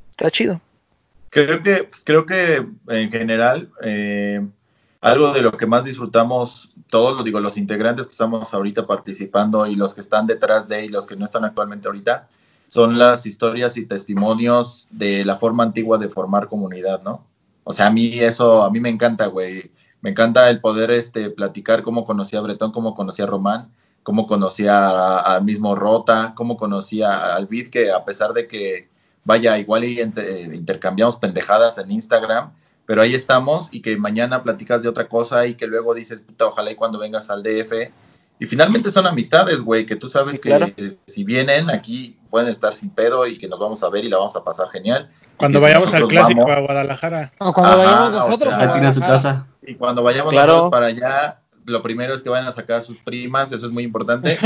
está 0.09 0.31
chido. 0.31 0.61
Creo 1.29 1.61
que, 1.61 1.89
creo 2.03 2.25
que 2.25 2.65
en 2.87 3.11
general, 3.11 3.69
eh, 3.83 4.45
algo 5.01 5.33
de 5.33 5.41
lo 5.41 5.57
que 5.57 5.65
más 5.65 5.83
disfrutamos 5.83 6.71
todos, 6.89 7.17
lo 7.17 7.23
digo, 7.23 7.39
los 7.39 7.57
integrantes 7.57 8.05
que 8.05 8.11
estamos 8.11 8.53
ahorita 8.53 8.87
participando 8.87 9.67
y 9.67 9.75
los 9.75 9.93
que 9.93 10.01
están 10.01 10.27
detrás 10.27 10.69
de 10.69 10.85
y 10.85 10.87
los 10.87 11.07
que 11.07 11.15
no 11.15 11.25
están 11.25 11.43
actualmente 11.43 11.87
ahorita, 11.87 12.29
son 12.67 12.97
las 12.97 13.25
historias 13.25 13.77
y 13.77 13.85
testimonios 13.85 14.87
de 14.89 15.25
la 15.25 15.35
forma 15.35 15.63
antigua 15.63 15.97
de 15.97 16.09
formar 16.09 16.47
comunidad, 16.47 17.03
¿no? 17.03 17.25
O 17.63 17.73
sea, 17.73 17.87
a 17.87 17.89
mí 17.89 18.19
eso, 18.19 18.63
a 18.63 18.71
mí 18.71 18.79
me 18.79 18.89
encanta, 18.89 19.27
güey. 19.27 19.71
Me 20.01 20.11
encanta 20.11 20.49
el 20.49 20.61
poder 20.61 20.91
este, 20.91 21.29
platicar 21.31 21.83
cómo 21.83 22.05
conocí 22.05 22.35
a 22.35 22.41
Bretón, 22.41 22.71
cómo 22.71 22.95
conocí 22.95 23.21
a 23.21 23.25
Román, 23.25 23.71
cómo 24.06 24.27
conocía 24.27 25.18
al 25.18 25.44
mismo 25.44 25.76
Rota, 25.76 26.34
cómo 26.36 26.57
conocía 26.57 27.34
al 27.36 27.48
Vid, 27.48 27.69
que 27.69 27.91
a 27.91 28.06
pesar 28.06 28.34
de 28.34 28.48
que, 28.48 28.88
vaya, 29.23 29.57
igual 29.57 29.84
y 29.84 29.99
ente- 29.99 30.53
intercambiamos 30.56 31.15
pendejadas 31.15 31.80
en 31.80 31.90
Instagram, 31.91 32.52
pero 32.86 33.02
ahí 33.02 33.15
estamos 33.15 33.68
y 33.72 33.82
que 33.82 33.98
mañana 33.98 34.44
platicas 34.44 34.84
de 34.84 34.90
otra 34.90 35.07
cosa 35.07 35.48
y 35.48 35.56
que 35.56 35.65
luego 35.65 35.95
dices, 35.95 36.22
puta, 36.22 36.45
ojalá 36.45 36.69
y 36.72 36.76
cuando 36.76 36.99
vengas 36.99 37.32
al 37.32 37.41
DF. 37.41 37.91
Y 38.38 38.45
finalmente 38.45 38.91
son 38.91 39.07
amistades, 39.07 39.61
güey, 39.61 39.88
que 39.88 39.95
tú 39.95 40.07
sabes 40.07 40.36
Sí, 40.36 40.41
que 40.41 40.49
claro. 40.49 40.68
eh, 40.77 40.94
si 41.07 41.23
vienen 41.23 41.72
aquí 41.72 42.19
pueden 42.30 42.48
estar 42.49 42.73
sin 42.76 42.91
pedo 42.91 43.26
y 43.26 43.40
que 43.40 43.48
nos 43.48 43.57
vamos 43.60 43.82
a 43.82 43.90
ver 43.90 44.06
y 44.06 44.10
la 44.10 44.18
vamos 44.18 44.36
a 44.36 44.44
pasar 44.44 44.69
genial. 44.69 45.10
Cuando 45.38 45.57
si 45.57 45.64
vayamos 45.64 45.91
al 45.95 46.07
clásico 46.07 46.41
vamos- 46.41 46.57
a 46.57 46.60
Guadalajara. 46.60 47.32
O 47.40 47.53
cuando 47.53 47.72
Ajá, 47.82 47.91
vayamos 47.91 48.10
o 48.10 48.11
nosotros 48.30 48.53
sea, 48.53 48.72
a 48.72 48.77
en 48.77 48.94
su 48.94 48.99
casa. 48.99 49.48
Y 49.64 49.73
cuando 49.76 50.03
vayamos 50.03 50.32
Claro. 50.32 50.52
nosotros 50.53 50.72
para 50.72 50.86
allá, 50.88 51.40
lo 51.65 51.81
primero 51.81 52.13
es 52.13 52.21
que 52.21 52.29
vayan 52.29 52.47
a 52.47 52.51
sacar 52.51 52.77
a 52.77 52.81
sus 52.81 52.99
primas, 52.99 53.51
eso 53.51 53.65
es 53.65 53.71
muy 53.71 53.83
importante. 53.83 54.37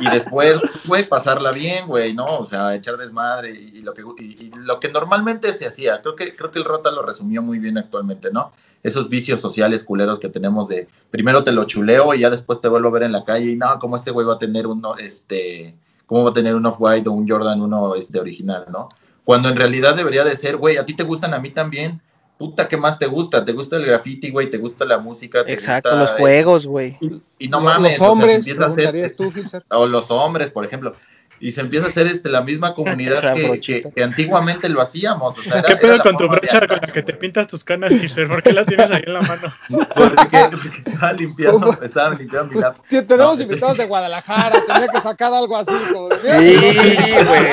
y 0.00 0.10
después, 0.10 0.58
güey, 0.86 1.08
pasarla 1.08 1.52
bien, 1.52 1.86
güey, 1.86 2.14
¿no? 2.14 2.38
O 2.38 2.44
sea, 2.44 2.74
echar 2.74 2.96
desmadre 2.96 3.50
y, 3.50 3.80
lo 3.80 3.94
que 3.94 4.02
y, 4.18 4.44
y 4.44 4.50
lo 4.54 4.78
que 4.78 4.88
normalmente 4.88 5.52
se 5.52 5.66
hacía. 5.66 6.02
Creo 6.02 6.14
que 6.14 6.36
creo 6.36 6.50
que 6.50 6.58
el 6.58 6.64
Rota 6.64 6.90
lo 6.90 7.02
resumió 7.02 7.42
muy 7.42 7.58
bien 7.58 7.78
actualmente, 7.78 8.30
¿no? 8.32 8.52
Esos 8.82 9.08
vicios 9.08 9.40
sociales 9.40 9.82
culeros 9.82 10.18
que 10.18 10.28
tenemos 10.28 10.68
de 10.68 10.88
primero 11.10 11.42
te 11.42 11.52
lo 11.52 11.64
chuleo 11.64 12.14
y 12.14 12.20
ya 12.20 12.30
después 12.30 12.60
te 12.60 12.68
vuelvo 12.68 12.88
a 12.88 12.92
ver 12.92 13.02
en 13.04 13.12
la 13.12 13.24
calle 13.24 13.50
y 13.50 13.56
no, 13.56 13.78
como 13.78 13.96
este 13.96 14.10
güey 14.10 14.26
va 14.26 14.34
a 14.34 14.38
tener 14.38 14.66
uno 14.66 14.96
este 14.96 15.74
cómo 16.06 16.24
va 16.24 16.30
a 16.30 16.34
tener 16.34 16.54
un 16.54 16.64
Off-White 16.64 17.08
o 17.08 17.12
un 17.12 17.28
Jordan 17.28 17.60
uno 17.60 17.94
este 17.94 18.20
original, 18.20 18.66
¿no? 18.70 18.88
Cuando 19.24 19.48
en 19.50 19.56
realidad 19.56 19.94
debería 19.94 20.24
de 20.24 20.36
ser, 20.36 20.56
güey, 20.56 20.78
a 20.78 20.86
ti 20.86 20.94
te 20.94 21.02
gustan, 21.02 21.34
a 21.34 21.38
mí 21.38 21.50
también. 21.50 22.00
Puta, 22.38 22.68
¿qué 22.68 22.76
más 22.76 22.98
te 22.98 23.06
gusta? 23.06 23.44
¿Te 23.44 23.52
gusta 23.52 23.76
el 23.76 23.84
graffiti, 23.84 24.30
güey? 24.30 24.48
¿Te 24.48 24.58
gusta 24.58 24.84
la 24.84 24.98
música? 24.98 25.44
¿Te 25.44 25.52
Exacto, 25.52 25.90
gusta, 25.90 26.12
los 26.12 26.20
juegos, 26.20 26.66
güey. 26.66 26.96
Y, 27.00 27.20
y 27.40 27.48
no 27.48 27.60
mames, 27.60 27.94
Los 27.94 27.94
o 27.94 27.96
sea, 27.98 28.06
se 28.06 28.12
hombres, 28.12 28.36
empieza 28.36 28.64
a 28.64 28.68
hacer, 28.68 28.84
preguntarías 28.84 29.16
tú, 29.16 29.32
Gilser. 29.32 29.64
o 29.70 29.86
los 29.86 30.10
hombres, 30.12 30.50
por 30.50 30.64
ejemplo, 30.64 30.92
y 31.40 31.52
se 31.52 31.60
empieza 31.60 31.86
a 31.86 31.88
hacer 31.88 32.06
este, 32.06 32.28
la 32.28 32.40
misma 32.42 32.74
comunidad 32.74 33.22
La 33.22 33.34
que, 33.34 33.44
brochita. 33.46 33.88
que- 33.90 33.94
que 33.94 34.02
antiguamente 34.02 34.68
lo 34.68 34.80
hacíamos. 34.80 35.38
O 35.38 35.42
sea, 35.42 35.58
era- 35.60 35.62
¿Qué 35.68 35.76
pedo 35.76 35.98
con 36.00 36.16
tu 36.16 36.28
brocha 36.28 36.66
con 36.66 36.78
la 36.82 36.92
que 36.92 37.02
te 37.02 37.12
pintas 37.14 37.46
tus 37.48 37.62
canas, 37.64 37.92
Giselle? 37.92 38.28
¿Por 38.28 38.42
qué 38.42 38.52
la 38.52 38.64
tienes 38.64 38.90
ahí 38.90 39.02
en 39.06 39.12
la 39.14 39.20
mano? 39.22 39.52
Porque, 39.94 40.48
porque 40.50 40.78
estaba 40.86 41.12
limpiando, 41.12 41.78
estaba 41.82 42.10
limpiando 42.14 42.44
mi 42.48 42.52
Pues, 42.54 42.64
lap. 42.64 42.76
t- 42.88 43.02
tenemos 43.02 43.36
No, 43.38 43.42
invitados 43.44 43.72
este- 43.72 43.82
de 43.82 43.88
Guadalajara, 43.88 44.62
tenía 44.66 44.88
que 44.88 45.00
sacar 45.00 45.32
algo 45.34 45.56
así 45.56 45.72
como 45.92 46.08
de, 46.08 46.16
Sí, 46.40 47.14
güey. 47.26 47.46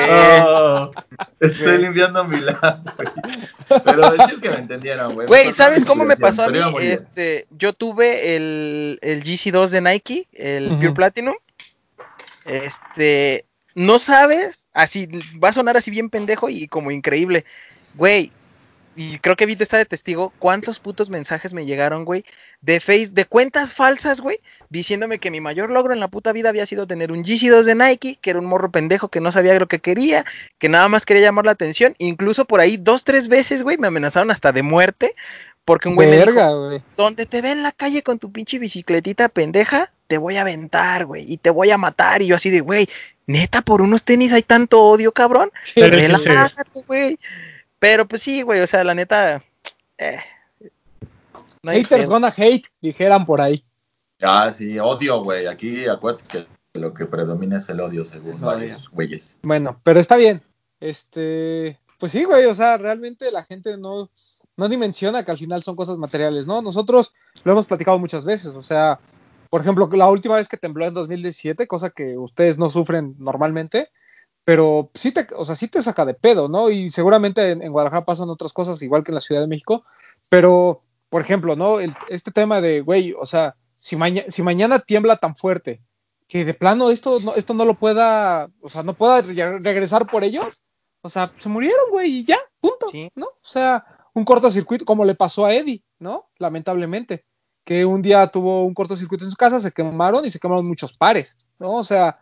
Oh, 0.48 0.90
estoy 1.40 1.78
limpiando 1.78 2.24
mi 2.24 2.40
lap, 2.40 2.80
güey. 2.96 3.08
Pero 3.84 4.14
es 4.14 4.34
que 4.40 4.50
me 4.50 4.56
entendieron, 4.58 5.14
güey. 5.14 5.26
Güey, 5.26 5.54
¿sabes 5.54 5.84
cómo 5.84 6.04
me 6.04 6.16
pasó 6.16 6.42
a 6.44 6.48
mí? 6.48 6.58
Este, 6.80 7.46
yo 7.50 7.72
tuve 7.72 8.36
el, 8.36 8.98
el 9.02 9.22
GC2 9.24 9.68
de 9.68 9.80
Nike, 9.80 10.28
el. 10.32 10.68
Pure 10.76 10.92
Platinum. 10.92 11.34
Este, 12.44 13.44
no 13.76 13.98
sabes, 13.98 14.68
así 14.72 15.06
va 15.42 15.50
a 15.50 15.52
sonar 15.52 15.76
así 15.76 15.90
bien 15.90 16.08
pendejo 16.08 16.48
y 16.48 16.66
como 16.66 16.90
increíble. 16.90 17.44
Güey, 17.94 18.32
y 18.96 19.18
creo 19.18 19.36
que 19.36 19.44
Vito 19.44 19.62
está 19.62 19.76
de 19.76 19.84
testigo, 19.84 20.32
cuántos 20.38 20.80
putos 20.80 21.10
mensajes 21.10 21.52
me 21.52 21.66
llegaron, 21.66 22.06
güey, 22.06 22.24
de 22.62 22.80
face, 22.80 23.10
de 23.12 23.26
cuentas 23.26 23.74
falsas, 23.74 24.22
güey, 24.22 24.38
diciéndome 24.70 25.18
que 25.18 25.30
mi 25.30 25.42
mayor 25.42 25.70
logro 25.70 25.92
en 25.92 26.00
la 26.00 26.08
puta 26.08 26.32
vida 26.32 26.48
había 26.48 26.64
sido 26.64 26.86
tener 26.86 27.12
un 27.12 27.22
GC2 27.22 27.64
de 27.64 27.74
Nike, 27.74 28.18
que 28.22 28.30
era 28.30 28.38
un 28.38 28.46
morro 28.46 28.70
pendejo 28.70 29.10
que 29.10 29.20
no 29.20 29.30
sabía 29.30 29.58
lo 29.58 29.68
que 29.68 29.80
quería, 29.80 30.24
que 30.58 30.70
nada 30.70 30.88
más 30.88 31.04
quería 31.04 31.24
llamar 31.24 31.44
la 31.44 31.52
atención, 31.52 31.94
incluso 31.98 32.46
por 32.46 32.60
ahí 32.60 32.78
dos, 32.78 33.04
tres 33.04 33.28
veces, 33.28 33.62
güey, 33.62 33.76
me 33.76 33.88
amenazaron 33.88 34.30
hasta 34.30 34.52
de 34.52 34.62
muerte, 34.62 35.14
porque 35.66 35.90
un 35.90 35.96
güey 35.96 36.08
me 36.08 36.16
dijo, 36.16 36.26
verga, 36.26 36.54
güey. 36.54 36.82
donde 36.96 37.26
te 37.26 37.42
ve 37.42 37.50
en 37.50 37.62
la 37.62 37.72
calle 37.72 38.02
con 38.02 38.18
tu 38.18 38.32
pinche 38.32 38.58
bicicletita 38.58 39.28
pendeja, 39.28 39.92
te 40.06 40.16
voy 40.16 40.36
a 40.36 40.40
aventar, 40.40 41.04
güey, 41.04 41.30
y 41.30 41.36
te 41.36 41.50
voy 41.50 41.70
a 41.70 41.76
matar, 41.76 42.22
y 42.22 42.28
yo 42.28 42.36
así 42.36 42.48
de, 42.48 42.60
güey, 42.60 42.88
neta, 43.26 43.62
por 43.62 43.82
unos 43.82 44.04
tenis 44.04 44.32
hay 44.32 44.42
tanto 44.42 44.82
odio, 44.82 45.12
cabrón, 45.12 45.50
relájate, 45.74 46.82
güey, 46.86 47.18
pero 47.78 48.06
pues 48.06 48.22
sí, 48.22 48.42
güey, 48.42 48.60
o 48.60 48.66
sea, 48.66 48.84
la 48.84 48.94
neta, 48.94 49.42
eh, 49.98 50.18
no 51.62 51.72
hay 51.72 51.82
Haters 51.82 52.08
gonna 52.08 52.32
hate, 52.36 52.66
dijeran 52.80 53.26
por 53.26 53.40
ahí. 53.40 53.64
Ah, 54.22 54.50
sí, 54.52 54.78
odio, 54.78 55.22
güey. 55.22 55.46
Aquí 55.46 55.86
acuérdate 55.86 56.46
que 56.72 56.80
lo 56.80 56.94
que 56.94 57.06
predomina 57.06 57.58
es 57.58 57.68
el 57.68 57.80
odio, 57.80 58.04
según 58.04 58.40
varios 58.40 58.88
güeyes. 58.88 59.36
Bueno, 59.42 59.80
pero 59.82 60.00
está 60.00 60.16
bien. 60.16 60.42
Este, 60.80 61.78
pues 61.98 62.12
sí, 62.12 62.24
güey, 62.24 62.44
o 62.46 62.54
sea, 62.54 62.76
realmente 62.76 63.30
la 63.32 63.44
gente 63.44 63.76
no, 63.76 64.10
no 64.56 64.68
dimensiona 64.68 65.24
que 65.24 65.30
al 65.30 65.38
final 65.38 65.62
son 65.62 65.76
cosas 65.76 65.98
materiales, 65.98 66.46
¿no? 66.46 66.62
Nosotros 66.62 67.12
lo 67.44 67.52
hemos 67.52 67.66
platicado 67.66 67.98
muchas 67.98 68.24
veces, 68.24 68.54
o 68.54 68.62
sea, 68.62 69.00
por 69.50 69.60
ejemplo, 69.60 69.88
la 69.92 70.08
última 70.08 70.36
vez 70.36 70.48
que 70.48 70.56
tembló 70.56 70.86
en 70.86 70.94
2017, 70.94 71.66
cosa 71.66 71.90
que 71.90 72.16
ustedes 72.18 72.58
no 72.58 72.70
sufren 72.70 73.14
normalmente, 73.18 73.88
pero 74.44 74.90
sí 74.94 75.12
te, 75.12 75.26
o 75.36 75.44
sea, 75.44 75.54
sí 75.56 75.68
te 75.68 75.82
saca 75.82 76.04
de 76.04 76.14
pedo, 76.14 76.48
¿no? 76.48 76.70
Y 76.70 76.90
seguramente 76.90 77.50
en, 77.50 77.62
en 77.62 77.72
Guadalajara 77.72 78.04
pasan 78.04 78.30
otras 78.30 78.52
cosas, 78.52 78.80
igual 78.82 79.02
que 79.04 79.10
en 79.10 79.16
la 79.16 79.20
Ciudad 79.20 79.40
de 79.40 79.48
México, 79.48 79.84
pero, 80.28 80.80
por 81.08 81.20
ejemplo, 81.22 81.56
¿no? 81.56 81.80
El- 81.80 81.94
este 82.08 82.30
tema 82.30 82.60
de, 82.60 82.80
güey, 82.80 83.12
o 83.18 83.24
sea, 83.26 83.56
si, 83.78 83.96
maña- 83.96 84.24
si 84.28 84.42
mañana 84.42 84.78
tiembla 84.78 85.16
tan 85.16 85.34
fuerte 85.36 85.82
que 86.28 86.44
de 86.44 86.54
plano 86.54 86.90
esto 86.90 87.20
no, 87.20 87.34
esto 87.34 87.54
no 87.54 87.64
lo 87.64 87.74
pueda, 87.74 88.48
o 88.60 88.68
sea, 88.68 88.82
no 88.82 88.94
pueda 88.94 89.22
re- 89.22 89.58
regresar 89.60 90.06
por 90.06 90.24
ellos, 90.24 90.62
o 91.02 91.08
sea, 91.08 91.30
se 91.34 91.48
murieron, 91.48 91.90
güey, 91.90 92.10
y 92.18 92.24
ya, 92.24 92.38
punto, 92.60 92.88
Sí. 92.90 93.10
¿no? 93.14 93.26
O 93.26 93.36
sea, 93.48 93.84
un 94.14 94.24
cortocircuito, 94.24 94.84
como 94.84 95.04
le 95.04 95.14
pasó 95.14 95.44
a 95.46 95.54
Eddie, 95.54 95.84
¿no? 96.00 96.28
Lamentablemente, 96.38 97.24
que 97.66 97.84
un 97.84 98.00
día 98.00 98.26
tuvo 98.28 98.64
un 98.64 98.72
cortocircuito 98.72 99.24
en 99.24 99.30
su 99.32 99.36
casa, 99.36 99.58
se 99.58 99.72
quemaron 99.72 100.24
y 100.24 100.30
se 100.30 100.38
quemaron 100.38 100.66
muchos 100.66 100.96
pares, 100.96 101.36
¿no? 101.58 101.72
O 101.72 101.82
sea, 101.82 102.16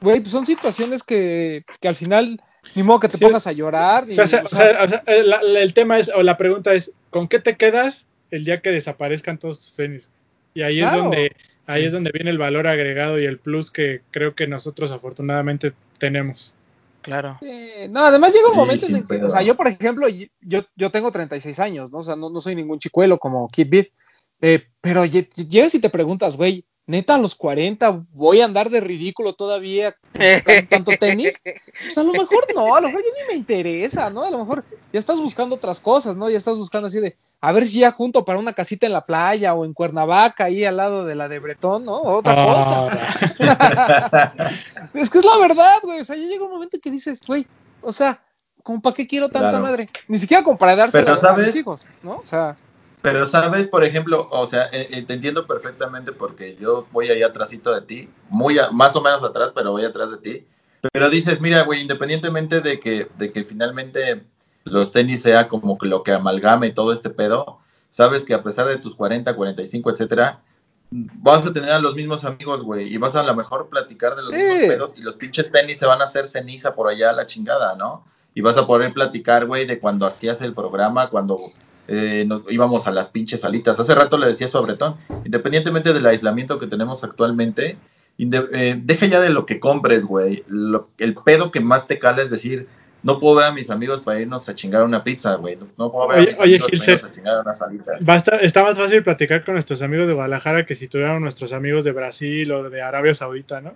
güey, 0.00 0.20
pues 0.20 0.30
son 0.30 0.46
situaciones 0.46 1.02
que, 1.02 1.64
que 1.80 1.88
al 1.88 1.96
final, 1.96 2.40
ni 2.76 2.84
modo 2.84 3.00
que 3.00 3.08
te 3.08 3.18
Sí. 3.18 3.24
pongas 3.24 3.48
a 3.48 3.52
llorar. 3.52 4.04
O 4.04 4.06
y, 4.06 4.10
sea, 4.12 4.24
o 4.24 4.26
sea, 4.28 4.42
o 4.42 4.46
o 4.46 4.48
sea, 4.48 4.68
sea, 4.72 4.84
o 4.84 4.88
sea, 4.88 5.02
el, 5.06 5.74
tema 5.74 5.98
es, 5.98 6.08
o 6.14 6.22
la 6.22 6.36
pregunta 6.36 6.72
es, 6.72 6.92
¿con 7.10 7.26
qué 7.26 7.40
te 7.40 7.56
quedas 7.56 8.06
el 8.30 8.44
día 8.44 8.60
que 8.62 8.70
desaparezcan 8.70 9.36
todos 9.38 9.58
tus 9.58 9.74
tenis? 9.74 10.08
Y 10.54 10.62
ahí 10.62 10.80
es 10.80 10.92
donde 10.92 11.32
Ahí 11.66 11.84
es 11.86 11.92
donde 11.92 12.10
viene 12.12 12.30
el 12.30 12.38
valor 12.38 12.66
agregado 12.66 13.18
y 13.18 13.24
el 13.24 13.38
plus 13.38 13.70
que 13.70 14.02
creo 14.10 14.34
que 14.34 14.46
nosotros 14.46 14.90
afortunadamente 14.92 15.72
tenemos. 15.98 16.54
Claro. 17.00 17.38
No, 17.90 18.04
además 18.04 18.32
llega 18.34 18.50
un 18.50 18.56
momento 18.56 18.86
en 18.86 18.96
el 18.96 19.02
que, 19.02 19.08
pedo. 19.08 19.26
o 19.26 19.30
sea, 19.30 19.42
yo 19.42 19.56
por 19.56 19.68
ejemplo, 19.68 20.06
yo, 20.08 20.62
yo 20.76 20.90
tengo 20.90 21.10
36 21.10 21.58
años, 21.60 21.90
¿no? 21.90 21.98
O 21.98 22.02
sea, 22.02 22.16
no, 22.16 22.30
no 22.30 22.40
soy 22.40 22.54
ningún 22.54 22.78
chicuelo 22.78 23.18
como 23.18 23.48
Kid 23.48 23.68
Beat, 23.70 23.86
eh, 24.40 24.66
pero 24.84 25.04
lle- 25.06 25.26
llegas 25.48 25.74
y 25.74 25.80
te 25.80 25.88
preguntas, 25.88 26.36
güey, 26.36 26.62
neta 26.86 27.14
a 27.14 27.18
los 27.18 27.34
40 27.34 28.02
voy 28.12 28.42
a 28.42 28.44
andar 28.44 28.68
de 28.68 28.80
ridículo 28.80 29.32
todavía 29.32 29.96
con 30.12 30.66
tanto 30.68 30.92
tenis. 31.00 31.40
Pues 31.82 31.96
a 31.96 32.02
lo 32.02 32.12
mejor 32.12 32.44
no, 32.54 32.74
a 32.74 32.80
lo 32.82 32.88
mejor 32.88 33.02
ya 33.02 33.22
ni 33.22 33.28
me 33.28 33.34
interesa, 33.34 34.10
¿no? 34.10 34.22
A 34.24 34.30
lo 34.30 34.36
mejor 34.38 34.62
ya 34.92 34.98
estás 34.98 35.18
buscando 35.18 35.54
otras 35.54 35.80
cosas, 35.80 36.14
¿no? 36.16 36.28
Ya 36.28 36.36
estás 36.36 36.58
buscando 36.58 36.88
así 36.88 37.00
de, 37.00 37.16
a 37.40 37.52
ver 37.52 37.66
si 37.66 37.78
ya 37.78 37.92
junto 37.92 38.26
para 38.26 38.38
una 38.38 38.52
casita 38.52 38.84
en 38.86 38.92
la 38.92 39.06
playa 39.06 39.54
o 39.54 39.64
en 39.64 39.72
Cuernavaca, 39.72 40.44
ahí 40.44 40.62
al 40.66 40.76
lado 40.76 41.06
de 41.06 41.14
la 41.14 41.28
de 41.28 41.38
Bretón, 41.38 41.86
¿no? 41.86 41.96
O 42.02 42.18
otra 42.18 42.34
cosa. 42.34 42.88
Ah, 43.38 44.32
Es 44.92 45.08
que 45.08 45.18
es 45.18 45.24
la 45.24 45.38
verdad, 45.38 45.78
güey. 45.82 46.00
O 46.00 46.04
sea, 46.04 46.16
ya 46.16 46.26
llega 46.26 46.44
un 46.44 46.50
momento 46.52 46.78
que 46.82 46.90
dices, 46.90 47.22
güey, 47.26 47.46
o 47.80 47.92
sea, 47.92 48.22
¿como 48.62 48.82
para 48.82 48.94
qué 48.94 49.06
quiero 49.06 49.30
tanta 49.30 49.48
Claro. 49.50 49.64
madre? 49.64 49.88
Ni 50.08 50.18
siquiera 50.18 50.42
como 50.42 50.58
para 50.58 50.88
Pero, 50.90 51.14
a 51.14 51.36
mis 51.36 51.56
hijos, 51.56 51.86
¿no? 52.02 52.16
O 52.16 52.26
sea, 52.26 52.54
Pero 53.04 53.26
sabes, 53.26 53.68
por 53.68 53.84
ejemplo, 53.84 54.26
o 54.30 54.46
sea, 54.46 54.64
eh, 54.72 54.88
eh, 54.90 55.02
te 55.02 55.12
entiendo 55.12 55.46
perfectamente 55.46 56.10
porque 56.12 56.56
yo 56.58 56.86
voy 56.90 57.08
ahí 57.10 57.22
atrásito 57.22 57.70
de 57.74 57.82
ti, 57.82 58.08
muy 58.30 58.58
a- 58.58 58.70
más 58.70 58.96
o 58.96 59.02
menos 59.02 59.22
atrás, 59.22 59.52
pero 59.54 59.72
voy 59.72 59.84
atrás 59.84 60.10
de 60.10 60.16
ti. 60.16 60.46
Pero 60.90 61.10
dices, 61.10 61.38
mira, 61.38 61.64
güey, 61.64 61.82
independientemente 61.82 62.62
de 62.62 62.80
que, 62.80 63.10
de 63.18 63.30
que 63.30 63.44
finalmente 63.44 64.24
los 64.64 64.90
tenis 64.90 65.20
sea 65.20 65.48
como 65.48 65.76
que 65.76 65.86
lo 65.86 66.02
que 66.02 66.12
amalgame 66.12 66.70
todo 66.70 66.94
este 66.94 67.10
pedo, 67.10 67.58
sabes 67.90 68.24
que 68.24 68.32
a 68.32 68.42
pesar 68.42 68.66
de 68.68 68.78
tus 68.78 68.94
40, 68.94 69.36
45, 69.36 69.90
etcétera, 69.90 70.40
vas 70.90 71.46
a 71.46 71.52
tener 71.52 71.72
a 71.72 71.80
los 71.80 71.94
mismos 71.96 72.24
amigos, 72.24 72.62
güey, 72.62 72.90
y 72.90 72.96
vas 72.96 73.16
a 73.16 73.22
lo 73.22 73.34
mejor 73.36 73.68
platicar 73.68 74.16
de 74.16 74.22
los 74.22 74.32
Sí. 74.32 74.38
mismos 74.38 74.58
pedos 74.60 74.94
y 74.96 75.02
los 75.02 75.16
pinches 75.16 75.52
tenis 75.52 75.78
se 75.78 75.84
van 75.84 76.00
a 76.00 76.04
hacer 76.04 76.24
ceniza 76.24 76.74
por 76.74 76.88
allá 76.88 77.10
a 77.10 77.12
la 77.12 77.26
chingada, 77.26 77.74
¿no? 77.74 78.06
Y 78.34 78.40
vas 78.40 78.56
a 78.56 78.66
poder 78.66 78.94
platicar, 78.94 79.44
güey, 79.44 79.66
de 79.66 79.78
cuando 79.78 80.06
hacías 80.06 80.40
el 80.40 80.54
programa, 80.54 81.10
cuando 81.10 81.36
eh, 81.88 82.24
nos 82.26 82.42
íbamos 82.50 82.86
a 82.86 82.90
las 82.92 83.08
pinches 83.10 83.40
salitas. 83.42 83.78
Hace 83.78 83.94
rato 83.94 84.18
le 84.18 84.26
decía 84.28 84.46
eso 84.46 84.58
a 84.58 84.62
Bretón, 84.62 84.96
independientemente 85.24 85.92
del 85.92 86.06
aislamiento 86.06 86.58
que 86.58 86.66
tenemos 86.66 87.04
actualmente, 87.04 87.76
inde- 88.18 88.48
eh, 88.52 88.80
deja 88.82 89.06
ya 89.06 89.20
de 89.20 89.30
lo 89.30 89.44
que 89.46 89.60
compres, 89.60 90.04
güey. 90.04 90.44
Lo- 90.48 90.88
El 90.98 91.14
pedo 91.14 91.50
que 91.50 91.60
más 91.60 91.86
te 91.86 91.98
cala 91.98 92.22
es 92.22 92.30
decir, 92.30 92.66
no 93.02 93.20
puedo 93.20 93.36
ver 93.36 93.44
a 93.46 93.52
mis 93.52 93.68
amigos 93.68 94.00
para 94.00 94.18
irnos 94.20 94.48
a 94.48 94.54
chingar 94.54 94.82
una 94.82 95.04
pizza, 95.04 95.34
güey. 95.34 95.56
No, 95.56 95.68
no 95.76 95.92
puedo 95.92 96.08
ver 96.08 96.18
Oye- 96.20 96.28
a 96.28 96.30
mis 96.32 96.40
oye, 96.40 96.54
amigos 96.54 96.70
para 96.70 96.76
Gilse. 96.78 96.90
irnos 96.92 97.04
a 97.04 97.10
chingar 97.10 97.40
una 97.42 97.52
salita. 97.52 97.92
Basta, 98.00 98.36
está 98.36 98.62
más 98.62 98.78
fácil 98.78 99.02
platicar 99.02 99.44
con 99.44 99.54
nuestros 99.54 99.82
amigos 99.82 100.08
de 100.08 100.14
Guadalajara 100.14 100.64
que 100.64 100.74
si 100.74 100.88
tuviéramos 100.88 101.20
nuestros 101.20 101.52
amigos 101.52 101.84
de 101.84 101.92
Brasil 101.92 102.50
o 102.52 102.70
de 102.70 102.80
Arabia 102.80 103.12
Saudita, 103.12 103.60
¿no? 103.60 103.74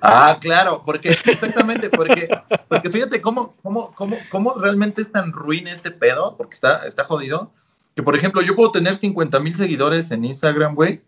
Ah, 0.00 0.38
claro, 0.40 0.82
porque 0.84 1.10
exactamente, 1.10 1.90
porque, 1.90 2.28
porque 2.68 2.90
fíjate 2.90 3.20
cómo, 3.20 3.54
cómo, 3.62 3.94
cómo, 3.94 4.16
cómo 4.30 4.54
realmente 4.54 5.02
es 5.02 5.10
tan 5.10 5.32
ruin 5.32 5.66
este 5.66 5.90
pedo, 5.90 6.36
porque 6.36 6.54
está, 6.54 6.86
está 6.86 7.04
jodido, 7.04 7.50
que 7.94 8.02
por 8.02 8.16
ejemplo 8.16 8.42
yo 8.42 8.54
puedo 8.54 8.70
tener 8.70 8.96
50 8.96 9.40
mil 9.40 9.54
seguidores 9.54 10.10
en 10.10 10.24
Instagram, 10.24 10.74
güey, 10.74 11.02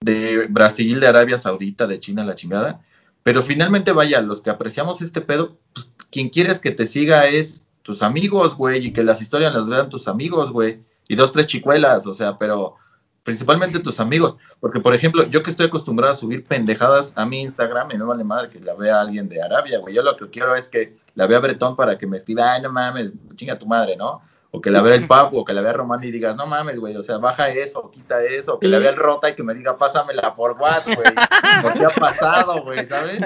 de 0.00 0.46
Brasil, 0.48 1.00
de 1.00 1.06
Arabia 1.06 1.38
Saudita, 1.38 1.86
de 1.86 2.00
China, 2.00 2.24
la 2.24 2.34
chingada, 2.34 2.80
pero 3.22 3.42
finalmente 3.42 3.92
vaya, 3.92 4.20
los 4.20 4.40
que 4.40 4.50
apreciamos 4.50 5.00
este 5.02 5.20
pedo, 5.20 5.56
pues 5.72 5.90
quien 6.10 6.28
quieres 6.28 6.58
que 6.58 6.72
te 6.72 6.86
siga 6.86 7.26
es 7.26 7.64
tus 7.82 8.02
amigos, 8.02 8.56
güey, 8.56 8.86
y 8.86 8.92
que 8.92 9.04
las 9.04 9.20
historias 9.20 9.54
las 9.54 9.66
vean 9.66 9.90
tus 9.90 10.08
amigos, 10.08 10.50
güey, 10.50 10.80
y 11.08 11.14
dos, 11.14 11.32
tres 11.32 11.46
chicuelas, 11.46 12.06
o 12.06 12.14
sea, 12.14 12.38
pero 12.38 12.76
principalmente 13.22 13.78
tus 13.78 14.00
amigos, 14.00 14.36
porque 14.60 14.80
por 14.80 14.94
ejemplo, 14.94 15.24
yo 15.24 15.42
que 15.42 15.50
estoy 15.50 15.66
acostumbrado 15.66 16.12
a 16.12 16.16
subir 16.16 16.44
pendejadas 16.44 17.12
a 17.16 17.24
mi 17.24 17.42
Instagram, 17.42 17.90
y 17.92 17.98
no 17.98 18.06
vale 18.06 18.24
madre 18.24 18.48
que 18.48 18.60
la 18.60 18.74
vea 18.74 19.00
alguien 19.00 19.28
de 19.28 19.42
Arabia, 19.42 19.78
güey, 19.78 19.94
yo 19.94 20.02
lo 20.02 20.16
que 20.16 20.28
quiero 20.30 20.56
es 20.56 20.68
que 20.68 20.96
la 21.14 21.26
vea 21.26 21.38
Bretón 21.38 21.76
para 21.76 21.98
que 21.98 22.06
me 22.06 22.16
escriba, 22.16 22.52
ay, 22.52 22.62
no 22.62 22.72
mames, 22.72 23.12
chinga 23.36 23.58
tu 23.58 23.66
madre, 23.66 23.96
¿no? 23.96 24.22
O 24.50 24.60
que 24.60 24.70
la 24.70 24.82
vea 24.82 24.96
el 24.96 25.06
Papu, 25.08 25.38
o 25.38 25.44
que 25.44 25.52
la 25.52 25.62
vea 25.62 25.72
Román 25.72 26.02
y 26.02 26.10
digas, 26.10 26.36
no 26.36 26.46
mames, 26.46 26.78
güey, 26.78 26.96
o 26.96 27.02
sea, 27.02 27.18
baja 27.18 27.48
eso, 27.50 27.90
quita 27.90 28.24
eso, 28.24 28.54
o 28.54 28.58
que 28.60 28.68
la 28.68 28.78
vea 28.78 28.90
el 28.90 28.96
Rota 28.96 29.30
y 29.30 29.34
que 29.34 29.42
me 29.42 29.54
diga, 29.54 29.76
pásamela 29.76 30.34
por 30.34 30.52
WhatsApp, 30.60 30.96
güey, 30.96 31.14
¿por 31.62 31.72
qué 31.74 31.84
ha 31.84 31.90
pasado, 31.90 32.62
güey, 32.62 32.84
sabes? 32.84 33.22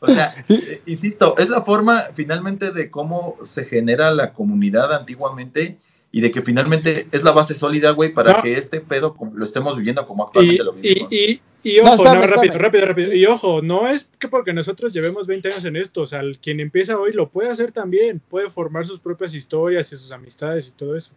O 0.00 0.08
sea, 0.08 0.32
eh, 0.48 0.82
insisto, 0.86 1.34
es 1.38 1.48
la 1.48 1.60
forma 1.62 2.06
finalmente 2.14 2.72
de 2.72 2.90
cómo 2.90 3.36
se 3.42 3.64
genera 3.64 4.10
la 4.10 4.32
comunidad 4.32 4.92
antiguamente 4.92 5.78
y 6.16 6.22
de 6.22 6.30
que 6.30 6.40
finalmente 6.40 7.08
es 7.12 7.22
la 7.24 7.32
base 7.32 7.54
sólida, 7.54 7.90
güey, 7.90 8.14
para 8.14 8.32
No. 8.38 8.42
que 8.42 8.56
este 8.56 8.80
pedo 8.80 9.14
lo 9.34 9.44
estemos 9.44 9.76
viviendo 9.76 10.06
como 10.06 10.24
actualmente 10.24 10.62
Y, 10.62 10.64
lo 10.64 10.72
y, 10.78 10.80
vivimos. 10.80 11.12
y, 11.12 11.42
y 11.62 11.76
No, 11.82 11.92
ojo, 11.92 12.04
espérame, 12.04 12.20
no, 12.22 12.26
rápido, 12.36 12.58
rápido, 12.58 12.86
rápido. 12.86 13.12
Y 13.12 13.26
ojo, 13.26 13.60
no 13.60 13.86
es 13.86 14.08
que 14.18 14.26
porque 14.28 14.54
nosotros 14.54 14.94
llevemos 14.94 15.26
20 15.26 15.48
años 15.50 15.64
en 15.66 15.76
esto, 15.76 16.00
o 16.00 16.06
sea, 16.06 16.20
el- 16.20 16.38
quien 16.38 16.60
empieza 16.60 16.98
hoy 16.98 17.12
lo 17.12 17.28
puede 17.28 17.50
hacer 17.50 17.70
también, 17.70 18.20
puede 18.30 18.48
formar 18.48 18.86
sus 18.86 18.98
propias 18.98 19.34
historias 19.34 19.92
y 19.92 19.96
sus 19.98 20.10
amistades 20.10 20.68
y 20.68 20.72
todo 20.72 20.96
eso. 20.96 21.12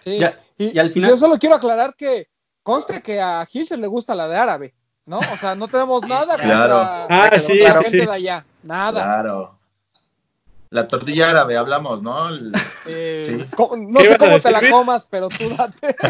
sí. 0.00 0.18
Ya, 0.18 0.40
y, 0.56 0.74
y 0.74 0.78
al 0.78 0.90
final- 0.92 1.10
yo 1.10 1.16
solo 1.18 1.36
quiero 1.38 1.54
aclarar 1.56 1.94
que 1.94 2.28
conste 2.62 3.02
que 3.02 3.20
a 3.20 3.46
Hilser 3.52 3.78
le 3.78 3.86
gusta 3.86 4.14
la 4.14 4.28
de 4.28 4.36
árabe, 4.36 4.74
¿no? 5.04 5.18
O 5.18 5.36
sea, 5.36 5.54
no 5.56 5.68
tenemos 5.68 6.02
nada 6.08 6.36
Claro. 6.38 6.76
contra 6.76 7.24
Ah, 7.24 7.28
la 7.32 7.38
sí, 7.38 7.58
gente 7.58 7.84
sí, 7.84 7.90
sí. 7.90 7.96
de 7.98 8.10
allá, 8.10 8.46
nada. 8.62 9.02
Claro. 9.04 9.57
La 10.70 10.86
tortilla 10.88 11.30
árabe, 11.30 11.56
hablamos, 11.56 12.02
¿no? 12.02 12.28
El- 12.28 12.52
Eh, 12.86 13.24
Sí. 13.26 13.36
no 13.90 14.00
¿Qué 14.00 14.06
sé 14.08 14.16
cómo 14.18 14.38
te 14.40 14.50
la 14.50 14.68
comas, 14.70 15.06
pero 15.10 15.28
tú 15.28 15.44
date. 15.58 15.94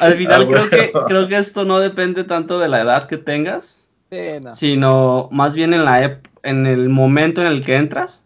Al 0.00 0.12
final 0.14 0.42
Ah, 0.42 0.46
creo, 0.48 0.68
que, 0.70 0.92
creo 1.06 1.28
que 1.28 1.36
esto 1.36 1.64
no 1.64 1.78
depende 1.78 2.24
tanto 2.24 2.58
de 2.58 2.68
la 2.68 2.80
edad 2.82 3.06
que 3.06 3.16
tengas, 3.18 3.88
Sí, 4.10 4.18
no. 4.42 4.52
sino 4.54 5.28
más 5.32 5.54
bien 5.54 5.74
en 5.74 5.84
la 5.84 6.02
ep- 6.04 6.28
en 6.42 6.66
el 6.66 6.88
momento 6.88 7.40
en 7.40 7.48
el 7.48 7.64
que 7.64 7.76
entras, 7.76 8.24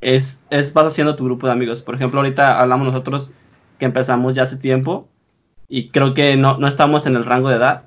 es, 0.00 0.40
es 0.50 0.72
vas 0.72 0.86
haciendo 0.86 1.16
tu 1.16 1.24
grupo 1.24 1.46
de 1.46 1.52
amigos. 1.52 1.82
Por 1.82 1.94
ejemplo, 1.94 2.20
ahorita 2.20 2.60
hablamos 2.60 2.86
nosotros 2.86 3.30
que 3.78 3.84
empezamos 3.86 4.34
ya 4.34 4.42
hace 4.42 4.56
tiempo 4.56 5.08
y 5.68 5.90
creo 5.90 6.14
que 6.14 6.36
no, 6.36 6.58
no 6.58 6.66
estamos 6.68 7.06
en 7.06 7.16
el 7.16 7.24
rango 7.24 7.48
de 7.48 7.56
edad, 7.56 7.84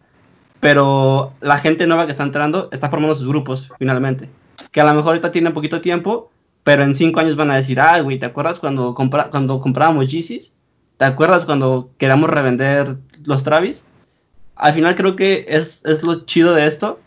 pero 0.60 1.34
la 1.42 1.58
gente 1.58 1.86
nueva 1.88 2.06
que 2.06 2.12
está 2.12 2.24
entrando 2.24 2.70
está 2.72 2.90
formando 2.90 3.16
sus 3.16 3.28
grupos 3.28 3.70
finalmente. 3.78 4.30
Que 4.72 4.82
a 4.82 4.86
lo 4.86 4.94
mejor 4.94 5.10
ahorita 5.10 5.32
tienen 5.32 5.54
poquito 5.54 5.82
tiempo, 5.82 6.32
pero 6.64 6.84
en 6.84 6.96
cinco 6.96 7.20
años 7.20 7.36
van 7.36 7.52
a 7.52 7.56
decir, 7.56 7.80
ah, 7.80 8.00
güey, 8.02 8.20
¿te 8.20 8.26
acuerdas 8.26 8.60
cuando, 8.60 8.94
compra 8.94 9.30
cuando 9.30 9.60
comprábamos 9.60 10.12
Yeezys? 10.12 10.54
¿Te 10.98 11.06
acuerdas 11.06 11.46
cuando 11.46 11.92
queríamos 11.98 12.30
revender 12.30 12.98
los 13.24 13.44
Travis? 13.44 13.86
Al 14.56 14.74
final 14.74 14.96
creo 14.96 15.16
que 15.16 15.46
es, 15.50 15.82
es 15.86 16.04
lo 16.04 16.26
chido 16.26 16.54
de 16.54 16.68
esto, 16.68 17.00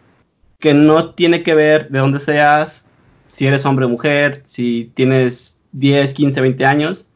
que 0.58 0.74
no 0.74 1.10
tiene 1.10 1.42
que 1.42 1.54
ver 1.54 1.88
de 1.90 2.00
dónde 2.00 2.20
seas, 2.20 2.86
si 3.26 3.46
eres 3.46 3.66
hombre 3.66 3.84
o 3.84 3.88
mujer, 3.88 4.42
si 4.44 4.90
tienes 4.94 5.60
10, 5.72 6.14
15, 6.14 6.40
20 6.40 6.66
años. 6.66 7.06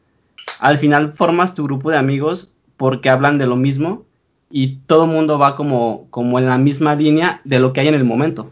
Al 0.59 0.77
final 0.77 1.13
formas 1.13 1.55
tu 1.55 1.63
grupo 1.63 1.91
de 1.91 1.97
amigos 1.97 2.53
porque 2.77 3.09
hablan 3.09 3.37
de 3.37 3.47
lo 3.47 3.55
mismo 3.55 4.05
y 4.49 4.77
todo 4.87 5.05
el 5.05 5.11
mundo 5.11 5.37
va 5.37 5.55
como, 5.55 6.07
como 6.09 6.39
en 6.39 6.47
la 6.47 6.57
misma 6.57 6.95
línea 6.95 7.41
de 7.43 7.59
lo 7.59 7.73
que 7.73 7.81
hay 7.81 7.87
en 7.87 7.95
el 7.95 8.05
momento. 8.05 8.51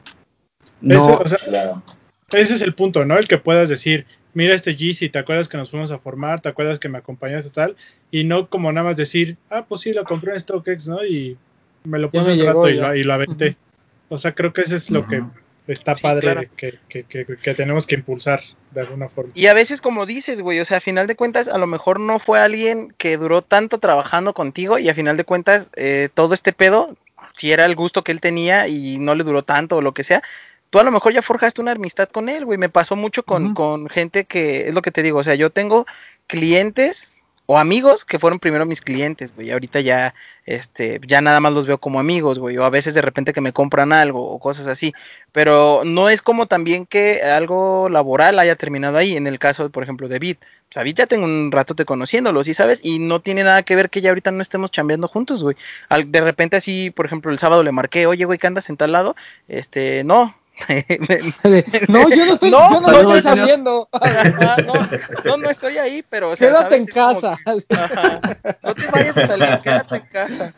No, 0.82 0.96
Eso, 0.96 1.20
o 1.22 1.28
sea, 1.28 1.38
Claro. 1.40 1.82
ese 2.32 2.54
es 2.54 2.62
el 2.62 2.74
punto, 2.74 3.06
¿no? 3.06 3.18
El 3.18 3.28
que 3.28 3.38
puedas 3.38 3.70
decir, 3.70 4.06
mira 4.34 4.54
este 4.54 4.76
Yeezy, 4.76 5.10
¿te 5.10 5.20
acuerdas 5.20 5.48
que 5.48 5.58
nos 5.58 5.70
fuimos 5.70 5.92
a 5.92 6.00
formar? 6.00 6.42
¿Te 6.42 6.50
acuerdas 6.50 6.80
que 6.80 6.90
me 6.90 6.98
acompañaste 7.00 7.50
tal? 7.52 7.76
Y 8.12 8.24
no 8.24 8.48
como 8.50 8.72
nada 8.72 8.88
más 8.88 8.98
decir, 8.98 9.38
ah, 9.50 9.66
pues 9.68 9.82
sí, 9.82 9.94
lo 9.94 10.04
compré 10.04 10.34
en 10.34 10.40
StockX, 10.40 10.88
¿no? 10.88 11.04
Y 11.06 11.38
me 11.84 12.00
lo 12.00 12.10
puse 12.12 12.34
un 12.34 12.46
rato 12.46 12.70
y 12.70 12.76
lo, 12.76 12.96
y 12.96 13.04
lo 13.04 13.14
aventé. 13.14 13.56
O 14.10 14.18
sea, 14.18 14.34
creo 14.34 14.54
que 14.54 14.62
eso 14.62 14.76
es 14.76 14.90
lo 14.92 15.06
que 15.08 15.24
está 15.68 15.96
Sí, 15.96 16.02
padre 16.02 16.22
claro. 16.22 16.42
que, 16.56 16.80
que, 16.88 17.04
que, 17.04 17.26
que 17.26 17.54
tenemos 17.54 17.86
que 17.88 17.96
impulsar 17.96 18.40
de 18.72 18.82
alguna 18.82 19.10
forma. 19.10 19.32
Y 19.36 19.48
a 19.48 19.54
veces, 19.54 19.82
como 19.82 20.06
dices, 20.06 20.40
güey, 20.42 20.60
o 20.62 20.66
sea, 20.66 20.78
a 20.78 20.82
final 20.82 21.08
de 21.08 21.16
cuentas, 21.18 21.48
a 21.50 21.58
lo 21.58 21.68
mejor 21.68 22.00
no 22.00 22.20
fue 22.20 22.40
alguien 22.40 22.94
que 22.98 23.18
duró 23.18 23.42
tanto 23.42 23.78
trabajando 23.80 24.34
contigo 24.34 24.80
y 24.80 24.88
a 24.88 24.94
final 24.94 25.18
de 25.18 25.26
cuentas, 25.26 25.70
eh, 25.76 26.08
todo 26.14 26.34
este 26.34 26.54
pedo, 26.54 26.96
si 27.34 27.52
era 27.52 27.66
el 27.66 27.76
gusto 27.76 28.04
que 28.04 28.14
él 28.14 28.22
tenía 28.22 28.68
y 28.70 28.98
no 28.98 29.14
le 29.16 29.24
duró 29.26 29.44
tanto 29.44 29.78
o 29.78 29.82
lo 29.82 29.94
que 29.94 30.04
sea, 30.06 30.24
tú 30.78 30.82
a 30.82 30.84
lo 30.84 30.92
mejor 30.92 31.12
ya 31.12 31.22
forjaste 31.24 31.60
una 31.60 31.72
amistad 31.72 32.08
con 32.10 32.30
él, 32.30 32.46
güey. 32.46 32.58
Me 32.60 32.70
pasó 32.70 32.96
mucho 32.96 33.24
con, 33.24 33.54
con 33.56 33.90
gente 33.90 34.26
que, 34.26 34.68
es 34.68 34.74
lo 34.76 34.82
que 34.84 34.92
te 34.92 35.02
digo, 35.02 35.20
o 35.20 35.24
sea, 35.24 35.34
yo 35.36 35.50
tengo 35.50 35.86
clientes 36.28 37.24
o 37.50 37.58
amigos 37.58 38.04
que 38.04 38.20
fueron 38.20 38.40
primero 38.40 38.66
mis 38.66 38.82
clientes, 38.82 39.34
güey. 39.34 39.52
Ahorita 39.52 39.80
ya, 39.80 40.14
este, 40.46 41.00
ya 41.08 41.22
nada 41.22 41.40
más 41.40 41.54
los 41.54 41.66
veo 41.66 41.78
como 41.78 41.98
amigos, 41.98 42.40
güey. 42.40 42.58
O 42.58 42.66
a 42.66 42.70
veces 42.70 42.94
de 42.94 43.02
repente 43.02 43.32
que 43.32 43.40
me 43.40 43.54
compran 43.54 43.94
algo 43.94 44.30
o 44.30 44.38
cosas 44.38 44.68
así. 44.68 44.94
Pero 45.32 45.84
no 45.86 46.10
es 46.10 46.22
como 46.22 46.48
también 46.48 46.86
que 46.86 47.24
algo 47.24 47.88
laboral 47.88 48.38
haya 48.38 48.58
terminado 48.58 48.98
ahí. 48.98 49.16
En 49.16 49.28
el 49.28 49.40
caso, 49.40 49.70
por 49.70 49.82
ejemplo, 49.84 50.10
de 50.10 50.20
Vid. 50.20 50.36
O 50.70 50.74
sea, 50.74 50.84
Vid 50.84 50.96
ya 50.96 51.08
tengo 51.08 51.24
un 51.24 51.50
rato 51.54 51.74
de 51.74 51.86
conociéndolo, 51.86 52.44
¿sí 52.44 52.54
sabes? 52.54 52.82
Y 52.84 53.00
no 53.00 53.22
tiene 53.22 53.46
nada 53.46 53.64
que 53.64 53.78
ver 53.78 53.90
que 53.90 54.02
ya 54.02 54.10
ahorita 54.10 54.32
no 54.32 54.42
estemos 54.42 54.70
chambeando 54.70 55.08
juntos, 55.08 55.42
güey. 55.42 55.56
Al- 55.88 56.12
De 56.12 56.20
repente 56.20 56.58
así, 56.58 56.92
por 56.92 57.06
ejemplo, 57.06 57.32
el 57.32 57.40
sábado 57.40 57.64
le 57.64 57.72
marqué, 57.72 58.08
oye, 58.08 58.26
güey, 58.26 58.38
¿qué 58.40 58.48
andas 58.48 58.70
en 58.70 58.76
tal 58.76 58.92
lado? 58.92 59.16
Este, 59.48 60.04
no. 60.04 60.36
No, 61.88 62.10
yo 62.10 62.26
no 62.26 62.34
estoy, 62.34 62.52
No, 62.52 62.74
yo 62.74 62.82
no 62.82 63.16
estoy 63.16 63.58
no, 63.58 63.88
no, 65.26 65.38
no 65.38 65.50
estoy 65.50 65.78
ahí, 65.78 66.04
pero 66.10 66.32
o 66.32 66.36
sea, 66.36 66.50
Quédate 66.50 66.78
¿sabes? 66.78 66.80
en 66.80 66.86
casa. 66.88 67.38
que- 67.46 67.76
ajá, 67.76 68.22
no 68.64 68.76
te 68.76 68.88
vayas 68.88 69.18
a 69.18 69.28
salir, 69.28 69.60
quédate 69.64 69.96
en 69.96 70.06
casa. 70.08 70.54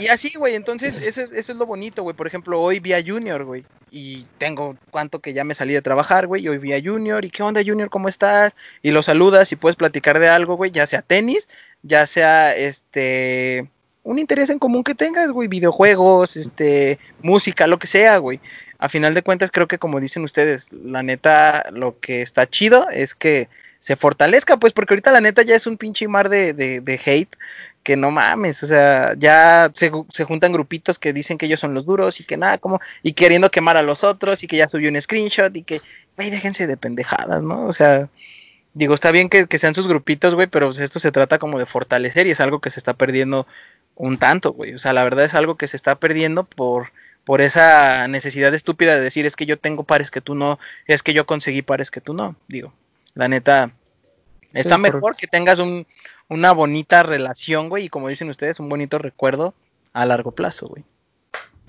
y 0.00 0.08
así, 0.08 0.32
güey, 0.36 0.54
entonces 0.54 1.02
eso 1.02 1.20
es, 1.20 1.32
eso 1.32 1.52
es 1.52 1.58
lo 1.58 1.66
bonito, 1.66 2.02
güey. 2.02 2.16
Por 2.16 2.26
ejemplo, 2.26 2.60
hoy 2.60 2.80
vi 2.80 2.92
a 2.92 3.02
Junior, 3.04 3.44
güey, 3.44 3.64
y 3.90 4.24
tengo 4.38 4.76
cuánto 4.90 5.20
que 5.20 5.32
ya 5.32 5.44
me 5.44 5.54
salí 5.54 5.74
de 5.74 5.82
trabajar, 5.82 6.26
güey, 6.26 6.44
y 6.44 6.48
hoy 6.48 6.58
vi 6.58 6.72
a 6.72 6.82
Junior, 6.82 7.24
y 7.24 7.30
qué 7.30 7.42
onda, 7.42 7.62
Junior, 7.64 7.90
¿cómo 7.90 8.08
estás? 8.08 8.54
Y 8.82 8.90
lo 8.90 9.02
saludas 9.02 9.52
y 9.52 9.56
puedes 9.56 9.76
platicar 9.76 10.18
de 10.18 10.28
algo, 10.28 10.56
güey, 10.56 10.70
ya 10.70 10.86
sea 10.86 11.02
tenis, 11.02 11.48
ya 11.82 12.06
sea, 12.06 12.54
este, 12.56 13.68
un 14.02 14.18
interés 14.20 14.50
en 14.50 14.58
común 14.60 14.84
que 14.84 14.94
tengas, 14.94 15.30
güey, 15.32 15.48
videojuegos, 15.48 16.36
este, 16.36 16.98
música, 17.22 17.66
lo 17.66 17.78
que 17.78 17.88
sea, 17.88 18.18
güey. 18.18 18.40
A 18.78 18.88
final 18.88 19.14
de 19.14 19.22
cuentas, 19.22 19.50
creo 19.50 19.68
que 19.68 19.78
como 19.78 20.00
dicen 20.00 20.24
ustedes, 20.24 20.72
la 20.72 21.02
neta, 21.02 21.70
lo 21.72 21.98
que 21.98 22.22
está 22.22 22.48
chido 22.48 22.88
es 22.90 23.14
que 23.14 23.48
se 23.78 23.96
fortalezca, 23.96 24.56
pues, 24.56 24.72
porque 24.72 24.94
ahorita 24.94 25.12
la 25.12 25.20
neta 25.20 25.42
ya 25.42 25.54
es 25.54 25.66
un 25.66 25.76
pinche 25.76 26.08
mar 26.08 26.28
de, 26.28 26.52
de, 26.52 26.80
de 26.80 27.00
hate 27.04 27.36
que 27.82 27.96
no 27.96 28.10
mames, 28.10 28.64
o 28.64 28.66
sea, 28.66 29.14
ya 29.16 29.70
se, 29.72 29.92
se, 30.08 30.24
juntan 30.24 30.52
grupitos 30.52 30.98
que 30.98 31.12
dicen 31.12 31.38
que 31.38 31.46
ellos 31.46 31.60
son 31.60 31.72
los 31.72 31.86
duros 31.86 32.18
y 32.18 32.24
que 32.24 32.36
nada, 32.36 32.58
como, 32.58 32.80
y 33.04 33.12
queriendo 33.12 33.48
quemar 33.52 33.76
a 33.76 33.82
los 33.82 34.02
otros 34.02 34.42
y 34.42 34.48
que 34.48 34.56
ya 34.56 34.68
subió 34.68 34.90
un 34.90 35.00
screenshot 35.00 35.54
y 35.54 35.62
que, 35.62 35.80
güey, 36.16 36.30
déjense 36.30 36.66
de 36.66 36.76
pendejadas, 36.76 37.44
¿no? 37.44 37.64
O 37.64 37.72
sea, 37.72 38.08
digo, 38.74 38.92
está 38.92 39.12
bien 39.12 39.28
que, 39.28 39.46
que 39.46 39.60
sean 39.60 39.76
sus 39.76 39.86
grupitos, 39.86 40.34
güey, 40.34 40.48
pero 40.48 40.66
pues 40.66 40.80
esto 40.80 40.98
se 40.98 41.12
trata 41.12 41.38
como 41.38 41.60
de 41.60 41.66
fortalecer 41.66 42.26
y 42.26 42.32
es 42.32 42.40
algo 42.40 42.60
que 42.60 42.70
se 42.70 42.80
está 42.80 42.94
perdiendo 42.94 43.46
un 43.94 44.18
tanto, 44.18 44.52
güey, 44.52 44.74
o 44.74 44.80
sea, 44.80 44.92
la 44.92 45.04
verdad 45.04 45.24
es 45.24 45.34
algo 45.34 45.56
que 45.56 45.68
se 45.68 45.76
está 45.76 45.94
perdiendo 45.94 46.42
por, 46.42 46.90
por 47.26 47.40
esa 47.40 48.06
necesidad 48.06 48.54
estúpida 48.54 48.94
de 48.94 49.00
decir 49.00 49.26
es 49.26 49.34
que 49.34 49.46
yo 49.46 49.58
tengo 49.58 49.82
pares 49.82 50.12
que 50.12 50.20
tú 50.20 50.36
no, 50.36 50.60
es 50.86 51.02
que 51.02 51.12
yo 51.12 51.26
conseguí 51.26 51.60
pares 51.60 51.90
que 51.90 52.00
tú 52.00 52.14
no, 52.14 52.36
digo, 52.46 52.72
la 53.14 53.26
neta, 53.26 53.72
está 54.52 54.78
mejor 54.78 55.16
que 55.16 55.26
tengas 55.26 55.58
un, 55.58 55.88
una 56.28 56.52
bonita 56.52 57.02
relación, 57.02 57.68
güey, 57.68 57.86
y 57.86 57.88
como 57.88 58.08
dicen 58.08 58.30
ustedes, 58.30 58.60
un 58.60 58.68
bonito 58.68 58.98
recuerdo 58.98 59.54
a 59.92 60.06
largo 60.06 60.30
plazo, 60.30 60.68
güey. 60.68 60.84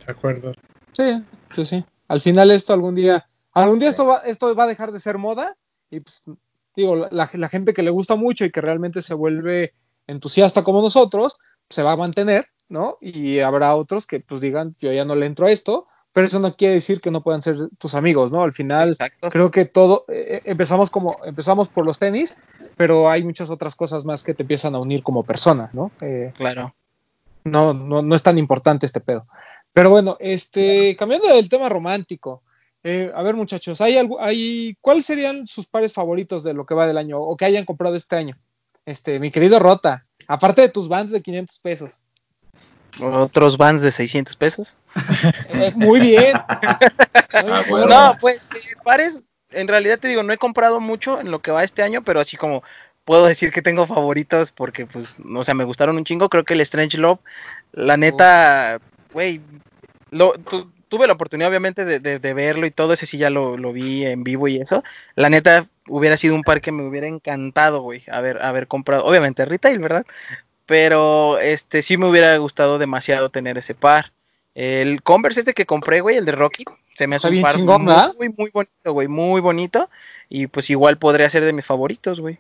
De 0.06 0.12
acuerdo. 0.12 0.54
Sí, 0.92 1.24
pues 1.54 1.70
sí. 1.70 1.84
Al 2.08 2.22
final 2.22 2.52
esto 2.52 2.74
algún 2.74 2.94
día, 2.94 3.28
algún 3.52 3.80
día 3.80 3.90
esto 3.90 4.06
va, 4.06 4.18
esto 4.18 4.54
va 4.54 4.66
a 4.66 4.68
dejar 4.68 4.92
de 4.92 5.00
ser 5.00 5.18
moda 5.18 5.58
y 5.90 6.02
pues 6.02 6.22
digo, 6.76 7.10
la, 7.10 7.28
la 7.34 7.50
gente 7.50 7.74
que 7.74 7.82
le 7.82 7.90
gusta 7.90 8.16
mucho 8.16 8.46
y 8.46 8.52
que 8.52 8.62
realmente 8.62 9.02
se 9.02 9.16
vuelve 9.16 9.74
entusiasta 10.06 10.64
como 10.64 10.84
nosotros, 10.84 11.40
se 11.68 11.82
va 11.82 11.94
a 11.94 11.98
mantener, 11.98 12.48
¿no? 12.70 12.98
Y 13.02 13.40
habrá 13.40 13.76
otros 13.76 14.06
que 14.06 14.20
pues 14.20 14.42
digan, 14.42 14.76
yo 14.80 14.92
ya 14.92 15.06
no 15.06 15.16
le 15.16 15.26
entro 15.26 15.48
a 15.48 15.52
esto, 15.52 15.88
pero 16.14 16.26
eso 16.26 16.40
no 16.40 16.52
quiere 16.54 16.76
decir 16.76 17.00
que 17.00 17.12
no 17.12 17.22
puedan 17.22 17.42
ser 17.42 17.56
tus 17.78 17.94
amigos, 17.96 18.32
¿no? 18.32 18.44
Al 18.44 18.54
final 18.54 18.90
Exacto. 18.90 19.30
creo 19.30 19.52
que 19.52 19.66
todo 19.66 20.06
eh, 20.08 20.42
empezamos 20.46 20.90
como 20.90 21.18
empezamos 21.24 21.70
por 21.70 21.86
los 21.86 22.00
tenis, 22.00 22.38
pero 22.76 23.10
hay 23.10 23.24
muchas 23.24 23.50
otras 23.50 23.76
cosas 23.76 24.06
más 24.06 24.24
que 24.24 24.34
te 24.34 24.44
empiezan 24.44 24.76
a 24.76 24.80
unir 24.80 25.04
como 25.04 25.24
persona, 25.24 25.70
¿no? 25.74 25.92
Eh, 26.02 26.34
claro. 26.36 26.74
No, 27.44 27.74
no, 27.74 28.02
no 28.02 28.16
es 28.16 28.24
tan 28.24 28.38
importante 28.38 28.86
este 28.86 29.00
pedo. 29.00 29.22
Pero 29.74 29.92
bueno, 29.92 30.18
este, 30.20 30.96
cambiando 30.98 31.28
del 31.28 31.50
tema 31.50 31.70
romántico, 31.70 32.42
eh, 32.84 33.12
a 33.14 33.22
ver 33.22 33.36
muchachos, 33.36 33.80
¿hay 33.82 33.98
algo, 33.98 34.20
hay, 34.20 34.76
¿cuáles 34.82 35.06
serían 35.06 35.46
sus 35.46 35.68
pares 35.68 35.94
favoritos 35.94 36.44
de 36.44 36.54
lo 36.54 36.66
que 36.66 36.74
va 36.74 36.88
del 36.88 36.98
año 36.98 37.20
o 37.20 37.38
que 37.38 37.46
hayan 37.46 37.66
comprado 37.66 37.96
este 37.96 38.16
año? 38.16 38.38
Este, 38.86 39.20
mi 39.20 39.30
querido 39.30 39.60
Rota, 39.60 40.08
aparte 40.28 40.62
de 40.62 40.70
tus 40.70 40.88
bands 40.88 41.12
de 41.12 41.22
500 41.22 41.60
pesos. 41.60 42.02
¿Otros 43.02 43.58
vans 43.58 43.82
de 43.82 43.92
600 43.92 44.36
pesos? 44.36 44.78
Eh, 45.50 45.72
muy 45.76 46.00
bien. 46.00 46.34
ah, 47.34 47.64
bueno. 47.70 47.88
No, 47.88 48.18
pues 48.20 48.50
eh, 48.52 48.76
pares, 48.84 49.24
en 49.52 49.68
realidad 49.68 50.00
te 50.00 50.08
digo, 50.08 50.24
no 50.24 50.34
he 50.34 50.38
comprado 50.38 50.80
mucho 50.80 51.20
en 51.20 51.32
lo 51.32 51.40
que 51.40 51.52
va 51.52 51.64
este 51.64 51.84
año, 51.84 52.04
pero 52.04 52.20
así 52.20 52.38
como 52.38 52.64
puedo 53.06 53.26
decir 53.26 53.52
que 53.52 53.62
tengo 53.62 53.88
favoritos 53.88 54.52
porque, 54.52 54.86
pues, 54.86 55.16
o 55.34 55.44
sea, 55.44 55.54
me 55.54 55.64
gustaron 55.64 55.98
un 55.98 56.04
chingo. 56.04 56.30
Creo 56.30 56.44
que 56.44 56.54
el 56.54 56.62
Strange 56.62 56.98
Love, 56.98 57.20
la 57.72 57.96
neta, 57.96 58.80
güey, 59.14 59.42
tu, 60.50 60.72
tuve 60.90 61.08
la 61.08 61.14
oportunidad 61.14 61.50
obviamente 61.50 61.86
de, 61.86 62.00
de, 62.00 62.20
de, 62.20 62.34
verlo 62.34 62.66
y 62.66 62.72
todo, 62.72 62.94
ese 62.94 63.06
sí 63.06 63.18
ya 63.18 63.30
lo, 63.30 63.58
lo, 63.58 63.74
vi 63.74 64.06
en 64.06 64.24
vivo 64.24 64.48
y 64.48 64.58
eso. 64.58 64.84
La 65.16 65.30
neta 65.30 65.68
hubiera 65.88 66.18
sido 66.18 66.36
un 66.36 66.44
par 66.44 66.62
que 66.62 66.72
me 66.72 66.88
hubiera 66.88 67.08
encantado, 67.08 67.82
güey, 67.82 68.04
haber, 68.12 68.42
haber 68.42 68.68
comprado, 68.68 69.06
obviamente 69.06 69.46
retail, 69.46 69.80
¿verdad? 69.80 70.06
Pero 70.68 71.40
este 71.40 71.82
sí 71.82 71.98
me 71.98 72.08
hubiera 72.08 72.38
gustado 72.38 72.78
demasiado 72.78 73.32
tener 73.32 73.58
ese 73.58 73.74
par. 73.74 74.12
El 74.54 75.02
Converse 75.02 75.40
este 75.40 75.54
que 75.54 75.66
compré, 75.66 76.02
güey, 76.02 76.18
el 76.18 76.26
de 76.26 76.34
Rocky, 76.34 76.66
se 76.94 77.08
me 77.08 77.16
hace 77.16 77.28
un 77.28 77.42
par 77.42 77.54
chingón, 77.54 77.84
muy, 77.84 77.94
muy, 78.18 78.30
muy, 78.38 78.50
bonito, 78.52 78.94
güey, 78.94 79.08
muy 79.08 79.42
bonito. 79.42 79.90
Y 80.30 80.48
pues 80.48 80.70
igual 80.70 80.98
podría 80.98 81.30
ser 81.30 81.46
de 81.46 81.54
mis 81.54 81.66
favoritos, 81.66 82.20
güey. 82.20 82.38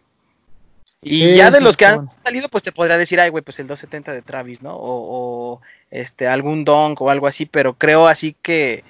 Y 1.01 1.35
ya 1.35 1.51
de 1.51 1.61
los 1.61 1.77
que 1.77 1.85
han 1.85 2.07
salido, 2.07 2.49
pues 2.49 2.63
te 2.63 2.71
podría 2.71 2.97
decir, 2.97 3.19
ay, 3.19 3.29
güey, 3.29 3.43
pues 3.43 3.59
el 3.59 3.67
270 3.67 4.13
de 4.13 4.21
Travis, 4.23 4.61
¿no? 4.61 4.75
O, 4.75 5.55
o 5.55 5.61
este, 5.91 6.27
algún 6.27 6.65
Donk 6.65 6.99
o 7.01 7.09
algo 7.09 7.27
así, 7.27 7.45
pero 7.45 7.75
creo 7.75 8.07
así 8.07 8.35
que, 8.41 8.83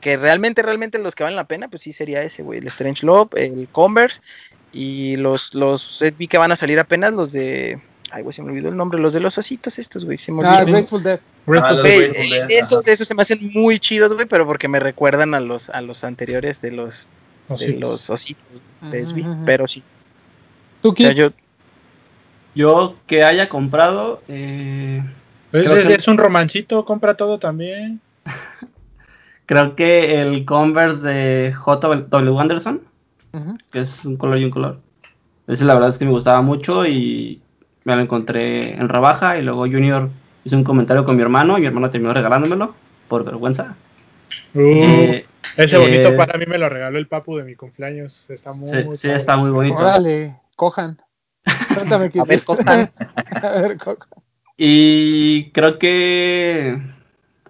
que 0.00 0.16
realmente, 0.16 0.62
realmente 0.62 0.98
los 0.98 1.14
que 1.14 1.22
valen 1.22 1.36
la 1.36 1.46
pena, 1.46 1.68
pues 1.68 1.82
sí 1.82 1.92
sería 1.92 2.22
ese, 2.22 2.42
güey, 2.42 2.58
el 2.58 2.66
Strange 2.66 3.06
Love, 3.06 3.30
el 3.36 3.68
Converse 3.70 4.20
y 4.72 5.16
los, 5.16 5.54
los 5.54 6.02
vi 6.18 6.26
que 6.28 6.38
van 6.38 6.52
a 6.52 6.56
salir 6.56 6.80
apenas 6.80 7.12
los 7.12 7.32
de 7.32 7.80
Ay, 8.12 8.22
güey, 8.22 8.32
se 8.32 8.42
me 8.42 8.50
olvidó 8.52 8.68
el 8.68 8.76
nombre, 8.76 9.00
los 9.00 9.12
de 9.12 9.20
los 9.20 9.36
ositos 9.36 9.78
estos, 9.78 10.04
güey. 10.04 10.18
Se 10.18 10.30
me 10.30 10.42
ah, 10.44 10.64
Grateful 10.64 11.02
Death. 11.02 11.20
Grateful 11.46 11.78
ah, 11.78 11.82
Death. 11.82 12.14
Eh, 12.16 12.46
esos, 12.50 12.86
esos 12.86 13.08
se 13.08 13.14
me 13.14 13.22
hacen 13.22 13.50
muy 13.52 13.80
chidos, 13.80 14.14
güey, 14.14 14.26
pero 14.26 14.46
porque 14.46 14.68
me 14.68 14.78
recuerdan 14.78 15.34
a 15.34 15.40
los, 15.40 15.70
a 15.70 15.80
los 15.80 16.04
anteriores 16.04 16.60
de 16.60 16.70
los, 16.70 17.08
ositos. 17.48 17.74
de 17.74 17.80
los 17.80 18.10
ositos 18.10 18.44
de 18.90 19.06
SB, 19.06 19.18
uh 19.18 19.24
-huh. 19.24 19.44
pero 19.44 19.66
sí. 19.66 19.82
¿Tú 20.82 20.94
qué? 20.94 21.04
O 21.04 21.06
sea, 21.06 21.14
yo, 21.14 21.32
yo 22.54 22.96
que 23.06 23.24
haya 23.24 23.48
comprado... 23.48 24.22
Eh, 24.28 25.02
pues 25.50 25.70
es, 25.70 25.88
que... 25.88 25.94
es, 25.94 26.08
un 26.08 26.18
romancito, 26.18 26.84
compra 26.84 27.16
todo 27.16 27.38
también. 27.38 28.00
creo 29.46 29.74
que 29.74 30.20
el 30.20 30.44
Converse 30.44 31.06
de 31.06 31.52
J.W. 31.52 32.38
Anderson, 32.38 32.82
uh 33.32 33.38
-huh. 33.38 33.58
que 33.72 33.80
es 33.80 34.04
un 34.04 34.16
color 34.16 34.38
y 34.38 34.44
un 34.44 34.50
color. 34.50 34.80
Ese 35.48 35.64
la 35.64 35.74
verdad 35.74 35.90
es 35.90 35.98
que 35.98 36.04
me 36.04 36.10
gustaba 36.10 36.42
mucho 36.42 36.86
y 36.86 37.40
me 37.86 37.94
lo 37.94 38.02
encontré 38.02 38.74
en 38.74 38.88
rebaja 38.88 39.38
y 39.38 39.42
luego 39.42 39.60
Junior 39.60 40.10
hizo 40.44 40.56
un 40.56 40.64
comentario 40.64 41.04
con 41.04 41.14
mi 41.14 41.22
hermano 41.22 41.56
y 41.56 41.60
mi 41.60 41.68
hermano 41.68 41.88
terminó 41.88 42.12
regalándomelo 42.12 42.74
por 43.06 43.24
vergüenza. 43.24 43.76
Uh, 44.54 44.60
eh, 44.60 45.26
ese 45.56 45.78
bonito 45.78 46.08
eh, 46.08 46.12
para 46.16 46.36
mí 46.36 46.46
me 46.46 46.58
lo 46.58 46.68
regaló 46.68 46.98
el 46.98 47.06
papu 47.06 47.36
de 47.36 47.44
mi 47.44 47.54
cumpleaños. 47.54 48.28
Está 48.28 48.52
muy, 48.52 48.68
sí, 48.68 48.84
sí 48.94 49.10
está 49.10 49.36
muy 49.36 49.50
bonito. 49.50 49.76
Órale, 49.76 50.36
cojan. 50.56 51.00
Cuéntame 51.74 52.10
qué 52.10 52.18
A 52.18 52.24
ver, 52.24 52.42
cojan. 52.42 52.90
A 53.40 53.60
ver, 53.60 53.76
cojan. 53.76 54.08
Y 54.56 55.52
creo 55.52 55.78
que 55.78 56.82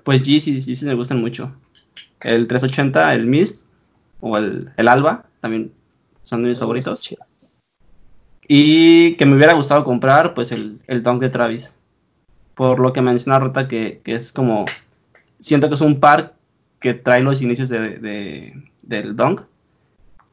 pues 0.04 0.20
Yeezy, 0.20 0.60
Yeezy 0.60 0.84
me 0.84 0.94
gustan 0.94 1.18
mucho. 1.18 1.50
El 2.20 2.46
380, 2.46 3.14
el 3.14 3.26
Mist 3.26 3.66
o 4.20 4.36
el, 4.36 4.70
el 4.76 4.88
Alba 4.88 5.24
también 5.40 5.72
son 6.24 6.42
de 6.42 6.50
mis 6.50 6.58
favoritos. 6.58 7.16
Y 8.48 9.16
que 9.16 9.26
me 9.26 9.36
hubiera 9.36 9.54
gustado 9.54 9.84
comprar, 9.84 10.34
pues 10.34 10.52
el, 10.52 10.80
el 10.86 11.02
Dunk 11.02 11.20
de 11.20 11.30
Travis. 11.30 11.76
Por 12.54 12.80
lo 12.80 12.92
que 12.92 13.02
menciona 13.02 13.38
Rota, 13.38 13.68
que, 13.68 14.00
que, 14.04 14.14
es 14.14 14.32
como. 14.32 14.64
Siento 15.40 15.68
que 15.68 15.74
es 15.74 15.80
un 15.80 16.00
par 16.00 16.34
que 16.80 16.94
trae 16.94 17.22
los 17.22 17.42
inicios 17.42 17.68
de, 17.68 17.98
de, 17.98 18.70
del 18.82 19.16
Dunk. 19.16 19.42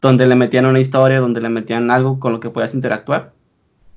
Donde 0.01 0.27
le 0.27 0.35
metían 0.35 0.65
una 0.65 0.79
historia, 0.79 1.19
donde 1.19 1.41
le 1.41 1.49
metían 1.49 1.89
algo 1.89 2.19
con 2.19 2.33
lo 2.33 2.39
que 2.39 2.49
podías 2.49 2.75
interactuar. 2.75 3.33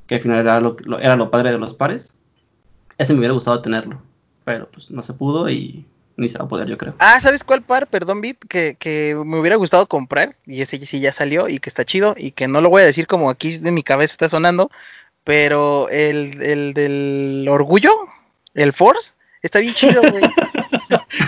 Que 0.07 0.17
al 0.17 0.21
final 0.23 0.41
era 0.41 0.61
lo, 0.61 0.77
era 0.99 1.17
lo 1.17 1.31
padre 1.31 1.53
de 1.53 1.59
los 1.59 1.75
pares. 1.75 2.13
Ese 2.99 3.13
me 3.13 3.19
hubiera 3.19 3.35
gustado 3.35 3.61
tenerlo. 3.61 4.01
Pero 4.45 4.71
pues 4.71 4.91
no 4.91 5.03
se 5.03 5.13
pudo 5.13 5.51
y 5.51 5.85
ni 6.17 6.29
se 6.29 6.39
va 6.39 6.45
a 6.47 6.49
poder, 6.49 6.67
yo 6.67 6.79
creo. 6.79 6.95
Ah, 6.99 7.21
¿sabes 7.21 7.45
cuál 7.45 7.63
par? 7.63 7.87
Perdón, 7.87 8.21
Bit, 8.21 8.45
que, 8.49 8.77
que 8.79 9.15
me 9.25 9.39
hubiera 9.39 9.57
gustado 9.57 9.87
comprar, 9.87 10.35
y 10.47 10.63
ese 10.63 10.79
sí 10.79 11.01
ya 11.01 11.13
salió, 11.13 11.49
y 11.49 11.59
que 11.59 11.69
está 11.69 11.85
chido, 11.85 12.15
y 12.17 12.33
que 12.33 12.49
no 12.49 12.61
lo 12.61 12.71
voy 12.71 12.83
a 12.83 12.87
decir 12.87 13.07
como 13.07 13.31
aquí 13.31 13.59
de 13.59 13.71
mi 13.71 13.83
cabeza 13.83 14.13
está 14.13 14.29
sonando, 14.29 14.71
pero 15.25 15.89
el, 15.91 16.41
el 16.43 16.75
del 16.75 17.47
orgullo, 17.51 17.91
el 18.55 18.73
Force, 18.73 19.13
está 19.43 19.59
bien 19.59 19.75
chido, 19.75 20.01
güey. 20.01 20.23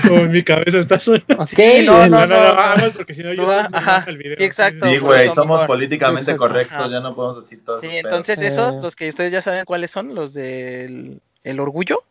como 0.07 0.21
en 0.21 0.31
mi 0.31 0.43
cabeza 0.43 0.79
está 0.79 0.99
sonando. 0.99 1.47
Sí, 1.47 1.85
no, 1.85 2.09
no, 2.09 2.27
no, 2.27 2.77
no, 2.77 2.91
porque 2.97 3.13
si 3.13 3.23
no 3.23 3.33
yo 3.33 3.47
no, 3.47 3.53
ajá, 3.77 4.05
el 4.07 4.17
video. 4.17 4.37
Sí, 4.37 4.45
exacto. 4.45 4.87
Sí, 4.87 4.99
güey, 4.99 5.29
somos 5.29 5.61
mejor. 5.61 5.67
políticamente 5.67 6.31
exacto. 6.33 6.41
correctos, 6.41 6.79
ajá. 6.79 6.89
ya 6.89 7.01
no 7.01 7.15
podemos 7.15 7.43
decir 7.43 7.63
todo. 7.65 7.79
Sí, 7.79 7.89
entonces 7.91 8.39
esos, 8.39 8.77
los 8.83 8.97
que 8.97 9.09
ustedes 9.11 9.33
ya 9.33 9.43
saben 9.43 9.65
cuáles 9.65 9.91
son, 9.91 10.15
los 10.15 10.33
del 10.33 11.21
el 11.45 11.61
orgullo, 11.61 12.05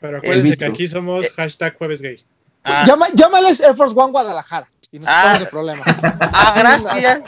pero 0.00 0.18
acuérdense 0.18 0.56
que 0.56 0.64
aquí 0.64 0.86
somos 0.86 1.24
eh, 1.24 1.30
hashtag 1.36 1.76
jueves 1.76 2.02
gay. 2.02 2.24
Ah. 2.64 2.84
Llama, 2.84 3.06
llámales 3.14 3.60
Air 3.60 3.74
Force 3.74 3.94
One 3.98 4.10
Guadalajara. 4.10 4.68
Y 4.90 4.98
nos 4.98 5.08
ah. 5.08 5.38
de 5.38 5.46
problema. 5.46 5.82
Ah, 5.86 6.54
gracias. 6.56 7.20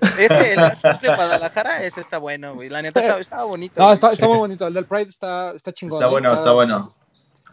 este, 0.18 0.52
el 0.52 0.58
Air 0.60 0.76
Force 0.76 1.06
de 1.06 1.14
Guadalajara, 1.14 1.82
ese 1.82 2.00
está 2.00 2.18
bueno, 2.18 2.54
güey. 2.54 2.68
La 2.68 2.82
neta 2.82 3.00
estaba, 3.00 3.20
estaba 3.20 3.44
bonito. 3.44 3.80
No, 3.80 3.92
está, 3.92 4.10
está, 4.10 4.28
muy 4.28 4.38
bonito. 4.38 4.66
El 4.66 4.74
del 4.74 4.86
Pride 4.86 5.08
está, 5.08 5.52
está 5.52 5.72
chingón. 5.72 5.98
Está 5.98 6.10
bueno, 6.10 6.28
está, 6.28 6.40
está 6.40 6.52
bueno. 6.52 6.94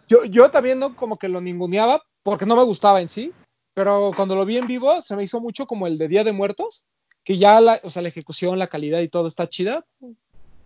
Yo, 0.08 0.26
yo 0.26 0.52
también 0.52 0.80
no 0.80 0.96
como 0.96 1.18
que 1.18 1.30
lo 1.30 1.40
ninguneaba 1.40 2.04
porque 2.24 2.46
no 2.46 2.56
me 2.56 2.64
gustaba 2.64 3.02
en 3.02 3.10
sí. 3.10 3.32
Pero 3.74 4.12
cuando 4.16 4.36
lo 4.36 4.46
vi 4.46 4.58
en 4.58 4.68
vivo 4.68 5.02
se 5.02 5.16
me 5.16 5.24
hizo 5.24 5.40
mucho 5.40 5.66
como 5.66 5.88
el 5.88 5.98
de 5.98 6.08
Día 6.10 6.24
de 6.24 6.34
Muertos. 6.34 6.86
Que 7.24 7.38
ya 7.38 7.62
la, 7.62 7.80
o 7.84 7.90
sea, 7.90 8.02
la 8.02 8.10
ejecución, 8.10 8.60
la 8.60 8.68
calidad 8.68 9.00
y 9.00 9.10
todo 9.10 9.28
está 9.28 9.48
chida. 9.48 9.86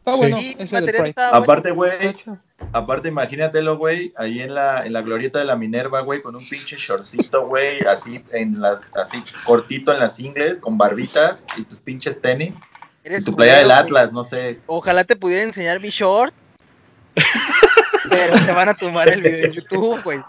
Está 0.05 0.15
bueno, 0.15 0.38
Sí, 0.38 0.53
ese 0.59 0.81
material. 0.81 1.13
Aparte, 1.31 1.71
güey, 1.71 1.91
aparte 2.73 3.07
imagínatelo, 3.07 3.77
güey, 3.77 4.11
ahí 4.17 4.41
en 4.41 4.53
la, 4.53 4.85
en 4.85 4.91
la 4.91 5.01
glorieta 5.01 5.39
de 5.39 5.45
la 5.45 5.55
Minerva, 5.55 6.01
güey, 6.01 6.21
con 6.21 6.35
un 6.35 6.45
pinche 6.45 6.75
shortcito, 6.75 7.47
güey, 7.47 7.80
así 7.88 8.21
en 8.34 8.59
las, 8.59 8.81
así 8.95 9.23
cortito 9.45 9.93
en 9.93 10.01
las 10.01 10.19
ingles, 10.19 10.59
con 10.59 10.77
barbitas 10.77 11.45
y 11.55 11.63
tus 11.63 11.80
pinches 11.80 12.19
tenis. 12.19 12.53
Y 13.05 13.23
tu 13.23 13.34
playa 13.34 13.59
del. 13.59 13.71
Atlas, 13.71 14.11
no 14.11 14.25
sé. 14.25 14.59
Ojalá 14.65 15.05
te 15.05 15.15
pudiera 15.15 15.43
enseñar 15.43 15.80
mi 15.80 15.89
short. 15.89 16.34
pero 18.09 18.45
te 18.45 18.51
van 18.51 18.67
a 18.67 18.73
tumbar 18.73 19.07
el 19.07 19.21
video 19.21 19.45
en 19.45 19.51
YouTube, 19.53 20.03
güey. 20.03 20.19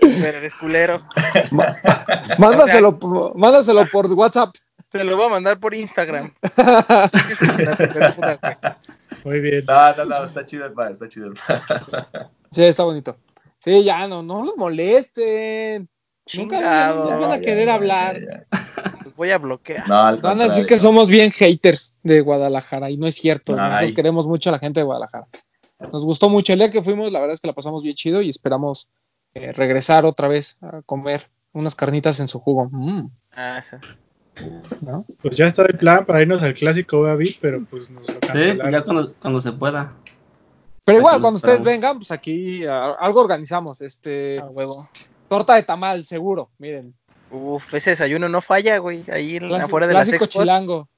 Pero 0.00 0.36
eres 0.36 0.52
culero. 0.54 1.02
Mándaselo, 2.38 2.98
por- 2.98 3.34
mándaselo 3.38 3.86
por 3.86 4.06
WhatsApp. 4.12 4.54
Te 4.90 5.02
lo 5.02 5.16
voy 5.16 5.26
a 5.26 5.30
mandar 5.30 5.58
por 5.58 5.74
Instagram. 5.74 6.32
Muy 9.24 9.40
bien. 9.40 9.64
No, 9.66 9.96
no, 9.96 10.04
no, 10.04 10.24
está 10.24 10.46
chido 10.46 10.66
el 10.66 10.72
pa, 10.72 10.90
está 10.90 11.08
chido 11.08 11.28
el 11.28 11.34
pa. 11.34 12.30
Sí, 12.50 12.62
está 12.62 12.84
bonito. 12.84 13.16
Sí, 13.58 13.82
ya 13.82 14.06
no, 14.06 14.22
no 14.22 14.44
los 14.44 14.56
molesten. 14.56 15.88
Nunca 16.34 16.92
van 16.92 17.32
a 17.32 17.40
querer 17.40 17.68
hablar. 17.68 18.20
Ya, 18.20 18.46
ya. 18.50 18.98
Los 19.02 19.14
voy 19.16 19.30
a 19.30 19.38
bloquear. 19.38 19.88
No, 19.88 19.98
al 19.98 20.20
Van 20.20 20.40
a 20.40 20.44
decir 20.44 20.64
que 20.64 20.78
somos 20.78 21.08
bien 21.08 21.32
haters 21.32 21.94
de 22.02 22.20
Guadalajara 22.20 22.90
y 22.90 22.96
no 22.96 23.06
es 23.06 23.16
cierto. 23.16 23.54
Ay. 23.54 23.70
Nosotros 23.70 23.92
queremos 23.92 24.26
mucho 24.28 24.50
a 24.50 24.52
la 24.52 24.58
gente 24.60 24.80
de 24.80 24.84
Guadalajara. 24.84 25.26
Nos 25.92 26.04
gustó 26.04 26.28
mucho 26.28 26.52
el 26.52 26.60
día 26.60 26.70
que 26.70 26.82
fuimos, 26.82 27.10
la 27.10 27.18
verdad 27.18 27.34
es 27.34 27.40
que 27.40 27.48
la 27.48 27.52
pasamos 27.52 27.82
bien 27.82 27.94
chido 27.96 28.22
y 28.22 28.30
esperamos 28.30 28.88
eh, 29.34 29.52
regresar 29.52 30.06
otra 30.06 30.28
vez 30.28 30.58
a 30.62 30.82
comer 30.82 31.28
unas 31.52 31.74
carnitas 31.74 32.20
en 32.20 32.28
su 32.28 32.38
jugo. 32.38 32.68
Mm, 32.70 33.08
Ah, 33.32 33.60
sí. 33.62 33.76
¿No? 34.80 35.04
Pues 35.22 35.36
ya 35.36 35.46
está 35.46 35.62
el 35.62 35.76
plan 35.78 36.04
para 36.04 36.22
irnos 36.22 36.42
al 36.42 36.54
clásico 36.54 37.02
Babi, 37.02 37.36
pero 37.40 37.58
pues 37.70 37.90
nos 37.90 38.06
lo 38.08 38.14
Sí, 38.14 38.20
cancelaron. 38.20 38.70
ya 38.72 38.82
cuando, 38.82 39.14
cuando 39.14 39.40
se 39.40 39.52
pueda. 39.52 39.92
Pero 40.84 40.98
igual, 40.98 41.20
cuando 41.20 41.36
ustedes 41.36 41.58
esperamos. 41.58 41.80
vengan, 41.82 41.96
pues 41.98 42.10
aquí 42.10 42.66
a- 42.66 42.92
algo 43.00 43.20
organizamos. 43.20 43.80
Este, 43.80 44.38
A 44.40 44.46
huevo. 44.46 44.88
torta 45.28 45.54
de 45.54 45.62
tamal, 45.62 46.04
seguro. 46.04 46.50
Miren, 46.58 46.94
Uf, 47.30 47.72
ese 47.74 47.90
desayuno 47.90 48.28
no 48.28 48.40
falla, 48.42 48.78
güey. 48.78 49.02
Ahí 49.10 49.38
afuera 49.38 49.86
de 49.86 49.94
las 49.94 50.08
expos. 50.08 50.28
chilango. 50.28 50.88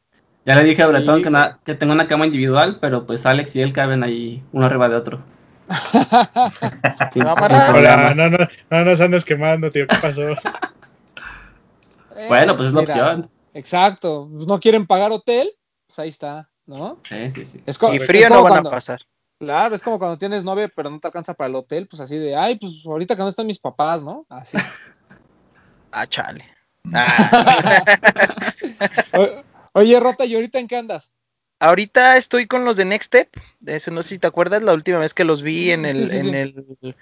Ya 0.44 0.54
le 0.56 0.64
dije 0.64 0.82
a 0.82 0.86
Bretón 0.88 1.18
Sí, 1.18 1.22
que, 1.24 1.30
na- 1.30 1.58
que 1.64 1.74
tengo 1.74 1.92
una 1.92 2.06
cama 2.06 2.26
individual, 2.26 2.78
pero 2.80 3.06
pues 3.06 3.24
Alex 3.26 3.56
y 3.56 3.62
él 3.62 3.72
caben 3.72 4.02
ahí 4.02 4.42
uno 4.52 4.66
arriba 4.66 4.88
de 4.88 4.96
otro. 4.96 5.20
No, 7.16 8.28
no, 8.30 8.38
no 8.70 8.84
nos 8.84 9.00
andes 9.00 9.24
quemando, 9.24 9.70
tío. 9.70 9.86
¿Qué 9.86 9.96
pasó? 10.00 10.22
Eh, 12.16 12.26
Bueno, 12.28 12.56
pues 12.56 12.68
es 12.68 12.74
la 12.74 12.80
mira, 12.82 12.94
opción. 12.94 13.30
Exacto. 13.54 14.28
Pues 14.32 14.46
no 14.46 14.58
quieren 14.60 14.86
pagar 14.86 15.12
hotel, 15.12 15.50
pues 15.86 15.98
ahí 15.98 16.08
está, 16.08 16.50
¿no? 16.66 16.98
Sí, 17.04 17.30
sí, 17.32 17.46
sí. 17.46 17.62
Es 17.66 17.78
Y 17.92 17.98
frío 18.00 18.28
no 18.28 18.42
van 18.42 18.52
cuando- 18.52 18.68
a 18.70 18.72
pasar. 18.72 19.00
Claro, 19.38 19.74
es 19.74 19.82
como 19.82 19.98
cuando 19.98 20.16
tienes 20.16 20.44
novia 20.44 20.70
pero 20.74 20.88
no 20.88 20.98
te 20.98 21.08
alcanza 21.08 21.34
para 21.34 21.48
el 21.48 21.54
hotel, 21.56 21.86
pues 21.88 22.00
así 22.00 22.16
de, 22.16 22.34
ay, 22.34 22.58
pues 22.58 22.82
ahorita 22.86 23.14
que 23.16 23.22
no 23.22 23.28
están 23.28 23.46
mis 23.46 23.58
papás, 23.58 24.02
¿no? 24.02 24.24
Así. 24.28 24.56
Ah, 25.92 26.06
chale. 26.06 26.44
Ah. 26.92 27.72
O- 29.14 29.42
Oye, 29.72 29.98
Rota, 30.00 30.24
¿y 30.24 30.34
ahorita 30.34 30.58
en 30.58 30.68
qué 30.68 30.76
andas? 30.76 31.12
Ahorita 31.60 32.16
estoy 32.16 32.46
con 32.46 32.64
los 32.64 32.76
de 32.76 32.84
Next 32.84 33.06
Step. 33.06 33.28
De 33.60 33.76
eso 33.76 33.90
no 33.90 34.02
sé 34.02 34.10
si 34.10 34.18
te 34.18 34.26
acuerdas, 34.26 34.62
la 34.62 34.74
última 34.74 34.98
vez 34.98 35.14
que 35.14 35.24
los 35.24 35.42
vi 35.42 35.70
en 35.70 35.84
el, 35.86 35.96
Sí, 35.96 36.06
sí, 36.06 36.18
en 36.18 36.24
sí. 36.24 36.36
el, 36.36 36.96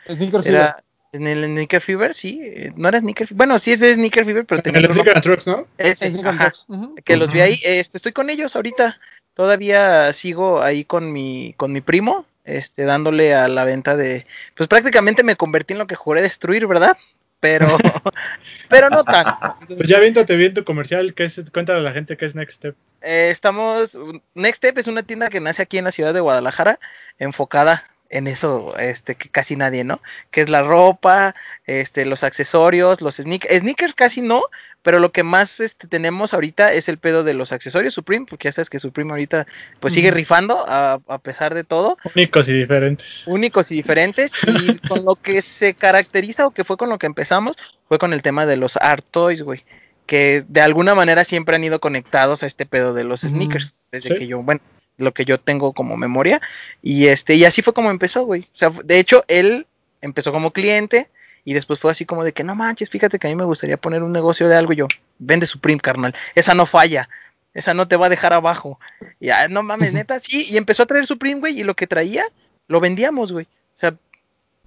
era 0.45 0.85
en 1.15 1.27
el 1.27 1.45
Sneaker 1.45 1.81
Fever, 1.81 2.13
sí. 2.15 2.41
eh, 2.43 2.73
No 2.77 2.89
era 2.89 2.99
Sneaker 3.01 3.29
Fever. 3.29 3.37
Bueno, 3.37 3.59
sí 3.59 3.73
es 3.73 3.81
de 3.81 3.95
Sneaker 3.95 4.25
Fever, 4.25 4.45
pero 4.45 4.63
tenía 4.63 4.81
En 4.81 4.85
el 4.87 4.93
Sneaker 4.93 5.21
Trucks, 5.21 5.47
¿no? 5.47 5.67
Ese, 5.79 6.11
Sneaker 6.11 6.29
ajá. 6.31 6.53
Ujú. 6.69 6.95
que 7.05 7.17
los 7.17 7.33
vi 7.33 7.41
ahí. 7.41 7.61
Este, 7.65 7.99
estoy 7.99 8.13
con 8.13 8.31
ellos 8.31 8.57
ahorita. 8.57 8.99
Todavía 9.35 10.13
sigo 10.13 10.63
ahí 10.63 10.85
con 10.85 11.13
mi, 11.13 11.55
con 11.57 11.73
mi 11.73 11.81
primo, 11.81 12.25
este, 12.45 12.85
dándole 12.85 13.35
a 13.35 13.49
la 13.49 13.65
venta 13.65 13.97
de. 13.97 14.27
Pues 14.57 14.69
prácticamente 14.69 15.23
me 15.25 15.37
convertí 15.37 15.73
en 15.73 15.79
lo 15.79 15.87
que 15.87 15.97
juré 15.97 16.21
destruir, 16.23 16.67
¿verdad? 16.67 16.97
Pero, 17.41 17.67
pero 18.69 18.91
no 18.91 19.05
tanto. 19.05 19.57
Pues 19.67 19.89
ya 19.89 20.01
viéndote 20.01 20.37
bien 20.37 20.55
tu 20.55 20.65
comercial, 20.65 21.15
¿qué 21.15 21.25
es? 21.25 21.45
Cuéntale 21.53 21.81
a 21.81 21.83
la 21.83 21.93
gente 21.93 22.17
qué 22.17 22.25
es 22.27 22.35
Next 22.35 22.57
Step. 22.59 22.77
Eh, 23.03 23.29
estamos. 23.31 23.99
Next 24.35 24.59
Step 24.59 24.79
es 24.79 24.87
una 24.87 25.03
tienda 25.03 25.29
que 25.31 25.41
nace 25.41 25.63
aquí 25.63 25.79
en 25.79 25.85
la 25.85 25.93
ciudad 25.93 26.15
de 26.15 26.21
Guadalajara, 26.21 26.79
enfocada 27.19 27.85
en 28.17 28.27
eso, 28.29 28.75
este, 28.79 29.15
que 29.17 29.29
casi 29.29 29.57
nadie, 29.57 29.85
¿no? 29.85 30.01
Que 30.31 30.41
es 30.43 30.49
la 30.49 30.63
ropa, 30.63 31.35
este, 31.67 32.05
los 32.05 32.23
accesorios, 32.25 33.01
los 33.01 33.17
sneakers. 33.17 33.59
Sneakers 33.61 33.95
casi 33.95 34.21
no, 34.23 34.43
pero 34.83 34.99
lo 35.01 35.13
que 35.13 35.23
más 35.23 35.61
este, 35.61 35.87
tenemos 35.89 36.33
ahorita 36.35 36.73
es 36.73 36.89
el 36.89 36.99
pedo 36.99 37.25
de 37.25 37.35
los 37.35 37.53
accesorios 37.53 37.95
Supreme, 37.95 38.27
porque 38.29 38.49
ya 38.49 38.53
sabes 38.53 38.71
que 38.71 38.79
Supreme 38.79 39.11
ahorita 39.11 39.47
pues 39.81 39.95
sigue 39.95 40.11
rifando 40.11 40.65
a, 40.69 41.01
a 41.09 41.19
pesar 41.19 41.55
de 41.55 41.65
todo 41.65 41.97
Únicos 42.15 42.49
y 42.49 42.53
diferentes. 42.53 43.27
únicos 43.27 43.71
y 43.73 43.75
diferentes 43.77 44.31
y 44.47 44.79
con 44.89 45.05
lo 45.05 45.17
que 45.17 45.43
se 45.43 45.75
caracteriza 45.75 46.47
o 46.47 46.51
que 46.53 46.65
fue 46.65 46.77
con 46.77 46.89
lo 46.91 46.99
que 46.99 47.07
empezamos 47.07 47.57
fue 47.89 47.99
con 47.99 48.13
el 48.13 48.23
tema 48.23 48.47
de 48.47 48.57
los 48.57 48.77
art 48.77 49.05
toys, 49.11 49.43
güey, 49.43 49.65
que 50.07 50.45
de 50.49 50.61
alguna 50.61 50.95
manera 50.95 51.25
siempre 51.25 51.57
han 51.57 51.65
ido 51.65 51.81
conectados 51.81 52.43
a 52.43 52.47
este 52.47 52.67
pedo 52.67 52.95
de 52.95 53.05
los 53.05 53.23
sneakers 53.23 53.77
desde 53.91 54.11
Sí. 54.11 54.15
que 54.17 54.27
yo, 54.27 54.43
bueno, 54.43 54.61
lo 54.97 55.13
que 55.13 55.25
yo 55.25 55.39
tengo 55.41 55.73
como 55.73 55.97
memoria 55.97 56.41
y 56.83 57.07
este 57.07 57.35
y 57.35 57.45
así 57.45 57.63
fue 57.63 57.75
como 57.75 57.91
empezó, 57.91 58.25
güey. 58.25 58.43
O 58.43 58.57
sea, 58.57 58.71
de 58.71 58.99
hecho 58.99 59.25
él 59.29 59.67
empezó 60.01 60.33
como 60.33 60.53
cliente 60.53 61.09
y 61.45 61.53
después 61.53 61.81
fue 61.81 61.91
así 61.91 62.05
como 62.05 62.25
de 62.25 62.33
que 62.33 62.45
no 62.45 62.55
manches, 62.55 62.91
fíjate 62.91 63.19
que 63.19 63.27
a 63.27 63.31
mí 63.31 63.37
me 63.37 63.45
gustaría 63.45 63.77
poner 63.77 64.03
un 64.03 64.13
negocio 64.13 64.49
de 64.49 64.57
algo 64.57 64.73
y 64.73 64.77
yo, 64.77 64.89
vende 65.19 65.47
Supreme, 65.47 65.81
carnal. 65.81 66.15
Esa 66.35 66.55
no 66.55 66.67
falla. 66.67 67.09
Esa 67.53 67.73
no 67.73 67.87
te 67.87 67.97
va 67.97 68.07
a 68.07 68.11
dejar 68.11 68.33
abajo. 68.33 68.81
Y 69.21 69.31
ah, 69.31 69.49
no 69.49 69.63
mames, 69.63 69.93
neta, 69.95 70.19
sí. 70.19 70.47
Y 70.49 70.57
empezó 70.57 70.83
a 70.83 70.87
traer 70.87 71.07
Supreme, 71.07 71.41
güey. 71.41 71.61
Y 71.61 71.65
lo 71.65 71.75
que 71.75 71.87
traía, 71.87 72.25
lo 72.67 72.81
vendíamos, 72.81 73.33
güey. 73.33 73.45
O 73.47 73.79
sea, 73.79 73.95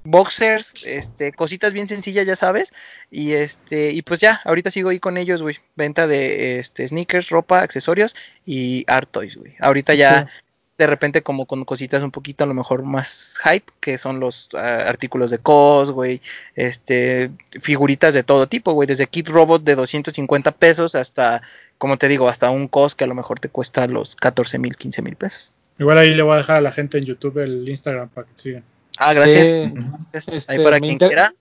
boxers, 0.10 0.74
este, 0.86 1.32
cositas 1.34 1.74
bien 1.74 1.88
sencillas, 1.88 2.26
ya 2.26 2.36
sabes. 2.36 2.74
Y 3.12 3.34
este, 3.34 3.92
y 3.92 4.02
pues 4.02 4.20
ya, 4.20 4.42
ahorita 4.46 4.72
sigo 4.72 4.90
ahí 4.90 5.00
con 5.00 5.18
ellos, 5.18 5.42
güey. 5.42 5.58
Venta 5.76 6.08
de 6.08 6.60
este 6.60 6.88
sneakers, 6.88 7.30
ropa, 7.30 7.60
accesorios 7.60 8.16
y 8.46 8.86
art 8.88 9.10
toys, 9.12 9.36
güey. 9.36 9.56
Ahorita 9.60 9.94
ya 9.94 10.26
Sí. 10.26 10.44
de 10.78 10.88
repente 10.88 11.24
como 11.24 11.46
con 11.46 11.66
cositas 11.66 12.04
un 12.04 12.12
poquito 12.12 12.44
a 12.44 12.48
lo 12.48 12.54
mejor 12.54 12.84
más 12.84 13.38
hype, 13.44 13.66
que 13.82 13.98
son 13.98 14.20
los 14.20 14.50
ah, 14.54 14.86
artículos 14.88 15.30
de 15.32 15.40
cos, 15.40 15.92
güey, 15.92 16.22
este, 16.56 17.32
figuritas 17.62 18.14
de 18.14 18.24
todo 18.24 18.48
tipo, 18.48 18.72
güey, 18.74 18.88
desde 18.88 19.08
kit 19.08 19.28
robot 19.28 19.64
de 19.64 19.76
250 19.76 20.52
pesos 20.52 20.96
hasta, 20.96 21.42
como 21.78 21.98
te 21.98 22.08
digo, 22.08 22.30
hasta 22.30 22.50
un 22.50 22.68
cos 22.68 22.96
que 22.96 23.04
a 23.04 23.08
lo 23.08 23.16
mejor 23.16 23.40
te 23.40 23.50
cuesta 23.50 23.88
los 23.88 24.16
14 24.16 24.58
mil, 24.60 24.76
15 24.78 25.02
mil 25.02 25.16
pesos. 25.16 25.52
Igual 25.80 25.98
ahí 25.98 26.14
le 26.14 26.24
voy 26.24 26.34
a 26.34 26.38
dejar 26.38 26.58
a 26.58 26.62
la 26.62 26.72
gente 26.72 26.98
en 26.98 27.06
YouTube 27.06 27.40
el 27.40 27.68
Instagram 27.68 28.10
para 28.10 28.28
que 28.28 28.34
te 28.34 28.40
sigan. 28.42 28.64
Ah, 28.98 29.14
gracias. 29.14 29.72
Gracias. 30.12 30.28
Este, 30.36 30.54
Ahí 30.54 30.64
para 30.64 30.80
quien 30.80 30.94
inter- 30.94 31.10
quiera. 31.10 31.34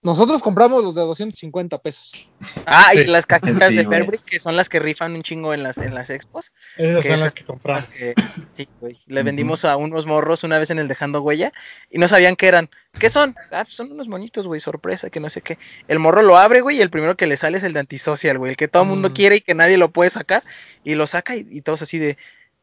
Nosotros 0.00 0.44
compramos 0.44 0.84
los 0.84 0.94
de 0.94 1.00
250 1.00 1.78
pesos. 1.78 2.30
Ah, 2.66 2.90
y 2.94 2.98
Sí. 2.98 3.04
las 3.06 3.26
cajitas 3.26 3.68
Sí, 3.70 3.76
de. 3.76 3.84
Fabric, 3.84 4.22
que 4.24 4.38
son 4.38 4.54
las 4.54 4.68
que 4.68 4.78
rifan 4.78 5.12
un 5.16 5.24
chingo 5.24 5.52
en 5.52 5.64
las, 5.64 5.76
en 5.76 5.92
las 5.92 6.08
expos. 6.08 6.52
Esas 6.76 7.02
Que 7.02 7.08
son 7.08 7.16
esas- 7.16 7.20
las 7.20 7.32
que 7.34 7.44
compramos. 7.44 7.88
Las 7.88 7.98
que- 7.98 8.14
sí, 8.56 8.68
güey. 8.80 8.96
Le 9.06 9.24
vendimos 9.24 9.64
a 9.64 9.76
unos 9.76 10.06
morros 10.06 10.44
una 10.44 10.56
vez 10.60 10.70
en 10.70 10.78
el 10.78 10.86
Dejando 10.86 11.20
Huella 11.20 11.52
y 11.90 11.98
no 11.98 12.06
sabían 12.06 12.36
qué 12.36 12.46
eran. 12.46 12.70
¿Qué 13.00 13.10
son? 13.10 13.34
Ah, 13.50 13.64
pues 13.64 13.74
son 13.74 13.90
unos 13.90 14.06
monitos, 14.06 14.46
güey, 14.46 14.60
sorpresa, 14.60 15.10
que 15.10 15.18
no 15.18 15.30
sé 15.30 15.40
qué. 15.42 15.58
El 15.88 15.98
morro 15.98 16.22
lo 16.22 16.38
abre, 16.38 16.60
güey, 16.60 16.76
y 16.78 16.80
el 16.80 16.90
primero 16.90 17.16
que 17.16 17.26
le 17.26 17.36
sale 17.36 17.58
es 17.58 17.64
el 17.64 17.72
de 17.72 17.80
antisocial, 17.80 18.38
güey, 18.38 18.50
el 18.52 18.56
que 18.56 18.68
todo 18.68 18.84
el 18.84 18.88
mundo 18.88 19.10
Mm. 19.10 19.12
quiere 19.14 19.36
y 19.36 19.40
que 19.40 19.54
nadie 19.54 19.78
lo 19.78 19.90
puede 19.90 20.10
sacar. 20.10 20.44
Y 20.84 20.94
lo 20.94 21.08
saca 21.08 21.34
y, 21.34 21.44
y 21.50 21.60
todos 21.62 21.82
así 21.82 21.98
de, 21.98 22.16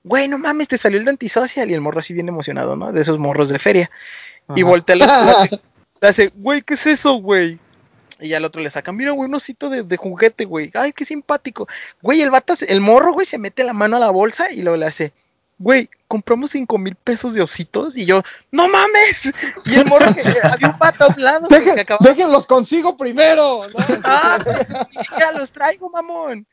güey, 0.06 0.28
no 0.30 0.38
mames, 0.38 0.70
te 0.70 0.78
salió 0.78 0.98
el 1.00 1.04
de 1.06 1.12
antisocial. 1.12 1.70
Y 1.70 1.74
el 1.74 1.82
morro 1.82 2.00
así 2.00 2.14
bien 2.14 2.30
emocionado, 2.30 2.76
¿no? 2.78 2.94
De 2.94 3.02
esos 3.02 3.20
morros 3.20 3.50
de 3.50 3.60
feria. 3.60 3.92
Y 4.56 4.62
voltea 4.64 4.96
otro, 4.96 5.08
le 5.08 5.32
hace- 5.32 5.60
le 6.02 6.08
hace, 6.08 6.32
güey, 6.36 6.62
¿qué 6.62 6.76
es 6.76 6.86
eso, 6.88 7.16
güey? 7.16 7.60
Y 8.20 8.34
al 8.34 8.46
otro 8.46 8.62
le 8.62 8.70
saca, 8.70 8.94
mira, 8.94 9.12
güey, 9.12 9.28
un 9.28 9.36
osito 9.36 9.70
de, 9.70 9.84
de 9.84 9.98
juguete, 9.98 10.46
güey. 10.46 10.72
Ay, 10.74 10.94
qué 10.94 11.04
simpático. 11.04 11.68
Güey, 12.02 12.22
el 12.22 12.30
vato, 12.32 12.54
el 12.66 12.80
morro, 12.80 13.12
güey, 13.12 13.26
se 13.26 13.38
mete 13.38 13.64
la 13.66 13.74
mano 13.74 13.98
a 13.98 14.00
la 14.00 14.10
bolsa 14.10 14.52
y 14.54 14.62
luego 14.62 14.78
le 14.78 14.86
hace, 14.86 15.12
güey, 15.58 15.90
compramos 16.08 16.52
cinco 16.52 16.78
mil 16.78 16.96
pesos 16.96 17.34
de 17.34 17.42
ositos. 17.42 17.98
Y 17.98 18.06
yo, 18.06 18.22
no 18.52 18.70
mames. 18.70 19.34
Y 19.66 19.76
el 19.76 19.86
morro, 19.86 20.06
que, 20.16 20.22
había 20.48 20.70
un 20.70 20.80
vato 20.80 21.04
a 21.04 21.08
un 21.14 21.24
lado 21.24 21.48
que 21.50 21.56
Dejen- 21.60 21.80
acababa 21.80 22.10
déjenlos 22.10 22.46
consigo 22.48 22.96
primero. 22.96 23.64
¿no? 23.68 23.86
Ah, 24.06 24.38
ni 24.94 24.98
siquiera 25.04 25.32
los 25.34 25.52
traigo, 25.52 25.90
mamón. 25.90 26.46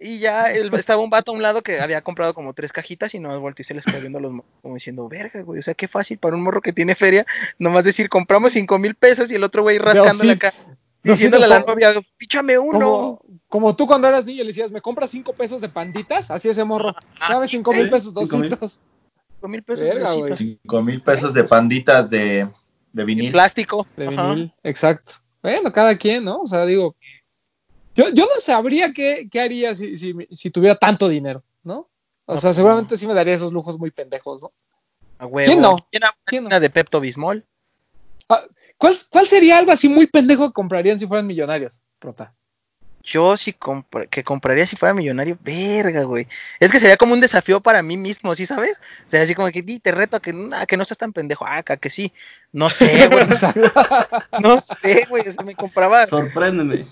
Y 0.00 0.20
ya 0.20 0.52
el- 0.52 0.72
estaba 0.74 1.02
un 1.02 1.10
vato 1.10 1.32
a 1.32 1.34
un 1.34 1.42
lado 1.42 1.62
que 1.62 1.80
había 1.80 2.00
comprado 2.02 2.32
como 2.32 2.54
tres 2.54 2.72
cajitas 2.72 3.14
y 3.14 3.18
nomás 3.20 3.40
volteó 3.40 3.62
y 3.62 3.64
se 3.64 3.74
les 3.74 3.84
quedó 3.84 4.00
viendo 4.00 4.20
los 4.20 4.30
morros 4.32 4.50
como 4.62 4.74
diciendo, 4.74 5.08
verga, 5.08 5.42
güey. 5.42 5.58
O 5.58 5.62
sea, 5.62 5.74
qué 5.74 5.88
fácil 5.88 6.18
para 6.18 6.36
un 6.36 6.42
morro 6.42 6.60
que 6.60 6.72
tiene 6.72 6.94
feria, 6.94 7.26
nomás 7.58 7.82
decir, 7.84 8.08
compramos 8.08 8.52
cinco 8.52 8.78
mil 8.78 8.94
pesos 8.94 9.30
y 9.30 9.34
el 9.34 9.42
otro 9.42 9.62
güey 9.62 9.78
rascándole 9.78 10.32
acá, 10.32 10.52
De 11.02 11.12
diciéndole 11.12 11.44
a 11.46 11.48
la 11.48 11.60
novia, 11.60 11.92
píchame 12.16 12.58
uno. 12.58 12.78
Como, 12.78 13.22
como 13.48 13.74
tú 13.76 13.86
cuando 13.88 14.06
eras 14.06 14.24
niño 14.24 14.42
le 14.44 14.48
decías, 14.48 14.70
¿me 14.70 14.80
compras 14.80 15.10
cinco 15.10 15.32
pesos 15.32 15.60
de 15.60 15.68
panditas? 15.68 16.30
Así 16.30 16.48
ese 16.48 16.62
morro. 16.64 16.94
Dame 17.28 17.48
cinco 17.48 17.72
mil 17.72 17.90
pesos, 17.90 18.14
dositos. 18.14 18.80
Cinco 19.34 19.48
mil 19.48 19.62
pesos 19.64 19.84
Verga, 19.84 20.12
güey. 20.12 20.36
Cinco 20.36 20.82
mil 20.82 21.02
pesos 21.02 21.34
de 21.34 21.42
panditas 21.44 22.08
de, 22.08 22.48
de 22.92 23.04
vinil. 23.04 23.32
plástico. 23.32 23.84
De 23.96 24.06
Ajá. 24.06 24.30
vinil, 24.30 24.54
exacto. 24.62 25.12
Bueno, 25.42 25.72
cada 25.72 25.96
quien, 25.96 26.24
¿no? 26.24 26.42
O 26.42 26.46
sea, 26.46 26.66
digo, 26.66 26.94
yo, 27.98 28.08
yo 28.10 28.24
no 28.32 28.40
sabría 28.40 28.92
qué, 28.92 29.28
qué 29.30 29.40
haría 29.40 29.74
si, 29.74 29.98
si, 29.98 30.14
si 30.30 30.50
tuviera 30.50 30.76
tanto 30.76 31.08
dinero, 31.08 31.42
¿no? 31.64 31.88
O 32.26 32.36
sea, 32.36 32.52
seguramente 32.52 32.96
sí 32.96 33.06
me 33.06 33.14
daría 33.14 33.34
esos 33.34 33.52
lujos 33.52 33.78
muy 33.78 33.90
pendejos, 33.90 34.42
¿no? 34.42 34.52
A 35.18 35.26
huevo. 35.26 35.46
¿Quién 35.50 35.60
no? 35.60 35.88
¿Quién 35.90 36.04
habla 36.04 36.18
¿Quién 36.24 36.42
no? 36.44 36.46
una 36.48 36.60
de 36.60 36.70
Pepto 36.70 37.00
Bismol? 37.00 37.44
Ah, 38.28 38.42
¿Cuál, 38.76 38.94
¿Cuál 39.10 39.26
sería 39.26 39.58
algo 39.58 39.72
así 39.72 39.88
muy 39.88 40.06
pendejo 40.06 40.46
que 40.48 40.52
comprarían 40.52 40.98
si 40.98 41.06
fueran 41.06 41.26
millonarios? 41.26 41.80
Prota. 41.98 42.34
Yo 43.02 43.36
sí 43.36 43.52
compra- 43.54 44.06
que 44.06 44.22
compraría 44.22 44.66
si 44.66 44.76
fuera 44.76 44.92
millonario, 44.92 45.38
verga, 45.40 46.02
güey. 46.02 46.28
Es 46.60 46.70
que 46.70 46.78
sería 46.78 46.98
como 46.98 47.14
un 47.14 47.20
desafío 47.20 47.60
para 47.60 47.82
mí 47.82 47.96
mismo, 47.96 48.34
¿sí 48.34 48.44
sabes? 48.44 48.80
O 49.06 49.10
sea, 49.10 49.22
así 49.22 49.34
como 49.34 49.50
que 49.50 49.62
"Di, 49.62 49.80
te 49.80 49.92
reto 49.92 50.18
a 50.18 50.20
que, 50.20 50.34
a 50.52 50.66
que 50.66 50.76
no 50.76 50.84
seas 50.84 50.98
tan 50.98 51.12
pendejo, 51.14 51.46
ah, 51.46 51.64
a 51.66 51.76
que 51.78 51.90
sí. 51.90 52.12
No 52.52 52.68
sé, 52.68 53.08
güey. 53.08 53.24
no 54.42 54.60
sé, 54.60 55.06
güey. 55.08 55.26
O 55.26 55.32
sea, 55.32 55.44
me 55.44 55.54
compraba, 55.54 56.06
Sorpréndeme. 56.06 56.84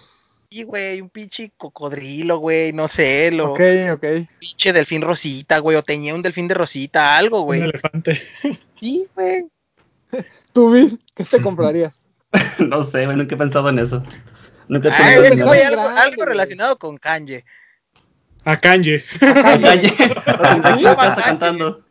Sí, 0.51 0.62
güey, 0.62 1.01
un 1.01 1.10
pinche 1.10 1.52
cocodrilo, 1.56 2.39
güey, 2.39 2.73
no 2.73 2.89
sé, 2.89 3.31
lo 3.31 3.52
ok, 3.52 3.60
ok. 3.94 4.05
pinche 4.39 4.73
delfín 4.73 5.02
rosita, 5.02 5.59
güey, 5.59 5.77
o 5.77 5.82
tenía 5.82 6.14
un 6.14 6.23
delfín 6.23 6.48
de 6.48 6.55
rosita, 6.55 7.16
algo, 7.16 7.40
Un 7.40 7.47
güey. 7.47 7.60
elefante. 7.62 8.20
Sí, 8.81 9.06
güey. 9.14 9.47
Tú, 10.52 10.73
Vid, 10.73 10.94
¿qué 11.14 11.24
te 11.24 11.40
comprarías? 11.43 12.02
no 12.59 12.82
sé, 12.82 13.05
güey, 13.06 13.16
nunca 13.16 13.35
he 13.35 13.39
pensado 13.39 13.68
en 13.68 13.78
eso. 13.78 14.02
Nunca 14.68 14.89
he 14.89 14.93
Ah, 14.93 14.97
tenido 14.98 15.23
que, 15.23 15.31
dinero. 15.31 15.47
güey, 15.48 15.60
algo, 15.62 16.24
relacionado 16.24 16.78
con 16.78 16.97
Kanye. 16.98 17.44
A 18.44 18.56
Kanye. 18.59 19.02
Aquí 19.20 19.89
en 19.98 20.82
la 20.82 20.97
casa 20.97 21.14
Calle. 21.16 21.23
cantando. 21.24 21.85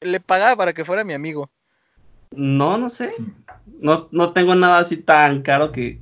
Le 0.00 0.20
pagaba 0.20 0.56
para 0.56 0.72
que 0.72 0.84
fuera 0.84 1.04
mi 1.04 1.12
amigo. 1.12 1.50
No, 2.30 2.78
no 2.78 2.88
sé. 2.90 3.12
No, 3.80 4.08
no 4.12 4.32
tengo 4.32 4.54
nada 4.54 4.78
así 4.78 4.96
tan 4.96 5.42
caro 5.42 5.72
que, 5.72 6.00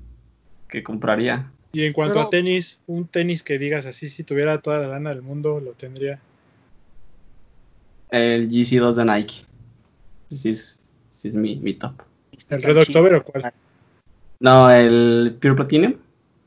que 0.69 0.83
compraría. 0.83 1.51
Y 1.77 1.85
en 1.85 1.93
cuanto 1.93 2.15
Pero- 2.15 2.27
a 2.29 2.31
tenis, 2.31 2.81
un 2.87 3.07
tenis 3.07 3.43
que 3.43 3.59
digas 3.59 3.85
así, 3.85 4.09
si 4.09 4.25
tuviera 4.25 4.63
toda 4.63 4.79
la 4.79 4.87
lana 4.89 5.11
del 5.11 5.21
mundo, 5.21 5.61
lo 5.61 5.75
tendría. 5.75 6.19
El 8.11 8.49
GC2 8.49 8.95
de 8.95 9.05
Nike. 9.05 9.35
Sí 10.31 10.49
es, 10.53 10.81
sí 11.13 11.29
es 11.29 11.35
mi, 11.35 11.57
mi 11.57 11.75
top. 11.75 11.93
¿El 12.49 12.63
Red 12.63 12.79
October 12.79 13.15
o 13.17 13.25
cuál? 13.25 13.53
No, 14.41 14.71
el 14.71 15.37
Pure 15.39 15.55
Platinum. 15.55 15.97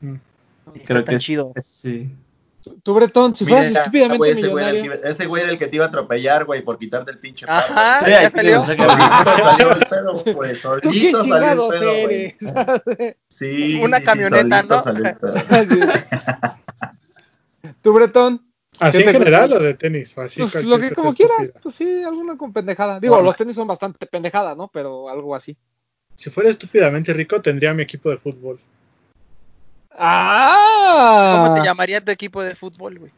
Mm. 0.00 0.14
Creo 0.84 1.04
que 1.04 1.14
es- 1.14 1.64
sí. 1.64 2.10
Tú, 2.82 2.92
Bretón, 2.94 3.34
si 3.34 3.46
fueras 3.46 3.70
estúpidamente 3.70 4.18
güey, 4.18 4.32
ese 4.32 4.48
güey 4.48 4.64
era 4.64 4.70
el 4.70 4.76
que 4.76 4.82
millonario. 4.82 5.00
iba- 5.02 5.10
ese 5.10 5.26
güey 5.26 5.42
era 5.42 5.52
el 5.52 5.58
que 5.58 5.66
te 5.68 5.76
iba 5.76 5.84
a 5.86 5.88
atropellar, 5.88 6.44
güey, 6.44 6.62
por 6.62 6.78
quitarte 6.78 7.10
el 7.10 7.18
pinche 7.18 7.46
palo. 7.46 7.58
Ajá, 7.74 8.08
ya 8.08 8.20
sí, 8.30 8.36
salió. 8.36 8.64
Solito 8.64 8.86
salió 8.86 9.72
el 9.72 9.86
pedo, 9.86 10.34
güey. 10.34 10.52
¿Tú 10.82 10.88
Solito 10.92 11.24
salió 11.24 11.72
el 11.72 11.78
pedo, 11.80 11.92
güey. 12.02 13.16
Sí, 13.28 13.80
Una 13.82 13.96
sí, 13.98 14.04
camioneta, 14.04 14.62
¿no? 14.62 14.82
salió 14.82 15.04
el 15.06 15.16
pedo. 15.16 15.34
Así. 15.48 15.80
Tú, 17.82 17.92
Bretón, 17.94 18.46
¿Así 18.78 18.98
¿Qué 19.02 19.10
en 19.10 19.12
general 19.16 19.52
o 19.52 19.58
de 19.60 19.74
tenis? 19.74 20.16
Así 20.18 20.40
pues 20.40 20.54
lo 20.64 20.78
que 20.78 20.90
como 20.92 21.10
estúpida? 21.10 21.28
quieras. 21.36 21.52
Pues 21.62 21.74
sí, 21.74 22.02
alguna 22.02 22.36
con 22.36 22.52
pendejada. 22.52 22.98
Digo, 23.00 23.14
Bueno. 23.14 23.26
los 23.28 23.36
tenis 23.36 23.56
son 23.56 23.66
bastante 23.66 24.06
pendejada, 24.06 24.54
¿no? 24.54 24.68
Pero 24.72 25.08
algo 25.10 25.34
así. 25.34 25.56
Si 26.14 26.30
fuera 26.30 26.48
estúpidamente 26.50 27.12
rico, 27.12 27.40
tendría 27.42 27.74
mi 27.74 27.82
equipo 27.82 28.08
de 28.10 28.16
fútbol. 28.18 28.58
¡Ah! 29.92 31.32
¿Cómo 31.36 31.50
se 31.56 31.62
llamaría 31.62 32.04
tu 32.04 32.10
equipo 32.10 32.42
de 32.42 32.54
fútbol, 32.56 32.98
güey? 32.98 33.12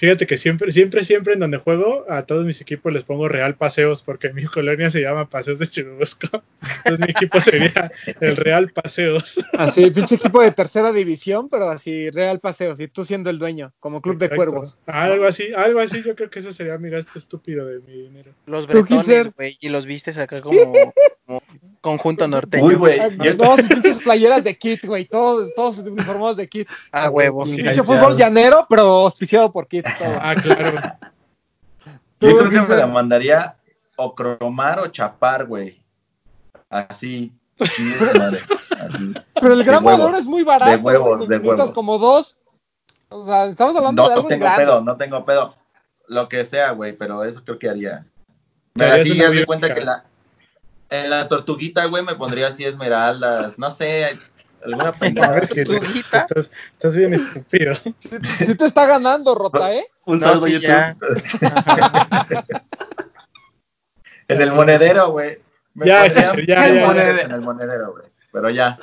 Fíjate 0.00 0.26
que 0.26 0.38
siempre, 0.38 0.72
siempre, 0.72 1.04
siempre 1.04 1.34
en 1.34 1.40
donde 1.40 1.58
juego, 1.58 2.06
a 2.08 2.22
todos 2.22 2.46
mis 2.46 2.58
equipos 2.62 2.90
les 2.90 3.04
pongo 3.04 3.28
Real 3.28 3.56
Paseos, 3.56 4.02
porque 4.02 4.32
mi 4.32 4.44
colonia 4.46 4.88
se 4.88 5.02
llama 5.02 5.28
Paseos 5.28 5.58
de 5.58 5.66
Churubusco. 5.66 6.42
Entonces 6.78 7.06
mi 7.06 7.10
equipo 7.10 7.38
sería 7.38 7.92
el 8.18 8.34
Real 8.34 8.70
Paseos. 8.70 9.44
Así, 9.58 9.90
pinche 9.90 10.14
equipo 10.14 10.40
de 10.40 10.52
tercera 10.52 10.90
división, 10.90 11.50
pero 11.50 11.68
así, 11.68 12.08
Real 12.08 12.40
Paseo, 12.40 12.72
y 12.78 12.88
tú 12.88 13.04
siendo 13.04 13.28
el 13.28 13.38
dueño, 13.38 13.74
como 13.78 14.00
club 14.00 14.18
de 14.18 14.30
cuervos. 14.30 14.78
Algo 14.86 15.26
así, 15.26 15.52
algo 15.54 15.80
así, 15.80 16.02
yo 16.02 16.16
creo 16.16 16.30
que 16.30 16.38
ese 16.38 16.54
sería 16.54 16.78
mi 16.78 16.88
gasto 16.88 17.18
estúpido 17.18 17.66
de 17.66 17.80
mi 17.80 18.04
dinero. 18.04 18.32
Los 18.46 18.66
bretones, 18.66 19.34
güey, 19.36 19.58
y 19.60 19.68
los 19.68 19.84
vistes 19.84 20.16
acá 20.16 20.40
como, 20.42 20.72
como 21.26 21.42
conjunto 21.82 22.26
norteño. 22.26 22.64
Uy, 22.64 22.74
güey. 22.74 22.98
Ah, 22.98 23.10
Todos 23.36 23.60
sus 23.60 23.68
pinches 23.68 24.00
playeras 24.00 24.44
de 24.44 24.54
kit, 24.56 24.82
güey, 24.86 25.04
todos, 25.04 25.52
todos 25.54 25.78
uniformados 25.78 26.38
de 26.38 26.48
kit. 26.48 26.68
A 26.90 27.10
huevo, 27.10 27.46
sí. 27.46 27.62
Pinche 27.62 27.82
fútbol 27.82 28.16
llanero, 28.16 28.66
pero 28.68 28.82
auspiciado 28.82 29.52
por 29.52 29.68
kit. 29.68 29.86
Todo. 29.98 30.18
Ah, 30.20 30.34
claro. 30.34 30.72
Yo 32.20 32.28
creo 32.36 32.38
que 32.38 32.44
me 32.44 32.50
Gilser. 32.50 32.78
la 32.78 32.86
mandaría 32.86 33.56
o 33.96 34.14
cromar 34.14 34.80
o 34.80 34.88
chapar, 34.88 35.46
güey. 35.46 35.80
Así. 36.68 37.32
madre. 38.18 38.40
Pero 39.40 39.52
el 39.54 39.58
De 39.58 39.64
gramo 39.64 39.90
de 39.96 40.02
oro 40.02 40.16
es 40.16 40.26
muy 40.26 40.42
barato. 40.42 40.70
de 40.70 40.76
huevos, 40.76 41.28
de 41.28 41.38
huevos. 41.38 41.70
como 41.72 41.98
dos. 41.98 42.38
O 43.08 43.22
sea, 43.22 43.46
estamos 43.46 43.74
hablando 43.76 44.02
de 44.02 44.08
No 44.08 44.14
algo 44.14 44.28
tengo 44.28 44.44
grande. 44.44 44.64
pedo, 44.64 44.80
no 44.82 44.96
tengo 44.96 45.24
pedo. 45.24 45.54
Lo 46.08 46.28
que 46.28 46.44
sea, 46.44 46.70
güey, 46.72 46.92
pero 46.92 47.24
eso 47.24 47.42
creo 47.44 47.58
que 47.58 47.68
haría. 47.68 48.06
Harías 48.78 49.00
Así 49.00 49.22
haz 49.22 49.32
de 49.32 49.46
cuenta 49.46 49.74
que 49.74 49.80
la, 49.80 50.04
en 50.90 51.10
la 51.10 51.26
tortuguita, 51.28 51.84
güey, 51.86 52.04
me 52.04 52.14
pondría 52.14 52.48
así 52.48 52.64
esmeraldas, 52.64 53.58
no 53.58 53.70
sé, 53.70 54.18
alguna 54.64 54.92
pendejada. 54.98 55.38
Es 55.38 55.50
que 55.50 55.64
Tortuguita. 55.64 56.18
estás, 56.20 56.50
estás 56.72 56.96
bien 56.96 57.14
estúpido. 57.14 57.74
Sí, 57.98 58.16
sí 58.22 58.54
te 58.56 58.64
está 58.64 58.86
ganando, 58.86 59.34
Rota, 59.34 59.72
¿eh? 59.74 59.84
Un 60.06 60.18
No, 60.18 60.26
saludo 60.26 60.46
sí, 60.46 60.52
YouTube. 60.52 60.68
ya. 60.68 60.96
En 64.28 64.40
el 64.40 64.52
monedero, 64.52 65.10
güey. 65.10 65.38
Me 65.74 65.86
Ya, 65.86 66.06
ya, 66.06 66.32
ya, 66.46 66.68
en 66.68 67.30
el 67.32 67.40
monedero, 67.40 67.92
güey. 67.92 68.04
Pero 68.32 68.48
ya. 68.50 68.78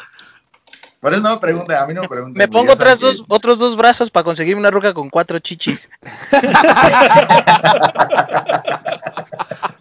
Por 0.99 1.13
eso 1.13 1.21
no 1.21 1.29
me 1.29 1.37
pregunten, 1.37 1.77
a 1.77 1.85
mí 1.85 1.93
no 1.93 2.01
me 2.01 2.09
pregunten. 2.09 2.37
Me 2.37 2.47
pongo 2.49 2.73
otras 2.73 2.99
dos, 2.99 3.23
otros 3.29 3.57
dos 3.59 3.77
brazos 3.77 4.09
para 4.09 4.23
conseguir 4.25 4.57
una 4.57 4.71
ruca 4.71 4.93
con 4.93 5.09
cuatro 5.09 5.39
chichis. 5.39 5.87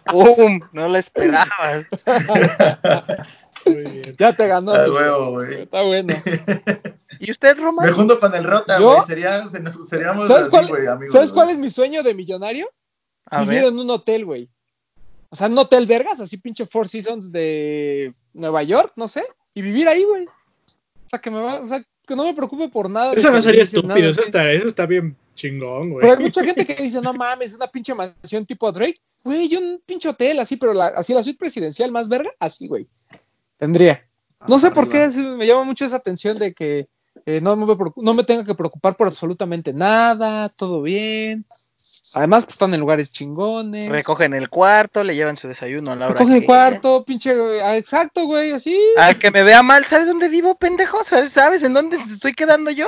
¡Pum! 0.05 0.61
No 0.71 0.87
la 0.87 0.99
esperabas. 0.99 1.87
Muy 3.69 3.83
bien. 3.83 4.15
Ya 4.17 4.33
te 4.35 4.47
ganó. 4.47 4.71
Huevo, 4.71 5.31
güey. 5.31 5.61
Está 5.63 5.81
bueno. 5.83 6.13
¿Y 7.19 7.31
usted, 7.31 7.57
Me 7.57 7.63
Román? 7.63 7.93
junto 7.93 8.19
con 8.19 8.33
el 8.35 8.43
Rota, 8.43 8.79
güey. 8.79 9.01
Sería, 9.07 9.47
seríamos 9.47 10.27
¿Sabes, 10.27 10.43
así, 10.43 10.49
cuál, 10.51 10.67
güey, 10.67 10.87
amigos. 10.87 11.13
¿sabes 11.13 11.31
güey. 11.31 11.45
cuál 11.45 11.49
es 11.55 11.57
mi 11.59 11.69
sueño 11.69 12.03
de 12.03 12.13
millonario? 12.13 12.69
A 13.25 13.41
Vivir 13.41 13.61
ver. 13.61 13.71
en 13.73 13.79
un 13.79 13.89
hotel, 13.89 14.25
güey. 14.25 14.49
O 15.29 15.35
sea, 15.35 15.47
un 15.47 15.57
hotel 15.57 15.85
vergas, 15.87 16.19
así 16.19 16.37
pinche 16.37 16.65
Four 16.65 16.87
Seasons 16.87 17.31
de 17.31 18.13
Nueva 18.33 18.63
York, 18.63 18.93
no 18.95 19.07
sé. 19.07 19.25
Y 19.53 19.61
vivir 19.61 19.87
ahí, 19.87 20.03
güey. 20.03 20.25
O 20.25 21.09
sea, 21.09 21.19
que 21.19 21.29
me 21.31 21.41
va, 21.41 21.55
o 21.59 21.67
sea, 21.67 21.81
que 22.05 22.15
no 22.15 22.23
me 22.23 22.33
preocupe 22.33 22.69
por 22.69 22.89
nada. 22.89 23.13
Eso 23.13 23.31
no 23.31 23.41
sería 23.41 23.65
servicios, 23.65 23.83
nada 23.83 23.99
estúpido, 23.99 24.11
eso 24.11 24.21
está, 24.21 24.51
eso 24.51 24.67
está 24.67 24.85
bien 24.85 25.17
chingón, 25.35 25.95
Pero 25.95 26.07
hay 26.09 26.15
güey. 26.15 26.23
mucha 26.27 26.43
gente 26.43 26.65
que 26.65 26.75
dice, 26.81 27.01
no 27.01 27.13
mames, 27.13 27.53
una 27.53 27.67
pinche 27.67 27.93
mansión 27.93 28.45
tipo 28.45 28.71
Drake. 28.71 28.99
Güey, 29.23 29.49
yo 29.49 29.59
un 29.59 29.81
pinche 29.85 30.07
hotel 30.07 30.39
así, 30.39 30.55
pero 30.55 30.73
la, 30.73 30.87
así 30.87 31.13
la 31.13 31.23
suite 31.23 31.37
presidencial 31.39 31.91
más 31.91 32.07
verga, 32.07 32.31
así, 32.39 32.67
güey. 32.67 32.87
Tendría. 33.57 34.03
No 34.47 34.59
sé 34.59 34.71
por 34.71 34.87
qué 34.87 35.07
me 35.17 35.45
llama 35.47 35.63
mucho 35.63 35.83
esa 35.85 35.97
atención 35.97 36.37
de 36.37 36.53
que 36.53 36.87
eh, 37.25 37.41
no, 37.41 37.55
me, 37.55 37.75
no 37.97 38.13
me 38.13 38.23
tenga 38.23 38.45
que 38.45 38.55
preocupar 38.55 38.95
por 38.95 39.07
absolutamente 39.07 39.73
nada, 39.73 40.49
todo 40.49 40.81
bien. 40.81 41.45
Además, 42.13 42.45
pues 42.45 42.53
están 42.53 42.73
en 42.73 42.79
lugares 42.79 43.11
chingones. 43.11 43.91
Recogen 43.91 44.33
el 44.33 44.49
cuarto, 44.49 45.03
le 45.03 45.15
llevan 45.15 45.35
su 45.35 45.47
desayuno 45.47 45.91
a 45.91 45.95
la 45.95 46.05
hora 46.05 46.13
Recogen 46.19 46.35
el 46.35 46.39
que- 46.41 46.45
cuarto, 46.45 47.03
pinche. 47.03 47.33
ah, 47.61 47.75
Exacto, 47.75 48.25
güey, 48.25 48.51
así. 48.51 48.79
Al 48.97 49.17
que 49.17 49.31
me 49.31 49.43
vea 49.43 49.61
mal, 49.63 49.83
¿sabes 49.83 50.07
dónde 50.07 50.29
vivo, 50.29 50.55
pendejo? 50.55 51.03
¿Sabes, 51.03 51.31
¿Sabes 51.31 51.63
en 51.63 51.73
dónde 51.73 51.97
estoy 51.97 52.33
quedando 52.33 52.71
yo? 52.71 52.87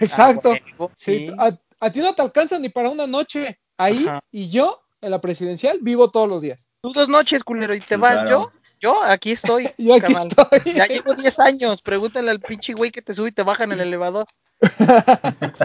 Exacto. 0.00 0.52
Ah, 0.78 0.88
Sí, 0.96 1.26
sí. 1.28 1.34
A, 1.38 1.56
a 1.80 1.92
ti 1.92 2.00
no 2.00 2.14
te 2.14 2.22
alcanza 2.22 2.58
ni 2.58 2.68
para 2.70 2.88
una 2.90 3.06
noche. 3.06 3.58
Ahí 3.76 4.04
Ajá. 4.06 4.20
y 4.32 4.48
yo, 4.50 4.80
en 5.00 5.10
la 5.12 5.20
presidencial, 5.20 5.78
vivo 5.80 6.10
todos 6.10 6.28
los 6.28 6.42
días. 6.42 6.68
Tú 6.80 6.92
dos 6.92 7.08
noches, 7.08 7.44
culero, 7.44 7.74
y 7.74 7.80
te 7.80 7.94
Sí, 7.94 8.00
vas. 8.00 8.22
claro. 8.22 8.28
Yo, 8.30 8.52
yo 8.80 9.02
aquí 9.02 9.32
estoy. 9.32 9.68
Yo 9.78 9.94
aquí 9.94 10.12
carnal. 10.14 10.28
estoy. 10.28 10.74
Ya 10.74 10.86
llevo 10.86 11.14
10 11.14 11.38
años. 11.40 11.82
Pregúntale 11.82 12.30
al 12.30 12.40
pinche 12.40 12.72
güey 12.74 12.90
que 12.90 13.02
te 13.02 13.14
sube 13.14 13.28
y 13.28 13.32
te 13.32 13.42
baja 13.42 13.64
en 13.64 13.72
el 13.72 13.80
elevador. 13.80 14.26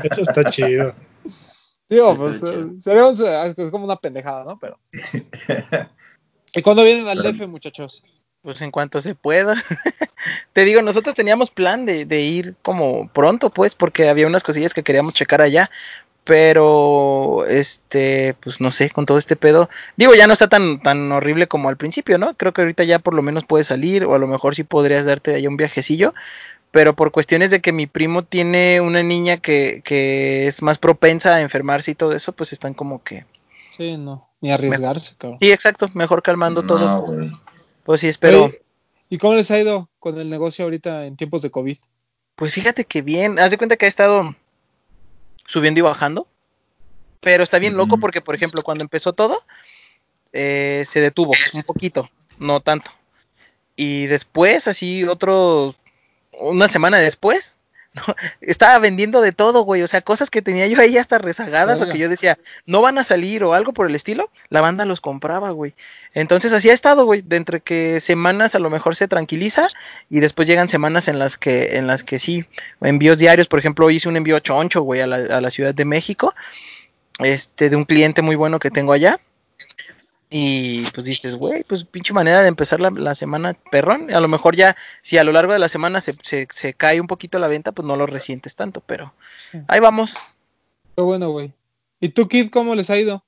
Eso 0.03 0.21
está 0.21 0.49
chido. 0.49 0.93
Digo, 1.89 2.15
pues 2.15 2.41
eh, 2.43 2.65
sería 2.79 3.05
un- 3.05 3.15
es 3.45 3.55
como 3.71 3.85
una 3.85 3.97
pendejada, 3.97 4.43
¿no? 4.43 4.57
Pero. 4.59 4.79
¿Y 6.55 6.61
cuándo 6.61 6.83
vienen 6.83 7.07
al 7.07 7.21
DF, 7.23 7.47
muchachos? 7.47 8.03
Pues 8.41 8.61
en 8.61 8.71
cuanto 8.71 8.99
se 9.01 9.15
pueda. 9.15 9.55
Te 10.51 10.65
digo, 10.65 10.81
nosotros 10.81 11.15
teníamos 11.15 11.49
plan 11.49 11.85
de, 11.85 12.05
de 12.05 12.21
ir 12.21 12.55
como 12.61 13.07
pronto, 13.13 13.49
pues, 13.49 13.73
porque 13.73 14.09
había 14.09 14.27
unas 14.27 14.43
cosillas 14.43 14.73
que 14.73 14.83
queríamos 14.83 15.13
checar 15.13 15.41
allá. 15.41 15.69
Pero, 16.23 17.45
este, 17.47 18.35
pues 18.39 18.61
no 18.61 18.71
sé, 18.71 18.89
con 18.89 19.05
todo 19.05 19.17
este 19.17 19.35
pedo. 19.35 19.69
Digo, 19.97 20.15
ya 20.15 20.25
no 20.25 20.33
está 20.33 20.47
tan, 20.47 20.81
tan 20.81 21.11
horrible 21.11 21.47
como 21.47 21.67
al 21.67 21.77
principio, 21.77 22.17
¿no? 22.17 22.33
Creo 22.35 22.53
que 22.53 22.61
ahorita 22.61 22.85
ya 22.85 22.99
por 22.99 23.13
lo 23.13 23.21
menos 23.21 23.43
puedes 23.45 23.67
salir, 23.67 24.05
o 24.05 24.15
a 24.15 24.19
lo 24.19 24.27
mejor 24.27 24.55
sí 24.55 24.63
podrías 24.63 25.05
darte 25.05 25.35
ahí 25.35 25.47
un 25.47 25.57
viajecillo. 25.57 26.13
Pero 26.71 26.95
por 26.95 27.11
cuestiones 27.11 27.51
de 27.51 27.61
que 27.61 27.71
mi 27.71 27.85
primo 27.85 28.23
tiene 28.23 28.81
una 28.81 29.03
niña 29.03 29.37
que, 29.37 29.81
que 29.83 30.47
es 30.47 30.61
más 30.61 30.79
propensa 30.79 31.35
a 31.35 31.41
enfermarse 31.41 31.91
y 31.91 31.95
todo 31.95 32.13
eso, 32.13 32.31
pues 32.31 32.51
están 32.51 32.73
como 32.73 33.03
que. 33.03 33.25
Sí, 33.77 33.97
no. 33.97 34.29
Ni 34.41 34.51
arriesgarse, 34.51 35.15
cabrón. 35.17 35.39
Sí, 35.41 35.51
exacto, 35.51 35.89
mejor 35.93 36.23
calmando 36.23 36.61
No, 36.61 36.67
todo. 36.67 37.17
Pues 37.83 38.01
sí, 38.01 38.07
espero. 38.07 38.45
Oye, 38.45 38.63
¿Y 39.13 39.19
cómo 39.19 39.35
les 39.35 39.51
ha 39.51 39.59
ido 39.59 39.91
con 39.99 40.17
el 40.17 40.27
negocio 40.27 40.65
ahorita 40.65 41.05
en 41.05 41.15
tiempos 41.15 41.43
de 41.43 41.51
COVID? 41.51 41.77
Pues 42.35 42.51
fíjate 42.51 42.85
que 42.85 43.03
bien, 43.03 43.37
haz 43.37 43.51
de 43.51 43.59
cuenta 43.59 43.75
que 43.75 43.85
ha 43.85 43.89
estado 43.89 44.35
subiendo 45.45 45.79
y 45.79 45.83
bajando. 45.83 46.27
Pero 47.19 47.43
está 47.43 47.57
bien 47.57 47.77
loco 47.77 47.97
porque, 47.97 48.21
por 48.21 48.35
ejemplo, 48.35 48.63
cuando 48.63 48.83
empezó 48.83 49.13
todo, 49.13 49.43
eh, 50.33 50.83
se 50.85 50.99
detuvo 50.99 51.31
un 51.53 51.63
poquito, 51.63 52.09
no 52.37 52.59
tanto. 52.59 52.91
Y 53.75 54.07
después, 54.07 54.67
así 54.67 55.05
otro, 55.05 55.75
una 56.31 56.67
semana 56.67 56.97
después, 56.97 57.57
no, 58.07 58.15
estaba 58.41 58.79
vendiendo 58.79 59.21
de 59.21 59.31
todo, 59.31 59.61
güey. 59.61 59.83
O 59.83 59.87
sea, 59.87 60.01
cosas 60.01 60.29
que 60.29 60.41
tenía 60.41 60.67
yo 60.67 60.79
ahí 60.79 60.97
hasta 60.97 61.17
rezagadas 61.19 61.81
o 61.81 61.87
que 61.87 61.97
yo 61.97 62.09
decía, 62.09 62.39
no 62.65 62.81
van 62.81 62.97
a 62.97 63.03
salir 63.03 63.43
o 63.43 63.53
algo 63.53 63.73
por 63.73 63.87
el 63.87 63.95
estilo, 63.95 64.29
la 64.49 64.61
banda 64.61 64.85
los 64.85 65.01
compraba, 65.01 65.51
güey. 65.51 65.75
Entonces 66.13 66.53
así 66.53 66.69
ha 66.69 66.73
estado, 66.73 67.05
güey, 67.05 67.21
de 67.21 67.35
entre 67.35 67.61
que 67.61 67.99
semanas 67.99 68.55
a 68.55 68.59
lo 68.59 68.69
mejor 68.69 68.95
se 68.95 69.07
tranquiliza 69.07 69.67
y 70.09 70.19
después 70.19 70.47
llegan 70.47 70.69
semanas 70.69 71.07
en 71.07 71.19
las 71.19 71.37
que, 71.37 71.77
en 71.77 71.87
las 71.87 72.03
que 72.03 72.19
sí, 72.19 72.45
envíos 72.81 73.19
diarios, 73.19 73.47
por 73.47 73.59
ejemplo, 73.59 73.89
hice 73.89 74.09
un 74.09 74.17
envío 74.17 74.39
choncho, 74.39 74.81
güey, 74.81 75.01
a 75.01 75.07
la, 75.07 75.15
a 75.15 75.41
la 75.41 75.51
Ciudad 75.51 75.73
de 75.73 75.85
México, 75.85 76.33
este, 77.19 77.69
de 77.69 77.75
un 77.75 77.85
cliente 77.85 78.21
muy 78.21 78.35
bueno 78.35 78.59
que 78.59 78.71
tengo 78.71 78.93
allá. 78.93 79.19
Y 80.35 80.83
pues 80.95 81.05
dices, 81.05 81.35
güey, 81.35 81.63
pues 81.63 81.83
pinche 81.83 82.11
manera 82.11 82.41
de 82.41 82.47
empezar 82.47 82.81
la, 82.81 82.89
la 82.89 83.13
semana 83.13 83.53
perrón. 83.69 84.11
A 84.11 84.19
lo 84.19 84.27
mejor 84.27 84.55
ya, 84.55 84.75
si 85.03 85.19
a 85.19 85.23
lo 85.23 85.31
largo 85.31 85.53
de 85.53 85.59
la 85.59 85.69
semana 85.69 86.01
se, 86.01 86.17
se, 86.23 86.47
se 86.49 86.73
cae 86.73 86.99
un 86.99 87.05
poquito 87.05 87.37
la 87.37 87.47
venta, 87.47 87.71
pues 87.71 87.87
no 87.87 87.95
lo 87.95 88.07
resientes 88.07 88.55
tanto, 88.55 88.81
pero 88.83 89.13
Sí. 89.51 89.59
ahí 89.67 89.79
vamos. 89.79 90.15
Qué 90.95 91.03
bueno, 91.03 91.29
güey. 91.29 91.53
¿Y 91.99 92.09
tú, 92.09 92.27
Kid, 92.27 92.49
cómo 92.49 92.73
les 92.73 92.89
ha 92.89 92.97
ido? 92.97 93.23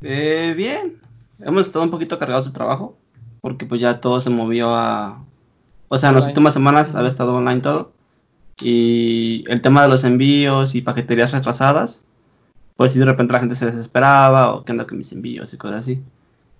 Eh, 0.00 0.54
bien, 0.56 1.00
hemos 1.40 1.66
estado 1.66 1.84
un 1.84 1.90
poquito 1.90 2.18
cargados 2.18 2.46
de 2.46 2.52
trabajo, 2.52 2.96
porque 3.42 3.66
pues 3.66 3.78
ya 3.80 4.00
todo 4.00 4.22
se 4.22 4.30
movió 4.30 4.74
a... 4.74 5.22
O 5.88 5.98
sea, 5.98 6.08
en 6.08 6.14
las 6.14 6.26
últimas 6.26 6.54
semanas 6.54 6.94
había 6.94 7.08
estado 7.10 7.34
online 7.36 7.60
todo, 7.60 7.92
y 8.62 9.44
el 9.48 9.60
tema 9.60 9.82
de 9.82 9.88
los 9.88 10.04
envíos 10.04 10.74
y 10.74 10.80
paqueterías 10.80 11.32
retrasadas, 11.32 12.06
pues 12.76 12.92
si 12.92 12.98
de 12.98 13.04
repente 13.04 13.32
la 13.32 13.40
gente 13.40 13.54
se 13.54 13.66
desesperaba, 13.66 14.54
o 14.54 14.64
qué 14.64 14.72
onda 14.72 14.86
con 14.86 14.98
mis 14.98 15.12
envíos 15.12 15.54
y 15.54 15.56
cosas 15.56 15.78
así. 15.78 16.02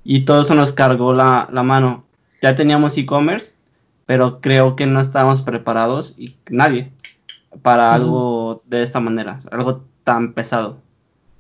Y 0.05 0.25
todo 0.25 0.43
eso 0.43 0.55
nos 0.55 0.73
cargó 0.73 1.13
la, 1.13 1.49
la 1.53 1.63
mano. 1.63 2.05
Ya 2.43 2.55
teníamos 2.55 2.97
e-commerce, 2.99 3.55
pero 4.07 4.41
creo 4.41 4.77
que 4.77 4.87
no 4.87 5.01
estábamos 5.01 5.43
preparados, 5.43 6.15
y 6.19 6.37
nadie, 6.51 6.93
para 7.63 7.95
algo 7.95 8.63
de 8.67 8.83
esta 8.83 9.01
manera, 9.01 9.41
algo 9.51 9.85
tan 10.05 10.35
pesado. 10.35 10.79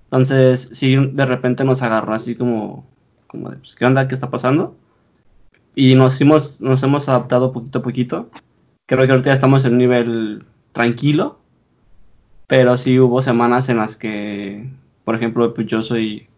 Entonces, 0.05 0.71
sí, 0.73 0.97
de 0.97 1.27
repente 1.27 1.65
nos 1.65 1.83
agarró 1.83 2.15
así 2.15 2.35
como, 2.35 2.87
como 3.27 3.51
de, 3.51 3.57
pues, 3.59 3.75
¿qué 3.75 3.85
onda? 3.85 4.09
¿Qué 4.09 4.15
está 4.15 4.31
pasando? 4.31 4.77
Y 5.75 5.95
nos 5.97 6.21
hemos, 6.21 6.61
nos 6.61 6.83
hemos 6.83 7.09
adaptado 7.09 7.53
poquito 7.53 7.81
a 7.81 7.83
poquito. 7.83 8.31
Creo 8.87 9.07
que 9.07 9.13
ahorita 9.13 9.31
ya 9.31 9.35
estamos 9.35 9.65
en 9.65 9.73
un 9.73 9.79
nivel 9.79 10.47
tranquilo, 10.73 11.39
pero 12.47 12.77
sí 12.77 12.99
hubo 12.99 13.23
semanas 13.23 13.69
en 13.69 13.79
las 13.79 13.97
que, 13.97 14.69
por 15.05 15.15
ejemplo, 15.15 15.55
pues 15.55 15.67
yo 15.67 15.83
soy 15.83 16.29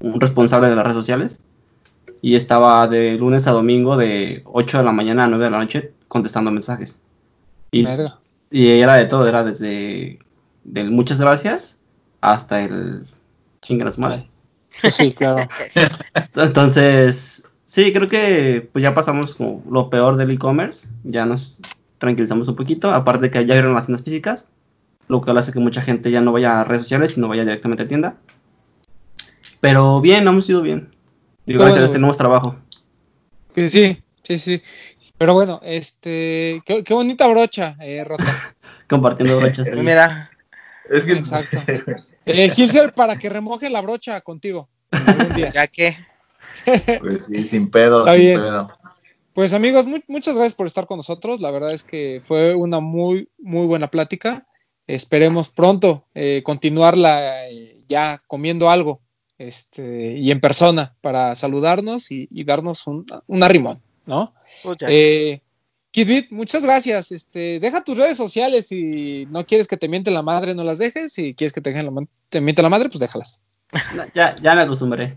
un 0.00 0.20
responsable 0.20 0.68
de 0.68 0.76
las 0.76 0.84
redes 0.84 0.98
sociales 0.98 1.40
y 2.20 2.36
estaba 2.36 2.86
de 2.88 3.16
lunes 3.16 3.46
a 3.46 3.52
domingo 3.52 3.96
de 3.96 4.42
8 4.44 4.78
de 4.78 4.84
la 4.84 4.92
mañana 4.92 5.24
a 5.24 5.28
9 5.28 5.44
de 5.44 5.50
la 5.50 5.58
noche 5.58 5.92
contestando 6.08 6.50
mensajes. 6.50 6.98
Y, 7.70 7.84
Verga. 7.84 8.18
y 8.50 8.68
era 8.68 8.94
de 8.94 9.06
todo, 9.06 9.26
era 9.28 9.44
desde 9.44 10.18
del 10.64 10.90
muchas 10.90 11.20
gracias 11.20 11.78
hasta 12.20 12.62
el 12.62 13.06
chingas 13.62 13.98
madre. 13.98 14.28
Pues 14.80 14.94
sí, 14.94 15.12
claro. 15.12 15.46
Entonces, 16.34 17.44
sí, 17.64 17.92
creo 17.92 18.08
que 18.08 18.68
pues 18.72 18.82
ya 18.82 18.94
pasamos 18.94 19.36
como 19.36 19.62
lo 19.70 19.90
peor 19.90 20.16
del 20.16 20.30
e-commerce, 20.30 20.88
ya 21.04 21.24
nos 21.26 21.60
tranquilizamos 21.98 22.48
un 22.48 22.56
poquito, 22.56 22.90
aparte 22.90 23.30
que 23.30 23.46
ya 23.46 23.54
vieron 23.54 23.74
las 23.74 23.86
tiendas 23.86 24.04
físicas, 24.04 24.48
lo 25.08 25.20
cual 25.22 25.38
hace 25.38 25.52
que 25.52 25.58
mucha 25.60 25.82
gente 25.82 26.10
ya 26.10 26.20
no 26.20 26.32
vaya 26.32 26.60
a 26.60 26.64
redes 26.64 26.82
sociales, 26.82 27.12
sino 27.12 27.28
vaya 27.28 27.44
directamente 27.44 27.84
a 27.84 27.88
tienda. 27.88 28.16
Pero 29.60 30.00
bien, 30.00 30.26
hemos 30.26 30.48
ido 30.48 30.62
bien. 30.62 30.94
Digo, 31.44 31.60
gracias 31.60 31.78
a 31.78 31.80
Dios 31.82 31.92
tenemos 31.92 32.16
trabajo. 32.16 32.56
Que 33.54 33.68
sí, 33.68 34.02
sí, 34.22 34.38
sí. 34.38 34.62
Pero 35.18 35.32
bueno, 35.34 35.60
este, 35.62 36.62
qué, 36.66 36.84
qué 36.84 36.92
bonita 36.94 37.26
brocha, 37.26 37.76
eh, 37.80 38.04
Rota. 38.04 38.24
Compartiendo 38.88 39.38
brochas. 39.38 39.66
ahí. 39.68 39.80
Mira, 39.80 40.30
Es 40.90 41.04
que. 41.04 41.12
Exacto. 41.12 41.58
Eh, 42.28 42.50
Gilser, 42.50 42.92
para 42.92 43.16
que 43.20 43.28
remoje 43.28 43.70
la 43.70 43.80
brocha 43.80 44.20
contigo 44.20 44.68
algún 44.90 45.32
día. 45.36 45.48
ya 45.54 45.68
que, 45.68 45.96
Pues 46.98 47.26
sí, 47.26 47.44
sin 47.44 47.70
pedo, 47.70 48.00
Está 48.00 48.14
sin 48.14 48.20
bien. 48.22 48.40
pedo. 48.40 48.68
Pues 49.32 49.52
amigos, 49.52 49.86
mu- 49.86 50.00
muchas 50.08 50.34
gracias 50.34 50.54
por 50.54 50.66
estar 50.66 50.88
con 50.88 50.96
nosotros. 50.96 51.40
La 51.40 51.52
verdad 51.52 51.72
es 51.72 51.84
que 51.84 52.18
fue 52.20 52.56
una 52.56 52.80
muy, 52.80 53.28
muy 53.38 53.66
buena 53.68 53.86
plática. 53.86 54.44
Esperemos 54.86 55.48
pronto 55.48 56.06
eh, 56.14 56.42
continuarla 56.44 57.48
eh, 57.48 57.82
ya 57.88 58.22
comiendo 58.26 58.70
algo 58.70 59.00
este, 59.38 60.16
y 60.16 60.30
en 60.30 60.40
persona 60.40 60.94
para 61.00 61.34
saludarnos 61.34 62.10
y, 62.10 62.28
y 62.30 62.44
darnos 62.44 62.86
un, 62.86 63.06
un 63.26 63.42
arrimón, 63.42 63.82
¿no? 64.06 64.32
pues 64.62 64.78
ya. 64.78 64.86
Eh, 64.90 65.42
Kid 65.96 66.08
Beat, 66.08 66.26
muchas 66.30 66.62
gracias. 66.62 67.10
Este, 67.10 67.58
deja 67.58 67.82
tus 67.82 67.96
redes 67.96 68.18
sociales 68.18 68.66
si 68.66 69.26
no 69.30 69.46
quieres 69.46 69.66
que 69.66 69.78
te 69.78 69.88
mienten 69.88 70.12
la 70.12 70.20
madre, 70.20 70.54
no 70.54 70.62
las 70.62 70.76
dejes. 70.76 71.10
Si 71.10 71.34
quieres 71.34 71.54
que 71.54 71.62
te, 71.62 71.70
dejen 71.70 71.86
la 71.86 72.06
te 72.28 72.42
mienten 72.42 72.64
la 72.64 72.68
madre, 72.68 72.90
pues 72.90 73.00
déjalas. 73.00 73.40
Ya, 74.12 74.36
ya 74.36 74.54
me 74.54 74.60
acostumbré. 74.60 75.16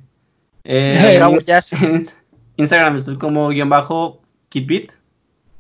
Eh, 0.64 1.20
Instagram 2.58 2.96
estoy 2.96 3.18
como 3.18 3.50
guion 3.50 3.68
bajo 3.68 4.22
kitbit, 4.48 4.94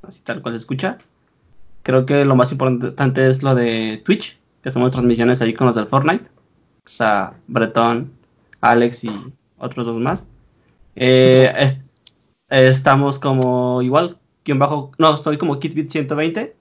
así 0.04 0.22
tal 0.22 0.42
cual 0.42 0.54
se 0.54 0.60
escucha. 0.60 1.00
Creo 1.90 2.06
que 2.06 2.24
lo 2.24 2.36
más 2.36 2.52
importante 2.52 3.28
es 3.28 3.42
lo 3.42 3.56
de 3.56 4.00
Twitch, 4.06 4.38
que 4.62 4.70
hacemos 4.70 4.92
transmisiones 4.92 5.42
ahí 5.42 5.56
con 5.56 5.66
los 5.66 5.76
del 5.76 5.88
Fortnite. 5.88 6.30
O 6.86 6.88
sea, 6.88 7.34
Bretón, 7.48 8.14
Alex 8.62 9.06
y 9.06 9.12
otros 9.58 9.88
dos 9.88 9.98
más. 10.00 10.28
Eh, 10.96 11.52
es- 11.58 11.82
estamos 12.50 13.18
como 13.18 13.82
igual, 13.82 14.20
guion 14.46 14.60
bajo, 14.60 14.92
no, 15.00 15.16
estoy 15.16 15.40
como 15.40 15.60
kitbit 15.60 15.90
120. 15.90 16.56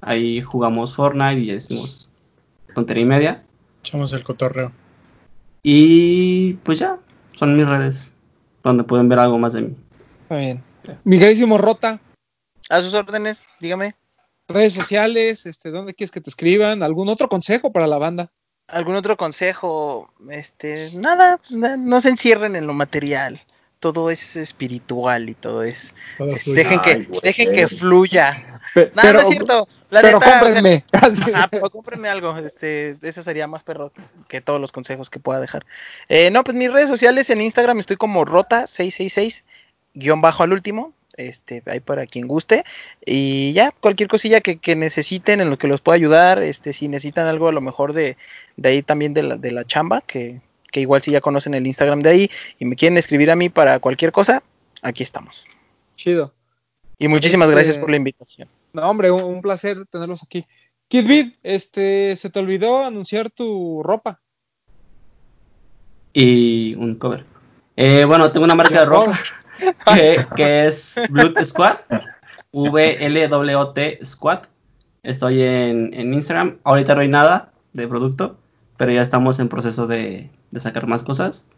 Ahí 0.00 0.40
jugamos 0.40 0.92
Fortnite 0.92 1.38
y 1.40 1.52
decimos 1.52 2.10
tontería 2.74 3.04
y 3.04 3.06
media. 3.06 3.44
Echamos 3.84 4.12
el 4.12 4.24
cotorreo. 4.24 4.72
Y 5.62 6.54
pues 6.64 6.80
ya, 6.80 6.98
son 7.36 7.56
mis 7.56 7.68
redes 7.68 8.12
donde 8.64 8.82
pueden 8.82 9.08
ver 9.08 9.20
algo 9.20 9.38
más 9.38 9.52
de 9.52 9.62
mí. 9.62 9.76
Está 10.22 10.34
bien. 10.36 10.64
Mi 11.04 11.20
queridísimo 11.20 11.58
Rota, 11.58 12.00
A 12.70 12.82
sus 12.82 12.92
órdenes, 12.94 13.46
dígame. 13.60 13.94
Redes 14.48 14.72
sociales, 14.72 15.46
este, 15.46 15.70
¿dónde 15.70 15.94
quieres 15.94 16.10
que 16.10 16.20
te 16.20 16.30
escriban? 16.30 16.82
¿Algún 16.82 17.08
otro 17.08 17.28
consejo 17.28 17.70
para 17.72 17.86
la 17.86 17.98
banda? 17.98 18.30
¿Algún 18.66 18.96
otro 18.96 19.16
consejo? 19.16 20.12
Este, 20.30 20.90
nada, 20.94 21.38
pues, 21.38 21.52
na- 21.52 21.76
no 21.76 22.00
se 22.00 22.08
encierren 22.10 22.56
en 22.56 22.66
lo 22.66 22.74
material. 22.74 23.42
Todo 23.80 24.10
es 24.10 24.34
espiritual 24.34 25.28
y 25.30 25.34
todo 25.34 25.62
es. 25.62 25.94
Todo 26.18 26.34
es- 26.34 26.44
dejen 26.52 26.80
Ay, 26.84 27.06
que, 27.06 27.20
dejen 27.22 27.52
que 27.52 27.68
fluya. 27.68 28.60
Pe- 28.74 28.90
No, 28.94 29.12
no 29.12 29.20
es 29.20 29.28
cierto. 29.28 29.68
La 29.90 30.02
pero 30.02 30.18
neta, 30.18 30.26
o 30.26 30.30
sea, 30.30 30.40
cómprenme. 30.40 30.84
Ajá, 31.36 31.48
pero 31.48 31.70
cómprenme 31.70 32.08
algo, 32.08 32.36
este, 32.38 32.98
eso 33.02 33.22
sería 33.22 33.46
más 33.46 33.62
perro 33.62 33.92
que 34.28 34.40
todos 34.40 34.60
los 34.60 34.72
consejos 34.72 35.08
que 35.10 35.20
pueda 35.20 35.40
dejar. 35.40 35.64
Eh, 36.08 36.30
no, 36.30 36.42
pues 36.44 36.56
mis 36.56 36.70
redes 36.72 36.88
sociales 36.88 37.30
en 37.30 37.40
Instagram 37.40 37.78
estoy 37.78 37.96
como 37.96 38.26
rota666, 38.26 39.44
guion 39.94 40.20
bajo 40.20 40.42
al 40.42 40.52
último, 40.52 40.92
este, 41.18 41.62
ahí 41.66 41.80
para 41.80 42.06
quien 42.06 42.26
guste, 42.26 42.64
y 43.04 43.52
ya, 43.52 43.72
cualquier 43.72 44.08
cosilla 44.08 44.40
que, 44.40 44.56
que 44.56 44.74
necesiten 44.74 45.40
en 45.40 45.50
lo 45.50 45.58
que 45.58 45.68
los 45.68 45.82
pueda 45.82 45.96
ayudar, 45.96 46.42
este, 46.42 46.72
si 46.72 46.88
necesitan 46.88 47.26
algo 47.26 47.48
a 47.48 47.52
lo 47.52 47.60
mejor 47.60 47.92
de, 47.92 48.16
de 48.56 48.68
ahí 48.70 48.82
también 48.82 49.12
de 49.12 49.22
la, 49.24 49.36
de 49.36 49.50
la 49.52 49.66
chamba, 49.66 50.00
que, 50.00 50.40
que 50.72 50.80
igual 50.80 51.02
si 51.02 51.10
ya 51.10 51.20
conocen 51.20 51.52
el 51.54 51.66
Instagram 51.66 52.00
de 52.00 52.10
ahí, 52.10 52.30
y 52.58 52.64
me 52.64 52.76
quieren 52.76 52.96
escribir 52.96 53.30
a 53.30 53.36
mí 53.36 53.50
para 53.50 53.78
cualquier 53.80 54.12
cosa, 54.12 54.42
aquí 54.80 55.02
estamos. 55.02 55.44
Chido. 55.96 56.32
Y 56.98 57.08
muchísimas 57.08 57.48
Este- 57.48 57.54
gracias 57.54 57.78
por 57.78 57.90
la 57.90 57.96
invitación. 57.96 58.48
No, 58.72 58.88
hombre, 58.88 59.10
un, 59.10 59.22
un 59.22 59.42
placer 59.42 59.86
tenerlos 59.86 60.22
aquí. 60.22 60.46
Kid 60.88 61.06
Beat, 61.06 61.34
este, 61.42 62.16
se 62.16 62.30
te 62.30 62.38
olvidó 62.38 62.84
anunciar 62.84 63.30
tu 63.30 63.82
ropa. 63.82 64.20
Y 66.12 66.74
un 66.76 66.94
cover. 66.96 67.24
Eh, 67.76 68.04
bueno, 68.04 68.32
tengo 68.32 68.44
una 68.44 68.54
marca 68.54 68.80
de 68.80 68.86
ropa 68.86 69.18
que, 69.94 70.26
que 70.36 70.66
es 70.66 71.00
Blood 71.10 71.44
Squad. 71.44 71.76
V-L-W-T 72.52 74.04
Squad. 74.04 74.40
Estoy 75.02 75.42
en, 75.42 75.92
en 75.94 76.14
Instagram. 76.14 76.58
Ahorita 76.64 76.94
no 76.94 77.02
hay 77.02 77.08
nada 77.08 77.52
de 77.72 77.86
producto, 77.86 78.36
pero 78.76 78.92
ya 78.92 79.02
estamos 79.02 79.38
en 79.38 79.48
proceso 79.48 79.86
de, 79.86 80.30
de 80.50 80.60
sacar 80.60 80.86
más 80.86 81.02
cosas. 81.02 81.48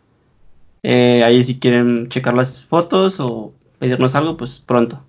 Eh, 0.83 1.23
ahí 1.25 1.45
si 1.45 1.59
quieren 1.59 2.09
checar 2.09 2.35
las 2.35 2.65
fotos 2.65 3.21
o 3.21 3.53
pedirnos 3.79 4.15
algo, 4.15 4.37
pues 4.37 4.59
pronto. 4.59 5.03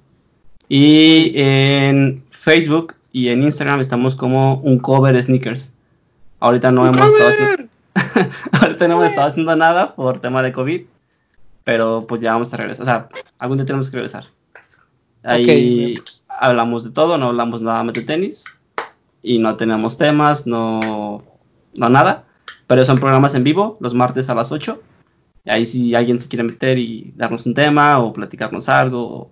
Y 0.68 1.34
en 1.36 2.24
Facebook 2.30 2.96
y 3.12 3.30
en 3.30 3.44
Instagram 3.44 3.80
estamos 3.82 4.16
como 4.16 4.56
un 4.56 4.80
cover 4.80 5.22
sneakers. 5.22 5.72
Ahorita 6.40 6.72
no 6.72 6.88
hemos 6.88 7.08
estado 7.08 7.70
Ahorita 8.62 8.88
no 8.88 8.96
hemos 8.96 9.06
estado 9.08 9.28
haciendo 9.28 9.56
nada 9.56 9.96
por 9.96 10.20
tema 10.22 10.42
de 10.42 10.54
COVID, 10.54 10.82
pero 11.64 12.06
pues 12.08 12.22
ya 12.22 12.34
vamos 12.34 12.54
a 12.54 12.58
regresar. 12.58 12.82
O 12.84 12.86
sea, 12.86 13.10
algún 13.40 13.58
día 13.58 13.66
tenemos 13.66 13.90
que 13.90 13.98
regresar. 13.98 14.26
Ahí 15.24 15.96
hablamos 16.28 16.84
de 16.84 16.92
todo, 16.92 17.18
no 17.18 17.28
hablamos 17.28 17.62
nada 17.62 17.84
más 17.84 17.94
de 17.94 18.02
tenis 18.02 18.46
y 19.22 19.38
no 19.38 19.56
tenemos 19.56 19.98
temas, 19.98 20.48
no, 20.48 21.24
no 21.76 21.90
nada, 21.90 22.24
pero 22.68 22.84
son 22.86 22.98
programas 22.98 23.36
en 23.36 23.44
vivo, 23.44 23.78
los 23.80 23.94
martes 23.94 24.30
a 24.30 24.36
las 24.36 24.52
8. 24.52 24.82
Ahí 25.46 25.66
si 25.66 25.94
alguien 25.96 26.20
se 26.20 26.28
quiere 26.28 26.44
meter 26.44 26.78
y 26.80 27.14
darnos 27.16 27.46
un 27.46 27.54
tema 27.54 28.00
o 28.00 28.14
platicarnos 28.14 28.70
algo, 28.70 29.04
o 29.04 29.32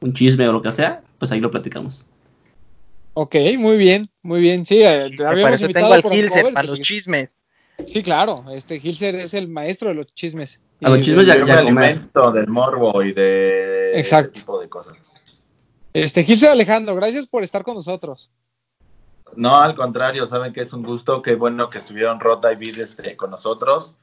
un 0.00 0.12
chisme 0.12 0.48
o 0.48 0.52
lo 0.52 0.62
que 0.62 0.72
sea, 0.72 1.02
pues 1.18 1.32
ahí 1.32 1.40
lo 1.40 1.50
platicamos. 1.50 2.08
Ok, 3.14 3.34
muy 3.58 3.78
bien, 3.78 4.10
muy 4.22 4.40
bien. 4.42 4.66
Sí, 4.66 4.82
eh, 4.82 5.10
Para 5.16 5.30
habíamos 5.30 5.54
eso 5.54 5.64
invitado 5.64 5.86
tengo 5.86 5.94
al 5.94 6.00
Uncover, 6.24 6.52
para 6.52 6.62
que 6.64 6.68
los 6.68 6.78
sí- 6.78 6.84
chismes. 6.84 7.34
Sí, 7.84 8.02
claro, 8.02 8.44
este 8.50 8.80
Gilser 8.80 9.16
es 9.16 9.34
el 9.34 9.48
maestro 9.48 9.88
de 9.90 9.94
los 9.96 10.06
chismes. 10.14 10.62
A 10.82 10.88
los 10.90 10.98
Y 11.00 11.02
chismes 11.02 11.26
ya- 11.26 11.36
me 11.44 11.52
alimento 11.52 12.32
del 12.32 12.48
morbo 12.48 13.02
y 13.02 13.12
de 13.12 13.98
Exacto. 13.98 14.30
ese 14.32 14.40
tipo 14.40 14.58
de 14.60 14.68
cosas. 14.68 14.94
Este 15.92 16.24
Gilser 16.24 16.50
Alejandro, 16.50 16.94
gracias 16.94 17.26
por 17.26 17.42
estar 17.42 17.62
con 17.62 17.74
nosotros. 17.74 18.30
No, 19.34 19.56
al 19.60 19.74
contrario, 19.74 20.26
saben 20.26 20.52
que 20.52 20.60
es 20.62 20.72
un 20.72 20.82
gusto, 20.82 21.20
qué 21.22 21.34
bueno 21.34 21.68
que 21.68 21.78
estuvieron 21.78 22.20
Rota 22.20 22.52
y 22.52 22.56
Vid 22.56 22.78
este, 22.78 23.16
con 23.16 23.30
nosotros. 23.30 23.94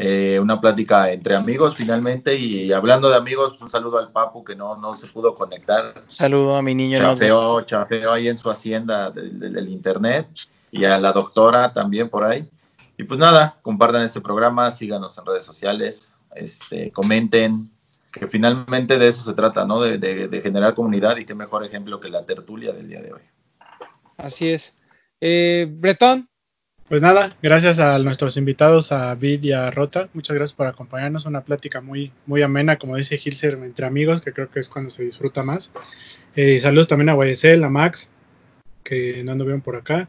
Eh, 0.00 0.38
una 0.40 0.60
plática 0.60 1.10
entre 1.10 1.34
amigos 1.34 1.74
finalmente 1.74 2.36
y 2.36 2.72
hablando 2.72 3.10
de 3.10 3.16
amigos, 3.16 3.60
un 3.60 3.68
saludo 3.68 3.98
al 3.98 4.12
Papu 4.12 4.44
que 4.44 4.54
no, 4.54 4.76
no 4.76 4.94
se 4.94 5.08
pudo 5.08 5.34
conectar. 5.34 6.04
Saludo 6.06 6.54
a 6.56 6.62
mi 6.62 6.74
niño. 6.74 6.98
Chafeó, 7.00 7.62
chafeó 7.62 8.12
ahí 8.12 8.28
en 8.28 8.38
su 8.38 8.48
hacienda 8.48 9.10
del, 9.10 9.40
del- 9.40 9.52
del 9.54 9.68
internet 9.68 10.28
y 10.70 10.84
a 10.84 10.98
la 10.98 11.12
doctora 11.12 11.72
también 11.72 12.08
por 12.08 12.22
ahí. 12.24 12.48
Y 12.98 13.04
pues 13.04 13.18
nada, 13.18 13.58
compartan 13.62 14.02
este 14.02 14.20
programa, 14.20 14.70
síganos 14.70 15.16
en 15.16 15.24
redes 15.24 15.44
sociales, 15.44 16.14
este, 16.34 16.90
comenten, 16.90 17.70
que 18.12 18.26
finalmente 18.26 18.98
de 18.98 19.08
eso 19.08 19.22
se 19.22 19.34
trata, 19.34 19.64
¿no? 19.64 19.80
De, 19.80 19.96
de- 19.98 20.28
de 20.28 20.40
generar 20.42 20.74
comunidad 20.74 21.16
y 21.16 21.24
qué 21.24 21.34
mejor 21.34 21.64
ejemplo 21.64 22.00
que 22.00 22.08
la 22.10 22.26
tertulia 22.26 22.72
del 22.72 22.88
día 22.88 23.00
de 23.00 23.12
hoy. 23.12 23.20
Así 24.16 24.48
es. 24.48 24.76
Eh, 25.20 25.66
Bretón, 25.70 26.28
Pues 26.88 27.02
nada, 27.02 27.36
gracias 27.42 27.78
a 27.80 27.98
nuestros 27.98 28.36
invitados, 28.38 28.92
a 28.92 29.14
Vid 29.14 29.42
y 29.44 29.52
a 29.52 29.70
Rota. 29.70 30.08
Muchas 30.14 30.34
gracias 30.34 30.56
por 30.56 30.66
acompañarnos. 30.66 31.26
Una 31.26 31.42
plática 31.42 31.82
muy, 31.82 32.12
muy 32.24 32.40
amena, 32.42 32.78
como 32.78 32.96
dice 32.96 33.18
Gilser, 33.18 33.54
entre 33.62 33.84
amigos, 33.86 34.22
que 34.22 34.32
creo 34.32 34.48
que 34.50 34.58
es 34.60 34.70
cuando 34.70 34.88
se 34.88 35.02
disfruta 35.02 35.42
más. 35.42 35.70
Eh, 36.34 36.58
saludos 36.60 36.88
también 36.88 37.10
a 37.10 37.12
Guayesel, 37.12 37.62
a 37.62 37.68
Max, 37.68 38.10
que 38.82 39.22
no 39.22 39.32
anduvieron 39.32 39.60
por 39.60 39.76
acá. 39.76 40.08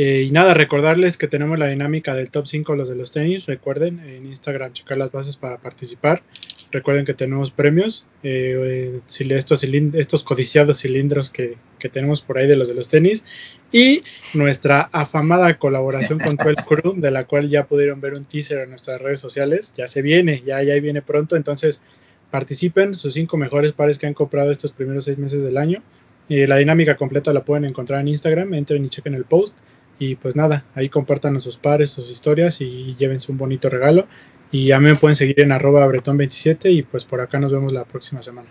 Eh, 0.00 0.22
y 0.28 0.30
nada, 0.30 0.54
recordarles 0.54 1.16
que 1.16 1.26
tenemos 1.26 1.58
la 1.58 1.66
dinámica 1.66 2.14
del 2.14 2.30
top 2.30 2.46
5, 2.46 2.76
los 2.76 2.88
de 2.88 2.94
los 2.94 3.10
tenis. 3.10 3.46
Recuerden 3.46 3.98
en 3.98 4.26
Instagram 4.26 4.72
checar 4.72 4.96
las 4.96 5.10
bases 5.10 5.34
para 5.34 5.58
participar. 5.58 6.22
Recuerden 6.70 7.04
que 7.04 7.14
tenemos 7.14 7.50
premios. 7.50 8.06
eh, 8.22 9.00
eh, 9.02 9.30
estos, 9.30 9.64
estos 9.64 10.22
codiciados 10.22 10.82
cilindros 10.82 11.30
que, 11.30 11.56
que 11.80 11.88
tenemos 11.88 12.20
por 12.20 12.38
ahí 12.38 12.46
de 12.46 12.54
los 12.54 12.68
de 12.68 12.74
los 12.74 12.86
tenis. 12.86 13.24
Y 13.72 14.04
nuestra 14.34 14.82
afamada 14.92 15.58
colaboración 15.58 16.20
con 16.20 16.36
12 16.36 16.54
Crew, 16.68 16.94
de 16.94 17.10
la 17.10 17.24
cual 17.24 17.48
ya 17.48 17.66
pudieron 17.66 18.00
ver 18.00 18.14
un 18.14 18.24
teaser 18.24 18.60
en 18.60 18.70
nuestras 18.70 19.00
redes 19.00 19.18
sociales. 19.18 19.72
Ya 19.76 19.88
se 19.88 20.00
viene, 20.00 20.44
ya, 20.46 20.62
ya 20.62 20.74
viene 20.74 21.02
pronto. 21.02 21.34
Entonces, 21.34 21.82
participen 22.30 22.94
sus 22.94 23.14
cinco 23.14 23.36
mejores 23.36 23.72
pares 23.72 23.98
que 23.98 24.06
han 24.06 24.14
comprado 24.14 24.52
estos 24.52 24.70
primeros 24.70 25.06
seis 25.06 25.18
meses 25.18 25.42
del 25.42 25.56
año. 25.56 25.82
Eh, 26.28 26.46
la 26.46 26.58
dinámica 26.58 26.96
completa 26.96 27.32
la 27.32 27.44
pueden 27.44 27.64
encontrar 27.64 28.00
en 28.00 28.06
Instagram. 28.06 28.54
Entren 28.54 28.84
y 28.84 28.90
chequen 28.90 29.14
el 29.14 29.24
post. 29.24 29.56
Y 29.98 30.14
pues 30.14 30.36
nada, 30.36 30.64
ahí 30.74 30.88
compartan 30.88 31.40
sus 31.40 31.56
pares, 31.56 31.90
sus 31.90 32.10
historias 32.10 32.60
y 32.60 32.94
llévense 32.96 33.32
un 33.32 33.38
bonito 33.38 33.68
regalo. 33.68 34.06
Y 34.50 34.72
a 34.72 34.78
mí 34.78 34.88
me 34.88 34.96
pueden 34.96 35.16
seguir 35.16 35.40
en 35.40 35.52
arroba 35.52 35.86
bretón27 35.86 36.72
y 36.72 36.82
pues 36.82 37.04
por 37.04 37.20
acá 37.20 37.38
nos 37.38 37.52
vemos 37.52 37.72
la 37.72 37.84
próxima 37.84 38.22
semana. 38.22 38.48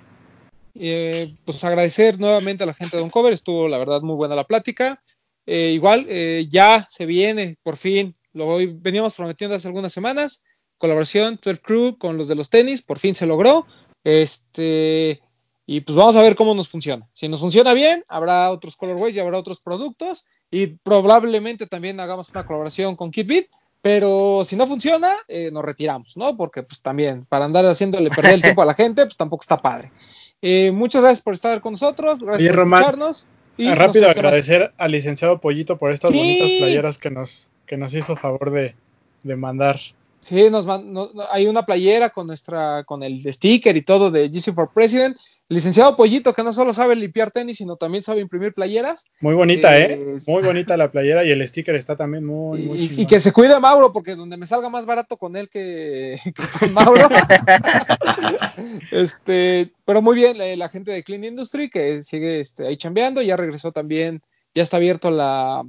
eh, 0.75 1.33
pues 1.43 1.63
agradecer 1.63 2.19
nuevamente 2.19 2.63
a 2.63 2.67
la 2.67 2.73
gente 2.73 2.97
de 2.97 3.03
Uncover, 3.03 3.33
estuvo 3.33 3.67
la 3.67 3.77
verdad 3.77 4.01
muy 4.01 4.15
buena 4.15 4.35
la 4.35 4.43
plática. 4.45 5.01
Eh, 5.45 5.71
igual, 5.73 6.05
eh, 6.09 6.45
ya 6.49 6.85
se 6.89 7.05
viene, 7.05 7.57
por 7.63 7.77
fin, 7.77 8.13
lo 8.33 8.57
veníamos 8.57 9.15
prometiendo 9.15 9.55
hace 9.55 9.67
algunas 9.67 9.93
semanas, 9.93 10.43
colaboración 10.77 11.39
12 11.41 11.61
Crew 11.61 11.97
con 11.97 12.17
los 12.17 12.27
de 12.27 12.35
los 12.35 12.49
tenis, 12.49 12.81
por 12.81 12.99
fin 12.99 13.15
se 13.15 13.25
logró. 13.25 13.65
Este, 14.03 15.21
y 15.65 15.81
pues 15.81 15.95
vamos 15.95 16.15
a 16.15 16.21
ver 16.21 16.35
cómo 16.35 16.53
nos 16.53 16.67
funciona. 16.67 17.09
Si 17.13 17.27
nos 17.27 17.39
funciona 17.39 17.73
bien, 17.73 18.03
habrá 18.07 18.51
otros 18.51 18.75
colorways 18.75 19.15
y 19.15 19.19
habrá 19.19 19.39
otros 19.39 19.61
productos. 19.61 20.25
Y 20.51 20.67
probablemente 20.67 21.67
también 21.67 21.99
hagamos 21.99 22.29
una 22.29 22.45
colaboración 22.45 22.95
con 22.95 23.11
Kitbit. 23.11 23.47
Pero 23.81 24.41
si 24.43 24.55
no 24.55 24.65
funciona, 24.65 25.13
eh, 25.27 25.49
nos 25.51 25.63
retiramos, 25.63 26.17
¿no? 26.17 26.35
Porque 26.35 26.63
pues 26.63 26.81
también, 26.81 27.25
para 27.29 27.45
andar 27.45 27.63
haciéndole 27.65 28.09
perder 28.09 28.33
el 28.33 28.41
tiempo 28.41 28.61
a 28.63 28.65
la 28.65 28.73
gente, 28.73 29.05
pues 29.05 29.15
tampoco 29.15 29.43
está 29.43 29.61
padre. 29.61 29.91
Eh, 30.41 30.71
muchas 30.71 31.03
gracias 31.03 31.21
por 31.23 31.35
estar 31.35 31.61
con 31.61 31.73
nosotros, 31.73 32.19
gracias 32.19 32.39
Oye, 32.39 32.49
por 32.49 32.57
Román, 32.59 32.79
escucharnos. 32.81 33.27
Y 33.55 33.67
no 33.67 33.75
rápido 33.75 34.09
agradecer 34.09 34.73
al 34.77 34.91
licenciado 34.91 35.39
Pollito 35.39 35.77
por 35.77 35.91
estas 35.91 36.11
Sí. 36.11 36.17
bonitas 36.17 36.49
playeras 36.59 36.97
que 36.97 37.11
nos, 37.11 37.49
que 37.65 37.77
nos 37.77 37.93
hizo 37.93 38.15
favor 38.15 38.51
de, 38.51 38.75
de 39.23 39.35
mandar. 39.35 39.79
Sí, 40.19 40.49
nos 40.49 40.65
man- 40.65 40.91
no- 40.91 41.09
hay 41.31 41.47
una 41.47 41.63
playera 41.65 42.09
con 42.09 42.27
nuestra, 42.27 42.83
con 42.83 43.01
el 43.03 43.21
sticker 43.31 43.77
y 43.77 43.83
todo 43.83 44.11
de 44.11 44.29
GC 44.29 44.53
for 44.53 44.71
President. 44.73 45.15
Licenciado 45.49 45.95
Pollito, 45.95 46.33
que 46.33 46.43
no 46.43 46.51
solo 46.51 46.73
sabe 46.73 46.93
limpiar 46.97 47.31
tenis, 47.31 47.55
sino 47.57 47.77
también 47.77 48.03
sabe 48.03 48.19
imprimir 48.19 48.53
playeras. 48.53 49.05
Muy 49.21 49.33
bonita, 49.33 49.79
Eh, 49.79 49.93
¿eh? 49.93 50.17
Muy 50.27 50.43
bonita 50.43 50.75
la 50.75 50.91
playera 50.91 51.23
y 51.23 51.31
el 51.31 51.47
sticker 51.47 51.75
está 51.75 51.95
también 51.95 52.25
muy, 52.25 52.63
muy 52.63 52.77
Y, 52.77 53.01
y 53.03 53.05
que 53.05 53.21
se 53.21 53.31
cuide 53.31 53.57
Mauro, 53.57 53.93
porque 53.93 54.15
donde 54.15 54.35
me 54.35 54.45
salga 54.45 54.69
más 54.69 54.85
barato 54.85 55.15
con 55.15 55.37
él 55.37 55.47
que, 55.49 56.19
que 56.25 56.59
con 56.59 56.73
Mauro. 56.73 57.07
este, 58.91 59.71
pero 59.85 60.01
muy 60.01 60.15
bien, 60.15 60.37
la, 60.37 60.55
la 60.55 60.69
gente 60.69 60.91
de 60.91 61.03
Clean 61.03 61.23
Industry 61.23 61.69
que 61.69 62.03
sigue 62.03 62.39
este, 62.39 62.67
ahí 62.67 62.77
chambeando, 62.77 63.21
ya 63.21 63.37
regresó 63.37 63.71
también, 63.71 64.21
ya 64.53 64.63
está 64.63 64.77
abierto 64.77 65.11
la 65.11 65.63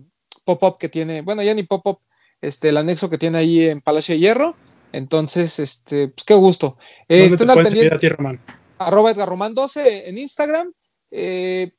pop-up 0.44 0.78
que 0.78 0.88
tiene, 0.88 1.20
bueno, 1.22 1.42
ya 1.42 1.54
ni 1.54 1.62
pop-up, 1.62 1.98
este, 2.40 2.70
el 2.70 2.76
anexo 2.76 3.10
que 3.10 3.18
tiene 3.18 3.38
ahí 3.38 3.66
en 3.66 3.80
Palacio 3.80 4.14
de 4.14 4.20
Hierro. 4.20 4.56
Entonces, 4.92 5.58
este, 5.58 6.08
pues 6.08 6.24
qué 6.24 6.34
gusto. 6.34 6.78
Eh, 7.08 7.20
¿Dónde 7.20 7.36
te 7.36 7.44
estén 7.44 7.50
al 7.50 7.64
pendiente 7.64 7.94
a 7.94 7.98
ti, 7.98 8.08
Román? 8.08 8.40
arroba 8.78 9.10
Edgar 9.10 9.28
Román 9.28 9.54
12 9.54 10.08
en 10.08 10.18
Instagram. 10.18 10.72
Eh, 11.10 11.72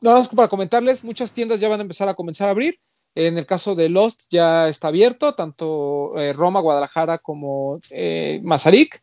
nada 0.00 0.18
más 0.18 0.28
para 0.28 0.48
comentarles, 0.48 1.04
muchas 1.04 1.32
tiendas 1.32 1.60
ya 1.60 1.68
van 1.68 1.80
a 1.80 1.82
empezar 1.82 2.08
a 2.08 2.14
comenzar 2.14 2.48
a 2.48 2.52
abrir. 2.52 2.80
En 3.14 3.36
el 3.36 3.44
caso 3.44 3.74
de 3.74 3.90
Lost 3.90 4.22
ya 4.30 4.68
está 4.68 4.88
abierto, 4.88 5.34
tanto 5.34 6.18
eh, 6.18 6.32
Roma, 6.32 6.60
Guadalajara 6.60 7.18
como 7.18 7.78
eh, 7.90 8.40
Mazarik. 8.42 9.02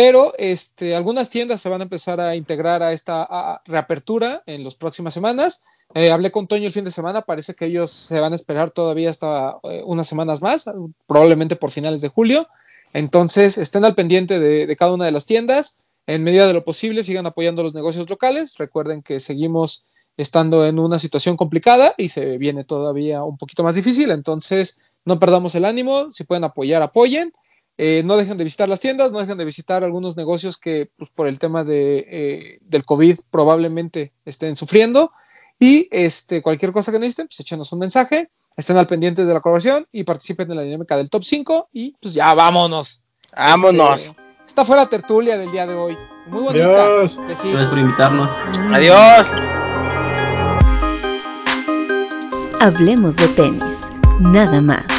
Pero 0.00 0.32
este, 0.38 0.94
algunas 0.94 1.28
tiendas 1.28 1.60
se 1.60 1.68
van 1.68 1.80
a 1.80 1.82
empezar 1.82 2.20
a 2.20 2.36
integrar 2.36 2.84
a 2.84 2.92
esta 2.92 3.60
reapertura 3.66 4.44
en 4.46 4.62
las 4.62 4.76
próximas 4.76 5.12
semanas. 5.12 5.64
Eh, 5.92 6.12
hablé 6.12 6.30
con 6.30 6.46
Toño 6.46 6.66
el 6.66 6.72
fin 6.72 6.84
de 6.84 6.92
semana, 6.92 7.22
parece 7.22 7.54
que 7.54 7.64
ellos 7.64 7.90
se 7.90 8.20
van 8.20 8.30
a 8.30 8.36
esperar 8.36 8.70
todavía 8.70 9.10
hasta 9.10 9.58
eh, 9.64 9.82
unas 9.84 10.06
semanas 10.06 10.40
más, 10.40 10.70
probablemente 11.08 11.56
por 11.56 11.72
finales 11.72 12.00
de 12.00 12.10
julio. 12.10 12.46
Entonces, 12.92 13.58
estén 13.58 13.84
al 13.84 13.96
pendiente 13.96 14.38
de 14.38 14.76
cada 14.76 14.94
una 14.94 15.04
de 15.04 15.10
las 15.10 15.26
tiendas. 15.26 15.78
En 16.06 16.22
medida 16.22 16.46
de 16.46 16.54
lo 16.54 16.62
posible, 16.62 17.02
sigan 17.02 17.26
apoyando 17.26 17.64
los 17.64 17.74
negocios 17.74 18.08
locales. 18.08 18.56
Recuerden 18.56 19.02
que 19.02 19.18
seguimos 19.18 19.84
estando 20.16 20.64
en 20.64 20.78
una 20.78 21.00
situación 21.00 21.36
complicada 21.36 21.96
y 21.98 22.10
se 22.10 22.38
viene 22.38 22.62
todavía 22.62 23.24
un 23.24 23.36
poquito 23.36 23.64
más 23.64 23.74
difícil. 23.74 24.12
Entonces, 24.12 24.78
no 25.04 25.18
perdamos 25.18 25.56
el 25.56 25.64
ánimo. 25.64 26.12
Si 26.12 26.22
pueden 26.22 26.44
apoyar, 26.44 26.82
apoyen. 26.82 27.32
Eh, 27.80 28.02
no 28.04 28.16
dejen 28.16 28.36
de 28.36 28.44
visitar 28.44 28.68
las 28.68 28.80
tiendas, 28.80 29.12
no 29.12 29.20
dejen 29.20 29.38
de 29.38 29.44
visitar 29.44 29.84
algunos 29.84 30.16
negocios 30.16 30.58
que 30.58 30.90
pues, 30.96 31.10
por 31.10 31.28
el 31.28 31.38
tema 31.38 31.62
de, 31.62 32.04
eh, 32.10 32.58
del 32.62 32.84
COVID 32.84 33.20
probablemente 33.30 34.12
estén 34.24 34.56
sufriendo. 34.56 35.12
Y 35.60 35.88
este, 35.92 36.42
cualquier 36.42 36.72
cosa 36.72 36.90
que 36.90 36.98
necesiten, 36.98 37.28
pues 37.28 37.38
échenos 37.40 37.72
un 37.72 37.78
mensaje, 37.78 38.30
estén 38.56 38.76
al 38.76 38.88
pendiente 38.88 39.24
de 39.24 39.32
la 39.32 39.40
colaboración 39.40 39.86
y 39.92 40.02
participen 40.02 40.50
en 40.50 40.56
la 40.56 40.62
dinámica 40.62 40.96
del 40.96 41.08
top 41.08 41.22
5 41.22 41.68
y 41.72 41.92
pues 42.00 42.14
ya 42.14 42.34
vámonos. 42.34 43.04
Vámonos. 43.36 44.02
Este, 44.02 44.20
esta 44.46 44.64
fue 44.64 44.76
la 44.76 44.86
tertulia 44.86 45.38
del 45.38 45.52
día 45.52 45.66
de 45.66 45.74
hoy. 45.74 45.96
Muy 46.26 46.42
bonita. 46.42 46.84
Adiós. 46.84 47.16
Gracias 47.26 47.66
por 47.68 47.78
invitarnos. 47.78 48.30
Adiós. 48.72 49.28
Hablemos 52.60 53.14
de 53.14 53.28
tenis, 53.28 53.88
nada 54.20 54.60
más. 54.60 54.97